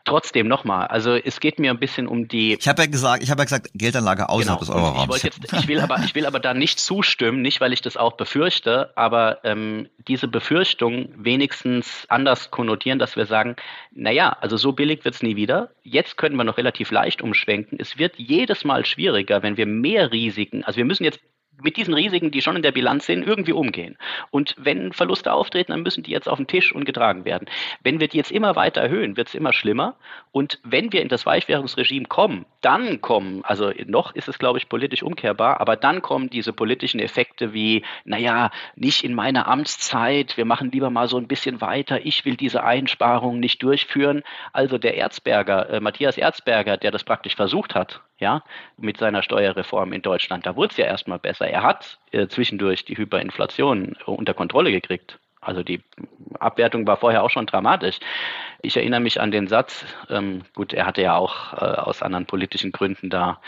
Trotzdem 0.04 0.48
nochmal, 0.48 0.88
also 0.88 1.16
es 1.16 1.40
geht 1.40 1.60
mir 1.60 1.72
ein 1.72 1.80
bisschen 1.80 2.08
um 2.08 2.28
die. 2.28 2.54
Ich 2.54 2.68
habe 2.68 2.84
ja 2.84 2.88
gesagt, 2.90 3.24
ich 3.24 3.30
habe 3.30 3.42
ja 3.42 3.46
gesagt, 3.46 3.70
Geldanlage 3.74 4.30
außerhalb 4.30 4.60
genau. 4.60 4.60
des 4.60 4.70
Euroraums. 4.70 5.24
Ich, 5.24 5.54
ich 5.60 5.68
will 5.68 5.80
aber, 5.80 6.00
ich 6.04 6.16
will 6.16 6.26
aber 6.26 6.40
da 6.40 6.54
nicht 6.54 6.80
zustimmen, 6.80 7.42
nicht 7.42 7.62
weil 7.62 7.74
ich 7.74 7.82
das 7.82 7.98
auch 7.98 8.14
befürchte, 8.14 8.92
aber 8.96 9.40
ähm, 9.44 9.90
diese 10.08 10.28
Befürchtung 10.28 11.10
wenigstens 11.18 12.06
anders 12.10 12.52
konnotieren, 12.52 13.00
dass 13.00 13.16
wir 13.16 13.26
sagen, 13.26 13.56
naja, 13.94 14.36
also 14.42 14.58
so 14.58 14.72
billig 14.72 15.06
wird's 15.06 15.22
nie 15.22 15.36
wieder. 15.36 15.72
Jetzt 15.84 16.18
können 16.18 16.36
wir 16.36 16.44
noch 16.44 16.58
relativ 16.58 16.92
leicht 16.92 17.22
umschwenken. 17.22 17.78
Es 17.80 17.98
wird 17.98 18.18
jedes 18.18 18.64
Mal 18.64 18.86
schwieriger, 18.86 19.44
wenn 19.44 19.58
wir 19.58 19.66
mehr 19.66 20.12
Risiken, 20.12 20.64
also 20.64 20.78
wir 20.78 20.86
müssen 20.86 21.04
jetzt 21.04 21.20
mit 21.62 21.78
diesen 21.78 21.94
Risiken, 21.94 22.32
die 22.32 22.42
schon 22.42 22.56
in 22.56 22.62
der 22.62 22.72
Bilanz 22.72 23.06
sind, 23.06 23.26
irgendwie 23.26 23.54
umgehen. 23.54 23.98
Und 24.30 24.56
wenn 24.58 24.94
Verluste 24.94 25.34
auftreten, 25.34 25.72
dann 25.72 25.84
müssen 25.84 26.04
die 26.04 26.12
jetzt 26.12 26.28
auf 26.28 26.38
den 26.38 26.48
Tisch 26.48 26.74
und 26.74 26.86
getragen 26.86 27.26
werden. 27.26 27.48
Wenn 27.84 28.00
wir 28.00 28.08
die 28.08 28.18
jetzt 28.18 28.32
immer 28.32 28.56
weiter 28.56 28.82
erhöhen, 28.82 29.18
wird 29.18 29.28
es 29.28 29.36
immer 29.36 29.54
schlimmer. 29.54 29.96
Und 30.32 30.60
wenn 30.64 30.92
wir 30.92 31.02
in 31.02 31.08
das 31.08 31.26
Weichwährungsregime 31.26 32.06
kommen, 32.06 32.46
dann 32.62 33.02
kommen, 33.02 33.44
also 33.44 33.72
noch 33.86 34.16
ist 34.16 34.28
es, 34.28 34.40
glaube 34.40 34.60
ich, 34.60 34.70
politisch 34.70 35.04
umkehrbar, 35.04 35.60
aber 35.60 35.76
dann 35.76 36.02
kommen 36.02 36.30
diese 36.30 36.54
politischen 36.54 37.00
Effekte 37.00 37.54
wie, 37.54 37.84
naja, 38.06 38.52
nicht 38.76 39.04
in 39.04 39.14
meiner 39.14 39.48
Amtszeit, 39.48 40.38
wir 40.38 40.46
machen 40.46 40.72
lieber 40.72 40.90
mal 40.90 41.08
so 41.08 41.18
ein 41.18 41.28
bisschen 41.28 41.62
weiter, 41.62 42.06
ich 42.06 42.26
will 42.26 42.36
diese 42.36 42.64
Einsparungen 42.64 43.40
nicht 43.40 43.62
durchführen. 43.64 44.24
Also 44.54 44.78
der 44.78 44.96
Erzberger, 44.98 45.70
äh, 45.70 45.80
Matthias 45.80 46.18
Erzberger, 46.18 46.78
der 46.78 46.92
das 46.92 47.04
praktisch 47.04 47.36
versucht 47.36 47.76
hat, 47.76 48.02
ja, 48.22 48.44
mit 48.78 48.98
seiner 48.98 49.24
Steuerreform 49.24 49.92
in 49.92 50.02
Deutschland. 50.02 50.46
Da 50.46 50.56
wurde 50.56 50.72
es 50.72 50.78
ja 50.78 50.86
erstmal 50.86 51.20
besser. 51.20 51.48
Er 51.48 51.64
hat 51.64 52.00
äh, 52.12 52.28
zwischendurch 52.28 52.86
die 52.86 52.96
Hyperinflation 52.96 53.98
unter 54.06 54.34
Kontrolle 54.34 54.72
gekriegt. 54.72 55.20
Also 55.42 55.64
die 55.64 55.82
Abwertung 56.40 56.86
war 56.86 56.98
vorher 56.98 57.24
auch 57.24 57.32
schon 57.32 57.48
dramatisch. 57.48 58.00
Ich 58.62 58.78
erinnere 58.78 59.00
mich 59.00 59.20
an 59.20 59.32
den 59.32 59.48
Satz, 59.48 59.86
ähm, 60.08 60.44
gut, 60.54 60.72
er 60.72 60.86
hatte 60.86 61.02
ja 61.02 61.16
auch 61.16 61.54
äh, 61.54 61.66
aus 61.66 62.04
anderen 62.04 62.28
politischen 62.28 62.72
Gründen 62.72 63.10
da 63.10 63.42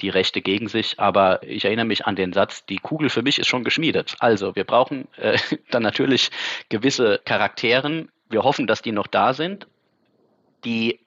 die 0.00 0.08
Rechte 0.08 0.40
gegen 0.40 0.68
sich, 0.68 0.98
aber 0.98 1.42
ich 1.42 1.66
erinnere 1.66 1.84
mich 1.84 2.06
an 2.06 2.16
den 2.16 2.32
Satz, 2.32 2.64
die 2.64 2.78
Kugel 2.78 3.10
für 3.10 3.22
mich 3.22 3.38
ist 3.38 3.46
schon 3.46 3.62
geschmiedet. 3.62 4.16
Also 4.20 4.56
wir 4.56 4.64
brauchen 4.64 5.06
äh, 5.18 5.38
dann 5.70 5.82
natürlich 5.82 6.30
gewisse 6.70 7.20
Charakteren. 7.26 8.10
Wir 8.30 8.42
hoffen, 8.42 8.66
dass 8.66 8.80
die 8.80 8.92
noch 8.92 9.06
da 9.06 9.34
sind. 9.34 9.66
Die 10.64 10.98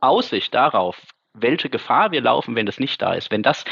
Aussicht 0.00 0.52
darauf, 0.54 1.00
welche 1.34 1.68
Gefahr 1.68 2.12
wir 2.12 2.20
laufen, 2.20 2.56
wenn 2.56 2.66
das 2.66 2.80
nicht 2.80 3.02
da 3.02 3.14
ist. 3.14 3.30
Wenn 3.30 3.42
das 3.42 3.64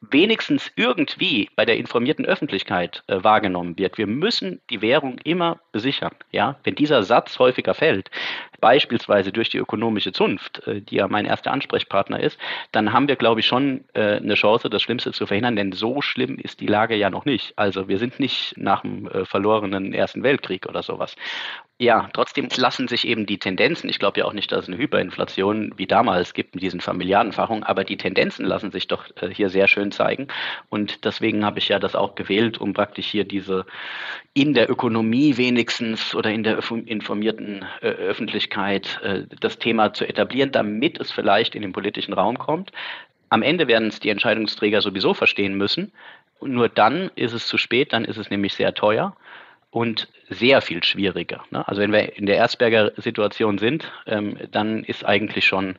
wenigstens 0.00 0.70
irgendwie 0.76 1.50
bei 1.56 1.64
der 1.64 1.76
informierten 1.76 2.24
Öffentlichkeit 2.24 3.02
äh, 3.06 3.22
wahrgenommen 3.22 3.78
wird. 3.78 3.98
Wir 3.98 4.06
müssen 4.06 4.60
die 4.70 4.80
Währung 4.80 5.18
immer 5.24 5.60
besichern. 5.72 6.14
Ja, 6.32 6.58
wenn 6.64 6.74
dieser 6.74 7.02
Satz 7.02 7.38
häufiger 7.38 7.74
fällt, 7.74 8.10
beispielsweise 8.60 9.32
durch 9.32 9.48
die 9.48 9.58
ökonomische 9.58 10.12
Zunft, 10.12 10.66
äh, 10.66 10.80
die 10.80 10.96
ja 10.96 11.08
mein 11.08 11.24
erster 11.24 11.52
Ansprechpartner 11.52 12.20
ist, 12.20 12.38
dann 12.72 12.92
haben 12.92 13.08
wir, 13.08 13.16
glaube 13.16 13.40
ich, 13.40 13.46
schon 13.46 13.84
äh, 13.94 14.16
eine 14.16 14.34
Chance, 14.34 14.70
das 14.70 14.82
Schlimmste 14.82 15.12
zu 15.12 15.26
verhindern. 15.26 15.56
Denn 15.56 15.72
so 15.72 16.02
schlimm 16.02 16.36
ist 16.36 16.60
die 16.60 16.66
Lage 16.66 16.94
ja 16.94 17.10
noch 17.10 17.24
nicht. 17.24 17.54
Also 17.56 17.88
wir 17.88 17.98
sind 17.98 18.20
nicht 18.20 18.54
nach 18.56 18.82
dem 18.82 19.08
äh, 19.08 19.24
verlorenen 19.24 19.92
Ersten 19.94 20.22
Weltkrieg 20.22 20.66
oder 20.66 20.82
sowas. 20.82 21.16
Ja, 21.78 22.10
trotzdem 22.12 22.48
lassen 22.58 22.88
sich 22.88 23.08
eben 23.08 23.24
die 23.24 23.38
Tendenzen, 23.38 23.88
ich 23.88 23.98
glaube 23.98 24.20
ja 24.20 24.26
auch 24.26 24.34
nicht, 24.34 24.52
dass 24.52 24.64
es 24.64 24.68
eine 24.68 24.76
Hyperinflation 24.76 25.72
wie 25.78 25.86
damals 25.86 26.34
gibt 26.34 26.54
mit 26.54 26.62
diesen 26.62 26.82
Familiardenfachungen, 26.82 27.64
aber 27.64 27.84
die 27.84 27.96
Tendenzen 27.96 28.44
lassen 28.44 28.70
sich 28.70 28.86
doch 28.86 29.06
hier 29.32 29.48
sehr 29.48 29.66
schön 29.66 29.90
zeigen. 29.90 30.28
Und 30.68 31.06
deswegen 31.06 31.42
habe 31.42 31.58
ich 31.58 31.68
ja 31.68 31.78
das 31.78 31.94
auch 31.94 32.16
gewählt, 32.16 32.60
um 32.60 32.74
praktisch 32.74 33.06
hier 33.06 33.24
diese 33.24 33.64
in 34.34 34.52
der 34.52 34.70
Ökonomie 34.70 35.38
wenigstens 35.38 36.14
oder 36.14 36.30
in 36.30 36.42
der 36.42 36.58
informierten 36.84 37.64
Öffentlichkeit 37.80 38.49
äh, 38.56 39.24
das 39.40 39.58
Thema 39.58 39.92
zu 39.92 40.06
etablieren, 40.06 40.52
damit 40.52 41.00
es 41.00 41.10
vielleicht 41.10 41.54
in 41.54 41.62
den 41.62 41.72
politischen 41.72 42.12
Raum 42.12 42.38
kommt. 42.38 42.72
Am 43.28 43.42
Ende 43.42 43.68
werden 43.68 43.88
es 43.88 44.00
die 44.00 44.10
Entscheidungsträger 44.10 44.82
sowieso 44.82 45.14
verstehen 45.14 45.54
müssen. 45.54 45.92
Nur 46.40 46.68
dann 46.68 47.10
ist 47.14 47.32
es 47.32 47.46
zu 47.46 47.58
spät, 47.58 47.92
dann 47.92 48.04
ist 48.04 48.16
es 48.16 48.30
nämlich 48.30 48.54
sehr 48.54 48.74
teuer 48.74 49.16
und 49.70 50.08
sehr 50.28 50.60
viel 50.62 50.82
schwieriger. 50.82 51.44
Ne? 51.50 51.66
Also 51.66 51.80
wenn 51.80 51.92
wir 51.92 52.16
in 52.16 52.26
der 52.26 52.36
Erzberger 52.36 52.92
Situation 52.96 53.58
sind, 53.58 53.90
ähm, 54.06 54.36
dann 54.50 54.84
ist 54.84 55.04
eigentlich 55.04 55.46
schon, 55.46 55.76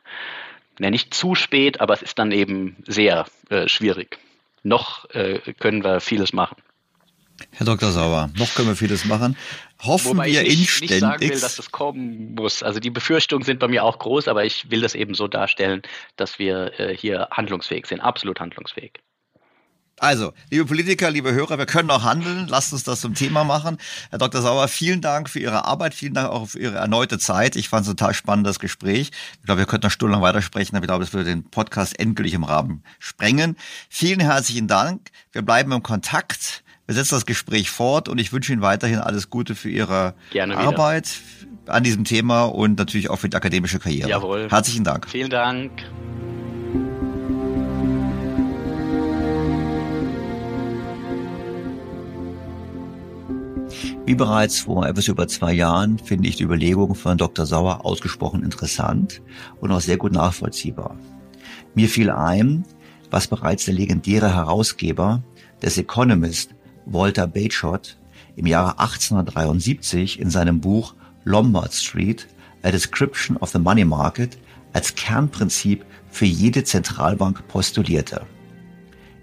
ja, 0.79 0.89
nicht 0.89 1.13
zu 1.13 1.35
spät, 1.35 1.81
aber 1.81 1.93
es 1.93 2.01
ist 2.01 2.19
dann 2.19 2.31
eben 2.31 2.77
sehr 2.87 3.25
äh, 3.49 3.67
schwierig. 3.67 4.17
Noch 4.63 5.09
äh, 5.13 5.39
können 5.59 5.83
wir 5.83 5.99
vieles 5.99 6.33
machen. 6.33 6.57
Herr 7.51 7.65
Dr. 7.65 7.91
Sauer, 7.91 8.29
noch 8.37 8.53
können 8.55 8.69
wir 8.69 8.75
vieles 8.75 9.05
machen. 9.05 9.37
Hoffen 9.83 10.11
Wobei 10.11 10.27
wir 10.27 10.43
ich 10.43 10.59
nicht, 10.59 10.81
nicht 10.81 10.99
sagen 10.99 11.21
will, 11.21 11.39
dass 11.39 11.55
das 11.55 11.71
kommen 11.71 12.35
muss. 12.35 12.63
Also 12.63 12.79
die 12.79 12.89
Befürchtungen 12.89 13.43
sind 13.43 13.59
bei 13.59 13.67
mir 13.67 13.83
auch 13.83 13.99
groß, 13.99 14.27
aber 14.27 14.45
ich 14.45 14.69
will 14.69 14.81
das 14.81 14.95
eben 14.95 15.13
so 15.15 15.27
darstellen, 15.27 15.81
dass 16.15 16.39
wir 16.39 16.79
äh, 16.79 16.95
hier 16.95 17.27
handlungsfähig 17.31 17.87
sind, 17.87 17.99
absolut 17.99 18.39
handlungsfähig. 18.39 18.93
Also, 20.01 20.33
liebe 20.49 20.65
Politiker, 20.65 21.11
liebe 21.11 21.31
Hörer, 21.31 21.59
wir 21.59 21.67
können 21.67 21.91
auch 21.91 22.01
handeln. 22.01 22.47
Lasst 22.47 22.73
uns 22.73 22.83
das 22.83 23.01
zum 23.01 23.13
Thema 23.13 23.43
machen. 23.43 23.77
Herr 24.09 24.17
Dr. 24.17 24.41
Sauer, 24.41 24.67
vielen 24.67 24.99
Dank 24.99 25.29
für 25.29 25.37
Ihre 25.37 25.65
Arbeit, 25.65 25.93
vielen 25.93 26.15
Dank 26.15 26.27
auch 26.27 26.47
für 26.47 26.57
Ihre 26.57 26.77
erneute 26.77 27.19
Zeit. 27.19 27.55
Ich 27.55 27.69
fand 27.69 27.83
es 27.83 27.91
ein 27.91 27.97
total 27.97 28.15
spannendes 28.15 28.59
Gespräch. 28.59 29.11
Ich 29.35 29.45
glaube, 29.45 29.59
wir 29.59 29.67
könnten 29.67 29.85
noch 29.85 29.91
stundenlang 29.91 30.23
weitersprechen, 30.23 30.75
aber 30.75 30.85
ich 30.85 30.87
glaube, 30.87 31.03
es 31.03 31.13
würde 31.13 31.29
den 31.29 31.43
Podcast 31.51 31.99
endgültig 31.99 32.33
im 32.33 32.43
Rahmen 32.43 32.83
sprengen. 32.97 33.55
Vielen 33.89 34.21
herzlichen 34.21 34.67
Dank. 34.67 35.11
Wir 35.33 35.43
bleiben 35.43 35.71
im 35.71 35.83
Kontakt. 35.83 36.63
Wir 36.91 36.95
setzen 36.95 37.15
das 37.15 37.25
Gespräch 37.25 37.71
fort 37.71 38.09
und 38.09 38.19
ich 38.19 38.33
wünsche 38.33 38.51
Ihnen 38.51 38.61
weiterhin 38.61 38.99
alles 38.99 39.29
Gute 39.29 39.55
für 39.55 39.69
Ihre 39.69 40.13
Gerne 40.31 40.57
Arbeit 40.57 41.21
an 41.65 41.85
diesem 41.85 42.03
Thema 42.03 42.43
und 42.43 42.77
natürlich 42.77 43.09
auch 43.09 43.15
für 43.15 43.29
die 43.29 43.37
akademische 43.37 43.79
Karriere. 43.79 44.09
Jawohl. 44.09 44.49
Herzlichen 44.51 44.83
Dank. 44.83 45.07
Vielen 45.07 45.29
Dank. 45.29 45.71
Wie 54.05 54.15
bereits 54.15 54.59
vor 54.59 54.85
etwas 54.85 55.07
über 55.07 55.29
zwei 55.29 55.53
Jahren 55.53 55.97
finde 55.97 56.27
ich 56.27 56.35
die 56.35 56.43
Überlegungen 56.43 56.95
von 56.95 57.17
Dr. 57.17 57.45
Sauer 57.45 57.85
ausgesprochen 57.85 58.43
interessant 58.43 59.21
und 59.61 59.71
auch 59.71 59.79
sehr 59.79 59.95
gut 59.95 60.11
nachvollziehbar. 60.11 60.97
Mir 61.73 61.87
fiel 61.87 62.09
ein, 62.09 62.65
was 63.09 63.27
bereits 63.27 63.63
der 63.63 63.75
legendäre 63.75 64.35
Herausgeber 64.35 65.23
des 65.61 65.77
Economist 65.77 66.53
Walter 66.85 67.27
Bagehot 67.27 67.97
im 68.35 68.47
Jahre 68.47 68.79
1873 68.79 70.19
in 70.19 70.29
seinem 70.29 70.61
Buch 70.61 70.95
Lombard 71.23 71.73
Street, 71.73 72.27
A 72.63 72.71
Description 72.71 73.37
of 73.37 73.49
the 73.49 73.59
Money 73.59 73.85
Market 73.85 74.37
als 74.73 74.95
Kernprinzip 74.95 75.85
für 76.09 76.25
jede 76.25 76.63
Zentralbank 76.63 77.47
postulierte. 77.47 78.25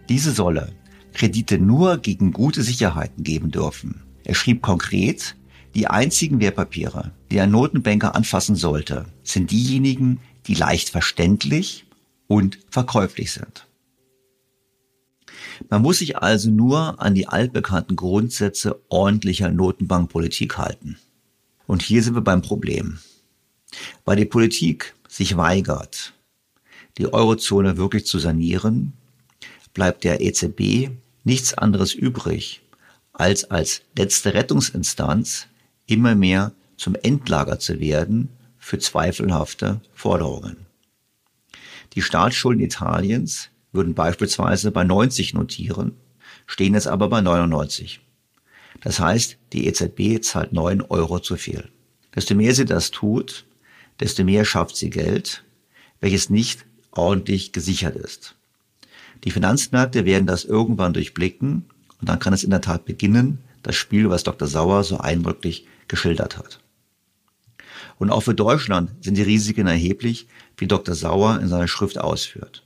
Diese 0.08 0.32
solle 0.32 0.72
Kredite 1.12 1.58
nur 1.58 1.98
gegen 1.98 2.32
gute 2.32 2.62
Sicherheiten 2.62 3.24
geben 3.24 3.50
dürfen. 3.50 4.02
Er 4.24 4.34
schrieb 4.34 4.62
konkret, 4.62 5.36
die 5.74 5.86
einzigen 5.86 6.40
Wertpapiere, 6.40 7.12
die 7.30 7.40
ein 7.40 7.50
Notenbanker 7.50 8.14
anfassen 8.14 8.56
sollte, 8.56 9.06
sind 9.22 9.50
diejenigen, 9.50 10.20
die 10.46 10.54
leicht 10.54 10.90
verständlich 10.90 11.86
und 12.26 12.58
verkäuflich 12.70 13.32
sind. 13.32 13.67
Man 15.68 15.82
muss 15.82 15.98
sich 15.98 16.18
also 16.18 16.50
nur 16.50 17.00
an 17.00 17.14
die 17.14 17.28
altbekannten 17.28 17.96
Grundsätze 17.96 18.80
ordentlicher 18.88 19.50
Notenbankpolitik 19.50 20.58
halten. 20.58 20.98
Und 21.66 21.82
hier 21.82 22.02
sind 22.02 22.14
wir 22.14 22.22
beim 22.22 22.42
Problem. 22.42 22.98
Weil 24.04 24.16
die 24.16 24.24
Politik 24.24 24.94
sich 25.08 25.36
weigert, 25.36 26.14
die 26.96 27.12
Eurozone 27.12 27.76
wirklich 27.76 28.06
zu 28.06 28.18
sanieren, 28.18 28.92
bleibt 29.74 30.04
der 30.04 30.20
EZB 30.20 30.90
nichts 31.24 31.54
anderes 31.54 31.94
übrig, 31.94 32.62
als 33.12 33.50
als 33.50 33.82
letzte 33.96 34.34
Rettungsinstanz 34.34 35.46
immer 35.86 36.14
mehr 36.14 36.52
zum 36.76 36.94
Endlager 36.94 37.58
zu 37.58 37.80
werden 37.80 38.30
für 38.58 38.78
zweifelhafte 38.78 39.80
Forderungen. 39.94 40.66
Die 41.94 42.02
Staatsschulden 42.02 42.62
Italiens 42.62 43.50
würden 43.72 43.94
beispielsweise 43.94 44.70
bei 44.70 44.84
90 44.84 45.34
notieren, 45.34 45.92
stehen 46.46 46.74
jetzt 46.74 46.88
aber 46.88 47.08
bei 47.08 47.20
99. 47.20 48.00
Das 48.80 49.00
heißt, 49.00 49.36
die 49.52 49.66
EZB 49.66 50.22
zahlt 50.22 50.52
9 50.52 50.82
Euro 50.82 51.18
zu 51.18 51.36
viel. 51.36 51.68
Desto 52.14 52.34
mehr 52.34 52.54
sie 52.54 52.64
das 52.64 52.90
tut, 52.90 53.44
desto 54.00 54.24
mehr 54.24 54.44
schafft 54.44 54.76
sie 54.76 54.90
Geld, 54.90 55.44
welches 56.00 56.30
nicht 56.30 56.64
ordentlich 56.90 57.52
gesichert 57.52 57.96
ist. 57.96 58.34
Die 59.24 59.30
Finanzmärkte 59.30 60.04
werden 60.04 60.26
das 60.26 60.44
irgendwann 60.44 60.92
durchblicken 60.92 61.64
und 62.00 62.08
dann 62.08 62.18
kann 62.18 62.32
es 62.32 62.44
in 62.44 62.50
der 62.50 62.60
Tat 62.60 62.84
beginnen, 62.84 63.38
das 63.62 63.74
Spiel, 63.74 64.08
was 64.08 64.22
Dr. 64.22 64.46
Sauer 64.46 64.84
so 64.84 64.98
eindrücklich 64.98 65.66
geschildert 65.88 66.38
hat. 66.38 66.60
Und 67.98 68.10
auch 68.10 68.22
für 68.22 68.34
Deutschland 68.34 68.90
sind 69.00 69.16
die 69.16 69.22
Risiken 69.22 69.66
erheblich, 69.66 70.28
wie 70.56 70.68
Dr. 70.68 70.94
Sauer 70.94 71.40
in 71.40 71.48
seiner 71.48 71.66
Schrift 71.66 71.98
ausführt. 71.98 72.64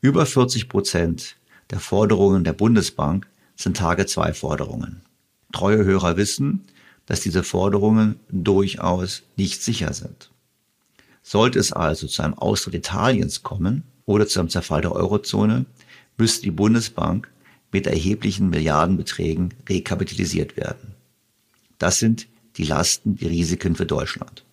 Über 0.00 0.26
40 0.26 0.68
Prozent 0.68 1.36
der 1.70 1.80
Forderungen 1.80 2.44
der 2.44 2.52
Bundesbank 2.52 3.26
sind 3.56 3.76
Tage-2-Forderungen. 3.76 5.02
Treue 5.52 5.84
Hörer 5.84 6.16
wissen, 6.16 6.64
dass 7.06 7.20
diese 7.20 7.42
Forderungen 7.42 8.20
durchaus 8.30 9.24
nicht 9.36 9.60
sicher 9.60 9.92
sind. 9.92 10.30
Sollte 11.22 11.58
es 11.58 11.72
also 11.72 12.06
zu 12.06 12.22
einem 12.22 12.34
Austritt 12.34 12.74
Italiens 12.74 13.42
kommen 13.42 13.82
oder 14.06 14.28
zu 14.28 14.38
einem 14.38 14.50
Zerfall 14.50 14.82
der 14.82 14.92
Eurozone, 14.92 15.66
müsste 16.16 16.42
die 16.42 16.52
Bundesbank 16.52 17.28
mit 17.72 17.88
erheblichen 17.88 18.50
Milliardenbeträgen 18.50 19.52
rekapitalisiert 19.68 20.56
werden. 20.56 20.94
Das 21.78 21.98
sind 21.98 22.28
die 22.56 22.64
Lasten, 22.64 23.16
die 23.16 23.26
Risiken 23.26 23.74
für 23.74 23.86
Deutschland. 23.86 24.44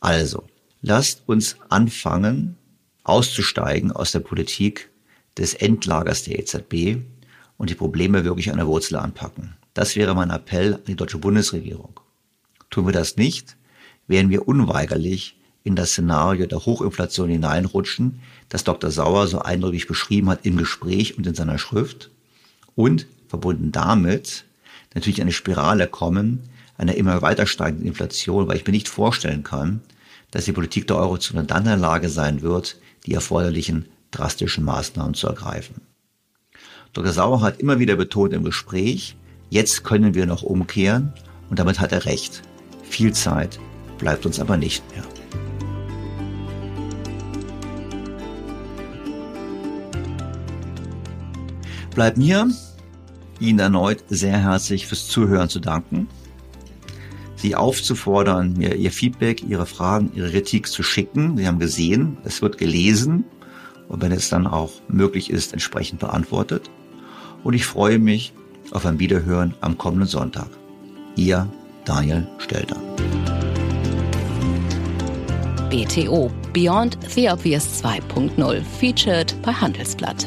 Also, 0.00 0.44
lasst 0.82 1.22
uns 1.26 1.56
anfangen, 1.68 2.56
auszusteigen 3.04 3.92
aus 3.92 4.12
der 4.12 4.20
Politik 4.20 4.90
des 5.38 5.54
Endlagers 5.54 6.24
der 6.24 6.38
EZB 6.38 6.98
und 7.56 7.70
die 7.70 7.74
Probleme 7.74 8.24
wirklich 8.24 8.50
an 8.50 8.56
der 8.56 8.66
Wurzel 8.66 8.96
anpacken. 8.96 9.54
Das 9.74 9.96
wäre 9.96 10.14
mein 10.14 10.30
Appell 10.30 10.74
an 10.74 10.84
die 10.86 10.96
deutsche 10.96 11.18
Bundesregierung. 11.18 12.00
Tun 12.70 12.86
wir 12.86 12.92
das 12.92 13.16
nicht, 13.16 13.56
werden 14.06 14.30
wir 14.30 14.48
unweigerlich 14.48 15.38
in 15.64 15.76
das 15.76 15.90
Szenario 15.90 16.46
der 16.46 16.64
Hochinflation 16.64 17.30
hineinrutschen, 17.30 18.20
das 18.48 18.64
Dr. 18.64 18.90
Sauer 18.90 19.26
so 19.26 19.40
eindrücklich 19.40 19.86
beschrieben 19.86 20.28
hat 20.28 20.44
im 20.44 20.56
Gespräch 20.56 21.16
und 21.16 21.26
in 21.26 21.34
seiner 21.34 21.58
Schrift 21.58 22.10
und 22.74 23.06
verbunden 23.28 23.72
damit 23.72 24.44
natürlich 24.94 25.20
eine 25.20 25.32
Spirale 25.32 25.86
kommen, 25.88 26.40
einer 26.76 26.94
immer 26.94 27.22
weiter 27.22 27.46
steigenden 27.46 27.86
Inflation, 27.86 28.46
weil 28.46 28.56
ich 28.56 28.66
mir 28.66 28.72
nicht 28.72 28.88
vorstellen 28.88 29.42
kann, 29.42 29.80
dass 30.30 30.44
die 30.44 30.52
Politik 30.52 30.86
der 30.86 30.96
Eurozone 30.96 31.44
dann 31.44 31.62
in 31.62 31.68
der 31.68 31.76
Lage 31.76 32.08
sein 32.08 32.42
wird, 32.42 32.76
die 33.06 33.14
erforderlichen 33.14 33.86
drastischen 34.10 34.64
Maßnahmen 34.64 35.14
zu 35.14 35.26
ergreifen. 35.26 35.82
Dr. 36.92 37.12
Sauer 37.12 37.40
hat 37.40 37.60
immer 37.60 37.78
wieder 37.78 37.96
betont 37.96 38.32
im 38.32 38.44
Gespräch, 38.44 39.16
jetzt 39.50 39.84
können 39.84 40.14
wir 40.14 40.26
noch 40.26 40.42
umkehren 40.42 41.12
und 41.50 41.58
damit 41.58 41.80
hat 41.80 41.92
er 41.92 42.04
recht. 42.04 42.42
Viel 42.82 43.12
Zeit 43.12 43.58
bleibt 43.98 44.26
uns 44.26 44.38
aber 44.38 44.56
nicht 44.56 44.84
mehr. 44.94 45.04
Bleibt 51.94 52.16
mir, 52.16 52.50
Ihnen 53.40 53.58
erneut 53.58 54.04
sehr 54.08 54.38
herzlich 54.38 54.86
fürs 54.86 55.06
Zuhören 55.08 55.48
zu 55.48 55.60
danken. 55.60 56.08
Sie 57.44 57.54
aufzufordern, 57.54 58.54
mir 58.54 58.74
Ihr 58.74 58.90
Feedback, 58.90 59.42
Ihre 59.46 59.66
Fragen, 59.66 60.10
Ihre 60.14 60.30
Kritik 60.30 60.66
zu 60.66 60.82
schicken. 60.82 61.36
Sie 61.36 61.46
haben 61.46 61.58
gesehen, 61.58 62.16
es 62.24 62.40
wird 62.40 62.56
gelesen 62.56 63.24
und 63.86 64.00
wenn 64.00 64.12
es 64.12 64.30
dann 64.30 64.46
auch 64.46 64.70
möglich 64.88 65.28
ist, 65.28 65.52
entsprechend 65.52 66.00
beantwortet. 66.00 66.70
Und 67.42 67.52
ich 67.52 67.66
freue 67.66 67.98
mich 67.98 68.32
auf 68.70 68.86
ein 68.86 68.98
Wiederhören 68.98 69.52
am 69.60 69.76
kommenden 69.76 70.08
Sonntag. 70.08 70.48
Ihr 71.16 71.46
Daniel 71.84 72.26
Stelter. 72.38 72.80
BTO 75.68 76.30
Beyond 76.54 76.96
the 77.14 77.28
Obvious 77.28 77.84
2.0 77.84 78.62
featured 78.80 79.34
bei 79.42 79.52
Handelsblatt. 79.52 80.26